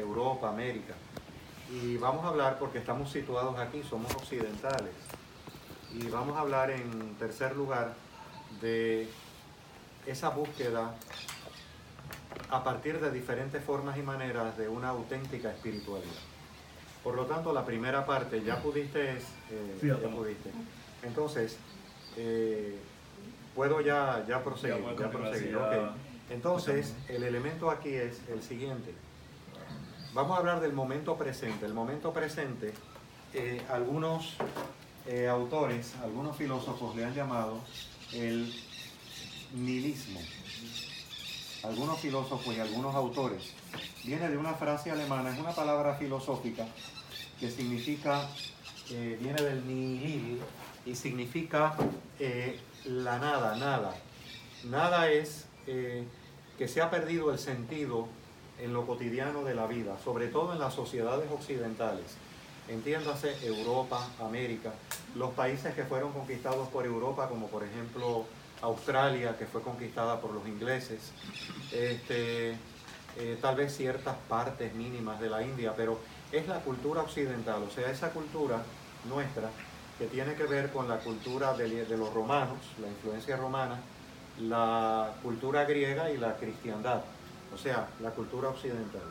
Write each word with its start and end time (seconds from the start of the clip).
Europa, 0.00 0.48
América. 0.48 0.94
Y 1.70 1.96
vamos 1.96 2.24
a 2.24 2.28
hablar, 2.28 2.58
porque 2.58 2.78
estamos 2.78 3.10
situados 3.10 3.58
aquí, 3.58 3.82
somos 3.82 4.14
occidentales, 4.14 4.94
y 5.92 6.06
vamos 6.08 6.36
a 6.36 6.40
hablar 6.40 6.70
en 6.70 7.14
tercer 7.16 7.56
lugar 7.56 7.94
de 8.60 9.08
esa 10.06 10.30
búsqueda 10.30 10.94
a 12.50 12.64
partir 12.64 13.00
de 13.00 13.10
diferentes 13.10 13.62
formas 13.62 13.98
y 13.98 14.02
maneras 14.02 14.56
de 14.56 14.68
una 14.68 14.88
auténtica 14.88 15.50
espiritualidad. 15.50 16.22
Por 17.04 17.14
lo 17.14 17.26
tanto, 17.26 17.52
la 17.52 17.64
primera 17.64 18.06
parte 18.06 18.42
ya 18.42 18.60
pudiste, 18.62 19.12
eh, 19.12 19.18
ya 19.82 20.08
pudiste. 20.08 20.50
Entonces, 21.02 21.56
eh, 22.16 22.78
puedo 23.54 23.80
ya, 23.80 24.24
ya 24.26 24.42
proseguir. 24.42 24.84
Ya 24.98 25.10
proseguir. 25.10 25.58
Entonces, 26.30 26.94
el 27.08 27.22
elemento 27.22 27.70
aquí 27.70 27.94
es 27.94 28.20
el 28.28 28.42
siguiente. 28.42 28.92
Vamos 30.14 30.36
a 30.36 30.40
hablar 30.40 30.60
del 30.60 30.72
momento 30.72 31.16
presente. 31.16 31.66
El 31.66 31.74
momento 31.74 32.12
presente, 32.12 32.72
eh, 33.34 33.62
algunos 33.70 34.36
autores, 35.30 35.94
algunos 36.02 36.36
filósofos 36.36 36.94
le 36.94 37.02
han 37.02 37.14
llamado 37.14 37.60
el 38.12 38.52
nihilismo 39.54 40.20
algunos 41.62 41.98
filósofos 41.98 42.56
y 42.56 42.60
algunos 42.60 42.94
autores, 42.94 43.52
viene 44.04 44.28
de 44.28 44.36
una 44.36 44.54
frase 44.54 44.90
alemana, 44.90 45.30
es 45.30 45.38
una 45.38 45.52
palabra 45.52 45.94
filosófica 45.94 46.66
que 47.40 47.50
significa, 47.50 48.28
eh, 48.90 49.18
viene 49.20 49.42
del 49.42 49.66
nihil 49.66 50.40
y 50.86 50.94
significa 50.94 51.76
eh, 52.18 52.60
la 52.84 53.18
nada, 53.18 53.56
nada. 53.56 53.94
Nada 54.64 55.10
es 55.10 55.46
eh, 55.66 56.04
que 56.56 56.68
se 56.68 56.80
ha 56.80 56.90
perdido 56.90 57.32
el 57.32 57.38
sentido 57.38 58.08
en 58.60 58.72
lo 58.72 58.86
cotidiano 58.86 59.44
de 59.44 59.54
la 59.54 59.66
vida, 59.66 59.96
sobre 60.04 60.28
todo 60.28 60.52
en 60.52 60.58
las 60.58 60.74
sociedades 60.74 61.30
occidentales. 61.30 62.16
Entiéndase 62.68 63.34
Europa, 63.46 64.06
América, 64.20 64.72
los 65.14 65.30
países 65.32 65.74
que 65.74 65.84
fueron 65.84 66.12
conquistados 66.12 66.68
por 66.68 66.84
Europa, 66.84 67.28
como 67.28 67.48
por 67.48 67.64
ejemplo 67.64 68.26
Australia, 68.60 69.36
que 69.38 69.46
fue 69.46 69.62
conquistada 69.62 70.20
por 70.20 70.32
los 70.32 70.46
ingleses, 70.46 71.12
este, 71.72 72.50
eh, 73.16 73.38
tal 73.40 73.56
vez 73.56 73.74
ciertas 73.74 74.16
partes 74.28 74.74
mínimas 74.74 75.18
de 75.20 75.30
la 75.30 75.42
India, 75.42 75.72
pero 75.76 75.98
es 76.30 76.46
la 76.46 76.60
cultura 76.60 77.02
occidental, 77.02 77.62
o 77.62 77.70
sea, 77.70 77.90
esa 77.90 78.10
cultura 78.10 78.62
nuestra 79.08 79.50
que 79.98 80.06
tiene 80.06 80.34
que 80.34 80.44
ver 80.44 80.70
con 80.70 80.88
la 80.88 80.98
cultura 80.98 81.54
de, 81.54 81.86
de 81.86 81.96
los 81.96 82.12
romanos, 82.12 82.58
la 82.80 82.88
influencia 82.88 83.36
romana, 83.36 83.80
la 84.40 85.14
cultura 85.22 85.64
griega 85.64 86.10
y 86.10 86.18
la 86.18 86.36
cristiandad, 86.36 87.02
o 87.54 87.58
sea, 87.58 87.88
la 88.00 88.10
cultura 88.10 88.48
occidental. 88.48 89.02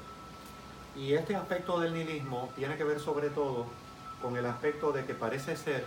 Y 0.96 1.14
este 1.14 1.36
aspecto 1.36 1.80
del 1.80 1.94
nihilismo 1.94 2.50
tiene 2.56 2.76
que 2.76 2.84
ver 2.84 3.00
sobre 3.00 3.30
todo 3.30 3.66
con 4.22 4.36
el 4.36 4.46
aspecto 4.46 4.92
de 4.92 5.06
que 5.06 5.14
parece 5.14 5.56
ser 5.56 5.86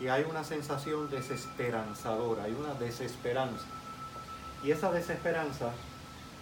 y 0.00 0.08
hay 0.08 0.24
una 0.28 0.44
sensación 0.44 1.08
desesperanzadora, 1.10 2.44
hay 2.44 2.52
una 2.52 2.74
desesperanza. 2.74 3.66
Y 4.62 4.70
esa 4.70 4.90
desesperanza 4.90 5.72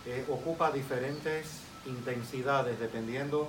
eh, 0.06 0.25
ocupa 0.31 0.70
diferentes 0.70 1.61
intensidades 1.87 2.78
dependiendo 2.78 3.48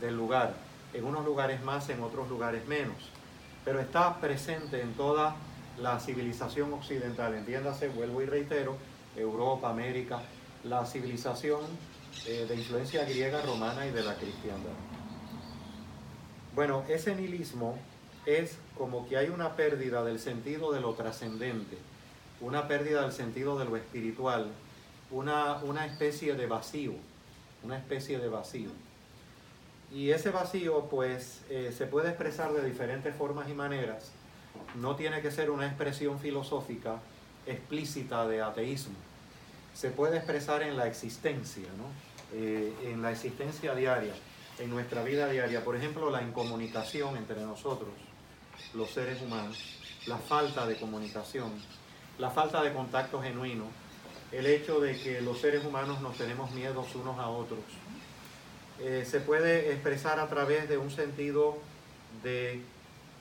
del 0.00 0.16
lugar. 0.16 0.54
En 0.92 1.04
unos 1.04 1.24
lugares 1.24 1.62
más, 1.62 1.88
en 1.88 2.02
otros 2.02 2.28
lugares 2.28 2.66
menos. 2.66 3.10
Pero 3.64 3.80
está 3.80 4.20
presente 4.20 4.80
en 4.80 4.94
toda 4.94 5.36
la 5.78 5.98
civilización 6.00 6.72
occidental. 6.72 7.34
Entiéndase, 7.34 7.88
vuelvo 7.88 8.22
y 8.22 8.26
reitero, 8.26 8.76
Europa, 9.16 9.70
América, 9.70 10.22
la 10.64 10.84
civilización 10.86 11.60
eh, 12.26 12.46
de 12.48 12.54
influencia 12.54 13.04
griega, 13.04 13.42
romana 13.42 13.86
y 13.86 13.90
de 13.90 14.02
la 14.02 14.14
cristiandad. 14.14 14.72
Bueno, 16.54 16.84
ese 16.88 17.14
nihilismo 17.14 17.78
es 18.26 18.56
como 18.78 19.06
que 19.08 19.16
hay 19.16 19.28
una 19.28 19.56
pérdida 19.56 20.02
del 20.04 20.18
sentido 20.18 20.72
de 20.72 20.80
lo 20.80 20.94
trascendente, 20.94 21.76
una 22.40 22.68
pérdida 22.68 23.02
del 23.02 23.12
sentido 23.12 23.58
de 23.58 23.64
lo 23.66 23.76
espiritual, 23.76 24.46
una, 25.10 25.56
una 25.64 25.86
especie 25.86 26.34
de 26.34 26.46
vacío, 26.46 26.94
una 27.62 27.76
especie 27.76 28.18
de 28.18 28.28
vacío. 28.28 28.70
Y 29.92 30.10
ese 30.10 30.30
vacío 30.30 30.86
pues 30.86 31.42
eh, 31.50 31.72
se 31.76 31.86
puede 31.86 32.08
expresar 32.08 32.52
de 32.52 32.64
diferentes 32.64 33.14
formas 33.14 33.48
y 33.48 33.54
maneras. 33.54 34.12
No 34.76 34.96
tiene 34.96 35.20
que 35.20 35.30
ser 35.30 35.50
una 35.50 35.66
expresión 35.66 36.18
filosófica 36.18 37.00
explícita 37.46 38.26
de 38.26 38.40
ateísmo. 38.40 38.94
Se 39.74 39.90
puede 39.90 40.16
expresar 40.16 40.62
en 40.62 40.76
la 40.76 40.86
existencia, 40.86 41.68
¿no? 41.76 41.84
Eh, 42.32 42.72
en 42.84 43.02
la 43.02 43.12
existencia 43.12 43.74
diaria, 43.74 44.14
en 44.58 44.70
nuestra 44.70 45.02
vida 45.02 45.28
diaria. 45.28 45.62
Por 45.64 45.76
ejemplo, 45.76 46.10
la 46.10 46.22
incomunicación 46.22 47.16
entre 47.16 47.40
nosotros 47.42 47.90
los 48.74 48.90
seres 48.90 49.20
humanos, 49.22 49.58
la 50.06 50.18
falta 50.18 50.66
de 50.66 50.76
comunicación, 50.76 51.52
la 52.18 52.30
falta 52.30 52.62
de 52.62 52.72
contacto 52.72 53.22
genuino, 53.22 53.64
el 54.32 54.46
hecho 54.46 54.80
de 54.80 54.98
que 54.98 55.20
los 55.20 55.40
seres 55.40 55.64
humanos 55.64 56.00
nos 56.00 56.16
tenemos 56.16 56.50
miedos 56.52 56.94
unos 56.94 57.18
a 57.18 57.28
otros. 57.28 57.60
Eh, 58.80 59.04
se 59.08 59.20
puede 59.20 59.72
expresar 59.72 60.18
a 60.18 60.28
través 60.28 60.68
de 60.68 60.76
un 60.76 60.90
sentido 60.90 61.58
de 62.22 62.62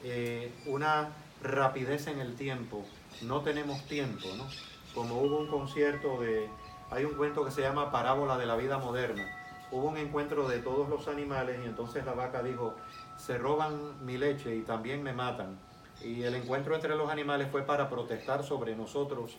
eh, 0.03 0.51
una 0.65 1.09
rapidez 1.41 2.07
en 2.07 2.19
el 2.19 2.35
tiempo. 2.35 2.83
No 3.21 3.41
tenemos 3.41 3.85
tiempo, 3.85 4.27
¿no? 4.35 4.47
Como 4.93 5.21
hubo 5.21 5.39
un 5.39 5.47
concierto 5.47 6.21
de, 6.21 6.49
hay 6.91 7.05
un 7.05 7.15
cuento 7.15 7.43
que 7.43 7.51
se 7.51 7.61
llama 7.61 7.91
Parábola 7.91 8.37
de 8.37 8.45
la 8.45 8.55
vida 8.55 8.77
moderna. 8.77 9.25
Hubo 9.71 9.87
un 9.87 9.97
encuentro 9.97 10.47
de 10.47 10.59
todos 10.59 10.87
los 10.87 11.07
animales 11.07 11.59
y 11.63 11.67
entonces 11.67 12.05
la 12.05 12.13
vaca 12.13 12.43
dijo, 12.43 12.75
se 13.17 13.37
roban 13.39 14.05
mi 14.05 14.17
leche 14.17 14.55
y 14.55 14.61
también 14.61 15.01
me 15.01 15.13
matan. 15.13 15.57
Y 16.03 16.21
el 16.23 16.35
encuentro 16.35 16.75
entre 16.75 16.95
los 16.95 17.09
animales 17.09 17.47
fue 17.51 17.63
para 17.63 17.89
protestar 17.89 18.43
sobre 18.43 18.75
nosotros, 18.75 19.37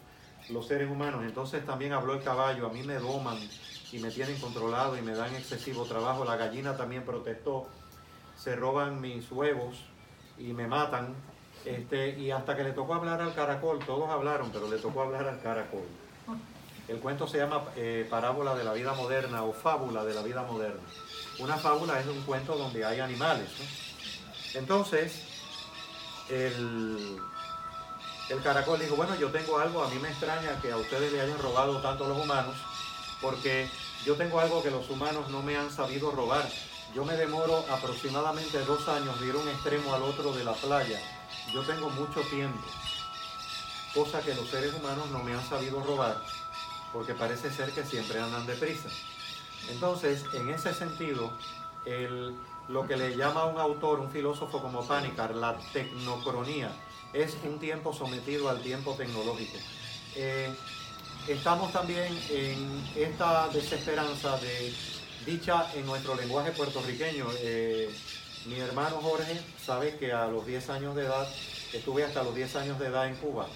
los 0.51 0.67
seres 0.67 0.91
humanos. 0.91 1.23
Entonces 1.25 1.65
también 1.65 1.93
habló 1.93 2.15
el 2.15 2.23
caballo, 2.23 2.67
a 2.67 2.71
mí 2.71 2.83
me 2.83 2.95
doman 2.95 3.39
y 3.93 3.99
me 4.01 4.11
tienen 4.11 4.41
controlado 4.41 4.99
y 4.99 5.03
me 5.03 5.15
dan 5.15 5.35
excesivo 5.35 5.85
trabajo. 5.85 6.25
La 6.25 6.37
gallina 6.37 6.77
también 6.77 7.05
protestó, 7.05 7.69
se 8.37 8.57
roban 8.57 9.01
mis 9.01 9.31
huevos 9.31 9.85
y 10.37 10.53
me 10.53 10.67
matan. 10.67 11.15
Este, 11.65 12.11
y 12.19 12.31
hasta 12.31 12.57
que 12.57 12.63
le 12.63 12.73
tocó 12.73 12.95
hablar 12.95 13.21
al 13.23 13.35
caracol, 13.35 13.79
todos 13.85 14.09
hablaron, 14.11 14.51
pero 14.51 14.69
le 14.69 14.79
tocó 14.79 15.03
hablar 15.03 15.27
al 15.27 15.41
caracol. 15.41 15.87
El 16.89 16.99
cuento 16.99 17.27
se 17.27 17.39
llama 17.39 17.63
eh, 17.77 18.07
Parábola 18.11 18.55
de 18.55 18.65
la 18.65 18.75
vida 18.75 18.93
moderna 18.93 19.43
o 19.43 19.53
Fábula 19.53 20.05
de 20.05 20.15
la 20.15 20.23
vida 20.23 20.43
moderna. 20.43 20.83
Una 21.39 21.57
fábula 21.57 21.99
es 21.99 22.07
un 22.07 22.21
cuento 22.23 22.57
donde 22.57 22.85
hay 22.85 23.01
animales. 23.01 23.49
Entonces, 24.53 25.23
el, 26.29 27.19
el 28.29 28.43
caracol 28.43 28.79
dijo, 28.79 28.97
bueno, 28.97 29.15
yo 29.17 29.31
tengo 29.31 29.59
algo, 29.59 29.83
a 29.83 29.89
mí 29.89 29.99
me 29.99 30.09
extraña 30.11 30.61
que 30.61 30.71
a 30.71 30.77
ustedes 30.77 31.11
le 31.13 31.23
hayan 31.23 31.39
robado 31.39 31.81
tanto 31.81 32.07
los 32.07 32.23
humanos, 32.23 32.55
porque 33.23 33.69
yo 34.05 34.15
tengo 34.17 34.39
algo 34.39 34.63
que 34.63 34.71
los 34.71 34.89
humanos 34.91 35.31
no 35.31 35.43
me 35.43 35.57
han 35.57 35.71
sabido 35.71 36.11
robar. 36.11 36.47
Yo 36.95 37.05
me 37.05 37.15
demoro 37.15 37.65
aproximadamente 37.71 38.61
dos 38.67 38.87
años 38.89 39.19
de 39.19 39.27
ir 39.27 39.37
un 39.37 39.49
extremo 39.49 39.95
al 39.95 40.03
otro 40.03 40.33
de 40.33 40.45
la 40.45 40.53
playa. 40.53 41.01
Yo 41.53 41.62
tengo 41.62 41.91
mucho 41.91 42.21
tiempo, 42.22 42.59
cosa 43.94 44.21
que 44.22 44.34
los 44.34 44.49
seres 44.49 44.75
humanos 44.75 45.10
no 45.10 45.22
me 45.22 45.34
han 45.34 45.49
sabido 45.49 45.81
robar, 45.82 46.21
porque 46.93 47.15
parece 47.15 47.50
ser 47.50 47.71
que 47.72 47.84
siempre 47.84 48.19
andan 48.19 48.47
deprisa. 48.47 48.88
Entonces, 49.71 50.25
en 50.32 50.50
ese 50.50 50.75
sentido, 50.75 51.32
lo 52.69 52.87
que 52.87 52.97
le 52.97 53.16
llama 53.16 53.44
un 53.47 53.59
autor, 53.60 54.00
un 54.00 54.10
filósofo 54.10 54.60
como 54.60 54.87
Panicar, 54.87 55.34
la 55.34 55.56
tecnocronía, 55.72 56.72
es 57.12 57.37
un 57.44 57.59
tiempo 57.59 57.93
sometido 57.93 58.49
al 58.49 58.61
tiempo 58.61 58.94
tecnológico. 58.94 59.59
Eh, 60.16 60.53
estamos 61.28 61.72
también 61.72 62.19
en 62.31 62.84
esta 62.97 63.49
desesperanza 63.49 64.37
de 64.38 64.75
dicha 65.25 65.71
en 65.75 65.87
nuestro 65.87 66.15
lenguaje 66.15 66.53
puertorriqueño. 66.53 67.26
Eh, 67.38 67.94
mi 68.46 68.61
hermano 68.61 68.96
Jorge 69.00 69.41
sabe 69.64 69.96
que 69.96 70.12
a 70.12 70.26
los 70.26 70.46
10 70.46 70.70
años 70.70 70.96
de 70.96 71.05
edad, 71.05 71.26
estuve 71.73 72.05
hasta 72.05 72.23
los 72.23 72.35
10 72.35 72.56
años 72.56 72.79
de 72.79 72.87
edad 72.87 73.08
en 73.08 73.17
Cuba. 73.17 73.46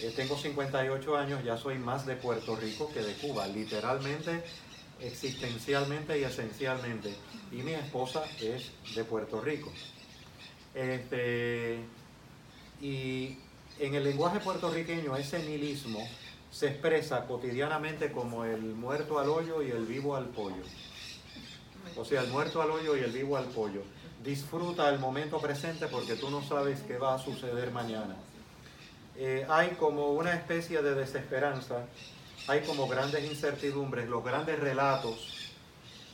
Eh, 0.00 0.12
tengo 0.14 0.36
58 0.36 1.16
años, 1.16 1.44
ya 1.44 1.56
soy 1.56 1.78
más 1.78 2.06
de 2.06 2.16
Puerto 2.16 2.56
Rico 2.56 2.90
que 2.92 3.00
de 3.00 3.14
Cuba. 3.14 3.46
Literalmente 3.46 4.42
existencialmente 5.00 6.18
y 6.18 6.24
esencialmente. 6.24 7.14
Y 7.52 7.56
mi 7.56 7.72
esposa 7.72 8.24
es 8.40 8.70
de 8.94 9.04
Puerto 9.04 9.40
Rico. 9.40 9.72
Este, 10.74 11.78
y 12.80 13.38
en 13.78 13.94
el 13.94 14.04
lenguaje 14.04 14.40
puertorriqueño 14.40 15.16
ese 15.16 15.38
nihilismo 15.38 16.06
se 16.50 16.68
expresa 16.68 17.26
cotidianamente 17.26 18.12
como 18.12 18.44
el 18.44 18.60
muerto 18.60 19.18
al 19.18 19.28
hoyo 19.28 19.62
y 19.62 19.70
el 19.70 19.86
vivo 19.86 20.16
al 20.16 20.26
pollo. 20.26 20.62
O 21.96 22.04
sea, 22.04 22.22
el 22.22 22.28
muerto 22.28 22.60
al 22.62 22.70
hoyo 22.70 22.96
y 22.96 23.00
el 23.00 23.12
vivo 23.12 23.36
al 23.36 23.46
pollo. 23.46 23.82
Disfruta 24.22 24.88
el 24.88 24.98
momento 24.98 25.38
presente 25.40 25.86
porque 25.86 26.16
tú 26.16 26.30
no 26.30 26.42
sabes 26.42 26.80
qué 26.82 26.98
va 26.98 27.14
a 27.14 27.18
suceder 27.18 27.70
mañana. 27.70 28.16
Eh, 29.16 29.46
hay 29.48 29.70
como 29.70 30.12
una 30.12 30.34
especie 30.34 30.82
de 30.82 30.94
desesperanza 30.94 31.86
hay 32.48 32.60
como 32.60 32.86
grandes 32.86 33.24
incertidumbres, 33.24 34.08
los 34.08 34.24
grandes 34.24 34.58
relatos 34.60 35.52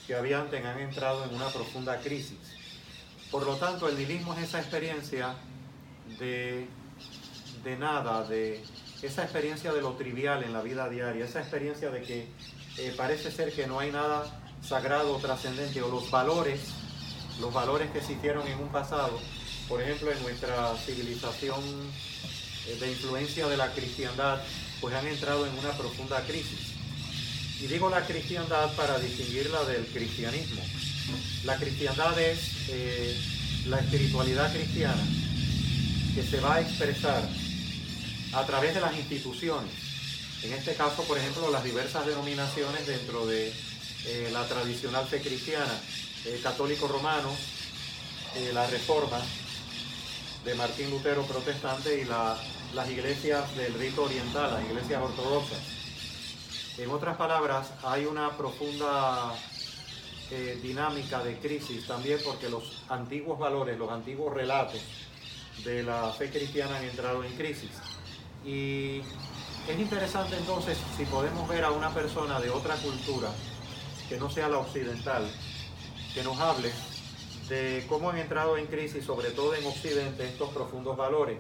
que 0.07 0.15
habían 0.15 0.49
han 0.55 0.81
entrado 0.81 1.25
en 1.25 1.35
una 1.35 1.49
profunda 1.49 1.99
crisis. 2.01 2.39
Por 3.31 3.45
lo 3.45 3.57
tanto, 3.57 3.89
el 3.89 3.97
nihilismo 3.97 4.33
es 4.35 4.45
esa 4.45 4.61
experiencia 4.61 5.35
de, 6.19 6.67
de 7.63 7.77
nada, 7.77 8.25
de 8.25 8.63
esa 9.03 9.25
experiencia 9.25 9.73
de 9.73 9.83
lo 9.83 9.93
trivial 9.93 10.43
en 10.43 10.53
la 10.53 10.63
vida 10.63 10.89
diaria, 10.89 11.25
esa 11.25 11.41
experiencia 11.41 11.91
de 11.91 12.03
que 12.03 12.29
eh, 12.79 12.95
parece 12.97 13.31
ser 13.31 13.53
que 13.53 13.67
no 13.67 13.79
hay 13.79 13.91
nada 13.91 14.25
sagrado 14.67 15.17
trascendente, 15.17 15.83
o 15.83 15.89
los 15.89 16.11
valores, 16.11 16.61
los 17.41 17.53
valores 17.53 17.91
que 17.91 17.99
existieron 17.99 18.47
en 18.47 18.59
un 18.59 18.69
pasado, 18.69 19.21
por 19.69 19.83
ejemplo, 19.83 20.13
en 20.13 20.23
nuestra 20.23 20.75
civilización 20.77 21.61
eh, 22.67 22.77
de 22.81 22.91
influencia 22.91 23.47
de 23.49 23.57
la 23.57 23.73
cristiandad, 23.73 24.41
pues 24.81 24.95
han 24.95 25.07
entrado 25.07 25.47
en 25.47 25.59
una 25.59 25.73
profunda 25.73 26.21
crisis. 26.23 26.73
Y 27.61 27.67
digo 27.67 27.89
la 27.91 28.05
cristiandad 28.05 28.75
para 28.75 28.99
distinguirla 28.99 29.65
del 29.65 29.87
cristianismo. 29.87 30.63
La 31.45 31.57
cristiandad 31.57 32.19
es 32.19 32.69
eh, 32.69 33.21
la 33.67 33.79
espiritualidad 33.79 34.53
cristiana 34.53 35.03
que 36.15 36.23
se 36.23 36.41
va 36.41 36.57
a 36.57 36.61
expresar 36.61 37.23
a 38.33 38.47
través 38.47 38.75
de 38.75 38.81
las 38.81 38.97
instituciones. 38.97 39.71
En 40.43 40.53
este 40.53 40.75
caso, 40.75 41.05
por 41.05 41.19
ejemplo, 41.19 41.51
las 41.51 41.63
diversas 41.63 42.05
denominaciones 42.05 42.87
dentro 42.87 43.27
de 43.27 43.53
eh, 44.07 44.31
la 44.33 44.47
tradicional 44.47 45.07
fe 45.07 45.21
cristiana, 45.21 45.73
el 46.25 46.41
católico 46.41 46.89
romano, 46.89 47.31
eh, 48.35 48.51
la 48.53 48.67
reforma 48.67 49.21
de 50.45 50.55
Martín 50.55 50.91
Lutero 50.91 51.23
protestante 51.23 52.01
y 52.01 52.05
las 52.05 52.91
iglesias 52.91 53.55
del 53.57 53.75
rito 53.75 54.05
oriental, 54.05 54.55
las 54.55 54.65
iglesias 54.65 55.03
ortodoxas. 55.03 55.59
En 56.79 56.91
otras 56.91 57.17
palabras, 57.17 57.71
hay 57.85 58.07
una 58.07 58.31
profunda 58.31 59.35
eh, 60.31 60.59
dinámica 60.63 61.23
de 61.23 61.37
crisis 61.39 61.87
también 61.87 62.19
porque 62.25 62.49
los 62.49 62.83
antiguos 62.89 63.39
valores, 63.39 63.79
los 63.79 63.91
antiguos 63.91 64.35
relatos 64.35 64.81
de 65.65 65.83
la 65.85 66.11
fe 66.11 66.31
cristiana 66.31 66.79
han 66.79 66.85
entrado 66.85 67.23
en 67.23 67.37
crisis. 67.37 67.71
Y 68.45 69.01
es 69.69 69.79
interesante 69.79 70.37
entonces 70.37 70.77
si 70.97 71.05
podemos 71.05 71.47
ver 71.49 71.63
a 71.65 71.71
una 71.71 71.91
persona 71.91 72.41
de 72.41 72.51
otra 72.51 72.75
cultura 72.77 73.29
que 74.13 74.19
no 74.19 74.29
sea 74.29 74.47
la 74.47 74.59
occidental, 74.59 75.23
que 76.13 76.23
nos 76.23 76.39
hable 76.39 76.71
de 77.49 77.87
cómo 77.89 78.11
han 78.11 78.19
entrado 78.19 78.59
en 78.59 78.67
crisis, 78.67 79.07
sobre 79.07 79.31
todo 79.31 79.55
en 79.55 79.65
Occidente, 79.65 80.29
estos 80.29 80.51
profundos 80.51 80.99
valores. 80.99 81.39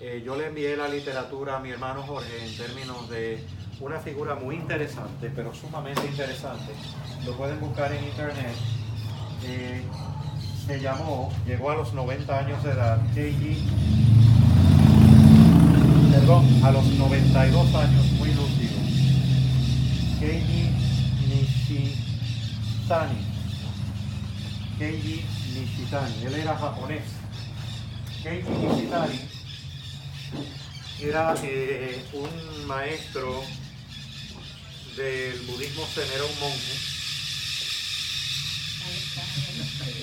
Eh, 0.00 0.20
yo 0.26 0.34
le 0.34 0.48
envié 0.48 0.76
la 0.76 0.88
literatura 0.88 1.58
a 1.58 1.60
mi 1.60 1.70
hermano 1.70 2.02
Jorge 2.02 2.44
en 2.44 2.56
términos 2.56 3.08
de 3.08 3.44
una 3.78 4.00
figura 4.00 4.34
muy 4.34 4.56
interesante, 4.56 5.30
pero 5.32 5.54
sumamente 5.54 6.04
interesante. 6.08 6.72
Lo 7.24 7.36
pueden 7.36 7.60
buscar 7.60 7.92
en 7.92 8.02
internet. 8.02 8.56
Eh, 9.44 9.84
se 10.66 10.80
llamó, 10.80 11.32
llegó 11.46 11.70
a 11.70 11.76
los 11.76 11.92
90 11.92 12.36
años 12.36 12.64
de 12.64 12.72
edad, 12.72 13.00
Keiji, 13.14 13.64
perdón, 16.10 16.64
a 16.64 16.72
los 16.72 16.84
92 16.84 17.74
años, 17.76 18.06
muy 18.18 18.34
lúcido. 18.34 18.76
Keiji 20.18 20.68
Nishitani. 22.88 23.20
Keiji 24.78 25.24
Nishitani, 25.52 26.24
él 26.24 26.34
era 26.36 26.56
japonés. 26.56 27.04
Keiji 28.22 28.48
Nishitani 28.48 29.20
era 31.00 31.34
eh, 31.42 32.02
un 32.14 32.66
maestro 32.66 33.44
del 34.96 35.38
budismo 35.42 35.84
zen 35.94 36.08
era 36.14 36.24
un 36.24 36.40
monje. 36.40 36.72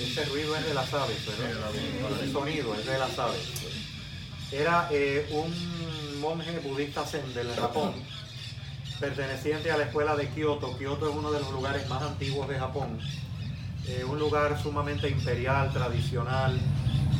Ese 0.04 0.24
ruido 0.26 0.56
es 0.56 0.66
de 0.66 0.74
las 0.74 0.94
aves, 0.94 1.26
¿verdad? 1.26 1.70
El 2.22 2.32
sonido 2.32 2.74
es 2.76 2.86
de 2.86 2.98
las 2.98 3.18
aves. 3.18 3.42
Era 4.52 4.88
eh, 4.92 5.26
un 5.32 6.20
monje 6.20 6.60
budista 6.60 7.04
zen 7.04 7.34
del 7.34 7.52
Japón, 7.56 7.94
perteneciente 8.98 9.70
a 9.70 9.76
la 9.76 9.84
escuela 9.84 10.16
de 10.16 10.28
Kioto. 10.28 10.76
Kioto 10.78 11.08
es 11.08 11.14
uno 11.14 11.30
de 11.30 11.40
los 11.40 11.52
lugares 11.52 11.88
más 11.88 12.02
antiguos 12.02 12.48
de 12.48 12.58
Japón. 12.58 12.98
Eh, 13.88 14.04
un 14.04 14.18
lugar 14.18 14.60
sumamente 14.60 15.08
imperial, 15.08 15.72
tradicional, 15.72 16.58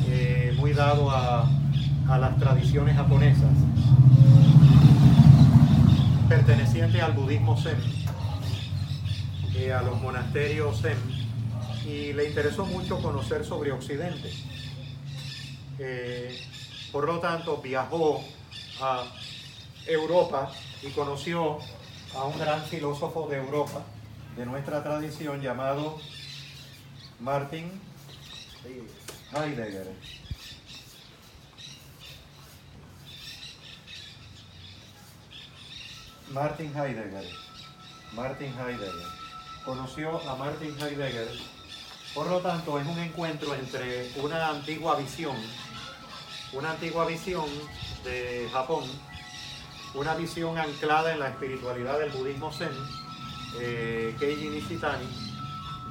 eh, 0.07 0.53
muy 0.57 0.73
dado 0.73 1.09
a, 1.09 1.49
a 2.09 2.17
las 2.17 2.37
tradiciones 2.37 2.95
japonesas 2.95 3.51
perteneciente 6.27 7.01
al 7.01 7.13
budismo 7.13 7.55
Zen, 7.57 7.77
eh, 9.55 9.71
a 9.71 9.81
los 9.81 10.01
monasterios 10.01 10.81
Zen, 10.81 10.97
y 11.85 12.11
le 12.11 12.27
interesó 12.27 12.65
mucho 12.65 13.01
conocer 13.01 13.45
sobre 13.45 13.71
Occidente. 13.71 14.29
Por 16.91 17.05
lo 17.05 17.19
tanto, 17.19 17.61
viajó 17.61 18.21
a 18.81 19.05
Europa 19.85 20.51
y 20.81 20.89
conoció 20.91 21.59
a 22.15 22.23
un 22.23 22.37
gran 22.37 22.63
filósofo 22.65 23.27
de 23.27 23.37
Europa, 23.37 23.81
de 24.35 24.45
nuestra 24.45 24.83
tradición, 24.83 25.41
llamado 25.41 25.99
Martin 27.19 27.81
Heidegger. 29.33 29.93
Martin 36.31 36.77
Heidegger. 36.77 37.25
Martin 38.13 38.53
Heidegger. 38.59 38.93
Conoció 39.65 40.29
a 40.29 40.35
Martin 40.35 40.75
Heidegger. 40.79 41.29
Por 42.13 42.27
lo 42.27 42.39
tanto, 42.39 42.79
es 42.79 42.87
un 42.87 42.99
encuentro 42.99 43.53
entre 43.53 44.11
una 44.21 44.49
antigua 44.49 44.95
visión, 44.95 45.35
una 46.53 46.71
antigua 46.71 47.05
visión 47.05 47.45
de 48.03 48.49
Japón, 48.51 48.85
una 49.93 50.15
visión 50.15 50.57
anclada 50.57 51.13
en 51.13 51.19
la 51.19 51.29
espiritualidad 51.29 51.99
del 51.99 52.11
budismo 52.11 52.51
zen, 52.51 52.69
eh, 53.59 54.15
Keiji 54.19 54.49
Nishitani, 54.49 55.07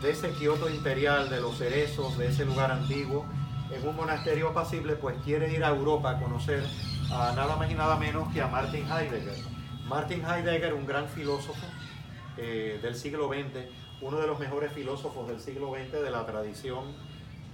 de 0.01 0.11
ese 0.11 0.31
Kioto 0.33 0.69
imperial, 0.69 1.29
de 1.31 1.41
los 1.41 1.59
cerezos, 1.59 2.17
de 2.19 2.29
ese 2.29 2.45
lugar 2.45 2.71
antiguo, 2.71 3.25
en 3.71 3.87
un 3.87 3.97
monasterio 3.97 4.49
apacible, 4.49 4.95
pues 4.97 5.17
quiere 5.25 5.53
ir 5.53 5.65
a 5.65 5.69
Europa 5.69 6.11
a 6.11 6.21
conocer 6.21 6.65
a 7.11 7.33
nada 7.35 7.57
más 7.57 7.71
y 7.71 7.75
nada 7.75 7.97
menos 7.97 8.33
que 8.33 8.41
a 8.41 8.47
Martin 8.47 8.87
Heidegger 8.91 9.57
Martin 9.89 10.25
Heidegger, 10.25 10.75
un 10.75 10.85
gran 10.85 11.09
filósofo 11.09 11.65
eh, 12.37 12.81
del 12.83 12.97
siglo 12.97 13.29
XX, 13.29 13.67
uno 14.01 14.19
de 14.19 14.27
los 14.27 14.39
mejores 14.39 14.73
filósofos 14.73 15.29
del 15.29 15.41
siglo 15.41 15.73
XX 15.75 16.03
de 16.03 16.11
la 16.11 16.27
tradición 16.27 16.85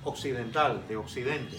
occidental, 0.02 0.82
de 0.88 0.96
Occidente. 0.96 1.58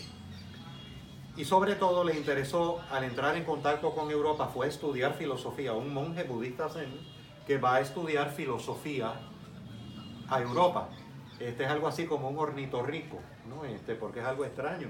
Y 1.35 1.45
sobre 1.45 1.75
todo 1.75 2.03
le 2.03 2.15
interesó, 2.15 2.79
al 2.91 3.03
entrar 3.03 3.35
en 3.35 3.43
contacto 3.43 3.95
con 3.95 4.11
Europa, 4.11 4.47
fue 4.53 4.67
estudiar 4.67 5.15
filosofía, 5.15 5.73
un 5.73 5.91
monje 5.91 6.23
budista 6.23 6.69
zen 6.69 6.91
que 7.47 7.57
va 7.57 7.75
a 7.75 7.79
estudiar 7.81 8.31
filosofía 8.31 9.13
a 10.29 10.41
Europa. 10.41 10.89
Este 11.39 11.63
es 11.63 11.69
algo 11.69 11.87
así 11.87 12.05
como 12.05 12.29
un 12.29 12.37
ornitorrico, 12.37 13.17
¿no? 13.49 13.65
Este, 13.65 13.95
porque 13.95 14.19
es 14.19 14.25
algo 14.25 14.45
extraño. 14.45 14.89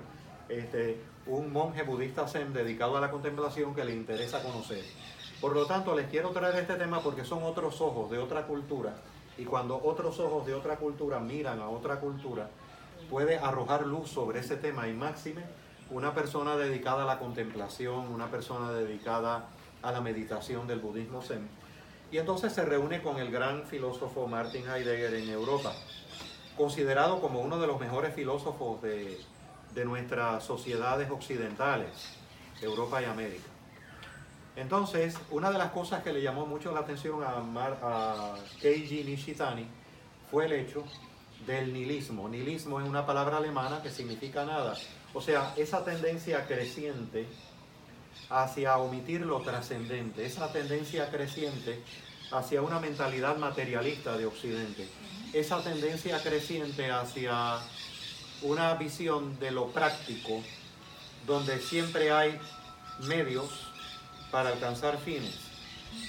Este, 0.49 1.01
un 1.27 1.53
monje 1.53 1.83
budista 1.83 2.27
zen 2.27 2.51
dedicado 2.51 2.97
a 2.97 3.01
la 3.01 3.09
contemplación 3.09 3.73
que 3.73 3.85
le 3.85 3.95
interesa 3.95 4.43
conocer. 4.43 4.83
Por 5.39 5.53
lo 5.53 5.65
tanto, 5.65 5.95
les 5.95 6.07
quiero 6.07 6.31
traer 6.31 6.55
este 6.55 6.75
tema 6.75 7.01
porque 7.01 7.23
son 7.23 7.43
otros 7.43 7.79
ojos 7.79 8.11
de 8.11 8.17
otra 8.17 8.45
cultura 8.45 8.93
y 9.37 9.45
cuando 9.45 9.79
otros 9.81 10.19
ojos 10.19 10.45
de 10.45 10.53
otra 10.53 10.75
cultura 10.75 11.19
miran 11.19 11.59
a 11.59 11.69
otra 11.69 12.01
cultura, 12.01 12.49
puede 13.09 13.37
arrojar 13.37 13.87
luz 13.87 14.09
sobre 14.09 14.39
ese 14.39 14.57
tema 14.57 14.89
y 14.89 14.93
máxime 14.93 15.43
una 15.89 16.13
persona 16.13 16.55
dedicada 16.55 17.03
a 17.03 17.05
la 17.05 17.19
contemplación, 17.19 18.11
una 18.11 18.27
persona 18.29 18.71
dedicada 18.71 19.49
a 19.81 19.91
la 19.91 20.01
meditación 20.01 20.67
del 20.67 20.79
budismo 20.79 21.21
zen. 21.21 21.47
Y 22.11 22.17
entonces 22.17 22.53
se 22.53 22.63
reúne 22.63 23.01
con 23.01 23.17
el 23.17 23.31
gran 23.31 23.63
filósofo 23.63 24.27
Martin 24.27 24.67
Heidegger 24.69 25.13
en 25.15 25.29
Europa, 25.29 25.73
considerado 26.57 27.19
como 27.21 27.41
uno 27.41 27.59
de 27.59 27.67
los 27.67 27.79
mejores 27.79 28.13
filósofos 28.13 28.81
de, 28.81 29.19
de 29.73 29.85
nuestras 29.85 30.43
sociedades 30.43 31.09
occidentales, 31.09 31.89
Europa 32.61 33.01
y 33.01 33.05
América. 33.05 33.49
Entonces, 34.55 35.17
una 35.31 35.51
de 35.51 35.57
las 35.57 35.71
cosas 35.71 36.03
que 36.03 36.13
le 36.13 36.21
llamó 36.21 36.45
mucho 36.45 36.71
la 36.71 36.81
atención 36.81 37.21
a, 37.23 38.35
Keiji 38.61 39.03
Nishitani 39.03 39.65
fue 40.29 40.45
el 40.45 40.53
hecho 40.53 40.83
del 41.47 41.73
nihilismo. 41.73 42.29
Nihilismo 42.29 42.79
es 42.79 42.87
una 42.87 43.05
palabra 43.05 43.37
alemana 43.37 43.81
que 43.81 43.89
significa 43.89 44.45
nada. 44.45 44.75
O 45.13 45.21
sea, 45.21 45.53
esa 45.57 45.83
tendencia 45.85 46.47
creciente 46.47 47.27
hacia 48.29 48.77
omitir 48.77 49.21
lo 49.21 49.41
trascendente, 49.41 50.25
esa 50.25 50.51
tendencia 50.51 51.09
creciente 51.11 51.81
hacia 52.31 52.61
una 52.61 52.79
mentalidad 52.79 53.37
materialista 53.37 54.17
de 54.17 54.25
Occidente, 54.25 54.87
esa 55.33 55.63
tendencia 55.63 56.21
creciente 56.21 56.91
hacia 56.91 57.59
una 58.41 58.73
visión 58.73 59.39
de 59.39 59.51
lo 59.51 59.67
práctico, 59.67 60.41
donde 61.27 61.59
siempre 61.59 62.11
hay 62.11 62.39
medios 63.01 63.67
para 64.31 64.49
alcanzar 64.49 64.97
fines. 64.97 65.39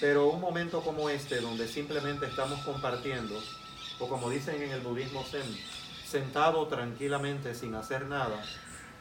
Pero 0.00 0.28
un 0.28 0.40
momento 0.40 0.80
como 0.80 1.11
este, 1.11 1.40
donde 1.40 1.68
simplemente 1.68 2.26
estamos 2.26 2.58
compartiendo, 2.64 3.38
o 3.99 4.08
como 4.08 4.30
dicen 4.30 4.62
en 4.62 4.70
el 4.70 4.80
budismo 4.80 5.23
zen, 5.25 5.44
sentado 6.06 6.66
tranquilamente 6.68 7.54
sin 7.54 7.75
hacer 7.75 8.06
nada, 8.06 8.42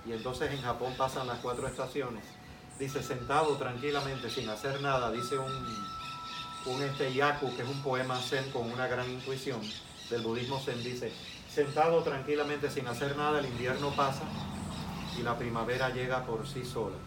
y 0.05 0.11
entonces 0.11 0.51
en 0.51 0.61
Japón 0.61 0.93
pasan 0.97 1.27
las 1.27 1.39
cuatro 1.39 1.67
estaciones, 1.67 2.23
dice 2.79 3.01
sentado 3.01 3.55
tranquilamente 3.57 4.29
sin 4.29 4.49
hacer 4.49 4.81
nada, 4.81 5.11
dice 5.11 5.37
un, 5.37 5.51
un 6.65 6.81
este 6.83 7.13
yaku, 7.13 7.55
que 7.55 7.61
es 7.61 7.69
un 7.69 7.81
poema 7.81 8.19
zen 8.19 8.51
con 8.51 8.69
una 8.71 8.87
gran 8.87 9.09
intuición 9.09 9.61
del 10.09 10.21
budismo 10.21 10.59
zen, 10.59 10.83
dice, 10.83 11.11
sentado 11.49 12.01
tranquilamente 12.03 12.69
sin 12.69 12.87
hacer 12.87 13.15
nada, 13.15 13.39
el 13.39 13.45
invierno 13.45 13.91
pasa 13.95 14.23
y 15.17 15.21
la 15.21 15.37
primavera 15.37 15.89
llega 15.89 16.25
por 16.25 16.47
sí 16.47 16.65
sola. 16.65 16.97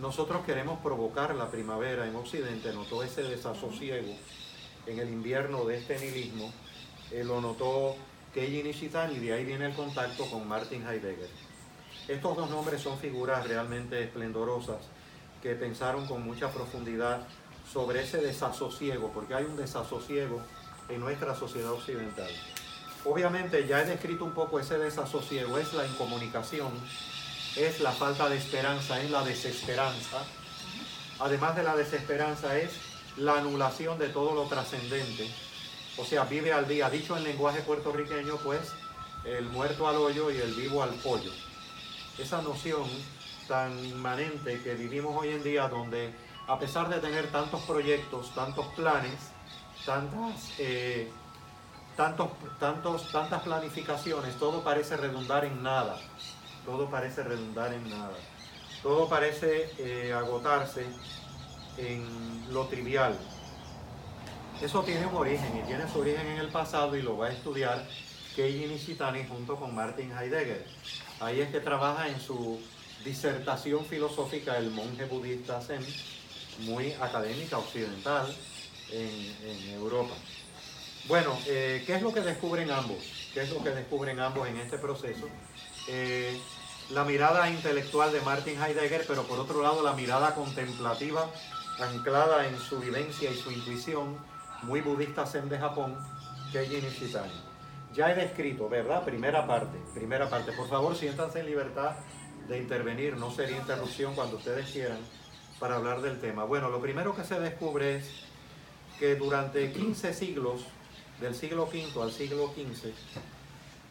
Nosotros 0.00 0.44
queremos 0.44 0.78
provocar 0.80 1.34
la 1.34 1.50
primavera 1.50 2.06
en 2.06 2.14
Occidente, 2.14 2.72
notó 2.72 3.02
ese 3.02 3.24
desasosiego 3.24 4.14
en 4.86 4.98
el 4.98 5.08
invierno 5.08 5.64
de 5.64 5.78
este 5.78 5.98
nihilismo, 5.98 6.52
eh, 7.10 7.24
lo 7.24 7.40
notó 7.40 7.96
Keiji 8.32 8.62
Nishitani 8.62 9.16
y 9.16 9.18
de 9.18 9.32
ahí 9.32 9.44
viene 9.44 9.66
el 9.66 9.74
contacto 9.74 10.24
con 10.30 10.46
Martin 10.46 10.86
Heidegger. 10.86 11.47
Estos 12.08 12.38
dos 12.38 12.48
nombres 12.48 12.80
son 12.80 12.98
figuras 12.98 13.46
realmente 13.46 14.02
esplendorosas 14.02 14.78
que 15.42 15.54
pensaron 15.54 16.06
con 16.06 16.24
mucha 16.24 16.50
profundidad 16.50 17.20
sobre 17.70 18.02
ese 18.02 18.16
desasosiego, 18.16 19.10
porque 19.12 19.34
hay 19.34 19.44
un 19.44 19.58
desasosiego 19.58 20.40
en 20.88 21.00
nuestra 21.00 21.34
sociedad 21.34 21.70
occidental. 21.70 22.30
Obviamente 23.04 23.66
ya 23.66 23.82
he 23.82 23.84
descrito 23.84 24.24
un 24.24 24.32
poco 24.32 24.58
ese 24.58 24.78
desasosiego, 24.78 25.58
es 25.58 25.74
la 25.74 25.86
incomunicación, 25.86 26.72
es 27.56 27.78
la 27.80 27.92
falta 27.92 28.30
de 28.30 28.38
esperanza, 28.38 28.98
es 29.02 29.10
la 29.10 29.22
desesperanza. 29.22 30.22
Además 31.20 31.56
de 31.56 31.62
la 31.62 31.76
desesperanza 31.76 32.56
es 32.56 32.72
la 33.18 33.36
anulación 33.36 33.98
de 33.98 34.08
todo 34.08 34.34
lo 34.34 34.44
trascendente. 34.44 35.28
O 35.98 36.04
sea, 36.06 36.24
vive 36.24 36.54
al 36.54 36.66
día, 36.66 36.88
dicho 36.88 37.18
en 37.18 37.24
lenguaje 37.24 37.60
puertorriqueño, 37.60 38.36
pues 38.36 38.72
el 39.24 39.44
muerto 39.44 39.86
al 39.86 39.96
hoyo 39.96 40.30
y 40.30 40.38
el 40.38 40.54
vivo 40.54 40.82
al 40.82 40.94
pollo. 40.94 41.32
Esa 42.18 42.42
noción 42.42 42.84
tan 43.46 43.78
inmanente 43.84 44.60
que 44.62 44.74
vivimos 44.74 45.16
hoy 45.16 45.28
en 45.28 45.42
día 45.42 45.68
donde 45.68 46.12
a 46.48 46.58
pesar 46.58 46.88
de 46.88 46.98
tener 46.98 47.30
tantos 47.30 47.62
proyectos, 47.62 48.34
tantos 48.34 48.66
planes, 48.74 49.30
tantas, 49.86 50.52
eh, 50.58 51.10
tantos, 51.96 52.28
tantos, 52.58 53.12
tantas 53.12 53.42
planificaciones, 53.42 54.34
todo 54.36 54.64
parece 54.64 54.96
redundar 54.96 55.44
en 55.44 55.62
nada. 55.62 55.96
Todo 56.64 56.90
parece 56.90 57.22
redundar 57.22 57.72
en 57.72 57.88
nada. 57.88 58.16
Todo 58.82 59.08
parece 59.08 59.70
eh, 59.78 60.12
agotarse 60.12 60.86
en 61.76 62.52
lo 62.52 62.66
trivial. 62.66 63.16
Eso 64.60 64.82
tiene 64.82 65.06
un 65.06 65.14
origen 65.14 65.56
y 65.56 65.66
tiene 65.66 65.88
su 65.88 66.00
origen 66.00 66.26
en 66.26 66.38
el 66.38 66.48
pasado 66.48 66.96
y 66.96 67.02
lo 67.02 67.16
va 67.16 67.26
a 67.26 67.30
estudiar 67.30 67.86
Keiji 68.34 68.66
Nishitani 68.66 69.24
junto 69.28 69.56
con 69.56 69.74
Martin 69.74 70.12
Heidegger. 70.12 70.66
Ahí 71.20 71.40
es 71.40 71.50
que 71.50 71.60
trabaja 71.60 72.08
en 72.08 72.20
su 72.20 72.60
disertación 73.04 73.84
filosófica 73.84 74.56
el 74.56 74.70
monje 74.70 75.04
budista 75.06 75.60
Zen, 75.60 75.84
muy 76.60 76.92
académica 76.92 77.58
occidental 77.58 78.32
en, 78.90 79.70
Europa. 79.70 80.14
Bueno, 81.06 81.36
eh, 81.46 81.82
¿qué 81.86 81.96
es 81.96 82.02
lo 82.02 82.12
que 82.12 82.20
descubren 82.20 82.70
ambos? 82.70 82.98
¿Qué 83.34 83.42
es 83.42 83.50
lo 83.50 83.62
que 83.62 83.70
descubren 83.70 84.20
ambos 84.20 84.46
en 84.48 84.58
este 84.58 84.78
proceso? 84.78 85.28
Eh, 85.88 86.38
la 86.90 87.04
mirada 87.04 87.50
intelectual 87.50 88.12
de 88.12 88.20
Martin 88.20 88.60
Heidegger, 88.60 89.04
pero 89.06 89.24
por 89.24 89.38
otro 89.38 89.62
lado 89.62 89.82
la 89.82 89.94
mirada 89.94 90.34
contemplativa 90.34 91.28
anclada 91.80 92.46
en 92.46 92.58
su 92.58 92.78
vivencia 92.78 93.30
y 93.30 93.36
su 93.36 93.50
intuición, 93.50 94.18
muy 94.62 94.80
budista 94.80 95.26
zen 95.26 95.48
de 95.48 95.58
Japón, 95.58 95.96
Keiji 96.52 96.82
Nishitani. 96.82 97.47
Ya 97.98 98.12
he 98.12 98.14
descrito, 98.14 98.68
¿verdad? 98.68 99.04
Primera 99.04 99.44
parte, 99.44 99.76
primera 99.92 100.30
parte. 100.30 100.52
Por 100.52 100.68
favor, 100.68 100.94
siéntanse 100.94 101.40
en 101.40 101.46
libertad 101.46 101.96
de 102.46 102.56
intervenir, 102.56 103.16
no 103.16 103.32
sería 103.32 103.56
interrupción 103.56 104.14
cuando 104.14 104.36
ustedes 104.36 104.70
quieran 104.70 105.00
para 105.58 105.74
hablar 105.74 106.00
del 106.00 106.20
tema. 106.20 106.44
Bueno, 106.44 106.70
lo 106.70 106.80
primero 106.80 107.16
que 107.16 107.24
se 107.24 107.40
descubre 107.40 107.96
es 107.96 108.08
que 109.00 109.16
durante 109.16 109.72
15 109.72 110.14
siglos, 110.14 110.60
del 111.20 111.34
siglo 111.34 111.64
V 111.64 112.00
al 112.00 112.12
siglo 112.12 112.52
XV, 112.54 112.92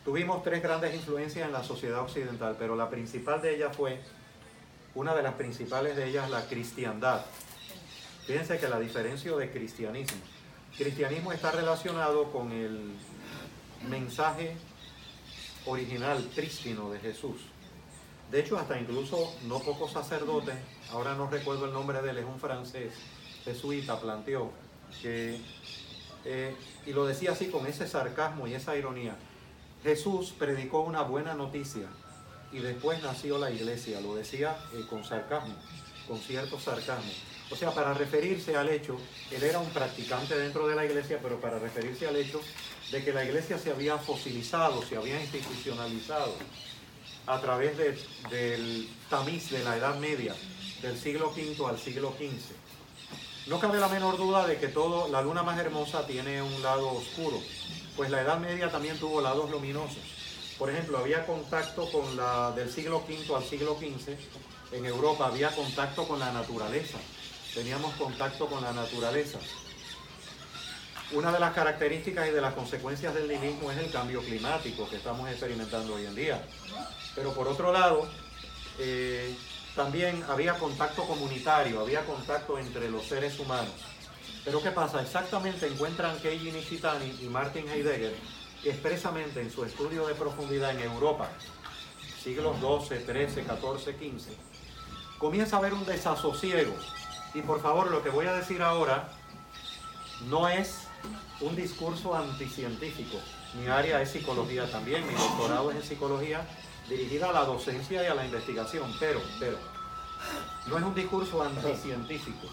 tuvimos 0.05 0.41
tres 0.41 0.63
grandes 0.63 0.95
influencias 0.95 1.45
en 1.45 1.51
la 1.51 1.65
sociedad 1.65 1.99
occidental, 1.99 2.55
pero 2.57 2.77
la 2.77 2.89
principal 2.89 3.41
de 3.41 3.57
ellas 3.57 3.75
fue, 3.75 3.99
una 4.95 5.15
de 5.15 5.23
las 5.23 5.33
principales 5.33 5.97
de 5.97 6.07
ellas, 6.07 6.29
la 6.29 6.47
cristiandad. 6.47 7.25
Fíjense 8.25 8.57
que 8.57 8.69
la 8.69 8.79
diferencia 8.79 9.35
de 9.35 9.51
cristianismo. 9.51 10.21
Cristianismo 10.77 11.33
está 11.33 11.51
relacionado 11.51 12.31
con 12.31 12.53
el 12.53 12.93
mensaje 13.89 14.55
original, 15.65 16.23
prístino 16.35 16.89
de 16.89 16.99
Jesús. 16.99 17.37
De 18.31 18.41
hecho, 18.41 18.57
hasta 18.57 18.79
incluso 18.79 19.33
no 19.47 19.59
pocos 19.59 19.91
sacerdotes, 19.91 20.55
ahora 20.91 21.15
no 21.15 21.29
recuerdo 21.29 21.65
el 21.65 21.73
nombre 21.73 22.01
de 22.01 22.09
él, 22.11 22.17
es 22.17 22.25
un 22.25 22.39
francés, 22.39 22.93
jesuita, 23.45 23.99
planteó 23.99 24.51
que, 25.01 25.39
eh, 26.25 26.55
y 26.85 26.91
lo 26.91 27.05
decía 27.05 27.31
así 27.31 27.47
con 27.47 27.65
ese 27.67 27.87
sarcasmo 27.87 28.47
y 28.47 28.53
esa 28.53 28.75
ironía, 28.75 29.15
Jesús 29.83 30.33
predicó 30.37 30.81
una 30.81 31.03
buena 31.03 31.33
noticia 31.33 31.87
y 32.51 32.59
después 32.59 33.01
nació 33.01 33.37
la 33.37 33.51
iglesia, 33.51 34.01
lo 34.01 34.15
decía 34.15 34.57
eh, 34.73 34.85
con 34.89 35.05
sarcasmo, 35.05 35.55
con 36.07 36.17
cierto 36.19 36.59
sarcasmo. 36.59 37.11
O 37.49 37.55
sea, 37.55 37.71
para 37.71 37.93
referirse 37.93 38.57
al 38.57 38.67
hecho, 38.67 38.97
él 39.31 39.43
era 39.43 39.59
un 39.59 39.69
practicante 39.69 40.37
dentro 40.37 40.67
de 40.67 40.75
la 40.75 40.85
iglesia, 40.85 41.19
pero 41.21 41.39
para 41.39 41.59
referirse 41.59 42.07
al 42.07 42.17
hecho 42.17 42.41
de 42.91 43.03
que 43.03 43.11
la 43.13 43.25
iglesia 43.25 43.57
se 43.57 43.71
había 43.71 43.97
fosilizado, 43.97 44.81
se 44.83 44.95
había 44.95 45.21
institucionalizado 45.21 46.33
a 47.25 47.41
través 47.41 47.77
del 47.77 48.89
tamiz 49.09 49.49
de 49.51 49.63
la 49.63 49.75
Edad 49.75 49.97
Media, 49.99 50.33
del 50.81 50.97
siglo 50.97 51.31
V 51.35 51.65
al 51.67 51.77
siglo 51.77 52.13
XV. 52.17 52.55
No 53.47 53.59
cabe 53.59 53.79
la 53.79 53.87
menor 53.87 54.17
duda 54.17 54.45
de 54.47 54.57
que 54.57 54.67
todo, 54.67 55.07
la 55.09 55.21
luna 55.21 55.43
más 55.43 55.59
hermosa 55.59 56.05
tiene 56.05 56.41
un 56.41 56.61
lado 56.61 56.89
oscuro, 56.89 57.41
pues 57.95 58.09
la 58.09 58.21
Edad 58.21 58.39
Media 58.39 58.71
también 58.71 58.97
tuvo 58.97 59.21
lados 59.21 59.49
luminosos. 59.49 59.97
Por 60.57 60.69
ejemplo, 60.69 60.97
había 60.97 61.25
contacto 61.25 61.89
con 61.91 62.17
la 62.17 62.51
del 62.51 62.71
siglo 62.71 63.03
V 63.07 63.35
al 63.35 63.43
siglo 63.43 63.77
XV, 63.77 64.15
en 64.71 64.85
Europa 64.85 65.27
había 65.27 65.49
contacto 65.55 66.07
con 66.07 66.19
la 66.19 66.31
naturaleza, 66.31 66.97
teníamos 67.53 67.93
contacto 67.95 68.47
con 68.47 68.63
la 68.63 68.73
naturaleza. 68.73 69.39
Una 71.13 71.31
de 71.31 71.39
las 71.39 71.53
características 71.53 72.27
y 72.27 72.31
de 72.31 72.41
las 72.41 72.53
consecuencias 72.53 73.13
del 73.13 73.29
nihilismo 73.29 73.71
es 73.71 73.77
el 73.77 73.89
cambio 73.91 74.21
climático 74.21 74.89
que 74.89 74.97
estamos 74.97 75.29
experimentando 75.29 75.95
hoy 75.95 76.05
en 76.05 76.15
día. 76.15 76.43
Pero 77.15 77.33
por 77.33 77.47
otro 77.47 77.71
lado, 77.71 78.09
eh, 78.77 79.33
también 79.73 80.21
había 80.27 80.55
contacto 80.55 81.03
comunitario, 81.03 81.79
había 81.79 82.05
contacto 82.05 82.59
entre 82.59 82.91
los 82.91 83.05
seres 83.05 83.39
humanos. 83.39 83.73
Pero 84.43 84.61
¿qué 84.61 84.71
pasa? 84.71 85.01
Exactamente 85.01 85.67
encuentran 85.67 86.19
Keiji 86.19 86.51
Nishitani 86.51 87.19
y 87.21 87.29
Martin 87.29 87.69
Heidegger 87.69 88.13
expresamente 88.65 89.41
en 89.41 89.51
su 89.51 89.63
estudio 89.63 90.07
de 90.07 90.15
profundidad 90.15 90.71
en 90.71 90.81
Europa, 90.81 91.29
siglos 92.21 92.57
XII, 92.59 92.99
XIII, 93.05 93.45
XIV, 93.45 94.19
XV, 94.19 94.31
comienza 95.17 95.55
a 95.55 95.59
haber 95.59 95.73
un 95.73 95.85
desasosiego. 95.85 96.73
Y 97.33 97.41
por 97.43 97.61
favor, 97.61 97.91
lo 97.91 98.03
que 98.03 98.09
voy 98.09 98.25
a 98.25 98.33
decir 98.33 98.61
ahora 98.61 99.09
no 100.25 100.49
es 100.49 100.86
un 101.41 101.55
discurso 101.55 102.15
anticientífico. 102.15 103.17
Mi 103.59 103.67
área 103.67 104.01
es 104.01 104.11
psicología 104.11 104.69
también, 104.71 105.05
mi 105.05 105.13
doctorado 105.13 105.71
es 105.71 105.77
en 105.77 105.83
psicología 105.83 106.47
dirigida 106.89 107.29
a 107.29 107.33
la 107.33 107.45
docencia 107.45 108.03
y 108.03 108.05
a 108.05 108.15
la 108.15 108.25
investigación, 108.25 108.93
pero, 108.99 109.21
pero, 109.39 109.57
no 110.67 110.77
es 110.77 110.83
un 110.83 110.95
discurso 110.95 111.43
anticientífico. 111.43 112.47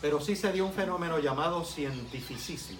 Pero 0.00 0.20
sí 0.20 0.34
se 0.34 0.52
dio 0.52 0.66
un 0.66 0.72
fenómeno 0.72 1.18
llamado 1.18 1.64
cientificismo. 1.64 2.78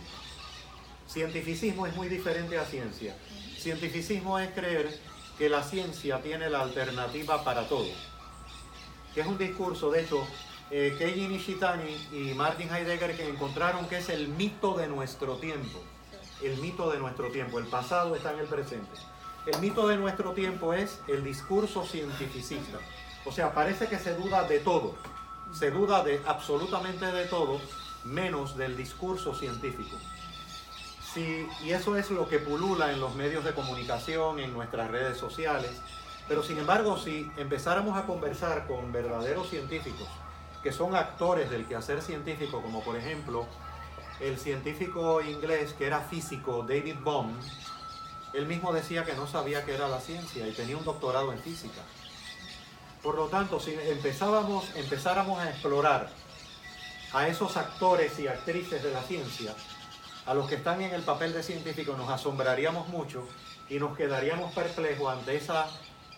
Cientificismo 1.09 1.87
es 1.87 1.95
muy 1.95 2.09
diferente 2.09 2.57
a 2.59 2.65
ciencia. 2.65 3.15
Cientificismo 3.59 4.39
es 4.39 4.51
creer 4.53 4.99
que 5.37 5.49
la 5.49 5.63
ciencia 5.63 6.23
tiene 6.23 6.49
la 6.49 6.63
alternativa 6.63 7.45
para 7.45 7.69
todo. 7.69 7.89
Que 9.15 9.21
es 9.21 9.27
un 9.27 9.37
discurso, 9.37 9.91
de 9.91 10.03
hecho, 10.03 10.27
eh, 10.71 10.95
Keiji 10.97 11.27
Nishitani 11.27 12.09
y 12.13 12.35
Martin 12.35 12.73
Heidegger 12.73 13.17
que 13.17 13.29
encontraron 13.29 13.87
que 13.87 13.99
es 13.99 14.09
el 14.09 14.29
mito 14.29 14.75
de 14.75 14.87
nuestro 14.87 15.37
tiempo. 15.37 15.81
El 16.43 16.59
mito 16.59 16.91
de 16.91 16.99
nuestro 16.99 17.29
tiempo. 17.31 17.59
El 17.59 17.67
pasado 17.67 18.15
está 18.15 18.33
en 18.33 18.41
el 18.41 18.47
presente. 18.47 18.91
El 19.47 19.61
mito 19.61 19.89
de 19.89 19.97
nuestro 19.97 20.33
tiempo 20.33 20.73
es 20.73 21.01
el 21.09 21.25
discurso 21.25 21.85
cientificista. 21.85 22.79
O 23.25 23.33
sea, 23.33 23.53
parece 23.53 23.89
que 23.89 23.99
se 23.99 24.15
duda 24.15 24.45
de 24.45 24.61
todo. 24.61 24.95
Se 25.53 25.71
duda 25.71 26.05
de 26.05 26.21
absolutamente 26.27 27.07
de 27.07 27.25
todo, 27.25 27.61
menos 28.05 28.57
del 28.57 28.77
discurso 28.77 29.35
científico. 29.35 29.97
Sí, 31.13 31.49
y 31.65 31.71
eso 31.71 31.97
es 31.97 32.11
lo 32.11 32.29
que 32.29 32.39
pulula 32.39 32.93
en 32.93 33.01
los 33.01 33.17
medios 33.17 33.45
de 33.45 33.53
comunicación, 33.53 34.39
en 34.39 34.53
nuestras 34.53 34.89
redes 34.91 35.19
sociales. 35.19 35.73
Pero 36.29 36.45
sin 36.45 36.59
embargo, 36.59 36.97
si 36.97 37.29
empezáramos 37.37 37.99
a 37.99 38.07
conversar 38.07 38.69
con 38.69 38.93
verdaderos 38.93 39.51
científicos, 39.51 40.07
que 40.63 40.73
son 40.73 40.95
actores 40.95 41.51
del 41.51 41.67
quehacer 41.67 42.03
científico, 42.03 42.61
como 42.63 42.83
por 42.83 42.97
ejemplo 42.97 43.47
el 44.21 44.39
científico 44.39 45.23
inglés 45.23 45.73
que 45.73 45.87
era 45.87 46.01
físico, 46.01 46.65
David 46.69 46.97
Bohm, 47.03 47.39
él 48.35 48.47
mismo 48.47 48.73
decía 48.73 49.05
que 49.05 49.15
no 49.15 49.27
sabía 49.27 49.65
qué 49.65 49.75
era 49.75 49.89
la 49.89 50.01
ciencia 50.01 50.47
y 50.47 50.53
tenía 50.53 50.77
un 50.77 50.85
doctorado 50.85 51.33
en 51.33 51.39
física. 51.39 51.81
Por 53.03 53.15
lo 53.17 53.29
tanto, 53.29 53.59
si 53.59 53.73
empezábamos, 53.73 54.71
empezáramos 54.77 55.41
a 55.41 55.51
explorar 55.51 56.11
a 57.13 57.27
esos 57.27 57.57
actores 57.57 58.19
y 58.19 58.29
actrices 58.29 58.83
de 58.83 58.93
la 58.93 59.03
ciencia, 59.03 59.55
a 60.27 60.35
los 60.35 60.49
que 60.49 60.57
están 60.57 60.83
en 60.83 60.93
el 60.95 61.03
papel 61.03 61.33
de 61.33 61.43
científico, 61.43 61.97
nos 61.97 62.09
asombraríamos 62.11 62.89
mucho 62.89 63.27
y 63.69 63.79
nos 63.79 63.97
quedaríamos 63.97 64.53
perplejos 64.53 65.13
ante, 65.13 65.37
esa, 65.37 65.67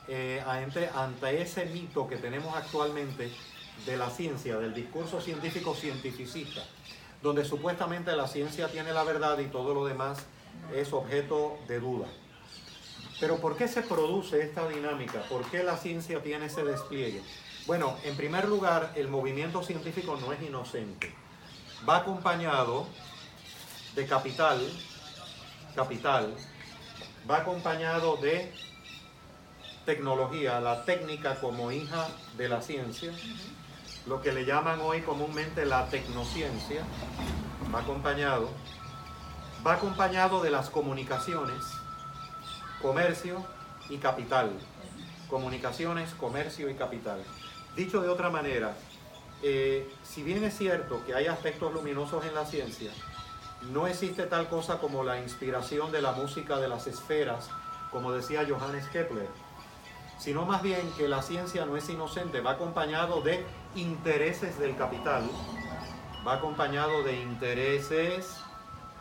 eh, 0.09 0.43
ante, 0.47 0.91
ante 0.95 1.41
ese 1.41 1.67
mito 1.67 2.09
que 2.09 2.17
tenemos 2.17 2.55
actualmente 2.57 3.33
de 3.87 3.97
la 3.97 4.11
ciencia, 4.11 4.59
del 4.59 4.75
discurso 4.75 5.21
científico 5.21 5.75
cientificista, 5.75 6.63
donde 7.23 7.45
supuestamente 7.45 8.15
la 8.15 8.29
ciencia 8.29 8.69
tiene 8.69 8.93
la 8.93 9.05
verdad 9.05 9.39
y 9.39 9.47
todo 9.47 9.75
lo 9.75 9.85
demás 9.85 10.19
es 10.75 10.93
objeto 10.93 11.59
de 11.69 11.81
duda. 11.81 12.07
Pero 13.21 13.39
¿por 13.39 13.57
qué 13.57 13.69
se 13.69 13.83
produce 13.83 14.41
esta 14.43 14.69
dinámica? 14.69 15.23
¿Por 15.29 15.45
qué 15.51 15.63
la 15.63 15.77
ciencia 15.77 16.23
tiene 16.23 16.47
ese 16.47 16.65
despliegue? 16.65 17.23
Bueno, 17.67 17.97
en 18.03 18.17
primer 18.17 18.49
lugar, 18.49 18.93
el 18.97 19.09
movimiento 19.09 19.63
científico 19.63 20.19
no 20.21 20.33
es 20.33 20.43
inocente. 20.43 21.15
Va 21.89 21.99
acompañado 21.99 22.87
de 23.95 24.07
capital, 24.07 24.61
capital, 25.77 26.35
va 27.31 27.39
acompañado 27.39 28.17
de 28.17 28.53
tecnología, 29.85 30.61
la 30.61 30.85
técnica 30.85 31.37
como 31.41 31.71
hija 31.71 32.09
de 32.37 32.49
la 32.49 32.63
ciencia, 32.63 33.13
lo 34.07 34.21
que 34.21 34.33
le 34.33 34.45
llaman 34.45 34.81
hoy 34.81 35.03
comúnmente 35.03 35.65
la 35.65 35.89
tecnociencia, 35.89 36.83
va 37.75 37.81
acompañado, 37.81 38.49
va 39.67 39.75
acompañado 39.75 40.43
de 40.43 40.51
las 40.51 40.71
comunicaciones, 40.71 41.63
comercio 42.81 43.45
y 43.89 43.99
capital. 43.99 44.51
Comunicaciones, 45.29 46.13
comercio 46.15 46.69
y 46.69 46.75
capital. 46.75 47.23
Dicho 47.77 48.03
de 48.03 48.09
otra 48.09 48.29
manera, 48.29 48.77
eh, 49.43 49.91
si 50.03 50.23
bien 50.23 50.45
es 50.45 50.59
cierto 50.59 51.03
que 51.07 51.15
hay 51.15 51.27
aspectos 51.27 51.73
luminosos 51.73 52.25
en 52.27 52.35
la 52.35 52.45
ciencia, 52.45 52.91
no 53.71 53.87
existe 53.87 54.25
tal 54.25 54.49
cosa 54.49 54.79
como 54.79 55.05
la 55.05 55.21
inspiración 55.21 55.93
de 55.93 56.03
la 56.03 56.13
música 56.13 56.59
de 56.59 56.69
las 56.69 56.87
esferas, 56.87 57.49
como 57.91 58.13
decía 58.13 58.45
Johannes 58.47 58.89
Kepler, 58.89 59.29
sino 60.19 60.45
más 60.45 60.63
bien 60.63 60.91
que 60.97 61.09
la 61.09 61.23
ciencia 61.23 61.65
no 61.65 61.77
es 61.77 61.89
inocente, 61.89 62.41
va 62.41 62.53
acompañado 62.53 63.23
de 63.23 63.45
intereses 63.75 64.59
del 64.59 64.77
capital, 64.77 65.29
va 66.27 66.35
acompañado 66.35 67.03
de 67.03 67.21
intereses 67.21 68.37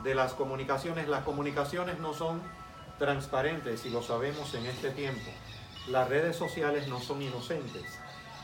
de 0.03 0.15
las 0.15 0.33
comunicaciones. 0.33 1.07
Las 1.07 1.23
comunicaciones 1.23 1.99
no 1.99 2.13
son 2.13 2.41
transparentes 2.97 3.85
y 3.85 3.89
lo 3.89 4.01
sabemos 4.01 4.53
en 4.53 4.65
este 4.65 4.91
tiempo. 4.91 5.29
Las 5.87 6.09
redes 6.09 6.35
sociales 6.35 6.87
no 6.87 6.99
son 6.99 7.21
inocentes. 7.21 7.83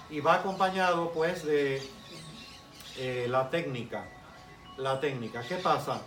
Y 0.09 0.19
va 0.21 0.35
acompañado 0.35 1.11
pues 1.11 1.45
de 1.45 1.81
eh, 2.97 3.27
la 3.29 3.49
técnica. 3.49 4.05
La 4.77 4.99
técnica. 4.99 5.41
¿Qué 5.41 5.55
pasa? 5.55 6.01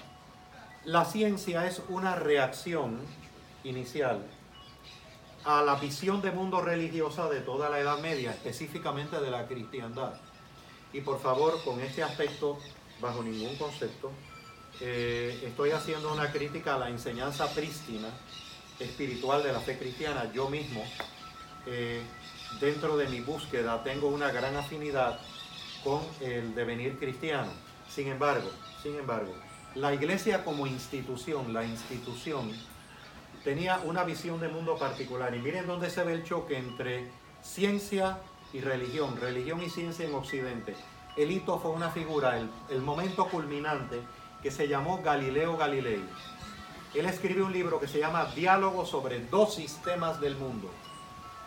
La 0.85 1.05
ciencia 1.05 1.67
es 1.67 1.83
una 1.89 2.15
reacción 2.17 2.99
inicial 3.65 4.25
a 5.45 5.63
la 5.63 5.77
visión 5.77 6.21
de 6.21 6.31
mundo 6.31 6.61
religiosa 6.61 7.29
de 7.29 7.41
toda 7.41 7.71
la 7.71 7.81
Edad 7.81 7.99
Media, 8.01 8.31
específicamente 8.31 9.21
de 9.21 9.31
la 9.31 9.47
cristiandad. 9.47 10.13
Y 10.93 11.01
por 11.01 11.21
favor, 11.21 11.63
con 11.65 11.81
este 11.81 12.03
aspecto, 12.03 12.59
bajo 13.01 13.23
ningún 13.23 13.57
concepto, 13.57 14.11
eh, 14.81 15.43
estoy 15.45 15.71
haciendo 15.71 16.13
una 16.13 16.31
crítica 16.31 16.75
a 16.75 16.79
la 16.79 16.91
enseñanza 16.91 17.53
prístina 17.55 18.09
espiritual 18.79 19.43
de 19.43 19.53
la 19.53 19.61
fe 19.61 19.79
cristiana. 19.79 20.31
Yo 20.33 20.49
mismo, 20.49 20.85
eh, 21.67 22.03
dentro 22.61 22.97
de 22.97 23.09
mi 23.09 23.21
búsqueda, 23.21 23.83
tengo 23.83 24.09
una 24.09 24.31
gran 24.33 24.57
afinidad 24.57 25.19
con 25.85 26.01
el 26.21 26.55
devenir 26.55 26.99
cristiano. 26.99 27.51
Sin 27.89 28.09
embargo, 28.09 28.51
sin 28.83 28.97
embargo, 28.97 29.35
la 29.75 29.95
iglesia 29.95 30.45
como 30.45 30.67
institución, 30.67 31.53
la 31.53 31.65
institución, 31.65 32.53
tenía 33.45 33.81
una 33.85 34.05
visión 34.05 34.41
de 34.41 34.49
mundo 34.49 34.77
particular. 34.79 35.35
Y 35.35 35.39
miren 35.39 35.67
dónde 35.67 35.91
se 35.91 36.05
ve 36.05 36.15
el 36.15 36.25
choque 36.25 36.59
entre 36.59 37.11
ciencia 37.43 38.19
y 38.53 38.61
religión, 38.61 39.17
religión 39.21 39.63
y 39.63 39.71
ciencia 39.71 40.07
en 40.07 40.15
Occidente. 40.15 40.75
El 41.17 41.31
hito 41.31 41.59
fue 41.59 41.71
una 41.71 41.91
figura, 41.91 42.39
el, 42.39 42.51
el 42.69 42.81
momento 42.81 43.29
culminante 43.29 44.01
que 44.43 44.51
se 44.51 44.69
llamó 44.69 45.03
Galileo 45.03 45.57
Galilei. 45.57 46.03
Él 46.95 47.07
escribió 47.07 47.47
un 47.47 47.53
libro 47.53 47.79
que 47.79 47.87
se 47.87 47.99
llama 47.99 48.27
Diálogo 48.35 48.85
sobre 48.85 49.21
dos 49.27 49.55
sistemas 49.55 50.21
del 50.21 50.37
mundo. 50.37 50.71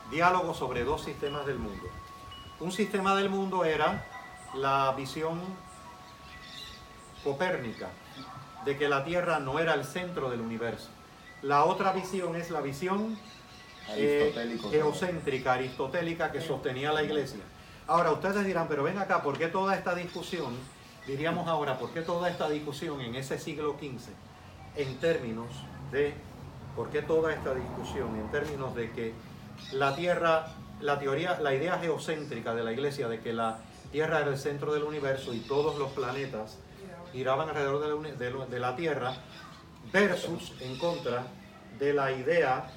Diálogo 0.09 0.53
sobre 0.53 0.83
dos 0.83 1.03
sistemas 1.03 1.45
del 1.45 1.59
mundo. 1.59 1.83
Un 2.59 2.71
sistema 2.71 3.15
del 3.15 3.29
mundo 3.29 3.65
era 3.65 4.05
la 4.53 4.93
visión 4.95 5.41
copérnica 7.23 7.89
de 8.65 8.77
que 8.77 8.87
la 8.87 9.03
Tierra 9.03 9.39
no 9.39 9.59
era 9.59 9.73
el 9.73 9.83
centro 9.83 10.29
del 10.29 10.41
universo. 10.41 10.89
La 11.43 11.65
otra 11.65 11.91
visión 11.91 12.35
es 12.35 12.49
la 12.51 12.61
visión 12.61 13.17
eh, 13.95 14.33
geocéntrica, 14.71 15.53
aristotélica 15.53 16.31
que 16.31 16.41
sostenía 16.41 16.91
la 16.93 17.03
iglesia. 17.03 17.41
Ahora 17.85 18.11
ustedes 18.11 18.45
dirán, 18.45 18.67
pero 18.69 18.83
ven 18.83 18.97
acá, 18.97 19.21
¿por 19.21 19.37
qué 19.37 19.47
toda 19.47 19.75
esta 19.75 19.93
discusión 19.93 20.55
diríamos 21.05 21.47
ahora, 21.47 21.77
¿por 21.77 21.91
qué 21.91 22.01
toda 22.01 22.29
esta 22.29 22.49
discusión 22.49 23.01
en 23.01 23.15
ese 23.15 23.37
siglo 23.37 23.75
XV 23.77 24.09
en 24.75 24.97
términos 24.99 25.47
de, 25.91 26.13
¿por 26.75 26.89
qué 26.89 27.01
toda 27.01 27.33
esta 27.33 27.53
discusión 27.53 28.15
en 28.15 28.31
términos 28.31 28.73
de 28.75 28.91
que 28.91 29.13
la 29.73 29.95
Tierra, 29.95 30.47
la 30.79 30.97
teoría, 30.97 31.39
la 31.39 31.53
idea 31.53 31.77
geocéntrica 31.77 32.55
de 32.55 32.63
la 32.63 32.71
Iglesia 32.71 33.07
de 33.07 33.19
que 33.19 33.33
la 33.33 33.59
Tierra 33.91 34.21
era 34.21 34.29
el 34.29 34.37
centro 34.37 34.73
del 34.73 34.83
universo 34.83 35.33
y 35.33 35.39
todos 35.39 35.77
los 35.77 35.91
planetas 35.91 36.57
giraban 37.11 37.49
alrededor 37.49 38.01
de 38.01 38.59
la, 38.59 38.75
Tierra, 38.75 39.13
versus 39.91 40.53
en 40.61 40.77
contra 40.77 41.27
de 41.79 41.93
la 41.93 42.11
idea 42.11 42.71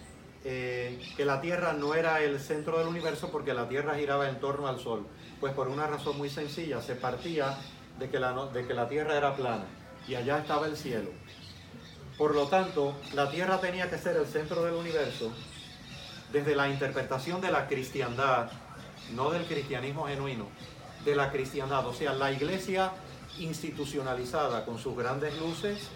eh, 0.44 1.00
que 1.16 1.24
la 1.24 1.40
Tierra 1.40 1.72
no 1.72 1.94
era 1.94 2.22
el 2.22 2.40
centro 2.40 2.78
del 2.78 2.88
universo 2.88 3.30
porque 3.30 3.54
la 3.54 3.68
Tierra 3.68 3.94
giraba 3.94 4.28
en 4.28 4.40
torno 4.40 4.68
al 4.68 4.80
Sol. 4.80 5.06
Pues 5.40 5.52
por 5.52 5.68
una 5.68 5.86
razón 5.86 6.16
muy 6.16 6.30
sencilla, 6.30 6.80
se 6.80 6.94
partía 6.94 7.58
de 7.98 8.10
que, 8.10 8.18
la, 8.18 8.32
de 8.46 8.66
que 8.66 8.74
la 8.74 8.88
tierra 8.88 9.16
era 9.16 9.34
plana 9.34 9.64
y 10.08 10.14
allá 10.14 10.38
estaba 10.38 10.66
el 10.66 10.76
cielo. 10.76 11.10
Por 12.16 12.34
lo 12.34 12.48
tanto, 12.48 12.94
la 13.14 13.30
tierra 13.30 13.60
tenía 13.60 13.90
que 13.90 13.98
ser 13.98 14.16
el 14.16 14.26
centro 14.26 14.64
del 14.64 14.74
universo 14.74 15.32
desde 16.32 16.56
la 16.56 16.68
interpretación 16.68 17.40
de 17.40 17.50
la 17.50 17.66
cristiandad, 17.68 18.50
no 19.14 19.30
del 19.30 19.44
cristianismo 19.44 20.06
genuino, 20.06 20.48
de 21.04 21.14
la 21.14 21.30
cristiandad, 21.30 21.86
o 21.86 21.94
sea, 21.94 22.14
la 22.14 22.32
iglesia 22.32 22.92
institucionalizada 23.38 24.64
con 24.64 24.78
sus 24.78 24.96
grandes 24.96 25.38
luces 25.38 25.88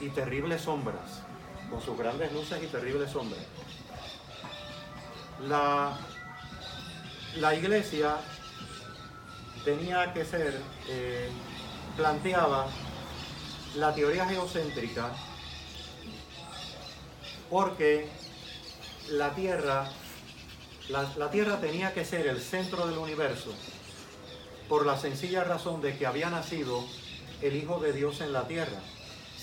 y 0.00 0.08
terribles 0.10 0.62
sombras, 0.62 1.22
con 1.70 1.80
sus 1.80 1.98
grandes 1.98 2.32
luces 2.32 2.62
y 2.62 2.66
terribles 2.66 3.10
sombras. 3.10 3.42
La, 5.46 5.98
la 7.36 7.54
iglesia 7.54 8.16
tenía 9.64 10.12
que 10.12 10.24
ser, 10.24 10.60
eh, 10.88 11.28
planteaba 11.96 12.66
la 13.76 13.94
teoría 13.94 14.26
geocéntrica 14.26 15.10
porque 17.50 18.08
la 19.10 19.34
Tierra, 19.34 19.90
la, 20.88 21.30
Tierra 21.30 21.60
tenía 21.60 21.92
que 21.92 22.04
ser 22.04 22.26
el 22.26 22.40
centro 22.40 22.86
del 22.86 22.98
universo 22.98 23.52
por 24.68 24.84
la 24.84 24.98
sencilla 24.98 25.44
razón 25.44 25.80
de 25.80 25.96
que 25.96 26.06
había 26.06 26.30
nacido 26.30 26.84
el 27.42 27.56
Hijo 27.56 27.78
de 27.78 27.92
Dios 27.92 28.20
en 28.20 28.32
la 28.32 28.48
Tierra. 28.48 28.80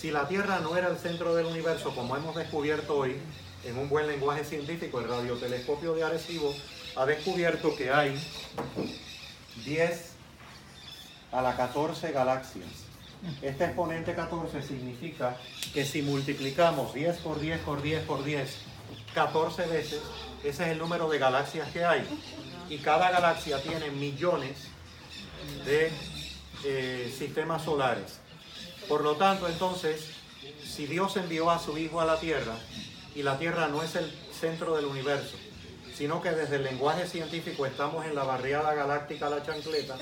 Si 0.03 0.11
la 0.11 0.27
Tierra 0.27 0.59
no 0.59 0.75
era 0.75 0.89
el 0.89 0.97
centro 0.97 1.33
del 1.33 1.45
universo, 1.45 1.95
como 1.95 2.17
hemos 2.17 2.35
descubierto 2.35 2.97
hoy 2.97 3.15
en 3.63 3.77
un 3.77 3.87
buen 3.87 4.05
lenguaje 4.05 4.43
científico, 4.43 4.99
el 4.99 5.07
radiotelescopio 5.07 5.93
de 5.93 6.03
Arecibo 6.03 6.53
ha 6.97 7.05
descubierto 7.05 7.73
que 7.73 7.89
hay 7.89 8.21
10 9.63 10.11
a 11.31 11.41
las 11.41 11.55
14 11.55 12.11
galaxias. 12.11 12.67
Este 13.41 13.63
exponente 13.63 14.13
14 14.13 14.61
significa 14.61 15.37
que 15.73 15.85
si 15.85 16.01
multiplicamos 16.01 16.93
10 16.93 17.19
por 17.19 17.39
10 17.39 17.61
por 17.61 17.81
10 17.81 18.03
por 18.03 18.25
10, 18.25 18.57
14 19.13 19.67
veces, 19.67 20.01
ese 20.43 20.63
es 20.63 20.69
el 20.71 20.79
número 20.79 21.07
de 21.09 21.17
galaxias 21.17 21.71
que 21.71 21.85
hay. 21.85 22.05
Y 22.69 22.79
cada 22.79 23.09
galaxia 23.09 23.61
tiene 23.61 23.89
millones 23.89 24.67
de 25.63 25.93
eh, 26.65 27.15
sistemas 27.17 27.63
solares. 27.63 28.19
Por 28.87 29.03
lo 29.03 29.15
tanto, 29.15 29.47
entonces, 29.47 30.09
si 30.63 30.85
Dios 30.85 31.15
envió 31.17 31.49
a 31.49 31.59
su 31.59 31.77
Hijo 31.77 32.01
a 32.01 32.05
la 32.05 32.19
Tierra 32.19 32.55
y 33.15 33.23
la 33.23 33.37
Tierra 33.37 33.67
no 33.67 33.83
es 33.83 33.95
el 33.95 34.11
centro 34.39 34.75
del 34.75 34.85
universo, 34.85 35.35
sino 35.95 36.21
que 36.21 36.31
desde 36.31 36.55
el 36.55 36.63
lenguaje 36.63 37.07
científico 37.07 37.65
estamos 37.65 38.05
en 38.05 38.15
la 38.15 38.23
barriada 38.23 38.73
galáctica 38.73 39.29
La 39.29 39.43
Chancleta, 39.43 39.95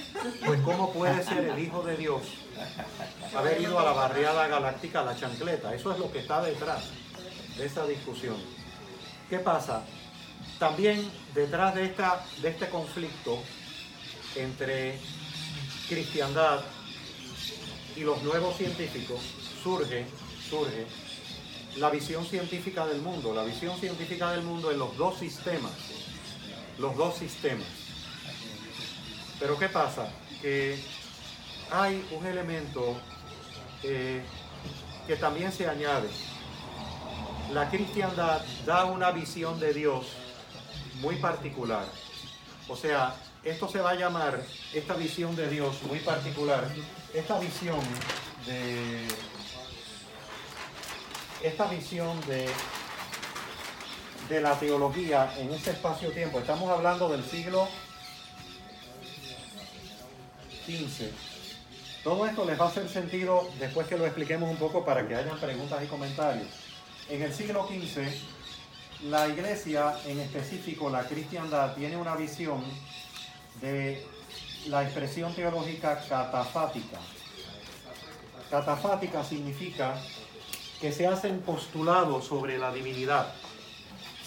pues 0.46 0.62
¿cómo 0.62 0.94
puede 0.94 1.24
ser 1.24 1.46
el 1.46 1.60
Hijo 1.60 1.84
de 1.84 1.98
Dios 1.98 2.22
haber 3.36 3.62
ido 3.62 3.78
a 3.80 3.84
la 3.84 3.92
barriada 3.92 4.48
galáctica 4.48 5.04
La 5.04 5.16
Chancleta? 5.16 5.76
Eso 5.76 5.92
es 5.92 6.00
lo 6.00 6.12
que 6.12 6.20
está 6.20 6.42
detrás 6.42 6.86
de 7.58 7.66
esa 7.66 7.86
discusión. 7.86 8.38
¿Qué 9.30 9.40
pasa? 9.40 9.84
También 10.60 11.10
detrás 11.36 11.76
de, 11.76 11.86
esta, 11.86 12.24
de 12.42 12.50
este 12.50 12.70
conflicto 12.70 13.40
entre 14.36 14.98
cristiandad 15.90 16.62
y 17.96 18.02
los 18.02 18.22
nuevos 18.24 18.58
científicos 18.58 19.20
surge, 19.64 20.06
surge 20.50 20.86
la 21.78 21.90
visión 21.90 22.26
científica 22.26 22.86
del 22.86 23.02
mundo, 23.02 23.34
la 23.34 23.44
visión 23.44 23.78
científica 23.80 24.32
del 24.32 24.44
mundo 24.44 24.72
en 24.72 24.80
los 24.80 24.96
dos 24.98 25.18
sistemas, 25.18 25.72
los 26.78 26.96
dos 26.96 27.16
sistemas. 27.16 27.68
Pero 29.40 29.58
¿qué 29.58 29.70
pasa? 29.70 30.12
Que 30.42 30.84
hay 31.72 32.06
un 32.12 32.26
elemento 32.26 32.98
eh, 33.84 34.22
que 35.08 35.16
también 35.16 35.52
se 35.52 35.68
añade. 35.68 36.10
La 37.54 37.70
cristiandad 37.70 38.42
da 38.66 38.86
una 38.86 39.12
visión 39.12 39.60
de 39.60 39.74
Dios 39.74 40.06
muy 41.02 41.16
particular. 41.16 41.86
O 42.68 42.76
sea, 42.76 43.16
esto 43.44 43.68
se 43.68 43.80
va 43.80 43.92
a 43.92 43.96
llamar, 43.96 44.42
esta 44.74 44.94
visión 44.94 45.36
de 45.36 45.50
Dios 45.50 45.82
muy 45.84 46.00
particular, 46.00 46.68
esta 47.14 47.40
visión 47.40 47.80
de 48.46 49.08
esta 51.44 51.66
visión 51.68 52.20
de, 52.28 52.48
de 54.30 54.42
la 54.42 54.60
teología 54.60 55.34
en 55.40 55.52
este 55.52 55.72
espacio-tiempo, 55.72 56.40
estamos 56.40 56.70
hablando 56.70 57.10
del 57.10 57.24
siglo 57.24 57.68
XV. 60.68 61.08
Todo 62.04 62.28
esto 62.28 62.46
les 62.46 62.60
va 62.60 62.66
a 62.66 62.68
hacer 62.70 62.88
sentido 62.90 63.50
después 63.60 63.88
que 63.88 63.98
lo 63.98 64.06
expliquemos 64.06 64.52
un 64.52 64.58
poco 64.58 64.86
para 64.86 65.08
que 65.08 65.16
hayan 65.16 65.40
preguntas 65.40 65.84
y 65.84 65.88
comentarios. 65.88 66.48
En 67.10 67.24
el 67.24 67.34
siglo 67.34 67.68
XV, 67.68 69.10
la 69.10 69.28
iglesia, 69.28 69.96
en 70.06 70.20
específico 70.20 70.92
la 70.92 71.08
cristiandad, 71.08 71.74
tiene 71.74 71.98
una 71.98 72.16
visión 72.16 72.64
de 73.62 74.04
la 74.68 74.84
expresión 74.84 75.34
teológica 75.34 76.04
catafática. 76.08 77.00
Catafática 78.50 79.24
significa 79.24 79.96
que 80.80 80.92
se 80.92 81.08
hacen 81.08 81.42
postulados 81.42 82.26
sobre 82.26 82.58
la 82.58 82.74
divinidad, 82.74 83.34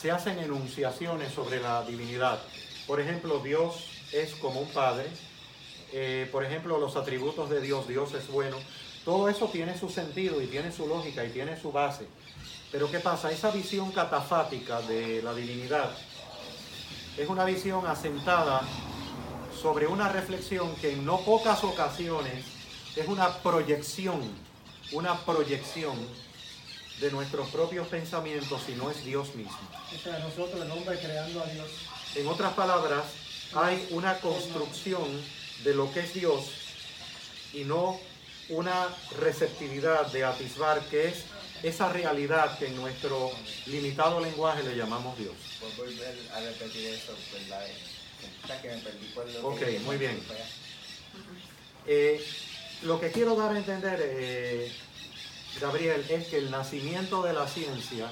se 0.01 0.11
hacen 0.11 0.39
enunciaciones 0.39 1.33
sobre 1.33 1.61
la 1.61 1.83
divinidad. 1.83 2.39
Por 2.87 3.01
ejemplo, 3.01 3.41
Dios 3.41 3.89
es 4.13 4.35
como 4.37 4.61
un 4.61 4.69
padre, 4.69 5.07
eh, 5.93 6.29
por 6.31 6.45
ejemplo, 6.45 6.79
los 6.79 6.97
atributos 6.97 7.51
de 7.51 7.61
Dios, 7.61 7.89
Dios 7.89 8.15
es 8.15 8.29
bueno. 8.29 8.57
Todo 9.05 9.29
eso 9.29 9.49
tiene 9.49 9.77
su 9.79 9.91
sentido 9.91 10.41
y 10.41 10.47
tiene 10.47 10.73
su 10.73 10.87
lógica 10.87 11.25
y 11.25 11.31
tiene 11.31 11.61
su 11.61 11.73
base. 11.73 12.07
Pero 12.73 12.91
¿qué 12.91 13.01
pasa? 13.01 13.31
Esa 13.31 13.51
visión 13.51 13.93
catafática 13.93 14.81
de 14.83 15.23
la 15.23 15.35
divinidad 15.35 15.91
es 17.17 17.29
una 17.29 17.45
visión 17.45 17.87
asentada 17.87 18.63
sobre 19.65 19.87
una 19.87 20.11
reflexión 20.11 20.77
que 20.77 20.93
en 20.93 21.07
no 21.07 21.25
pocas 21.25 21.65
ocasiones 21.65 22.45
es 22.97 23.09
una 23.09 23.39
proyección, 23.39 24.21
una 24.93 25.19
proyección 25.25 25.97
de 27.01 27.11
nuestros 27.11 27.49
propios 27.49 27.89
pensamientos 27.89 28.61
si 28.67 28.75
no 28.75 28.91
es 28.91 29.03
Dios 29.07 29.35
mismo. 29.35 29.57
O 29.91 29.99
sea, 29.99 30.19
nosotros 30.19 30.61
el 30.61 30.71
hombre 30.71 30.99
creando 30.99 31.43
a 31.43 31.47
Dios. 31.47 31.67
En 32.15 32.27
otras 32.27 32.53
palabras, 32.53 33.05
hay 33.55 33.89
una 33.93 34.19
construcción 34.19 35.03
de 35.65 35.75
lo 35.75 35.91
que 35.95 36.01
es 36.01 36.13
Dios 36.13 36.45
y 37.55 37.65
no 37.65 37.99
una 38.51 38.89
receptividad 39.19 40.09
de 40.09 40.25
atisbar 40.25 40.83
que 40.91 41.09
es 41.09 41.25
esa 41.63 41.89
realidad 41.89 42.59
que 42.59 42.67
en 42.67 42.77
nuestro 42.77 43.31
limitado 43.65 44.21
lenguaje 44.21 44.63
le 44.63 44.77
llamamos 44.77 45.17
Dios. 45.17 45.33
volver 45.79 46.19
a 46.35 46.41
repetir 46.41 46.89
eso, 46.89 47.15
¿verdad? 47.33 47.65
Ok, 49.43 49.63
muy 49.85 49.97
bien. 49.97 50.21
Eh, 51.87 52.25
lo 52.83 53.01
que 53.01 53.11
quiero 53.11 53.37
dar 53.37 53.55
a 53.55 53.59
entender, 53.59 53.99
eh, 54.03 54.73
Gabriel, 55.61 56.05
es 56.09 56.27
que 56.29 56.39
el 56.39 56.51
nacimiento 56.51 57.23
de 57.23 57.33
la 57.33 57.47
ciencia 57.47 58.11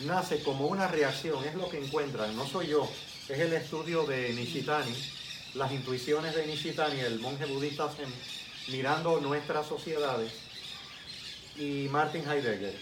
nace 0.00 0.42
como 0.42 0.66
una 0.66 0.88
reacción, 0.88 1.44
es 1.44 1.54
lo 1.54 1.68
que 1.68 1.78
encuentran, 1.78 2.34
no 2.36 2.46
soy 2.46 2.68
yo, 2.68 2.88
es 3.28 3.38
el 3.38 3.52
estudio 3.52 4.04
de 4.04 4.32
Nishitani, 4.32 4.94
las 5.54 5.70
intuiciones 5.70 6.34
de 6.34 6.46
Nishitani, 6.46 7.00
el 7.00 7.20
monje 7.20 7.44
budista 7.46 7.88
zen, 7.88 8.12
mirando 8.68 9.20
nuestras 9.20 9.66
sociedades, 9.66 10.32
y 11.56 11.88
Martin 11.90 12.28
Heidegger. 12.28 12.74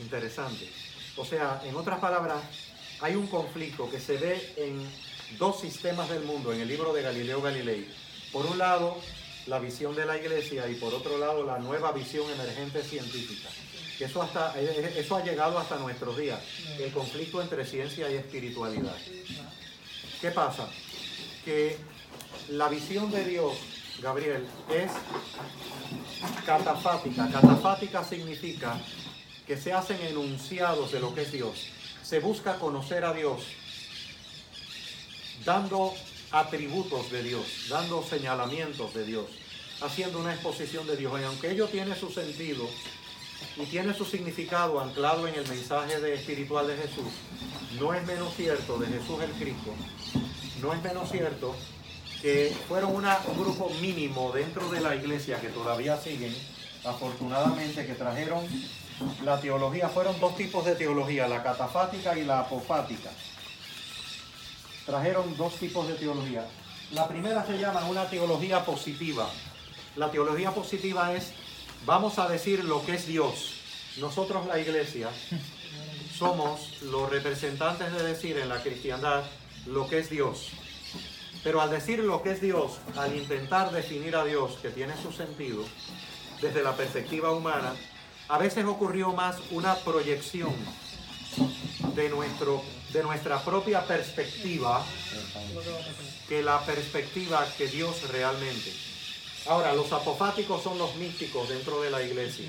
Interesante. 0.00 0.68
O 1.16 1.24
sea, 1.24 1.62
en 1.64 1.76
otras 1.76 2.00
palabras, 2.00 2.42
hay 3.00 3.14
un 3.14 3.26
conflicto 3.26 3.90
que 3.90 4.00
se 4.00 4.16
ve 4.16 4.54
en 4.56 4.90
dos 5.38 5.60
sistemas 5.60 6.08
del 6.08 6.24
mundo 6.24 6.52
en 6.52 6.60
el 6.60 6.68
libro 6.68 6.92
de 6.92 7.02
Galileo 7.02 7.40
Galilei. 7.40 7.88
Por 8.32 8.46
un 8.46 8.58
lado, 8.58 8.96
la 9.46 9.58
visión 9.58 9.94
de 9.94 10.06
la 10.06 10.16
iglesia 10.16 10.68
y 10.68 10.74
por 10.74 10.94
otro 10.94 11.18
lado, 11.18 11.44
la 11.44 11.58
nueva 11.58 11.92
visión 11.92 12.30
emergente 12.30 12.82
científica. 12.82 13.48
Eso, 14.00 14.22
hasta, 14.22 14.60
eh, 14.60 14.94
eso 14.96 15.16
ha 15.16 15.22
llegado 15.22 15.58
hasta 15.58 15.76
nuestros 15.76 16.16
días, 16.16 16.40
el 16.78 16.92
conflicto 16.92 17.40
entre 17.40 17.64
ciencia 17.64 18.10
y 18.10 18.14
espiritualidad. 18.14 18.96
¿Qué 20.20 20.30
pasa? 20.30 20.68
Que 21.44 21.76
la 22.48 22.68
visión 22.68 23.10
de 23.10 23.24
Dios, 23.24 23.54
Gabriel, 24.00 24.46
es 24.68 24.90
catafática. 26.44 27.30
Catafática 27.30 28.02
significa 28.02 28.80
que 29.46 29.56
se 29.56 29.72
hacen 29.72 30.00
enunciados 30.00 30.90
de 30.90 31.00
lo 31.00 31.14
que 31.14 31.22
es 31.22 31.32
Dios. 31.32 31.68
Se 32.02 32.18
busca 32.18 32.58
conocer 32.58 33.04
a 33.04 33.12
Dios 33.12 33.42
dando 35.44 35.92
atributos 36.30 37.10
de 37.10 37.22
Dios, 37.22 37.66
dando 37.68 38.02
señalamientos 38.02 38.92
de 38.94 39.04
Dios, 39.04 39.26
haciendo 39.82 40.18
una 40.18 40.34
exposición 40.34 40.86
de 40.86 40.96
Dios. 40.96 41.20
Y 41.20 41.24
aunque 41.24 41.50
ello 41.50 41.68
tiene 41.68 41.94
su 41.94 42.10
sentido 42.10 42.68
y 43.56 43.66
tiene 43.66 43.94
su 43.94 44.04
significado 44.04 44.80
anclado 44.80 45.28
en 45.28 45.34
el 45.34 45.46
mensaje 45.48 46.00
de 46.00 46.14
espiritual 46.14 46.66
de 46.66 46.76
Jesús, 46.76 47.12
no 47.78 47.94
es 47.94 48.04
menos 48.06 48.34
cierto 48.34 48.78
de 48.78 48.86
Jesús 48.86 49.20
el 49.22 49.30
Cristo, 49.32 49.74
no 50.60 50.72
es 50.72 50.82
menos 50.82 51.10
cierto 51.10 51.54
que 52.24 52.56
fueron 52.68 52.96
un 52.96 53.04
grupo 53.38 53.68
mínimo 53.82 54.32
dentro 54.32 54.70
de 54.70 54.80
la 54.80 54.96
iglesia 54.96 55.40
que 55.42 55.48
todavía 55.48 56.00
siguen, 56.00 56.34
afortunadamente, 56.82 57.86
que 57.86 57.92
trajeron 57.92 58.46
la 59.22 59.38
teología. 59.40 59.90
Fueron 59.90 60.18
dos 60.20 60.34
tipos 60.34 60.64
de 60.64 60.74
teología, 60.74 61.28
la 61.28 61.42
catafática 61.42 62.16
y 62.16 62.24
la 62.24 62.40
apofática. 62.40 63.10
Trajeron 64.86 65.36
dos 65.36 65.54
tipos 65.54 65.88
de 65.88 65.94
teología. 65.94 66.46
La 66.92 67.08
primera 67.08 67.44
se 67.46 67.58
llama 67.58 67.84
una 67.86 68.08
teología 68.08 68.64
positiva. 68.64 69.28
La 69.96 70.10
teología 70.10 70.50
positiva 70.50 71.12
es, 71.14 71.32
vamos 71.86 72.18
a 72.18 72.28
decir 72.28 72.64
lo 72.64 72.84
que 72.84 72.94
es 72.94 73.06
Dios. 73.06 73.54
Nosotros 73.98 74.46
la 74.46 74.58
iglesia 74.58 75.08
somos 76.18 76.82
los 76.82 77.10
representantes 77.10 77.92
de 77.92 78.02
decir 78.02 78.38
en 78.38 78.48
la 78.48 78.62
cristiandad 78.62 79.24
lo 79.66 79.88
que 79.88 80.00
es 80.00 80.10
Dios. 80.10 80.48
Pero 81.42 81.60
al 81.60 81.70
decir 81.70 81.98
lo 82.00 82.22
que 82.22 82.32
es 82.32 82.40
Dios, 82.40 82.78
al 82.96 83.14
intentar 83.16 83.70
definir 83.70 84.16
a 84.16 84.24
Dios, 84.24 84.58
que 84.62 84.70
tiene 84.70 84.94
su 85.00 85.12
sentido, 85.12 85.64
desde 86.40 86.62
la 86.62 86.76
perspectiva 86.76 87.32
humana, 87.32 87.74
a 88.28 88.38
veces 88.38 88.64
ocurrió 88.64 89.12
más 89.12 89.36
una 89.50 89.74
proyección 89.74 90.54
de, 91.94 92.08
nuestro, 92.08 92.62
de 92.94 93.02
nuestra 93.02 93.40
propia 93.40 93.84
perspectiva 93.84 94.84
que 96.28 96.42
la 96.42 96.64
perspectiva 96.64 97.44
que 97.58 97.66
Dios 97.66 98.08
realmente. 98.08 98.72
Ahora, 99.46 99.74
los 99.74 99.92
apofáticos 99.92 100.62
son 100.62 100.78
los 100.78 100.94
místicos 100.94 101.48
dentro 101.48 101.82
de 101.82 101.90
la 101.90 102.00
iglesia. 102.02 102.46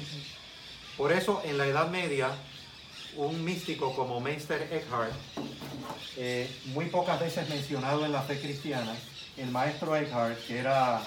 Por 0.97 1.11
eso, 1.11 1.41
en 1.43 1.57
la 1.57 1.65
Edad 1.65 1.89
Media, 1.89 2.29
un 3.15 3.43
místico 3.43 3.95
como 3.95 4.21
Meister 4.21 4.69
Eckhart, 4.71 5.13
eh, 6.15 6.47
muy 6.65 6.85
pocas 6.85 7.19
veces 7.19 7.49
mencionado 7.49 8.05
en 8.05 8.11
la 8.11 8.21
fe 8.21 8.39
cristiana, 8.39 8.95
el 9.37 9.49
maestro 9.49 9.95
Eckhart, 9.95 10.37
que 10.45 10.59
era 10.59 11.01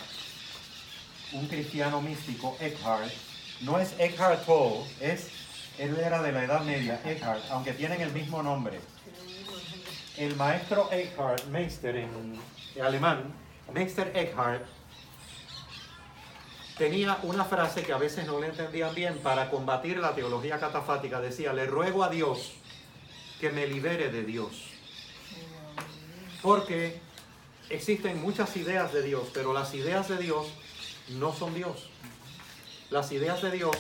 un 1.33 1.47
cristiano 1.47 2.01
místico, 2.03 2.57
Eckhart, 2.61 3.13
no 3.61 3.79
es 3.79 3.95
Eckhart 3.99 4.45
Tolle, 4.45 4.85
es, 5.01 5.29
él 5.79 5.97
era 5.97 6.23
de 6.23 6.33
la 6.33 6.45
Edad 6.45 6.63
Media, 6.65 7.01
Eckhart, 7.05 7.45
aunque 7.51 7.73
tienen 7.73 8.01
el 8.01 8.13
mismo 8.13 8.43
nombre. 8.43 8.81
El 10.19 10.35
maestro 10.35 10.89
Eckhart, 10.91 11.45
Meister 11.45 11.95
en 11.95 12.11
alemán, 12.83 13.33
Meister 13.73 14.11
Eckhart, 14.17 14.67
tenía 16.77 17.21
una 17.23 17.45
frase 17.45 17.85
que 17.85 17.93
a 17.93 17.99
veces 17.99 18.27
no 18.27 18.41
le 18.41 18.49
entendían 18.49 18.93
bien 18.97 19.19
para 19.19 19.49
combatir 19.49 19.99
la 19.99 20.17
teología 20.17 20.59
catafática. 20.59 21.21
Decía, 21.21 21.53
le 21.53 21.67
ruego 21.67 22.03
a 22.03 22.09
Dios 22.09 22.55
que 23.39 23.51
me 23.51 23.69
libere 23.69 24.11
de 24.11 24.25
Dios. 24.25 24.71
Porque 26.43 27.01
existen 27.71 28.21
muchas 28.21 28.57
ideas 28.57 28.93
de 28.93 29.05
Dios, 29.05 29.29
pero 29.33 29.53
las 29.53 29.73
ideas 29.73 30.09
de 30.09 30.19
Dios 30.19 30.49
no 31.11 31.33
son 31.33 31.55
Dios. 31.55 31.91
Las 32.91 33.13
ideas 33.13 33.41
de 33.41 33.53
Dios 33.53 33.77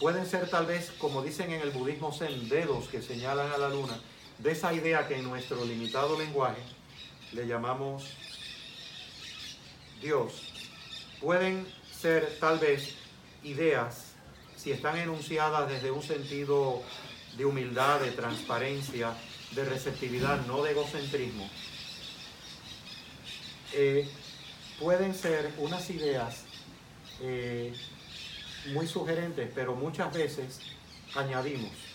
pueden 0.00 0.24
ser 0.24 0.48
tal 0.48 0.64
vez, 0.64 0.90
como 0.96 1.22
dicen 1.22 1.52
en 1.52 1.60
el 1.60 1.70
budismo 1.70 2.14
zen, 2.14 2.48
dedos 2.48 2.88
que 2.88 3.02
señalan 3.02 3.52
a 3.52 3.58
la 3.58 3.68
luna, 3.68 4.00
de 4.38 4.52
esa 4.52 4.72
idea 4.72 5.06
que 5.08 5.16
en 5.16 5.24
nuestro 5.24 5.64
limitado 5.64 6.18
lenguaje 6.18 6.62
le 7.32 7.46
llamamos 7.46 8.04
Dios. 10.00 10.52
Pueden 11.20 11.66
ser 11.90 12.38
tal 12.38 12.58
vez 12.58 12.94
ideas, 13.42 14.12
si 14.56 14.72
están 14.72 14.98
enunciadas 14.98 15.68
desde 15.68 15.90
un 15.90 16.02
sentido 16.02 16.82
de 17.36 17.44
humildad, 17.44 18.00
de 18.00 18.10
transparencia, 18.12 19.14
de 19.52 19.64
receptividad, 19.64 20.44
no 20.46 20.62
de 20.62 20.72
egocentrismo, 20.72 21.48
eh, 23.72 24.08
pueden 24.78 25.14
ser 25.14 25.52
unas 25.58 25.88
ideas 25.90 26.44
eh, 27.20 27.74
muy 28.72 28.86
sugerentes, 28.86 29.50
pero 29.54 29.74
muchas 29.74 30.12
veces 30.12 30.60
añadimos. 31.14 31.85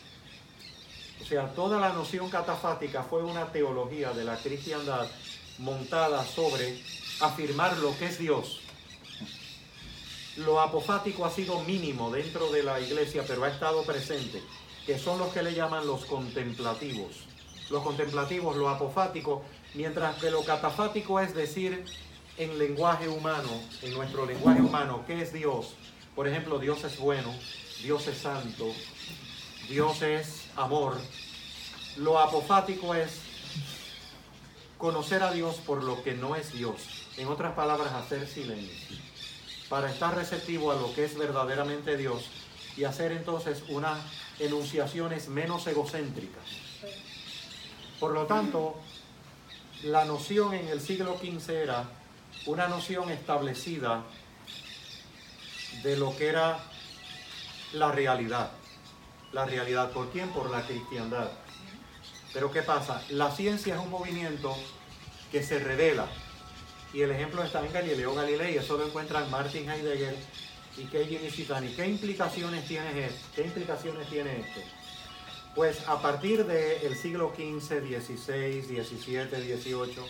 O 1.21 1.25
sea, 1.25 1.53
toda 1.53 1.79
la 1.79 1.93
noción 1.93 2.29
catafática 2.29 3.03
fue 3.03 3.23
una 3.23 3.51
teología 3.51 4.11
de 4.11 4.23
la 4.23 4.37
cristiandad 4.37 5.07
montada 5.59 6.25
sobre 6.25 6.81
afirmar 7.19 7.77
lo 7.77 7.97
que 7.97 8.05
es 8.07 8.17
Dios. 8.17 8.61
Lo 10.37 10.59
apofático 10.59 11.25
ha 11.25 11.29
sido 11.29 11.61
mínimo 11.63 12.09
dentro 12.09 12.51
de 12.51 12.63
la 12.63 12.79
iglesia, 12.79 13.23
pero 13.27 13.43
ha 13.43 13.49
estado 13.49 13.83
presente, 13.83 14.41
que 14.85 14.97
son 14.97 15.19
los 15.19 15.31
que 15.33 15.43
le 15.43 15.53
llaman 15.53 15.85
los 15.85 16.05
contemplativos. 16.05 17.25
Los 17.69 17.83
contemplativos, 17.83 18.57
lo 18.57 18.69
apofático, 18.69 19.43
mientras 19.75 20.15
que 20.17 20.31
lo 20.31 20.43
catafático 20.43 21.19
es 21.19 21.35
decir 21.35 21.85
en 22.37 22.57
lenguaje 22.57 23.07
humano, 23.07 23.49
en 23.83 23.93
nuestro 23.93 24.25
lenguaje 24.25 24.61
humano, 24.61 25.03
¿qué 25.05 25.21
es 25.21 25.31
Dios? 25.31 25.75
Por 26.15 26.27
ejemplo, 26.27 26.59
Dios 26.59 26.83
es 26.83 26.97
bueno, 26.97 27.33
Dios 27.83 28.07
es 28.07 28.17
santo, 28.17 28.73
Dios 29.69 30.01
es 30.01 30.40
amor. 30.55 30.97
Lo 31.97 32.19
apofático 32.19 32.95
es 32.95 33.19
conocer 34.77 35.23
a 35.23 35.31
Dios 35.31 35.55
por 35.57 35.83
lo 35.83 36.01
que 36.03 36.13
no 36.13 36.35
es 36.35 36.53
Dios. 36.53 37.07
En 37.17 37.27
otras 37.27 37.53
palabras, 37.53 37.93
hacer 37.93 38.27
silencio. 38.27 38.97
Para 39.69 39.91
estar 39.91 40.15
receptivo 40.15 40.71
a 40.71 40.75
lo 40.75 40.93
que 40.93 41.05
es 41.05 41.17
verdaderamente 41.17 41.97
Dios 41.97 42.25
y 42.75 42.83
hacer 42.83 43.11
entonces 43.11 43.63
unas 43.69 43.99
enunciaciones 44.39 45.27
menos 45.27 45.67
egocéntricas. 45.67 46.43
Por 47.99 48.11
lo 48.11 48.25
tanto, 48.25 48.75
la 49.83 50.05
noción 50.05 50.53
en 50.53 50.67
el 50.67 50.81
siglo 50.81 51.17
XV 51.19 51.49
era 51.51 51.85
una 52.45 52.67
noción 52.67 53.09
establecida 53.11 54.03
de 55.83 55.97
lo 55.97 56.15
que 56.17 56.27
era 56.27 56.59
la 57.73 57.91
realidad. 57.91 58.51
La 59.33 59.45
realidad, 59.45 59.91
¿por 59.91 60.09
quién? 60.09 60.29
Por 60.29 60.49
la 60.49 60.65
cristiandad. 60.65 61.31
Pero 62.33 62.51
¿qué 62.51 62.61
pasa? 62.61 63.03
La 63.09 63.31
ciencia 63.31 63.75
es 63.75 63.81
un 63.81 63.89
movimiento 63.89 64.55
que 65.31 65.41
se 65.43 65.59
revela. 65.59 66.07
Y 66.93 67.01
el 67.01 67.11
ejemplo 67.11 67.43
está 67.43 67.65
en 67.65 67.71
Galileo 67.71 68.13
Galilei, 68.13 68.57
eso 68.57 68.77
lo 68.77 68.85
encuentran 68.85 69.29
Martin 69.31 69.69
Heidegger 69.69 70.15
y 70.77 70.83
Keiji 70.83 71.19
Nishitani. 71.19 71.69
¿Qué 71.69 71.87
implicaciones 71.87 72.67
tiene 72.67 73.05
esto? 73.05 73.27
¿Qué 73.35 73.43
implicaciones 73.43 74.09
tiene 74.09 74.41
esto? 74.41 74.59
Pues 75.55 75.87
a 75.87 76.01
partir 76.01 76.45
del 76.45 76.95
siglo 76.95 77.33
XV, 77.33 77.79
XVI, 77.79 78.61
XVII, 78.61 79.57
XVIII, 79.57 80.03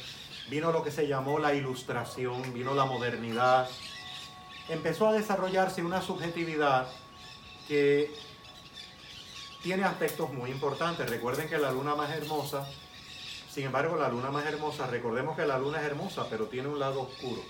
vino 0.49 0.71
lo 0.71 0.83
que 0.83 0.91
se 0.91 1.07
llamó 1.07 1.39
la 1.39 1.53
ilustración, 1.53 2.53
vino 2.53 2.73
la 2.73 2.85
modernidad, 2.85 3.69
empezó 4.69 5.07
a 5.07 5.13
desarrollarse 5.13 5.83
una 5.83 6.01
subjetividad 6.01 6.87
que 7.67 8.13
tiene 9.61 9.83
aspectos 9.83 10.31
muy 10.33 10.51
importantes. 10.51 11.09
Recuerden 11.09 11.47
que 11.47 11.57
la 11.57 11.71
luna 11.71 11.95
más 11.95 12.09
hermosa, 12.11 12.67
sin 13.49 13.65
embargo, 13.65 13.95
la 13.95 14.09
luna 14.09 14.31
más 14.31 14.45
hermosa, 14.45 14.87
recordemos 14.87 15.35
que 15.35 15.45
la 15.45 15.57
luna 15.57 15.79
es 15.79 15.85
hermosa, 15.85 16.25
pero 16.29 16.45
tiene 16.45 16.67
un 16.67 16.79
lado 16.79 17.01
oscuro. 17.01 17.41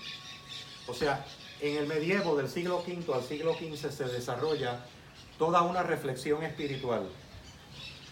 O 0.86 0.94
sea, 0.94 1.24
en 1.60 1.76
el 1.76 1.86
medievo 1.86 2.36
del 2.36 2.48
siglo 2.48 2.82
V 2.86 3.14
al 3.14 3.22
siglo 3.22 3.54
XV 3.54 3.90
se 3.90 4.04
desarrolla 4.04 4.84
toda 5.38 5.62
una 5.62 5.82
reflexión 5.82 6.42
espiritual. 6.42 7.08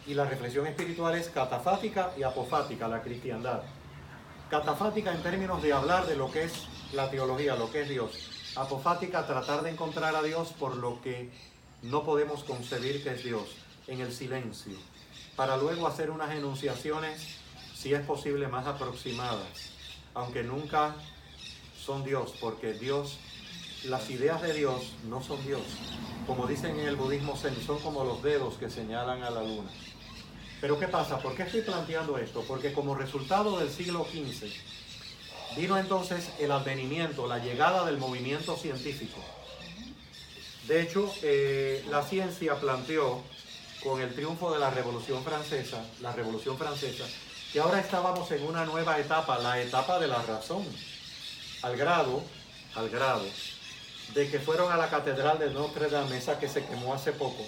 Y 0.07 0.15
la 0.15 0.25
reflexión 0.25 0.67
espiritual 0.67 1.15
es 1.17 1.29
catafática 1.29 2.13
y 2.17 2.23
apofática, 2.23 2.89
la 2.89 3.03
cristiandad. 3.03 3.63
Catafática 4.49 5.13
en 5.13 5.23
términos 5.23 5.63
de 5.63 5.73
hablar 5.73 6.07
de 6.07 6.17
lo 6.17 6.31
que 6.31 6.45
es 6.45 6.67
la 6.93 7.11
teología, 7.11 7.55
lo 7.57 7.71
que 7.71 7.83
es 7.83 7.89
Dios. 7.89 8.31
Apofática, 8.57 9.27
tratar 9.27 9.63
de 9.63 9.71
encontrar 9.71 10.17
a 10.17 10.23
Dios 10.23 10.53
por 10.59 10.77
lo 10.77 11.01
que 11.03 11.31
no 11.83 12.05
podemos 12.05 12.45
concebir 12.45 13.03
que 13.03 13.11
es 13.11 13.25
Dios, 13.25 13.57
en 13.91 14.01
el 14.01 14.11
silencio, 14.11 14.73
para 15.37 15.59
luego 15.59 15.87
hacer 15.87 16.11
unas 16.11 16.35
enunciaciones, 16.35 17.37
si 17.75 17.93
es 17.93 18.01
posible, 18.07 18.49
más 18.49 18.67
aproximadas, 18.67 19.71
aunque 20.15 20.43
nunca 20.43 20.95
son 21.79 22.03
Dios, 22.03 22.33
porque 22.41 22.73
Dios, 22.73 23.19
las 23.85 24.09
ideas 24.09 24.41
de 24.41 24.55
Dios 24.55 24.95
no 25.09 25.23
son 25.23 25.45
Dios. 25.47 25.63
Como 26.27 26.47
dicen 26.47 26.81
en 26.81 26.89
el 26.89 26.97
budismo 26.97 27.37
zen, 27.37 27.55
son 27.67 27.79
como 27.81 28.05
los 28.05 28.23
dedos 28.23 28.55
que 28.55 28.71
señalan 28.71 29.23
a 29.23 29.31
la 29.31 29.43
luna. 29.43 29.71
Pero 30.63 30.79
¿qué 30.79 30.89
pasa? 30.89 31.19
¿Por 31.19 31.35
qué 31.35 31.43
estoy 31.43 31.61
planteando 31.61 32.17
esto? 32.17 32.43
Porque 32.49 32.73
como 32.73 32.95
resultado 32.95 33.59
del 33.59 33.71
siglo 33.71 34.07
XV, 34.11 34.51
Vino 35.57 35.77
entonces 35.77 36.31
el 36.39 36.53
advenimiento, 36.53 37.27
la 37.27 37.39
llegada 37.39 37.85
del 37.85 37.99
movimiento 37.99 38.57
científico. 38.57 39.19
De 40.69 40.81
hecho, 40.81 41.13
eh, 41.23 41.85
la 41.91 42.03
ciencia 42.05 42.55
planteó 42.61 43.21
con 43.83 44.01
el 44.01 44.15
triunfo 44.15 44.53
de 44.53 44.59
la 44.59 44.71
Revolución 44.71 45.25
Francesa, 45.25 45.85
la 46.01 46.13
Revolución 46.13 46.59
Francesa, 46.59 47.05
que 47.53 47.61
ahora 47.61 47.81
estábamos 47.81 48.31
en 48.31 48.45
una 48.45 48.65
nueva 48.65 48.99
etapa, 48.99 49.39
la 49.39 49.61
etapa 49.61 49.99
de 49.99 50.09
la 50.09 50.23
razón, 50.23 50.65
al 51.63 51.77
grado, 51.77 52.23
al 52.75 52.89
grado, 52.91 53.25
de 54.15 54.31
que 54.31 54.39
fueron 54.39 54.71
a 54.71 54.77
la 54.77 54.91
Catedral 54.91 55.39
de 55.39 55.51
Notre 55.51 55.89
Dame, 55.89 56.19
esa 56.19 56.39
que 56.39 56.49
se 56.49 56.65
quemó 56.65 56.95
hace 56.95 57.13
poco, 57.13 57.45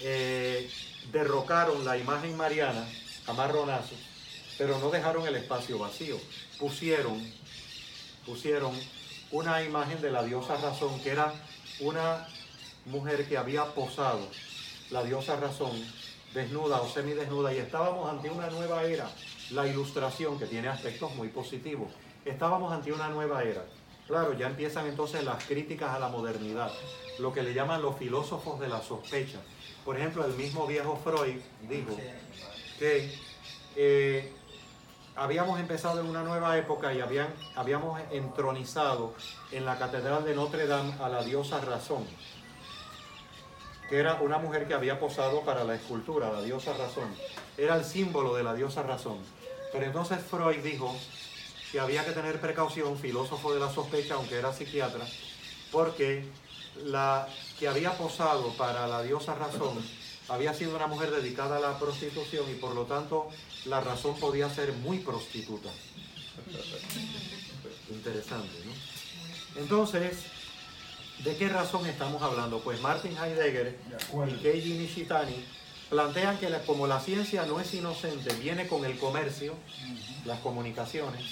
eh, 0.00 0.70
derrocaron 1.12 1.84
la 1.84 1.96
imagen 1.96 2.36
mariana 2.36 2.86
a 3.26 3.80
pero 4.58 4.78
no 4.78 4.90
dejaron 4.90 5.26
el 5.26 5.36
espacio 5.36 5.78
vacío. 5.78 6.18
Pusieron, 6.58 7.20
pusieron 8.24 8.72
una 9.30 9.62
imagen 9.62 10.00
de 10.00 10.10
la 10.10 10.22
diosa 10.22 10.56
razón, 10.56 11.00
que 11.00 11.10
era 11.10 11.32
una 11.80 12.26
mujer 12.86 13.28
que 13.28 13.36
había 13.36 13.64
posado, 13.74 14.26
la 14.90 15.02
diosa 15.02 15.36
razón, 15.36 15.72
desnuda 16.32 16.80
o 16.80 16.88
semidesnuda, 16.88 17.52
y 17.52 17.58
estábamos 17.58 18.10
ante 18.10 18.30
una 18.30 18.48
nueva 18.50 18.84
era, 18.84 19.10
la 19.50 19.66
ilustración, 19.66 20.38
que 20.38 20.46
tiene 20.46 20.68
aspectos 20.68 21.14
muy 21.14 21.28
positivos. 21.28 21.88
Estábamos 22.24 22.72
ante 22.72 22.92
una 22.92 23.08
nueva 23.08 23.42
era. 23.42 23.64
Claro, 24.06 24.34
ya 24.34 24.46
empiezan 24.46 24.86
entonces 24.86 25.24
las 25.24 25.44
críticas 25.44 25.90
a 25.90 25.98
la 25.98 26.08
modernidad, 26.08 26.70
lo 27.18 27.32
que 27.32 27.42
le 27.42 27.52
llaman 27.52 27.82
los 27.82 27.96
filósofos 27.96 28.60
de 28.60 28.68
la 28.68 28.80
sospecha. 28.80 29.38
Por 29.84 29.96
ejemplo, 29.96 30.24
el 30.24 30.34
mismo 30.34 30.66
viejo 30.66 31.00
Freud 31.02 31.40
dijo 31.68 31.96
que 32.78 33.12
eh, 33.74 34.32
habíamos 35.16 35.58
empezado 35.58 36.00
en 36.00 36.06
una 36.06 36.22
nueva 36.22 36.56
época 36.58 36.92
y 36.92 37.00
habían, 37.00 37.28
habíamos 37.56 38.00
entronizado 38.10 39.14
en 39.50 39.64
la 39.64 39.78
Catedral 39.78 40.24
de 40.24 40.34
Notre 40.34 40.66
Dame 40.66 40.94
a 41.00 41.08
la 41.08 41.22
diosa 41.22 41.60
Razón, 41.60 42.06
que 43.88 43.98
era 43.98 44.14
una 44.14 44.38
mujer 44.38 44.66
que 44.66 44.74
había 44.74 44.98
posado 44.98 45.42
para 45.42 45.64
la 45.64 45.74
escultura, 45.74 46.32
la 46.32 46.42
diosa 46.42 46.72
Razón. 46.72 47.14
Era 47.56 47.76
el 47.76 47.84
símbolo 47.84 48.34
de 48.34 48.42
la 48.42 48.54
diosa 48.54 48.82
Razón. 48.82 49.18
Pero 49.72 49.86
entonces 49.86 50.18
Freud 50.22 50.62
dijo 50.62 50.94
que 51.70 51.80
había 51.80 52.04
que 52.04 52.12
tener 52.12 52.40
precaución, 52.40 52.98
filósofo 52.98 53.52
de 53.52 53.60
la 53.60 53.72
sospecha, 53.72 54.14
aunque 54.14 54.36
era 54.36 54.52
psiquiatra, 54.52 55.06
porque 55.70 56.24
la 56.84 57.28
que 57.58 57.68
había 57.68 57.96
posado 57.96 58.52
para 58.56 58.86
la 58.86 59.02
diosa 59.02 59.34
Razón 59.34 59.78
había 60.28 60.52
sido 60.54 60.74
una 60.74 60.86
mujer 60.86 61.10
dedicada 61.10 61.58
a 61.58 61.60
la 61.60 61.78
prostitución 61.78 62.50
y 62.50 62.54
por 62.54 62.74
lo 62.74 62.84
tanto 62.84 63.28
la 63.66 63.80
razón 63.80 64.18
podía 64.18 64.50
ser 64.50 64.72
muy 64.72 64.98
prostituta. 64.98 65.70
Interesante, 67.90 68.56
¿no? 68.64 69.60
Entonces, 69.60 70.26
¿de 71.24 71.36
qué 71.36 71.48
razón 71.48 71.86
estamos 71.86 72.22
hablando? 72.22 72.60
Pues 72.60 72.80
Martin 72.80 73.16
Heidegger 73.16 73.78
y 74.28 74.32
Keiji 74.42 74.74
Nishitani 74.74 75.44
plantean 75.88 76.38
que 76.38 76.48
como 76.66 76.86
la 76.86 77.00
ciencia 77.00 77.46
no 77.46 77.60
es 77.60 77.72
inocente, 77.74 78.34
viene 78.34 78.66
con 78.66 78.84
el 78.84 78.98
comercio, 78.98 79.54
las 80.24 80.40
comunicaciones, 80.40 81.22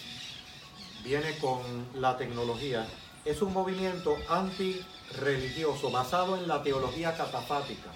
viene 1.03 1.37
con 1.39 1.61
la 1.95 2.17
tecnología, 2.17 2.87
es 3.25 3.43
un 3.43 3.53
movimiento 3.53 4.17
antirreligioso 4.29 5.91
basado 5.91 6.37
en 6.37 6.47
la 6.47 6.63
teología 6.63 7.17
catafática 7.17 7.91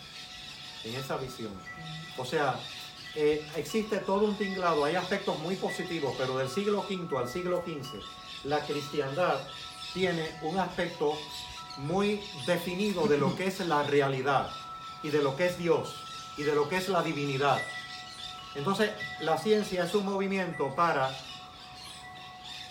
en 0.85 0.95
esa 0.95 1.17
visión. 1.17 1.53
O 2.17 2.25
sea, 2.25 2.59
eh, 3.15 3.47
existe 3.57 3.99
todo 3.99 4.25
un 4.25 4.37
tinglado, 4.37 4.85
hay 4.85 4.97
aspectos 4.97 5.39
muy 5.41 5.57
positivos, 5.57 6.15
pero 6.19 6.39
del 6.39 6.49
siglo 6.49 6.85
V 6.89 7.19
al 7.19 7.29
siglo 7.29 7.63
XV, 7.67 8.01
la 8.45 8.61
cristiandad 8.61 9.41
tiene 9.93 10.29
un 10.43 10.59
aspecto 10.59 11.15
muy 11.79 12.21
definido 12.47 13.07
de 13.07 13.19
lo 13.19 13.35
que 13.37 13.47
es 13.47 13.61
la 13.61 13.83
realidad 13.83 14.51
y 15.03 15.11
de 15.11 15.23
lo 15.23 15.37
que 15.37 15.47
es 15.47 15.59
Dios 15.59 15.95
y 16.37 16.43
de 16.43 16.55
lo 16.55 16.69
que 16.69 16.77
es 16.77 16.89
la 16.89 17.03
divinidad. 17.03 17.61
Entonces, 18.55 18.91
la 19.21 19.39
ciencia 19.39 19.85
es 19.85 19.95
un 19.95 20.05
movimiento 20.05 20.75
para 20.75 21.11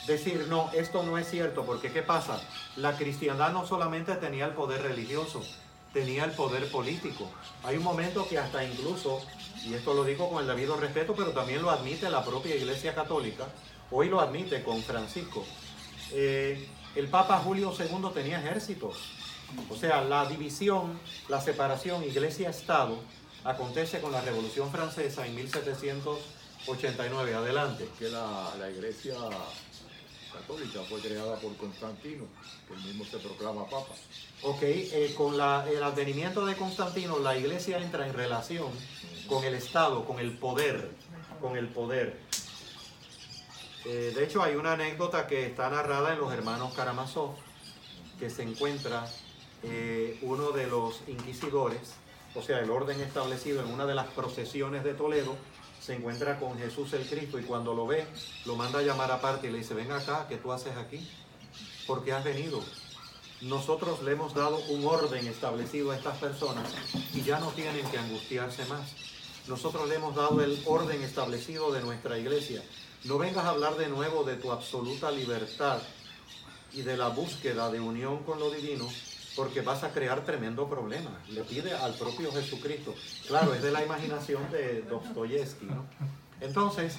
decir, 0.05 0.47
no, 0.49 0.69
esto 0.73 1.03
no 1.03 1.17
es 1.17 1.29
cierto, 1.29 1.65
porque 1.65 1.91
¿qué 1.91 2.01
pasa? 2.01 2.41
La 2.75 2.97
cristiandad 2.97 3.51
no 3.51 3.65
solamente 3.65 4.15
tenía 4.15 4.45
el 4.45 4.51
poder 4.51 4.81
religioso, 4.81 5.43
tenía 5.93 6.23
el 6.23 6.31
poder 6.31 6.69
político. 6.71 7.29
Hay 7.63 7.77
un 7.77 7.83
momento 7.83 8.27
que 8.27 8.37
hasta 8.37 8.63
incluso, 8.63 9.21
y 9.65 9.73
esto 9.73 9.93
lo 9.93 10.03
digo 10.03 10.29
con 10.29 10.41
el 10.41 10.47
debido 10.47 10.77
respeto, 10.77 11.13
pero 11.15 11.31
también 11.31 11.61
lo 11.61 11.69
admite 11.69 12.09
la 12.09 12.23
propia 12.23 12.55
Iglesia 12.55 12.95
Católica, 12.95 13.45
hoy 13.91 14.09
lo 14.09 14.19
admite 14.19 14.63
con 14.63 14.81
Francisco. 14.81 15.45
Eh, 16.11 16.67
el 16.97 17.07
Papa 17.07 17.39
Julio 17.39 17.73
II 17.77 18.09
tenía 18.13 18.39
ejércitos. 18.39 18.97
O 19.69 19.75
sea, 19.75 20.01
la 20.03 20.25
división, 20.25 20.99
la 21.29 21.39
separación 21.41 22.03
iglesia-estado 22.03 22.99
acontece 23.43 24.01
con 24.01 24.11
la 24.11 24.21
Revolución 24.21 24.69
Francesa 24.71 25.25
en 25.25 25.35
1789. 25.35 27.33
Adelante. 27.35 27.87
Que 27.97 28.09
la, 28.09 28.53
la 28.59 28.69
iglesia 28.69 29.15
católica 30.33 30.81
fue 30.89 30.99
creada 30.99 31.35
por 31.37 31.55
Constantino, 31.57 32.25
que 32.67 32.73
el 32.73 32.81
mismo 32.81 33.05
se 33.05 33.17
proclama 33.17 33.65
papa. 33.65 33.93
Ok, 34.43 34.61
eh, 34.63 35.13
con 35.17 35.37
la- 35.37 35.65
el 35.69 35.81
advenimiento 35.81 36.45
de 36.45 36.55
Constantino, 36.55 37.19
la 37.19 37.37
iglesia 37.37 37.77
entra 37.79 38.05
en 38.07 38.13
relación 38.13 38.67
con 39.27 39.43
el 39.43 39.55
Estado, 39.55 40.05
con 40.05 40.19
el 40.19 40.37
poder, 40.37 40.91
con 41.41 41.57
el 41.57 41.67
poder. 41.69 42.19
Eh, 43.89 44.11
de 44.13 44.25
hecho, 44.25 44.43
hay 44.43 44.55
una 44.55 44.73
anécdota 44.73 45.27
que 45.27 45.45
está 45.45 45.69
narrada 45.69 46.11
en 46.11 46.19
los 46.19 46.33
hermanos 46.33 46.73
Karamazov, 46.73 47.35
que 48.19 48.29
se 48.29 48.43
encuentra 48.43 49.07
eh, 49.63 50.19
uno 50.23 50.51
de 50.51 50.67
los 50.67 51.03
inquisidores, 51.07 51.93
o 52.35 52.41
sea, 52.41 52.59
el 52.59 52.69
orden 52.69 52.99
establecido 52.99 53.61
en 53.63 53.71
una 53.71 53.85
de 53.85 53.95
las 53.95 54.07
procesiones 54.07 54.83
de 54.83 54.93
Toledo, 54.93 55.37
se 55.79 55.95
encuentra 55.95 56.37
con 56.37 56.57
Jesús 56.57 56.91
el 56.91 57.07
Cristo 57.07 57.39
y 57.39 57.43
cuando 57.43 57.73
lo 57.73 57.87
ve, 57.87 58.05
lo 58.45 58.57
manda 58.57 58.79
a 58.79 58.81
llamar 58.81 59.09
aparte 59.09 59.47
y 59.47 59.51
le 59.51 59.59
dice, 59.59 59.73
ven 59.73 59.93
acá, 59.93 60.25
¿qué 60.27 60.35
tú 60.35 60.51
haces 60.51 60.75
aquí? 60.75 61.09
¿Por 61.87 62.03
qué 62.03 62.11
has 62.11 62.25
venido? 62.25 62.61
Nosotros 63.39 64.03
le 64.03 64.11
hemos 64.11 64.33
dado 64.33 64.57
un 64.67 64.85
orden 64.85 65.25
establecido 65.27 65.91
a 65.91 65.95
estas 65.95 66.17
personas 66.17 66.75
y 67.13 67.21
ya 67.21 67.39
no 67.39 67.51
tienen 67.51 67.89
que 67.89 67.97
angustiarse 67.97 68.65
más. 68.65 68.95
Nosotros 69.47 69.87
le 69.87 69.95
hemos 69.95 70.13
dado 70.13 70.41
el 70.41 70.61
orden 70.65 71.01
establecido 71.03 71.71
de 71.71 71.79
nuestra 71.79 72.17
iglesia. 72.19 72.61
No 73.03 73.17
vengas 73.17 73.45
a 73.45 73.49
hablar 73.49 73.75
de 73.77 73.87
nuevo 73.87 74.23
de 74.23 74.35
tu 74.35 74.51
absoluta 74.51 75.11
libertad 75.11 75.79
y 76.73 76.81
de 76.81 76.97
la 76.97 77.09
búsqueda 77.09 77.69
de 77.69 77.79
unión 77.79 78.23
con 78.23 78.39
lo 78.39 78.49
divino, 78.49 78.87
porque 79.35 79.61
vas 79.61 79.83
a 79.83 79.91
crear 79.91 80.25
tremendo 80.25 80.67
problema. 80.67 81.21
Le 81.29 81.43
pide 81.43 81.73
al 81.73 81.93
propio 81.93 82.31
Jesucristo. 82.31 82.93
Claro, 83.27 83.53
es 83.53 83.61
de 83.61 83.71
la 83.71 83.83
imaginación 83.83 84.51
de 84.51 84.81
Dostoyevsky, 84.81 85.65
¿no? 85.65 85.85
Entonces, 86.41 86.97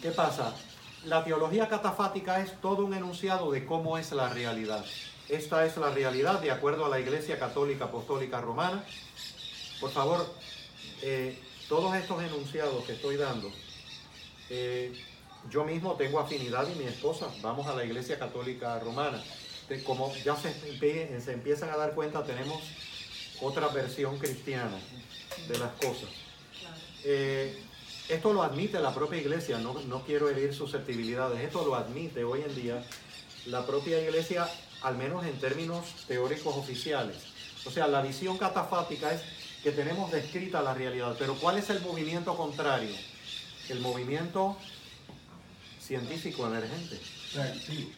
¿qué 0.00 0.10
pasa? 0.10 0.54
La 1.04 1.24
teología 1.24 1.68
catafática 1.68 2.40
es 2.40 2.60
todo 2.60 2.84
un 2.84 2.94
enunciado 2.94 3.50
de 3.50 3.66
cómo 3.66 3.98
es 3.98 4.12
la 4.12 4.28
realidad. 4.28 4.84
Esta 5.28 5.64
es 5.64 5.76
la 5.76 5.90
realidad 5.90 6.40
de 6.40 6.50
acuerdo 6.50 6.84
a 6.86 6.88
la 6.88 7.00
Iglesia 7.00 7.38
Católica 7.38 7.84
Apostólica 7.84 8.40
Romana. 8.40 8.84
Por 9.80 9.90
favor, 9.90 10.26
eh, 11.02 11.38
todos 11.68 11.94
estos 11.94 12.22
enunciados 12.22 12.84
que 12.84 12.92
estoy 12.92 13.16
dando, 13.16 13.50
eh, 14.48 14.92
yo 15.48 15.64
mismo 15.64 15.94
tengo 15.94 16.20
afinidad 16.20 16.66
y 16.68 16.78
mi 16.78 16.84
esposa, 16.84 17.28
vamos 17.40 17.66
a 17.66 17.74
la 17.74 17.84
Iglesia 17.84 18.18
Católica 18.18 18.78
Romana. 18.78 19.22
Como 19.86 20.12
ya 20.24 20.36
se, 20.36 20.52
se 21.20 21.32
empiezan 21.32 21.70
a 21.70 21.76
dar 21.76 21.94
cuenta, 21.94 22.24
tenemos 22.24 22.60
otra 23.40 23.68
versión 23.68 24.18
cristiana 24.18 24.78
de 25.48 25.58
las 25.58 25.70
cosas. 25.72 26.08
Eh, 27.04 27.62
esto 28.08 28.32
lo 28.32 28.42
admite 28.42 28.80
la 28.80 28.92
propia 28.92 29.20
iglesia, 29.20 29.58
no, 29.58 29.74
no 29.82 30.04
quiero 30.04 30.28
herir 30.28 30.52
susceptibilidades, 30.52 31.40
esto 31.40 31.64
lo 31.64 31.76
admite 31.76 32.24
hoy 32.24 32.42
en 32.42 32.54
día 32.54 32.84
la 33.46 33.64
propia 33.64 34.00
iglesia, 34.00 34.48
al 34.82 34.96
menos 34.96 35.24
en 35.24 35.38
términos 35.38 35.86
teóricos 36.06 36.56
oficiales. 36.56 37.16
O 37.64 37.70
sea, 37.70 37.86
la 37.86 38.02
visión 38.02 38.36
catafática 38.36 39.12
es 39.12 39.22
que 39.62 39.70
tenemos 39.70 40.10
descrita 40.10 40.62
la 40.62 40.74
realidad, 40.74 41.14
pero 41.18 41.34
¿cuál 41.36 41.58
es 41.58 41.70
el 41.70 41.80
movimiento 41.80 42.36
contrario? 42.36 42.94
El 43.68 43.80
movimiento 43.80 44.56
científico 45.90 46.46
emergente 46.46 47.00
Reactivo. 47.34 47.90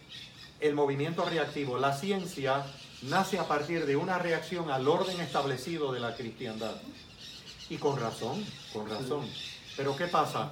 el 0.60 0.74
movimiento 0.74 1.26
reactivo. 1.26 1.76
La 1.76 1.94
ciencia 1.94 2.64
nace 3.02 3.38
a 3.38 3.46
partir 3.46 3.84
de 3.84 3.96
una 3.96 4.18
reacción 4.18 4.70
al 4.70 4.88
orden 4.88 5.20
establecido 5.20 5.92
de 5.92 6.00
la 6.00 6.16
cristiandad. 6.16 6.74
Y 7.68 7.76
con 7.76 8.00
razón, 8.00 8.42
con 8.72 8.88
razón. 8.88 9.28
Pero 9.76 9.94
¿qué 9.94 10.06
pasa? 10.06 10.50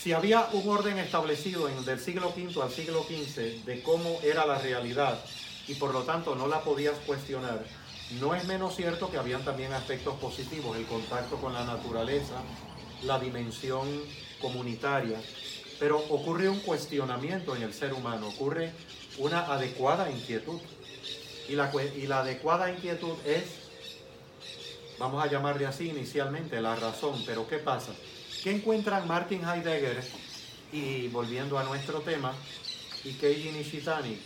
Si 0.00 0.12
había 0.12 0.48
un 0.52 0.68
orden 0.68 0.98
establecido 0.98 1.68
en, 1.68 1.84
del 1.84 1.98
siglo 1.98 2.32
V 2.36 2.62
al 2.62 2.70
siglo 2.70 3.02
XV 3.02 3.64
de 3.64 3.82
cómo 3.82 4.20
era 4.22 4.46
la 4.46 4.58
realidad 4.58 5.18
y 5.66 5.74
por 5.74 5.92
lo 5.92 6.04
tanto 6.04 6.36
no 6.36 6.46
la 6.46 6.60
podías 6.60 6.96
cuestionar, 7.06 7.64
no 8.20 8.36
es 8.36 8.44
menos 8.44 8.76
cierto 8.76 9.10
que 9.10 9.18
habían 9.18 9.44
también 9.44 9.72
aspectos 9.72 10.14
positivos, 10.20 10.76
el 10.76 10.86
contacto 10.86 11.36
con 11.36 11.52
la 11.52 11.64
naturaleza, 11.64 12.36
la 13.02 13.18
dimensión 13.18 13.88
comunitaria, 14.40 15.20
pero 15.80 15.96
ocurre 16.10 16.50
un 16.50 16.60
cuestionamiento 16.60 17.56
en 17.56 17.62
el 17.62 17.72
ser 17.72 17.94
humano, 17.94 18.28
ocurre 18.28 18.70
una 19.16 19.46
adecuada 19.46 20.10
inquietud. 20.10 20.60
Y 21.48 21.56
la, 21.56 22.20
adecuada 22.20 22.70
inquietud 22.70 23.16
es, 23.24 23.44
vamos 24.98 25.24
a 25.24 25.28
llamarle 25.28 25.66
así 25.66 25.88
inicialmente, 25.88 26.60
la 26.60 26.76
razón. 26.76 27.20
Pero 27.26 27.48
¿qué 27.48 27.56
pasa? 27.56 27.92
¿Qué 28.44 28.52
encuentran 28.52 29.08
Martin 29.08 29.42
Heidegger 29.42 30.04
y 30.70 31.08
volviendo 31.08 31.58
a 31.58 31.64
nuestro 31.64 32.00
tema, 32.02 32.34
y 33.02 33.14
Keiji 33.14 33.50
Nishitani? 33.50 34.20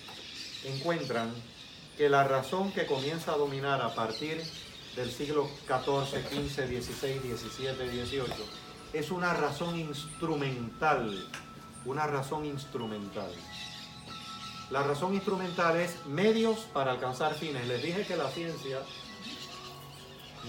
Encuentran 0.64 1.32
que 1.96 2.08
la 2.08 2.24
razón 2.24 2.72
que 2.72 2.84
comienza 2.84 3.32
a 3.32 3.36
dominar 3.36 3.80
a 3.80 3.94
partir 3.94 4.42
del 4.96 5.10
siglo 5.10 5.48
XIV, 5.66 6.20
XV, 6.28 6.66
XVI, 6.66 7.20
XVII, 7.36 8.04
XVIII 8.04 8.64
es 8.94 9.10
una 9.10 9.34
razón 9.34 9.78
instrumental, 9.78 11.28
una 11.84 12.06
razón 12.06 12.44
instrumental. 12.46 13.30
La 14.70 14.82
razón 14.82 15.14
instrumental 15.14 15.76
es 15.76 16.06
medios 16.06 16.60
para 16.72 16.92
alcanzar 16.92 17.34
fines. 17.34 17.66
Les 17.68 17.82
dije 17.82 18.06
que 18.06 18.16
la 18.16 18.30
ciencia 18.30 18.78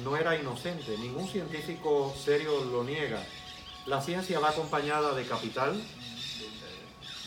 no 0.03 0.17
era 0.17 0.39
inocente, 0.39 0.97
ningún 0.97 1.27
científico 1.27 2.13
serio 2.23 2.63
lo 2.65 2.83
niega. 2.83 3.23
La 3.85 4.01
ciencia 4.01 4.39
va 4.39 4.49
acompañada 4.49 5.13
de 5.13 5.25
capital, 5.25 5.79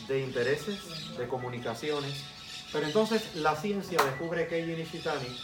de 0.08 0.20
intereses, 0.20 1.16
de 1.16 1.28
comunicaciones. 1.28 2.24
Pero 2.72 2.86
entonces 2.86 3.36
la 3.36 3.56
ciencia, 3.56 4.02
descubre 4.02 4.48
que 4.48 4.62
Nishitani, 4.62 5.38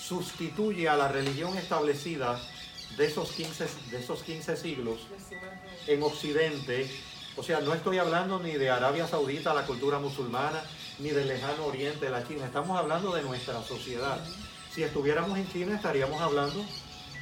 sustituye 0.00 0.88
a 0.88 0.96
la 0.96 1.08
religión 1.08 1.56
establecida 1.56 2.40
de 2.96 3.06
esos 3.06 3.30
15, 3.32 3.66
de 3.90 3.98
esos 3.98 4.22
15 4.22 4.56
siglos 4.56 4.98
en 5.86 6.02
Occidente. 6.02 6.90
O 7.38 7.42
sea, 7.44 7.60
no 7.60 7.72
estoy 7.72 7.98
hablando 7.98 8.40
ni 8.40 8.54
de 8.54 8.68
Arabia 8.68 9.06
Saudita, 9.06 9.54
la 9.54 9.64
cultura 9.64 10.00
musulmana, 10.00 10.60
ni 10.98 11.10
del 11.10 11.28
lejano 11.28 11.66
oriente, 11.66 12.10
la 12.10 12.26
China. 12.26 12.46
Estamos 12.46 12.76
hablando 12.76 13.14
de 13.14 13.22
nuestra 13.22 13.62
sociedad. 13.62 14.18
Si 14.72 14.82
estuviéramos 14.82 15.38
en 15.38 15.48
China 15.48 15.76
estaríamos 15.76 16.20
hablando 16.20 16.60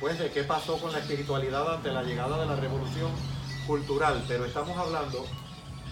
pues 0.01 0.19
de 0.19 0.31
qué 0.31 0.43
pasó 0.43 0.79
con 0.79 0.93
la 0.93 1.01
espiritualidad 1.01 1.75
ante 1.75 1.93
la 1.93 2.03
llegada 2.03 2.41
de 2.41 2.47
la 2.47 2.57
revolución 2.57 3.11
cultural, 3.67 4.25
pero 4.27 4.47
estamos 4.47 4.77
hablando 4.79 5.23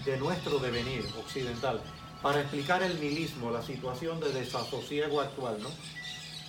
de 0.05 0.17
nuestro 0.17 0.57
devenir 0.57 1.05
occidental 1.19 1.79
para 2.23 2.41
explicar 2.41 2.81
el 2.81 2.99
nihilismo, 2.99 3.51
la 3.51 3.61
situación 3.61 4.19
de 4.19 4.31
desasosiego 4.33 5.21
actual, 5.21 5.61
¿no? 5.61 5.69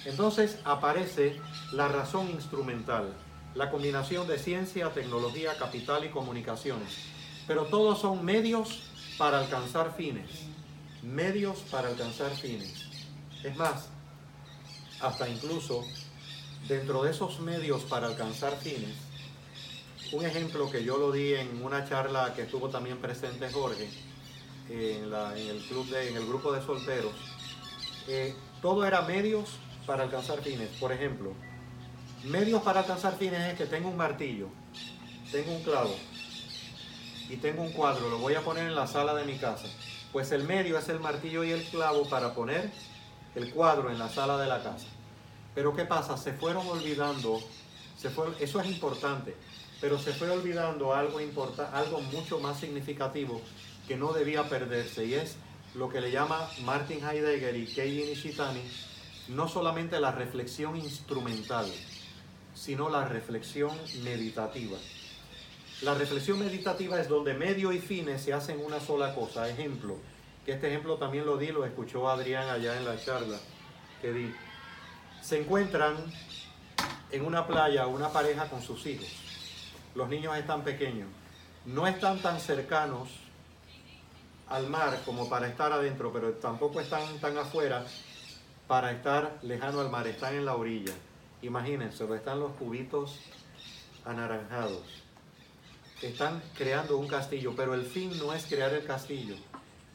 Entonces 0.07 0.61
aparece 0.65 1.39
la 1.73 1.89
razón 1.89 2.31
instrumental, 2.31 3.13
la 3.55 3.71
combinación 3.71 4.27
de 4.27 4.39
ciencia, 4.39 4.89
tecnología, 4.95 5.59
capital 5.59 6.07
y 6.07 6.09
comunicaciones. 6.09 7.16
Pero 7.47 7.65
todos 7.67 8.01
son 8.01 8.25
medios 8.25 8.83
para 9.19 9.39
alcanzar 9.39 9.95
fines. 9.97 10.31
Medios 11.03 11.61
para 11.71 11.89
alcanzar 11.89 12.31
fines. 12.33 12.87
Es 13.43 13.57
más, 13.57 13.89
hasta 15.01 15.29
incluso 15.29 15.85
dentro 16.67 17.05
de 17.05 17.13
esos 17.13 17.41
medios 17.41 17.83
para 17.83 18.09
alcanzar 18.09 18.57
fines, 18.57 18.97
un 20.13 20.25
ejemplo 20.25 20.71
que 20.71 20.85
yo 20.85 20.97
lo 20.97 21.13
di 21.13 21.35
en 21.35 21.65
una 21.65 21.89
charla 21.89 22.35
que 22.35 22.43
estuvo 22.43 22.69
también 22.69 22.99
presente 22.99 23.51
Jorge, 23.51 23.89
en, 24.69 25.13
el, 25.13 25.65
club 25.69 25.89
de, 25.89 26.11
en 26.11 26.17
el 26.17 26.27
grupo 26.27 26.53
de 26.53 26.65
solteros, 26.65 27.13
eh, 28.09 28.35
todo 28.61 28.85
era 28.85 29.03
medios 29.03 29.51
para 29.87 30.05
alcanzar 30.05 30.43
fines. 30.43 30.69
Por 30.81 30.93
ejemplo, 30.93 31.33
Medios 32.27 32.61
para 32.63 32.81
alcanzar 32.81 33.17
fines 33.17 33.41
es 33.41 33.55
que 33.55 33.67
tengo 33.67 33.89
un 33.89 33.97
martillo, 33.97 34.49
tengo 35.31 35.53
un 35.53 35.63
clavo 35.63 35.95
y 37.29 37.37
tengo 37.37 37.63
un 37.63 37.73
cuadro, 37.73 38.09
lo 38.09 38.19
voy 38.19 38.35
a 38.35 38.43
poner 38.43 38.67
en 38.67 38.75
la 38.75 38.87
sala 38.87 39.15
de 39.15 39.25
mi 39.25 39.37
casa. 39.37 39.67
Pues 40.13 40.33
el 40.33 40.45
medio 40.45 40.79
es 40.79 40.89
el 40.89 41.01
martillo 41.01 41.45
y 41.45 41.51
el 41.51 41.63
clavo 41.65 42.09
para 42.09 42.35
poner 42.35 42.71
el 43.35 43.53
cuadro 43.53 43.91
en 43.91 43.99
la 43.99 44.09
sala 44.09 44.39
de 44.39 44.47
la 44.47 44.63
casa. 44.63 44.87
Pero 45.55 45.75
¿qué 45.75 45.85
pasa? 45.85 46.17
Se 46.17 46.33
fueron 46.33 46.67
olvidando, 46.67 47.41
se 47.97 48.11
fue, 48.11 48.29
eso 48.41 48.61
es 48.61 48.69
importante, 48.69 49.35
pero 49.81 49.99
se 49.99 50.13
fue 50.13 50.31
olvidando 50.31 50.95
algo, 50.95 51.21
importa, 51.21 51.71
algo 51.73 52.01
mucho 52.01 52.39
más 52.39 52.61
significativo 52.61 53.41
que 53.87 53.97
no 53.97 54.13
debía 54.13 54.49
perderse 54.49 55.05
y 55.05 55.15
es 55.15 55.37
lo 55.75 55.89
que 55.89 56.01
le 56.01 56.11
llama 56.11 56.49
Martin 56.65 57.05
Heidegger 57.05 57.57
y 57.57 57.67
Kei 57.67 58.07
Nishitani, 58.07 58.63
no 59.29 59.49
solamente 59.49 60.01
la 60.01 60.13
reflexión 60.13 60.77
instrumental, 60.77 61.67
sino 62.55 62.89
la 62.89 63.07
reflexión 63.07 63.77
meditativa. 64.03 64.79
La 65.83 65.95
reflexión 65.95 66.39
meditativa 66.39 66.99
es 66.99 67.09
donde 67.09 67.35
medio 67.35 67.71
y 67.71 67.79
fines 67.79 68.23
se 68.23 68.33
hacen 68.33 68.65
una 68.65 68.81
sola 68.81 69.15
cosa. 69.15 69.49
Ejemplo, 69.49 69.99
que 70.45 70.53
este 70.53 70.69
ejemplo 70.69 70.97
también 70.97 71.27
lo 71.27 71.37
di, 71.37 71.49
lo 71.49 71.65
escuchó 71.67 72.09
Adrián 72.09 72.49
allá 72.49 72.77
en 72.77 72.85
la 72.85 72.99
charla 72.99 73.39
que 74.01 74.13
di 74.13 74.35
se 75.21 75.41
encuentran 75.41 75.97
en 77.11 77.25
una 77.25 77.47
playa 77.47 77.89
una 77.89 78.11
pareja 78.11 78.49
con 78.49 78.63
sus 78.63 78.87
hijos. 78.87 79.09
Los 79.95 80.09
niños 80.09 80.37
están 80.37 80.63
pequeños. 80.63 81.09
No 81.65 81.87
están 81.87 82.21
tan 82.21 82.39
cercanos 82.39 83.09
al 84.49 84.69
mar 84.69 85.01
como 85.05 85.29
para 85.29 85.49
estar 85.49 85.73
adentro, 85.73 86.13
pero 86.13 86.35
tampoco 86.35 86.81
están 86.81 87.19
tan 87.19 87.37
afuera 87.37 87.85
para 88.69 88.93
estar 88.93 89.39
lejano 89.43 89.81
al 89.81 89.91
mar. 89.91 90.07
Están 90.07 90.37
en 90.37 90.45
la 90.45 90.55
orilla. 90.55 90.95
Imagínense, 91.43 92.05
están 92.15 92.39
los 92.39 92.53
cubitos 92.53 93.19
anaranjados. 94.05 95.06
Están 96.03 96.43
creando 96.57 96.99
un 96.99 97.09
castillo, 97.09 97.55
pero 97.57 97.75
el 97.75 97.87
fin 97.87 98.17
no 98.19 98.35
es 98.35 98.45
crear 98.45 98.73
el 98.75 98.85
castillo, 98.85 99.35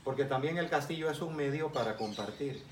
porque 0.04 0.26
también 0.26 0.58
el 0.58 0.70
castillo 0.70 1.12
es 1.12 1.22
un 1.22 1.36
medio 1.36 1.72
para 1.72 1.96
compartir 1.96 2.64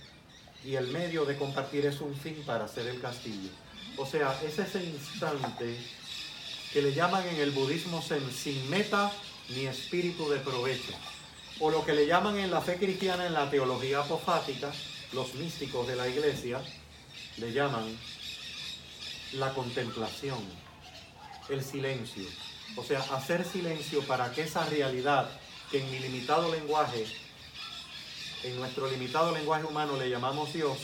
y 0.63 0.75
el 0.75 0.87
medio 0.87 1.25
de 1.25 1.37
compartir 1.37 1.85
es 1.85 2.01
un 2.01 2.15
fin 2.15 2.43
para 2.45 2.65
hacer 2.65 2.87
el 2.87 2.99
castillo. 2.99 3.49
O 3.97 4.05
sea, 4.05 4.39
es 4.43 4.57
ese 4.57 4.83
instante 4.83 5.77
que 6.73 6.81
le 6.81 6.93
llaman 6.93 7.27
en 7.27 7.37
el 7.37 7.51
budismo 7.51 8.01
sin 8.01 8.69
meta 8.69 9.11
ni 9.49 9.65
espíritu 9.65 10.29
de 10.29 10.39
provecho. 10.39 10.93
O 11.59 11.69
lo 11.69 11.85
que 11.85 11.93
le 11.93 12.07
llaman 12.07 12.37
en 12.37 12.51
la 12.51 12.61
fe 12.61 12.77
cristiana, 12.77 13.25
en 13.25 13.33
la 13.33 13.49
teología 13.49 13.99
apofática, 13.99 14.71
los 15.13 15.33
místicos 15.35 15.87
de 15.87 15.95
la 15.95 16.07
iglesia, 16.07 16.61
le 17.37 17.51
llaman 17.51 17.97
la 19.33 19.53
contemplación, 19.53 20.39
el 21.49 21.63
silencio. 21.63 22.27
O 22.75 22.83
sea, 22.83 22.99
hacer 22.99 23.45
silencio 23.45 24.01
para 24.03 24.31
que 24.31 24.43
esa 24.43 24.65
realidad 24.65 25.29
que 25.71 25.79
en 25.79 25.91
mi 25.91 25.99
limitado 25.99 26.51
lenguaje 26.51 27.05
en 28.43 28.55
nuestro 28.57 28.89
limitado 28.89 29.33
lenguaje 29.33 29.65
humano 29.65 29.97
le 29.97 30.09
llamamos 30.09 30.53
Dios, 30.53 30.77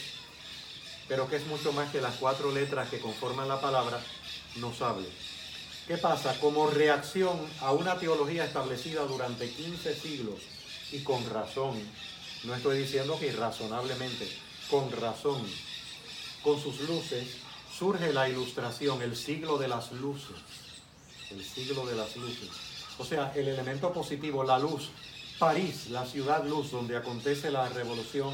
pero 1.08 1.30
que 1.30 1.38
es 1.38 1.48
mucho 1.48 1.72
más 1.72 1.90
que 1.92 2.02
las 2.02 2.16
cuatro 2.16 2.52
letras 2.52 2.90
que 2.90 3.00
conforman 3.00 3.48
la 3.48 3.62
palabra, 3.62 4.02
nos 4.58 4.82
hable. 4.82 5.08
¿Qué 5.88 5.98
pasa? 5.98 6.38
Como 6.40 6.68
reacción 6.68 7.40
a 7.62 7.72
una 7.72 7.98
teología 7.98 8.46
establecida 8.46 9.04
durante 9.04 9.50
15 9.50 9.96
siglos 9.96 10.40
y 10.92 11.00
con 11.00 11.30
razón, 11.30 11.80
no 12.44 12.56
estoy 12.56 12.80
diciendo 12.80 13.18
que 13.20 13.28
irrazonablemente, 13.28 14.28
con 14.70 14.92
razón, 14.92 15.46
con 16.44 16.62
sus 16.62 16.80
luces, 16.82 17.38
surge 17.78 18.12
la 18.12 18.28
ilustración, 18.28 19.02
el 19.02 19.16
siglo 19.16 19.58
de 19.58 19.68
las 19.68 19.92
luces, 19.92 20.36
el 21.32 21.44
siglo 21.44 21.86
de 21.86 21.96
las 21.96 22.16
luces. 22.16 22.50
O 22.98 23.06
sea, 23.06 23.32
el 23.36 23.48
elemento 23.48 23.92
positivo, 23.92 24.44
la 24.44 24.58
luz, 24.60 24.90
París, 25.40 25.90
la 25.90 26.06
ciudad 26.06 26.46
luz 26.46 26.72
donde 26.72 26.96
acontece 26.96 27.52
la 27.52 27.68
revolución 27.70 28.34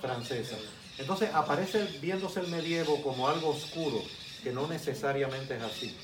francesa. 0.00 0.56
Entonces 0.98 1.30
aparece 1.34 1.84
viéndose 2.00 2.40
el 2.40 2.48
medievo 2.48 3.02
como 3.02 3.28
algo 3.28 3.50
oscuro, 3.50 4.02
que 4.42 4.52
no 4.52 4.66
necesariamente 4.66 5.56
es 5.56 5.62
así. 5.62 5.96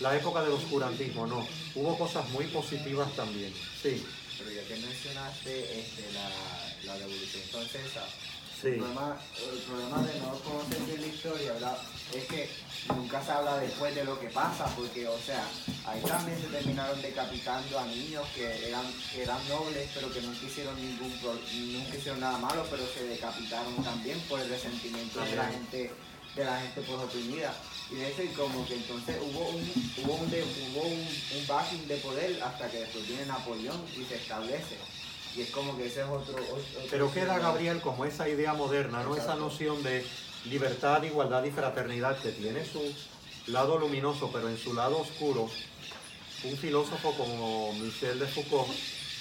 La 0.00 0.16
época 0.16 0.42
del 0.42 0.52
oscurantismo, 0.52 1.26
no. 1.26 1.46
Hubo 1.74 1.96
cosas 1.98 2.28
muy 2.30 2.46
positivas 2.46 3.14
también. 3.14 3.52
Sí. 3.82 4.04
Pero 4.38 4.50
ya 4.50 4.66
que 4.66 4.76
mencionaste 4.76 5.80
este, 5.80 6.12
la, 6.12 6.92
la 6.92 6.98
revolución 6.98 7.42
francesa, 7.50 8.04
Sí. 8.62 8.68
el, 8.68 8.76
problema, 8.78 9.16
el 9.52 9.58
problema 9.58 9.98
de 10.06 10.20
no 10.20 10.38
conocer 10.38 10.78
bien 10.86 11.00
la 11.00 11.06
historia 11.08 11.52
¿verdad? 11.54 11.78
es 12.14 12.24
que 12.26 12.48
nunca 12.94 13.24
se 13.24 13.32
habla 13.32 13.58
después 13.58 13.94
de 13.94 14.04
lo 14.04 14.18
que 14.20 14.28
pasa, 14.28 14.66
porque, 14.76 15.06
o 15.08 15.18
sea, 15.18 15.44
ahí 15.86 16.00
también 16.02 16.40
se 16.40 16.46
terminaron 16.48 17.00
decapitando 17.02 17.78
a 17.78 17.86
niños 17.86 18.24
que 18.36 18.68
eran, 18.68 18.84
que 19.12 19.22
eran 19.24 19.48
nobles, 19.48 19.90
pero 19.94 20.12
que 20.12 20.20
nunca 20.22 20.46
hicieron 20.46 20.76
ningún 20.76 21.12
nunca 21.72 21.96
hicieron 21.96 22.20
nada 22.20 22.38
malo, 22.38 22.64
pero 22.70 22.84
se 22.86 23.04
decapitaron 23.04 23.74
también 23.82 24.20
por 24.28 24.38
el 24.40 24.48
resentimiento 24.48 25.20
de 25.20 25.36
la 25.36 25.46
gente 25.46 25.90
de 26.36 26.44
la 26.46 26.58
gente 26.62 26.80
pues 26.80 26.98
oprimida 26.98 27.52
y 27.90 27.96
de 27.96 28.10
eso 28.10 28.22
y 28.22 28.28
como 28.28 28.66
que 28.66 28.74
entonces 28.76 29.18
hubo 29.20 29.48
un 29.50 29.92
hubo 29.98 30.14
un, 30.14 30.30
de- 30.30 30.42
hubo 30.42 30.82
un, 30.86 30.98
un 31.38 31.46
backing 31.46 31.86
de 31.88 31.96
poder 31.98 32.42
hasta 32.42 32.70
que 32.70 32.78
después 32.78 33.06
viene 33.06 33.26
Napoleón 33.26 33.84
y 34.00 34.02
se 34.06 34.16
establece 34.16 34.78
y 35.36 35.42
es 35.42 35.50
como 35.50 35.76
que 35.76 35.86
ese 35.86 36.00
es 36.00 36.06
otro, 36.06 36.34
otro 36.34 36.62
Pero 36.90 37.12
queda, 37.12 37.38
Gabriel, 37.38 37.80
como 37.80 38.04
esa 38.04 38.28
idea 38.28 38.52
moderna, 38.52 39.02
no 39.02 39.16
esa 39.16 39.34
noción 39.34 39.82
de 39.82 40.04
libertad, 40.44 41.02
igualdad 41.02 41.44
y 41.44 41.50
fraternidad 41.50 42.18
que 42.18 42.32
tiene 42.32 42.64
su 42.64 42.82
lado 43.46 43.78
luminoso, 43.78 44.30
pero 44.32 44.48
en 44.48 44.58
su 44.58 44.74
lado 44.74 44.98
oscuro, 44.98 45.48
un 46.44 46.56
filósofo 46.56 47.12
como 47.14 47.72
Michel 47.74 48.18
de 48.18 48.26
Foucault 48.26 48.70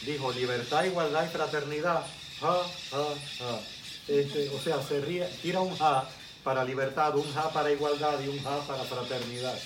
dijo 0.05 0.31
libertad, 0.33 0.83
igualdad 0.85 1.25
y 1.25 1.29
fraternidad. 1.29 2.05
Ja, 2.39 2.57
ja, 2.89 3.05
ja. 3.37 3.59
Este, 4.07 4.49
o 4.49 4.59
sea, 4.59 4.81
se 4.81 4.99
ríe, 5.01 5.25
tira 5.41 5.61
un 5.61 5.77
ja 5.77 6.09
para 6.43 6.63
libertad, 6.63 7.15
un 7.15 7.31
ja 7.33 7.49
para 7.51 7.71
igualdad 7.71 8.19
y 8.19 8.29
un 8.29 8.43
ja 8.43 8.59
para 8.67 8.83
fraternidad. 8.83 9.57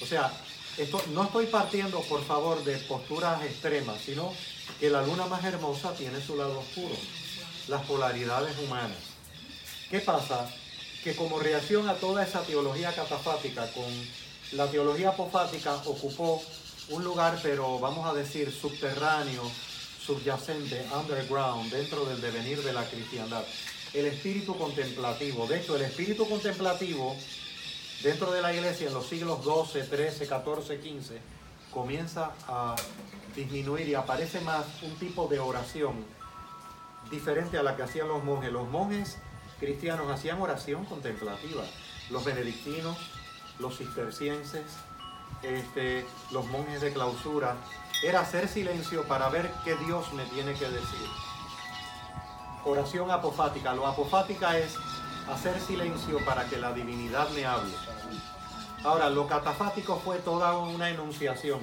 O 0.00 0.06
sea, 0.06 0.32
esto, 0.78 1.02
no 1.12 1.24
estoy 1.24 1.46
partiendo, 1.46 2.00
por 2.02 2.24
favor, 2.24 2.64
de 2.64 2.78
posturas 2.78 3.44
extremas, 3.44 4.00
sino 4.00 4.32
que 4.80 4.90
la 4.90 5.02
luna 5.02 5.26
más 5.26 5.44
hermosa 5.44 5.94
tiene 5.94 6.20
su 6.20 6.36
lado 6.36 6.58
oscuro, 6.60 6.94
las 7.68 7.82
polaridades 7.86 8.58
humanas. 8.58 8.98
¿Qué 9.90 10.00
pasa? 10.00 10.50
Que 11.02 11.14
como 11.14 11.38
reacción 11.38 11.88
a 11.88 11.94
toda 11.94 12.24
esa 12.24 12.42
teología 12.42 12.92
catafática, 12.92 13.70
con 13.72 13.84
la 14.52 14.70
teología 14.70 15.10
apofática 15.10 15.74
ocupó 15.86 16.42
un 16.90 17.04
lugar, 17.04 17.38
pero 17.42 17.78
vamos 17.78 18.06
a 18.06 18.14
decir, 18.14 18.52
subterráneo, 18.52 19.42
subyacente, 20.04 20.86
underground, 20.94 21.72
dentro 21.72 22.04
del 22.04 22.20
devenir 22.20 22.62
de 22.62 22.72
la 22.72 22.84
cristiandad. 22.84 23.42
El 23.92 24.06
espíritu 24.06 24.56
contemplativo. 24.56 25.46
De 25.46 25.60
hecho, 25.60 25.76
el 25.76 25.82
espíritu 25.82 26.28
contemplativo 26.28 27.16
dentro 28.02 28.32
de 28.32 28.42
la 28.42 28.52
iglesia 28.52 28.88
en 28.88 28.94
los 28.94 29.06
siglos 29.06 29.42
12, 29.44 29.84
13, 29.84 30.26
14, 30.26 30.80
15 30.80 31.33
comienza 31.74 32.30
a 32.48 32.76
disminuir 33.34 33.88
y 33.88 33.94
aparece 33.94 34.40
más 34.40 34.64
un 34.82 34.94
tipo 34.94 35.26
de 35.26 35.40
oración 35.40 36.04
diferente 37.10 37.58
a 37.58 37.62
la 37.62 37.76
que 37.76 37.82
hacían 37.82 38.08
los 38.08 38.22
monjes. 38.22 38.52
Los 38.52 38.68
monjes 38.68 39.18
cristianos 39.58 40.10
hacían 40.10 40.40
oración 40.40 40.84
contemplativa. 40.84 41.64
Los 42.10 42.24
benedictinos, 42.24 42.96
los 43.58 43.76
cistercienses, 43.76 44.64
este, 45.42 46.06
los 46.30 46.46
monjes 46.46 46.80
de 46.80 46.92
clausura, 46.92 47.56
era 48.02 48.20
hacer 48.20 48.48
silencio 48.48 49.04
para 49.04 49.28
ver 49.28 49.50
qué 49.64 49.74
Dios 49.86 50.12
me 50.12 50.24
tiene 50.26 50.54
que 50.54 50.68
decir. 50.68 51.08
Oración 52.64 53.10
apofática. 53.10 53.74
Lo 53.74 53.86
apofática 53.86 54.58
es 54.58 54.76
hacer 55.28 55.60
silencio 55.60 56.24
para 56.24 56.48
que 56.48 56.56
la 56.56 56.72
divinidad 56.72 57.28
me 57.30 57.44
hable. 57.44 57.74
Ahora, 58.84 59.08
lo 59.08 59.26
catafático 59.26 59.98
fue 59.98 60.18
toda 60.18 60.58
una 60.58 60.90
enunciación. 60.90 61.60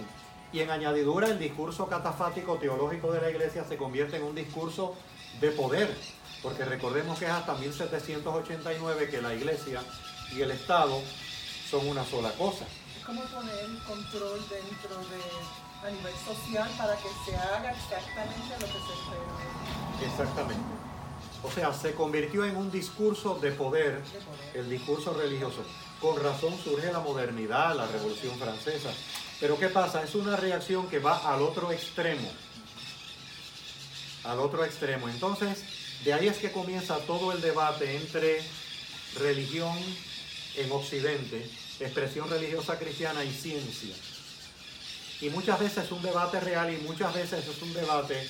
Y 0.51 0.61
en 0.61 0.71
añadidura, 0.71 1.27
el 1.27 1.37
discurso 1.37 1.85
catafático 1.85 2.55
teológico 2.55 3.11
de 3.11 3.21
la 3.21 3.29
iglesia 3.29 3.63
se 3.63 3.77
convierte 3.77 4.17
en 4.17 4.23
un 4.23 4.33
discurso 4.33 4.95
de 5.39 5.51
poder. 5.51 5.95
Porque 6.41 6.65
recordemos 6.65 7.19
que 7.19 7.25
es 7.25 7.31
hasta 7.31 7.53
1789 7.53 9.07
que 9.07 9.21
la 9.21 9.35
iglesia 9.35 9.83
y 10.35 10.41
el 10.41 10.49
Estado 10.49 10.99
son 11.69 11.87
una 11.87 12.03
sola 12.03 12.31
cosa. 12.31 12.65
Es 12.97 13.05
como 13.05 13.21
poner 13.25 13.67
control 13.87 14.39
dentro 14.49 14.97
de, 14.97 15.87
a 15.87 15.91
nivel 15.91 16.13
social 16.25 16.69
para 16.75 16.95
que 16.95 17.09
se 17.23 17.37
haga 17.37 17.71
exactamente 17.71 18.49
lo 18.59 18.65
que 18.65 18.71
se 18.71 18.93
espera 18.93 20.11
Exactamente. 20.11 20.63
O 21.43 21.51
sea, 21.51 21.71
se 21.71 21.93
convirtió 21.93 22.45
en 22.45 22.55
un 22.55 22.71
discurso 22.71 23.35
de 23.35 23.51
poder, 23.51 24.01
de 24.03 24.19
poder. 24.19 24.55
el 24.55 24.69
discurso 24.71 25.13
religioso. 25.13 25.63
Con 26.01 26.21
razón 26.21 26.57
surge 26.63 26.91
la 26.91 26.99
modernidad, 26.99 27.75
la 27.75 27.85
revolución 27.85 28.37
francesa. 28.39 28.89
Pero 29.39 29.57
¿qué 29.59 29.67
pasa? 29.69 30.03
Es 30.03 30.15
una 30.15 30.35
reacción 30.35 30.89
que 30.89 30.99
va 30.99 31.31
al 31.31 31.41
otro 31.43 31.71
extremo. 31.71 32.27
Al 34.23 34.39
otro 34.39 34.65
extremo. 34.65 35.07
Entonces, 35.07 35.63
de 36.03 36.13
ahí 36.13 36.27
es 36.27 36.37
que 36.37 36.51
comienza 36.51 36.97
todo 36.99 37.31
el 37.31 37.41
debate 37.41 37.95
entre 37.95 38.41
religión 39.19 39.77
en 40.55 40.71
Occidente, 40.71 41.47
expresión 41.79 42.29
religiosa 42.29 42.79
cristiana 42.79 43.23
y 43.23 43.31
ciencia. 43.31 43.95
Y 45.21 45.29
muchas 45.29 45.59
veces 45.59 45.85
es 45.85 45.91
un 45.91 46.01
debate 46.01 46.39
real 46.39 46.73
y 46.73 46.77
muchas 46.77 47.13
veces 47.13 47.47
es 47.47 47.61
un 47.61 47.73
debate, 47.73 48.27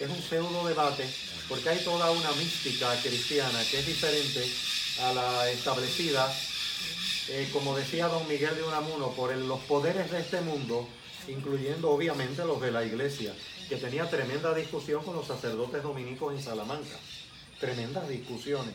es 0.00 0.10
un 0.10 0.20
pseudo 0.20 0.66
debate, 0.66 1.08
porque 1.48 1.68
hay 1.68 1.78
toda 1.84 2.10
una 2.10 2.32
mística 2.32 2.92
cristiana 3.00 3.62
que 3.70 3.78
es 3.78 3.86
diferente 3.86 4.44
a 5.02 5.12
la 5.12 5.50
establecida, 5.50 6.32
eh, 7.34 7.48
como 7.50 7.74
decía 7.74 8.08
don 8.08 8.28
Miguel 8.28 8.54
de 8.56 8.62
Unamuno, 8.62 9.08
por 9.12 9.34
los 9.34 9.60
poderes 9.60 10.10
de 10.10 10.20
este 10.20 10.42
mundo, 10.42 10.86
incluyendo 11.28 11.90
obviamente 11.90 12.44
los 12.44 12.60
de 12.60 12.70
la 12.70 12.84
iglesia, 12.84 13.34
que 13.70 13.76
tenía 13.76 14.10
tremenda 14.10 14.52
discusión 14.52 15.02
con 15.02 15.16
los 15.16 15.28
sacerdotes 15.28 15.82
dominicos 15.82 16.34
en 16.34 16.42
Salamanca, 16.42 16.94
tremendas 17.58 18.06
discusiones, 18.06 18.74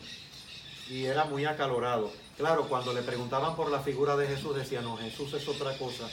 y 0.89 1.05
era 1.05 1.25
muy 1.25 1.45
acalorado. 1.45 2.11
Claro, 2.35 2.67
cuando 2.67 2.93
le 2.93 3.03
preguntaban 3.03 3.55
por 3.55 3.69
la 3.69 3.81
figura 3.81 4.17
de 4.17 4.25
Jesús, 4.25 4.55
decía, 4.55 4.81
no, 4.81 4.97
Jesús 4.97 5.31
es 5.33 5.47
otra 5.47 5.77
cosa, 5.77 6.09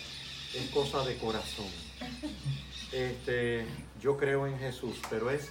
es 0.54 0.68
cosa 0.68 1.02
de 1.02 1.16
corazón. 1.16 1.70
Este, 2.92 3.66
yo 4.02 4.18
creo 4.18 4.46
en 4.46 4.58
Jesús, 4.58 4.98
pero 5.08 5.30
es 5.30 5.48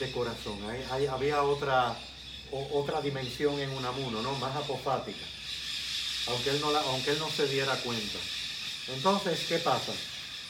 de 0.00 0.10
corazón. 0.10 0.58
Había 0.90 1.44
otra, 1.44 1.96
otra 2.72 3.00
dimensión 3.00 3.60
en 3.60 3.70
Unamuno, 3.70 4.20
¿no? 4.20 4.34
Más 4.34 4.56
apofática, 4.56 5.24
aunque 6.28 6.50
él, 6.50 6.60
no 6.60 6.70
la- 6.70 6.80
aunque 6.80 7.10
él 7.12 7.18
no 7.18 7.28
se 7.28 7.46
diera 7.46 7.74
cuenta. 7.76 8.18
Entonces, 8.88 9.46
¿qué 9.48 9.58
pasa? 9.58 9.92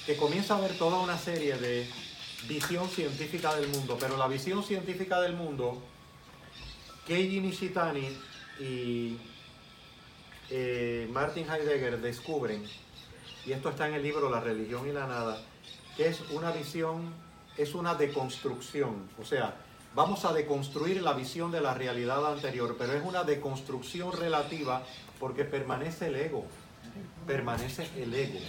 Que 0.06 0.16
comienza 0.16 0.54
a 0.54 0.58
haber 0.58 0.76
toda 0.78 0.98
una 0.98 1.18
serie 1.18 1.56
de 1.58 1.86
visión 2.48 2.88
científica 2.88 3.54
del 3.54 3.68
mundo, 3.68 3.96
pero 4.00 4.16
la 4.16 4.26
visión 4.26 4.64
científica 4.64 5.20
del 5.20 5.34
mundo, 5.34 5.80
Keiji 7.06 7.40
Nishitani 7.40 8.08
y 8.60 9.16
eh, 10.50 11.08
Martin 11.12 11.48
Heidegger 11.50 12.00
descubren, 12.00 12.64
y 13.46 13.52
esto 13.52 13.70
está 13.70 13.88
en 13.88 13.94
el 13.94 14.02
libro 14.02 14.30
La 14.30 14.40
religión 14.40 14.88
y 14.88 14.92
la 14.92 15.06
nada, 15.06 15.42
que 15.96 16.08
es 16.08 16.20
una 16.30 16.50
visión, 16.52 17.12
es 17.56 17.74
una 17.74 17.94
deconstrucción, 17.94 19.08
o 19.20 19.24
sea, 19.24 19.54
vamos 19.94 20.24
a 20.24 20.32
deconstruir 20.32 21.02
la 21.02 21.12
visión 21.12 21.50
de 21.52 21.60
la 21.60 21.74
realidad 21.74 22.24
anterior, 22.26 22.76
pero 22.78 22.92
es 22.94 23.04
una 23.04 23.24
deconstrucción 23.24 24.12
relativa 24.12 24.82
porque 25.22 25.44
permanece 25.44 26.08
el 26.08 26.16
ego, 26.16 26.44
permanece 27.28 27.88
el 27.96 28.12
ego, 28.12 28.40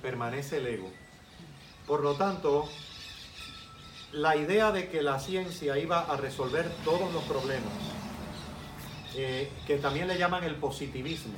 permanece 0.00 0.58
el 0.58 0.68
ego. 0.68 0.88
Por 1.88 2.04
lo 2.04 2.14
tanto, 2.14 2.68
la 4.12 4.36
idea 4.36 4.70
de 4.70 4.88
que 4.88 5.02
la 5.02 5.18
ciencia 5.18 5.76
iba 5.76 6.02
a 6.02 6.16
resolver 6.16 6.70
todos 6.84 7.12
los 7.12 7.24
problemas, 7.24 7.72
eh, 9.16 9.50
que 9.66 9.78
también 9.78 10.06
le 10.06 10.16
llaman 10.16 10.44
el 10.44 10.54
positivismo, 10.54 11.34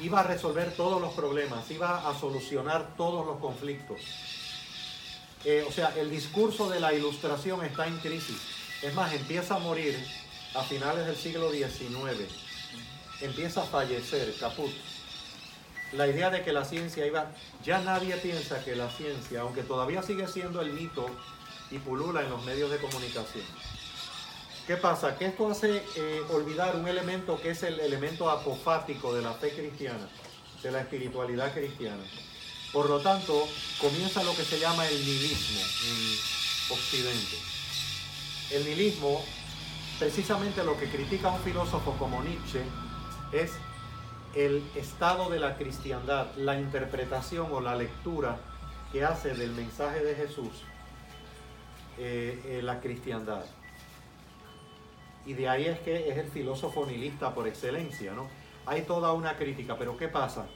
iba 0.00 0.20
a 0.20 0.24
resolver 0.24 0.76
todos 0.76 1.00
los 1.00 1.14
problemas, 1.14 1.70
iba 1.70 2.06
a 2.06 2.14
solucionar 2.14 2.94
todos 2.98 3.24
los 3.24 3.38
conflictos. 3.38 4.02
Eh, 5.46 5.64
o 5.66 5.72
sea, 5.72 5.94
el 5.96 6.10
discurso 6.10 6.68
de 6.68 6.78
la 6.78 6.92
ilustración 6.92 7.64
está 7.64 7.86
en 7.86 7.96
crisis. 7.96 8.36
Es 8.82 8.92
más, 8.92 9.14
empieza 9.14 9.54
a 9.54 9.60
morir 9.60 9.96
a 10.54 10.62
finales 10.62 11.06
del 11.06 11.16
siglo 11.16 11.50
XIX. 11.50 12.49
Empieza 13.20 13.62
a 13.62 13.66
fallecer, 13.66 14.34
caput. 14.40 14.70
La 15.92 16.06
idea 16.06 16.30
de 16.30 16.42
que 16.42 16.52
la 16.52 16.64
ciencia 16.64 17.06
iba... 17.06 17.30
Ya 17.64 17.80
nadie 17.80 18.16
piensa 18.16 18.64
que 18.64 18.76
la 18.76 18.88
ciencia, 18.90 19.42
aunque 19.42 19.62
todavía 19.62 20.02
sigue 20.02 20.26
siendo 20.28 20.60
el 20.60 20.72
mito 20.72 21.06
y 21.70 21.78
pulula 21.78 22.22
en 22.22 22.30
los 22.30 22.44
medios 22.44 22.70
de 22.70 22.78
comunicación. 22.78 23.44
¿Qué 24.66 24.76
pasa? 24.76 25.18
Que 25.18 25.26
esto 25.26 25.50
hace 25.50 25.82
eh, 25.96 26.22
olvidar 26.30 26.76
un 26.76 26.86
elemento 26.86 27.40
que 27.40 27.50
es 27.50 27.62
el 27.64 27.80
elemento 27.80 28.30
apofático 28.30 29.12
de 29.12 29.22
la 29.22 29.34
fe 29.34 29.52
cristiana, 29.52 30.08
de 30.62 30.70
la 30.70 30.80
espiritualidad 30.80 31.52
cristiana. 31.52 32.02
Por 32.72 32.88
lo 32.88 33.00
tanto, 33.00 33.48
comienza 33.80 34.22
lo 34.22 34.34
que 34.34 34.44
se 34.44 34.60
llama 34.60 34.86
el 34.86 34.94
nihilismo 34.94 35.60
en 35.60 36.72
Occidente. 36.72 37.36
El 38.52 38.64
nihilismo, 38.64 39.24
precisamente 39.98 40.62
lo 40.62 40.78
que 40.78 40.88
critica 40.88 41.30
un 41.30 41.42
filósofo 41.42 41.96
como 41.98 42.22
Nietzsche, 42.22 42.62
es 43.32 43.52
el 44.34 44.62
estado 44.76 45.28
de 45.28 45.40
la 45.40 45.56
cristiandad, 45.56 46.34
la 46.36 46.58
interpretación 46.58 47.48
o 47.52 47.60
la 47.60 47.74
lectura 47.74 48.38
que 48.92 49.04
hace 49.04 49.34
del 49.34 49.52
mensaje 49.52 50.04
de 50.04 50.14
Jesús 50.14 50.64
eh, 51.98 52.40
eh, 52.46 52.62
la 52.62 52.80
cristiandad. 52.80 53.44
Y 55.26 55.34
de 55.34 55.48
ahí 55.48 55.66
es 55.66 55.78
que 55.80 56.08
es 56.08 56.16
el 56.16 56.28
filósofo 56.28 56.86
nihilista 56.86 57.34
por 57.34 57.46
excelencia, 57.46 58.12
¿no? 58.12 58.28
Hay 58.66 58.82
toda 58.82 59.12
una 59.12 59.36
crítica, 59.36 59.76
pero 59.76 59.96
¿qué 59.96 60.08
pasa? 60.08 60.46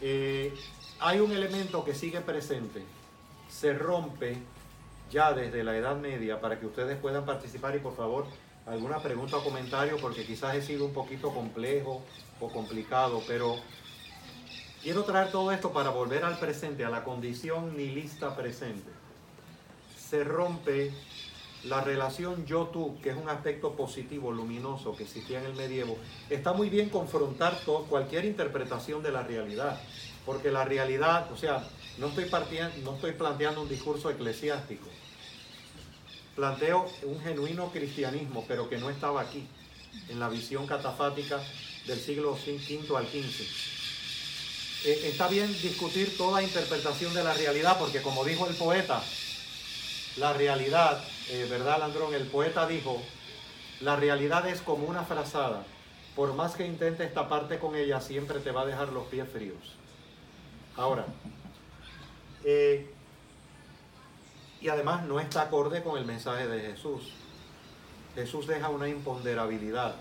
Eh, 0.00 0.54
hay 1.00 1.20
un 1.20 1.32
elemento 1.32 1.84
que 1.84 1.94
sigue 1.94 2.20
presente, 2.20 2.84
se 3.48 3.72
rompe 3.72 4.38
ya 5.10 5.32
desde 5.32 5.64
la 5.64 5.76
Edad 5.76 5.96
Media 5.96 6.40
para 6.40 6.58
que 6.58 6.66
ustedes 6.66 6.98
puedan 6.98 7.24
participar 7.24 7.74
y 7.76 7.78
por 7.78 7.96
favor 7.96 8.26
alguna 8.66 8.98
pregunta 8.98 9.36
o 9.36 9.44
comentario 9.44 9.96
porque 9.98 10.24
quizás 10.24 10.54
he 10.54 10.62
sido 10.62 10.86
un 10.86 10.92
poquito 10.92 11.32
complejo 11.32 12.02
o 12.40 12.48
complicado, 12.48 13.22
pero 13.26 13.56
quiero 14.82 15.04
traer 15.04 15.30
todo 15.30 15.52
esto 15.52 15.72
para 15.72 15.90
volver 15.90 16.24
al 16.24 16.38
presente, 16.38 16.84
a 16.84 16.90
la 16.90 17.04
condición 17.04 17.76
nihilista 17.76 18.34
presente. 18.36 18.90
Se 19.96 20.24
rompe 20.24 20.92
la 21.64 21.80
relación 21.80 22.44
yo-tú, 22.44 22.98
que 23.02 23.10
es 23.10 23.16
un 23.16 23.28
aspecto 23.28 23.74
positivo, 23.74 24.30
luminoso, 24.32 24.94
que 24.94 25.04
existía 25.04 25.40
en 25.40 25.46
el 25.46 25.54
medievo, 25.54 25.96
está 26.28 26.52
muy 26.52 26.68
bien 26.68 26.90
confrontar 26.90 27.58
todo, 27.64 27.84
cualquier 27.84 28.26
interpretación 28.26 29.02
de 29.02 29.10
la 29.10 29.22
realidad, 29.22 29.80
porque 30.26 30.50
la 30.50 30.64
realidad, 30.64 31.32
o 31.32 31.36
sea, 31.36 31.66
no 31.98 32.08
estoy, 32.08 32.26
partiendo, 32.26 32.76
no 32.82 32.96
estoy 32.96 33.12
planteando 33.12 33.62
un 33.62 33.68
discurso 33.68 34.10
eclesiástico, 34.10 34.86
planteo 36.34 36.86
un 37.04 37.20
genuino 37.20 37.70
cristianismo, 37.70 38.44
pero 38.46 38.68
que 38.68 38.78
no 38.78 38.90
estaba 38.90 39.20
aquí, 39.20 39.46
en 40.08 40.18
la 40.18 40.28
visión 40.28 40.66
catafática 40.66 41.40
del 41.86 41.98
siglo 41.98 42.32
V 42.32 42.96
al 42.96 43.06
XV. 43.06 43.74
Eh, 44.86 45.08
está 45.08 45.28
bien 45.28 45.50
discutir 45.62 46.16
toda 46.16 46.42
interpretación 46.42 47.14
de 47.14 47.24
la 47.24 47.32
realidad, 47.34 47.78
porque 47.78 48.02
como 48.02 48.24
dijo 48.24 48.46
el 48.46 48.54
poeta, 48.54 49.02
la 50.16 50.32
realidad, 50.32 51.02
eh, 51.30 51.46
¿verdad, 51.48 51.78
Landrón? 51.78 52.14
El 52.14 52.26
poeta 52.26 52.66
dijo, 52.66 53.00
la 53.80 53.96
realidad 53.96 54.46
es 54.48 54.60
como 54.60 54.86
una 54.86 55.04
frazada. 55.04 55.64
Por 56.14 56.34
más 56.34 56.54
que 56.54 56.66
intentes 56.66 57.12
taparte 57.12 57.58
con 57.58 57.74
ella, 57.74 58.00
siempre 58.00 58.38
te 58.40 58.52
va 58.52 58.62
a 58.62 58.66
dejar 58.66 58.92
los 58.92 59.06
pies 59.08 59.28
fríos. 59.28 59.74
Ahora, 60.76 61.06
eh, 62.44 62.93
y 64.64 64.70
además 64.70 65.04
no 65.04 65.20
está 65.20 65.42
acorde 65.42 65.82
con 65.82 65.98
el 65.98 66.06
mensaje 66.06 66.48
de 66.48 66.58
Jesús. 66.58 67.12
Jesús 68.14 68.46
deja 68.46 68.70
una 68.70 68.88
imponderabilidad. 68.88 69.96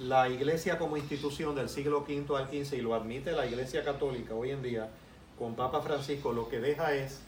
La 0.00 0.28
iglesia 0.28 0.76
como 0.76 0.98
institución 0.98 1.54
del 1.54 1.70
siglo 1.70 2.00
V 2.06 2.36
al 2.36 2.48
XV, 2.48 2.74
y 2.74 2.82
lo 2.82 2.94
admite 2.94 3.32
la 3.32 3.46
iglesia 3.46 3.82
católica 3.82 4.34
hoy 4.34 4.50
en 4.50 4.62
día, 4.62 4.90
con 5.38 5.54
Papa 5.54 5.80
Francisco, 5.80 6.30
lo 6.34 6.50
que 6.50 6.60
deja 6.60 6.92
es 6.94 7.20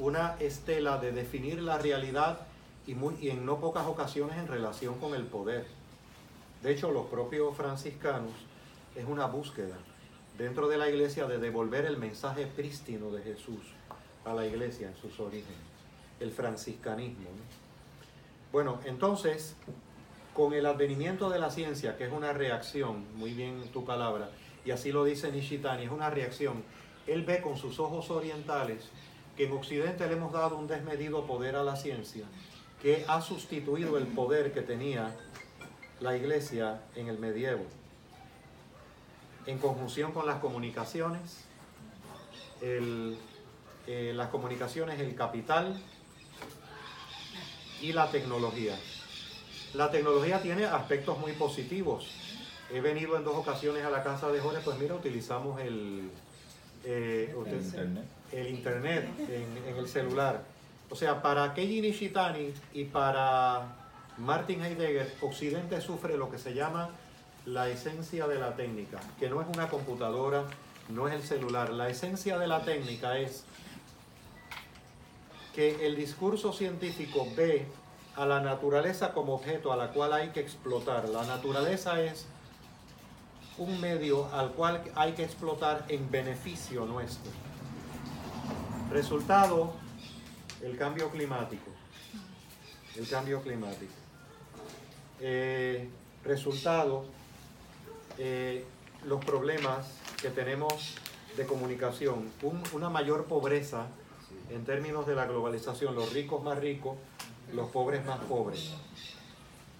una 0.00 0.34
estela 0.40 0.98
de 0.98 1.12
definir 1.12 1.62
la 1.62 1.78
realidad 1.78 2.40
y, 2.88 2.96
muy, 2.96 3.14
y 3.20 3.30
en 3.30 3.46
no 3.46 3.60
pocas 3.60 3.86
ocasiones 3.86 4.36
en 4.36 4.48
relación 4.48 4.98
con 4.98 5.14
el 5.14 5.22
poder. 5.22 5.64
De 6.60 6.72
hecho, 6.72 6.90
los 6.90 7.06
propios 7.06 7.56
franciscanos 7.56 8.32
es 8.96 9.04
una 9.04 9.26
búsqueda 9.26 9.76
dentro 10.36 10.66
de 10.66 10.76
la 10.76 10.88
iglesia 10.88 11.26
de 11.28 11.38
devolver 11.38 11.84
el 11.84 11.98
mensaje 11.98 12.48
prístino 12.48 13.12
de 13.12 13.22
Jesús 13.22 13.60
a 14.24 14.34
la 14.34 14.44
iglesia 14.44 14.88
en 14.88 14.96
sus 14.96 15.20
orígenes, 15.20 15.70
el 16.20 16.30
franciscanismo. 16.30 17.24
¿no? 17.24 17.42
Bueno, 18.52 18.80
entonces, 18.84 19.56
con 20.34 20.52
el 20.52 20.66
advenimiento 20.66 21.30
de 21.30 21.38
la 21.38 21.50
ciencia, 21.50 21.96
que 21.96 22.04
es 22.04 22.12
una 22.12 22.32
reacción, 22.32 23.04
muy 23.16 23.32
bien 23.32 23.62
tu 23.72 23.84
palabra, 23.84 24.30
y 24.64 24.70
así 24.70 24.92
lo 24.92 25.04
dice 25.04 25.32
Nishitani, 25.32 25.84
es 25.84 25.90
una 25.90 26.10
reacción, 26.10 26.62
él 27.06 27.24
ve 27.24 27.40
con 27.40 27.56
sus 27.56 27.80
ojos 27.80 28.10
orientales 28.10 28.88
que 29.36 29.46
en 29.46 29.52
Occidente 29.52 30.06
le 30.06 30.14
hemos 30.14 30.32
dado 30.32 30.58
un 30.58 30.66
desmedido 30.66 31.26
poder 31.26 31.56
a 31.56 31.62
la 31.62 31.76
ciencia, 31.76 32.24
que 32.82 33.04
ha 33.08 33.20
sustituido 33.20 33.96
el 33.98 34.06
poder 34.06 34.52
que 34.52 34.62
tenía 34.62 35.16
la 36.00 36.16
iglesia 36.16 36.82
en 36.94 37.08
el 37.08 37.18
medievo. 37.18 37.64
En 39.46 39.58
conjunción 39.58 40.12
con 40.12 40.26
las 40.26 40.38
comunicaciones, 40.40 41.44
eh, 42.60 43.16
las 43.86 44.28
comunicaciones, 44.28 45.00
el 45.00 45.14
capital 45.14 45.80
y 47.80 47.92
la 47.92 48.10
tecnología. 48.10 48.76
La 49.74 49.90
tecnología 49.90 50.42
tiene 50.42 50.64
aspectos 50.64 51.18
muy 51.18 51.32
positivos. 51.32 52.06
He 52.72 52.80
venido 52.80 53.16
en 53.16 53.24
dos 53.24 53.36
ocasiones 53.36 53.84
a 53.84 53.90
la 53.90 54.02
casa 54.02 54.30
de 54.30 54.40
Jorge, 54.40 54.60
pues 54.64 54.78
mira, 54.78 54.94
utilizamos 54.94 55.60
el, 55.60 56.10
eh, 56.84 57.34
El 57.46 57.56
internet. 57.62 58.04
el 58.32 58.48
internet 58.48 59.08
en, 59.28 59.72
en 59.72 59.76
el 59.76 59.88
celular. 59.88 60.42
O 60.88 60.96
sea, 60.96 61.22
para 61.22 61.54
Keiji 61.54 61.80
Nishitani 61.80 62.52
y 62.74 62.84
para 62.84 63.76
Martin 64.18 64.62
Heidegger, 64.62 65.14
Occidente 65.20 65.80
sufre 65.80 66.16
lo 66.16 66.30
que 66.30 66.38
se 66.38 66.54
llama 66.54 66.90
la 67.46 67.68
esencia 67.68 68.26
de 68.26 68.38
la 68.38 68.54
técnica, 68.54 69.00
que 69.18 69.28
no 69.30 69.40
es 69.40 69.48
una 69.48 69.68
computadora, 69.68 70.44
no 70.88 71.08
es 71.08 71.14
el 71.14 71.22
celular. 71.22 71.70
La 71.70 71.88
esencia 71.88 72.38
de 72.38 72.46
la 72.46 72.64
técnica 72.64 73.18
es 73.18 73.44
que 75.54 75.86
el 75.86 75.96
discurso 75.96 76.52
científico 76.52 77.26
ve 77.36 77.66
a 78.16 78.26
la 78.26 78.40
naturaleza 78.40 79.12
como 79.12 79.34
objeto 79.34 79.72
a 79.72 79.76
la 79.76 79.90
cual 79.92 80.12
hay 80.12 80.28
que 80.30 80.40
explotar. 80.40 81.08
La 81.08 81.24
naturaleza 81.24 82.00
es 82.02 82.26
un 83.58 83.80
medio 83.80 84.26
al 84.32 84.52
cual 84.52 84.82
hay 84.94 85.12
que 85.12 85.24
explotar 85.24 85.84
en 85.88 86.10
beneficio 86.10 86.86
nuestro. 86.86 87.30
Resultado, 88.90 89.72
el 90.62 90.76
cambio 90.76 91.10
climático. 91.10 91.70
El 92.96 93.08
cambio 93.08 93.40
climático. 93.42 93.92
Eh, 95.20 95.88
resultado, 96.24 97.04
eh, 98.18 98.64
los 99.04 99.24
problemas 99.24 99.86
que 100.20 100.30
tenemos 100.30 100.94
de 101.36 101.46
comunicación, 101.46 102.30
Un- 102.42 102.62
una 102.72 102.88
mayor 102.90 103.26
pobreza 103.26 103.86
en 104.52 104.64
términos 104.64 105.06
de 105.06 105.14
la 105.14 105.26
globalización, 105.26 105.94
los 105.94 106.12
ricos 106.12 106.42
más 106.42 106.58
ricos, 106.58 106.96
los 107.52 107.68
pobres 107.70 108.04
más 108.04 108.18
pobres. 108.20 108.72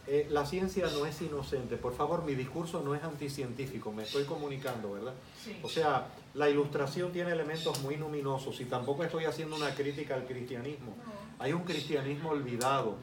Eh, 0.07 0.27
la 0.31 0.45
ciencia 0.45 0.89
no 0.89 1.07
es 1.07 1.21
inocente, 1.23 1.77
por 1.77 1.95
favor, 1.95 2.25
mi 2.25 2.35
discurso 2.35 2.83
no 2.85 2.95
es 2.95 3.03
anticientífico, 3.05 3.93
me 3.93 4.03
estoy 4.03 4.25
comunicando, 4.25 4.93
¿verdad? 4.93 5.15
O 5.63 5.69
sea, 5.69 6.09
la 6.35 6.49
ilustración 6.49 7.13
tiene 7.13 7.31
elementos 7.31 7.81
muy 7.83 7.97
luminosos 7.97 8.61
y 8.61 8.65
tampoco 8.65 9.05
estoy 9.05 9.27
haciendo 9.27 9.57
una 9.57 9.75
crítica 9.75 10.15
al 10.15 10.27
cristianismo. 10.27 10.97
Hay 11.39 11.53
un 11.53 11.63
cristianismo 11.63 12.31
olvidado, 12.31 12.97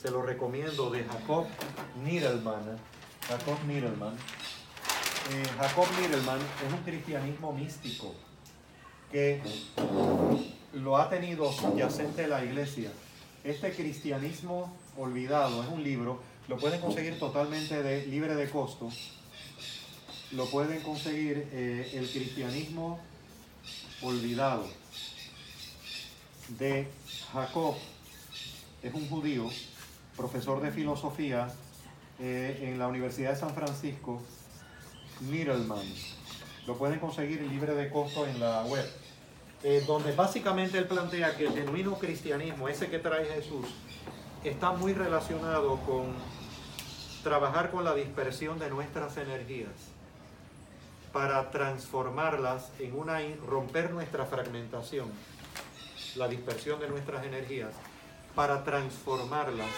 se 0.00 0.10
lo 0.10 0.22
recomiendo, 0.22 0.90
de 0.90 1.04
Jacob 1.04 1.46
Niedelman. 2.02 2.78
Jacob 3.28 3.58
Niedelman. 3.66 4.14
Eh, 4.14 5.44
Jacob 5.58 5.86
Niedelman 5.98 6.38
es 6.38 6.72
un 6.72 6.80
cristianismo 6.80 7.52
místico 7.52 8.14
que 9.10 9.40
lo 10.74 10.96
ha 10.96 11.08
tenido 11.08 11.52
subyacente 11.52 12.26
la 12.26 12.44
iglesia. 12.44 12.90
Este 13.44 13.72
cristianismo 13.72 14.74
olvidado 14.96 15.62
es 15.62 15.68
un 15.68 15.82
libro, 15.82 16.20
lo 16.48 16.58
pueden 16.58 16.80
conseguir 16.80 17.18
totalmente 17.18 17.82
de, 17.82 18.06
libre 18.06 18.34
de 18.34 18.48
costo. 18.48 18.88
Lo 20.32 20.46
pueden 20.46 20.82
conseguir 20.82 21.48
eh, 21.52 21.92
el 21.94 22.10
cristianismo 22.10 22.98
olvidado 24.02 24.66
de 26.58 26.88
Jacob. 27.32 27.76
Es 28.82 28.92
un 28.92 29.08
judío, 29.08 29.48
profesor 30.16 30.60
de 30.60 30.72
filosofía 30.72 31.48
eh, 32.18 32.60
en 32.62 32.78
la 32.78 32.88
Universidad 32.88 33.30
de 33.30 33.36
San 33.36 33.54
Francisco, 33.54 34.20
Middleman. 35.20 35.86
Lo 36.66 36.76
pueden 36.76 36.98
conseguir 36.98 37.42
libre 37.42 37.74
de 37.74 37.90
costo 37.90 38.26
en 38.26 38.40
la 38.40 38.64
web. 38.64 39.03
Eh, 39.66 39.82
donde 39.86 40.12
básicamente 40.12 40.76
él 40.76 40.86
plantea 40.86 41.34
que 41.38 41.46
el 41.46 41.54
genuino 41.54 41.98
cristianismo, 41.98 42.68
ese 42.68 42.90
que 42.90 42.98
trae 42.98 43.24
Jesús, 43.24 43.66
está 44.44 44.72
muy 44.72 44.92
relacionado 44.92 45.78
con 45.86 46.12
trabajar 47.22 47.70
con 47.70 47.82
la 47.82 47.94
dispersión 47.94 48.58
de 48.58 48.68
nuestras 48.68 49.16
energías 49.16 49.72
para 51.14 51.50
transformarlas 51.50 52.72
en 52.78 52.94
una, 52.94 53.20
romper 53.46 53.90
nuestra 53.90 54.26
fragmentación, 54.26 55.10
la 56.16 56.28
dispersión 56.28 56.78
de 56.78 56.90
nuestras 56.90 57.24
energías, 57.24 57.72
para 58.34 58.64
transformarlas 58.64 59.70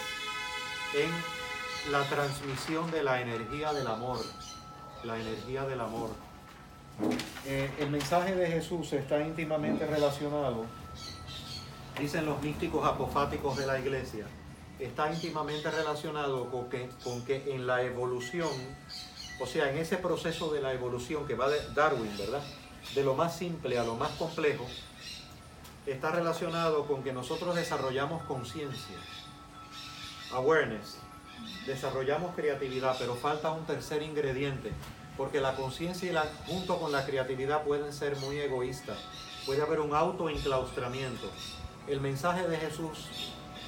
en 0.95 1.91
la 1.93 2.03
transmisión 2.09 2.91
de 2.91 3.03
la 3.03 3.21
energía 3.21 3.71
del 3.71 3.87
amor, 3.87 4.19
la 5.05 5.17
energía 5.17 5.63
del 5.63 5.79
amor. 5.79 6.26
Eh, 7.45 7.69
el 7.79 7.89
mensaje 7.91 8.35
de 8.35 8.47
Jesús 8.47 8.91
está 8.93 9.21
íntimamente 9.21 9.85
relacionado, 9.85 10.65
dicen 11.99 12.25
los 12.25 12.41
místicos 12.41 12.85
apofáticos 12.85 13.55
de 13.57 13.67
la 13.67 13.79
iglesia, 13.79 14.25
está 14.79 15.13
íntimamente 15.13 15.69
relacionado 15.69 16.49
con 16.49 16.69
que, 16.69 16.89
con 17.03 17.23
que 17.23 17.53
en 17.53 17.67
la 17.67 17.83
evolución, 17.83 18.49
o 19.39 19.45
sea, 19.45 19.69
en 19.69 19.77
ese 19.77 19.97
proceso 19.97 20.51
de 20.51 20.61
la 20.61 20.73
evolución 20.73 21.27
que 21.27 21.35
va 21.35 21.47
de 21.49 21.57
Darwin, 21.75 22.17
¿verdad? 22.17 22.41
De 22.95 23.03
lo 23.03 23.13
más 23.13 23.37
simple 23.37 23.77
a 23.77 23.83
lo 23.83 23.95
más 23.95 24.11
complejo, 24.13 24.65
está 25.85 26.11
relacionado 26.11 26.85
con 26.85 27.03
que 27.03 27.13
nosotros 27.13 27.55
desarrollamos 27.55 28.23
conciencia, 28.23 28.97
awareness, 30.33 30.97
desarrollamos 31.65 32.35
creatividad, 32.35 32.95
pero 32.97 33.15
falta 33.15 33.51
un 33.51 33.65
tercer 33.65 34.01
ingrediente, 34.01 34.71
porque 35.17 35.41
la 35.41 35.55
conciencia 35.55 36.09
y 36.09 36.13
la, 36.13 36.25
junto 36.45 36.79
con 36.79 36.91
la 36.91 37.05
creatividad 37.05 37.63
pueden 37.63 37.91
ser 37.91 38.15
muy 38.17 38.37
egoístas. 38.37 38.97
Puede 39.45 39.61
haber 39.61 39.79
un 39.79 39.95
autoenclaustramiento. 39.95 41.29
El 41.87 42.01
mensaje 42.01 42.47
de 42.47 42.57
Jesús 42.57 43.07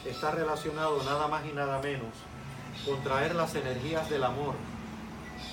está 0.06 0.32
relacionado 0.32 1.02
nada 1.04 1.28
más 1.28 1.46
y 1.46 1.54
nada 1.54 1.82
menos 1.82 2.14
con 2.86 3.02
traer 3.04 3.36
las 3.36 3.56
energías 3.56 4.10
del 4.10 4.24
amor, 4.24 4.56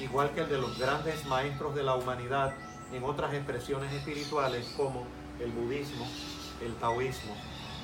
igual 0.00 0.30
que 0.32 0.40
el 0.40 0.48
de 0.48 0.58
los 0.58 0.78
grandes 0.78 1.24
maestros 1.26 1.74
de 1.74 1.82
la 1.82 1.94
humanidad 1.94 2.54
en 2.92 3.02
otras 3.02 3.34
expresiones 3.34 3.92
espirituales 3.92 4.66
como 4.76 5.06
el 5.40 5.50
budismo, 5.50 6.06
el 6.64 6.74
taoísmo, 6.76 7.34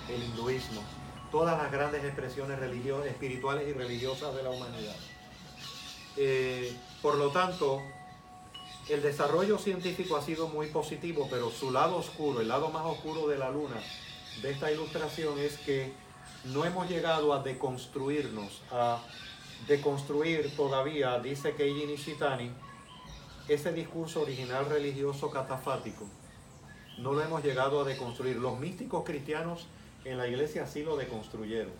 el 0.08 0.22
hinduismo, 0.22 0.82
todas 1.30 1.60
las 1.60 1.72
grandes 1.72 2.04
expresiones 2.04 2.60
espirituales 2.60 3.68
y 3.68 3.72
religiosas 3.72 4.34
de 4.34 4.42
la 4.42 4.50
humanidad. 4.50 4.96
Eh, 6.16 6.76
por 7.00 7.16
lo 7.16 7.30
tanto, 7.30 7.82
el 8.88 9.02
desarrollo 9.02 9.58
científico 9.58 10.16
ha 10.16 10.22
sido 10.22 10.48
muy 10.48 10.68
positivo, 10.68 11.28
pero 11.30 11.50
su 11.50 11.70
lado 11.70 11.96
oscuro, 11.96 12.40
el 12.40 12.48
lado 12.48 12.70
más 12.70 12.84
oscuro 12.84 13.28
de 13.28 13.38
la 13.38 13.50
luna 13.50 13.80
de 14.40 14.50
esta 14.50 14.72
ilustración 14.72 15.38
es 15.38 15.58
que 15.58 15.92
no 16.44 16.64
hemos 16.64 16.88
llegado 16.88 17.32
a 17.32 17.42
deconstruirnos, 17.42 18.62
a 18.70 19.00
deconstruir 19.68 20.56
todavía, 20.56 21.18
dice 21.20 21.54
Keiji 21.54 21.86
Nishitani, 21.86 22.50
ese 23.48 23.72
discurso 23.72 24.22
original 24.22 24.66
religioso 24.66 25.30
catafático. 25.30 26.06
No 26.98 27.12
lo 27.12 27.22
hemos 27.22 27.42
llegado 27.42 27.80
a 27.80 27.84
deconstruir. 27.84 28.36
Los 28.36 28.58
místicos 28.58 29.04
cristianos 29.04 29.66
en 30.04 30.18
la 30.18 30.26
iglesia 30.26 30.66
sí 30.66 30.82
lo 30.82 30.96
deconstruyeron. 30.96 31.72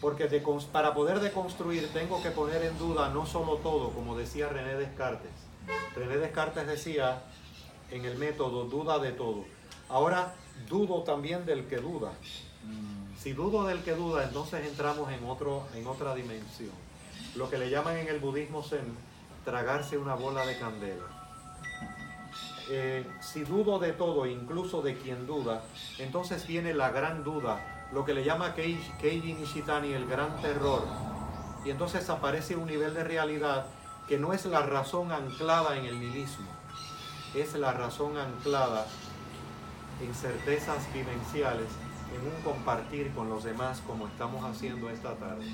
Porque 0.00 0.28
de, 0.28 0.42
para 0.72 0.94
poder 0.94 1.20
deconstruir 1.20 1.88
tengo 1.92 2.22
que 2.22 2.30
poner 2.30 2.62
en 2.64 2.78
duda 2.78 3.10
no 3.10 3.26
solo 3.26 3.56
todo, 3.56 3.90
como 3.90 4.16
decía 4.16 4.48
René 4.48 4.74
Descartes. 4.74 5.49
René 5.94 6.16
Descartes 6.16 6.66
decía 6.66 7.22
en 7.90 8.04
el 8.04 8.16
método, 8.18 8.64
duda 8.64 8.98
de 8.98 9.12
todo. 9.12 9.44
Ahora 9.88 10.34
dudo 10.68 11.02
también 11.02 11.44
del 11.46 11.66
que 11.66 11.76
duda. 11.76 12.12
Si 13.18 13.32
dudo 13.32 13.66
del 13.66 13.82
que 13.82 13.92
duda, 13.92 14.24
entonces 14.24 14.66
entramos 14.66 15.12
en, 15.12 15.24
otro, 15.28 15.66
en 15.74 15.86
otra 15.86 16.14
dimensión. 16.14 16.70
Lo 17.34 17.50
que 17.50 17.58
le 17.58 17.68
llaman 17.68 17.96
en 17.96 18.08
el 18.08 18.18
budismo 18.18 18.62
zen, 18.62 18.96
tragarse 19.44 19.98
una 19.98 20.14
bola 20.14 20.46
de 20.46 20.58
candela. 20.58 21.04
Eh, 22.70 23.04
si 23.20 23.42
dudo 23.42 23.78
de 23.78 23.92
todo, 23.92 24.26
incluso 24.26 24.80
de 24.80 24.96
quien 24.96 25.26
duda, 25.26 25.62
entonces 25.98 26.46
viene 26.46 26.72
la 26.72 26.90
gran 26.90 27.24
duda, 27.24 27.88
lo 27.92 28.04
que 28.04 28.14
le 28.14 28.24
llama 28.24 28.54
Keiji, 28.54 28.92
Keiji 29.00 29.34
Nishitani 29.34 29.92
el 29.92 30.06
gran 30.06 30.40
terror. 30.40 30.84
Y 31.64 31.70
entonces 31.70 32.08
aparece 32.08 32.56
un 32.56 32.66
nivel 32.66 32.94
de 32.94 33.04
realidad 33.04 33.66
que 34.10 34.18
no 34.18 34.32
es 34.32 34.44
la 34.44 34.62
razón 34.62 35.12
anclada 35.12 35.76
en 35.78 35.84
el 35.84 36.00
nihilismo, 36.00 36.48
es 37.32 37.54
la 37.54 37.70
razón 37.70 38.18
anclada 38.18 38.84
en 40.02 40.12
certezas 40.12 40.92
vivenciales, 40.92 41.68
en 42.12 42.26
un 42.26 42.42
compartir 42.42 43.14
con 43.14 43.30
los 43.30 43.44
demás 43.44 43.80
como 43.86 44.08
estamos 44.08 44.44
haciendo 44.44 44.90
esta 44.90 45.14
tarde. 45.14 45.46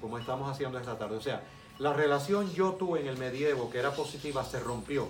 Como 0.00 0.16
estamos 0.16 0.48
haciendo 0.48 0.78
esta 0.78 0.96
tarde. 0.96 1.16
O 1.16 1.20
sea, 1.20 1.42
la 1.80 1.92
relación 1.92 2.52
yo-tú 2.52 2.94
en 2.94 3.08
el 3.08 3.18
medievo, 3.18 3.68
que 3.68 3.80
era 3.80 3.90
positiva, 3.90 4.44
se 4.44 4.60
rompió. 4.60 5.08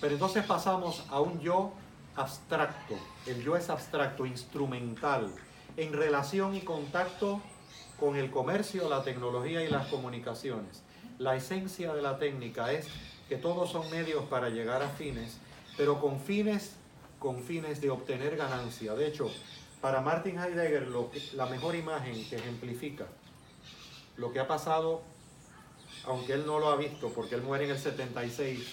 Pero 0.00 0.14
entonces 0.14 0.46
pasamos 0.46 1.04
a 1.10 1.20
un 1.20 1.40
yo 1.40 1.74
abstracto. 2.14 2.94
El 3.26 3.44
yo 3.44 3.54
es 3.54 3.68
abstracto, 3.68 4.24
instrumental, 4.24 5.30
en 5.76 5.92
relación 5.92 6.54
y 6.54 6.62
contacto 6.62 7.42
con 8.00 8.16
el 8.16 8.30
comercio, 8.30 8.88
la 8.88 9.02
tecnología 9.02 9.62
y 9.62 9.68
las 9.68 9.88
comunicaciones. 9.88 10.85
La 11.18 11.34
esencia 11.34 11.94
de 11.94 12.02
la 12.02 12.18
técnica 12.18 12.72
es 12.72 12.88
que 13.28 13.36
todos 13.36 13.70
son 13.70 13.90
medios 13.90 14.24
para 14.24 14.50
llegar 14.50 14.82
a 14.82 14.88
fines, 14.90 15.38
pero 15.76 16.00
con 16.00 16.20
fines, 16.20 16.72
con 17.18 17.42
fines 17.42 17.80
de 17.80 17.90
obtener 17.90 18.36
ganancia. 18.36 18.94
De 18.94 19.06
hecho, 19.06 19.30
para 19.80 20.00
Martin 20.02 20.38
Heidegger, 20.38 20.88
lo 20.88 21.10
que- 21.10 21.22
la 21.34 21.46
mejor 21.46 21.74
imagen 21.74 22.28
que 22.28 22.36
ejemplifica 22.36 23.06
lo 24.16 24.32
que 24.32 24.40
ha 24.40 24.48
pasado, 24.48 25.02
aunque 26.04 26.34
él 26.34 26.46
no 26.46 26.58
lo 26.58 26.68
ha 26.68 26.76
visto, 26.76 27.10
porque 27.10 27.34
él 27.34 27.42
muere 27.42 27.64
en 27.64 27.70
el 27.70 27.78
76 27.78 28.66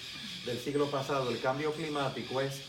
del 0.46 0.58
siglo 0.58 0.90
pasado, 0.90 1.30
el 1.30 1.40
cambio 1.40 1.72
climático 1.72 2.40
es 2.40 2.62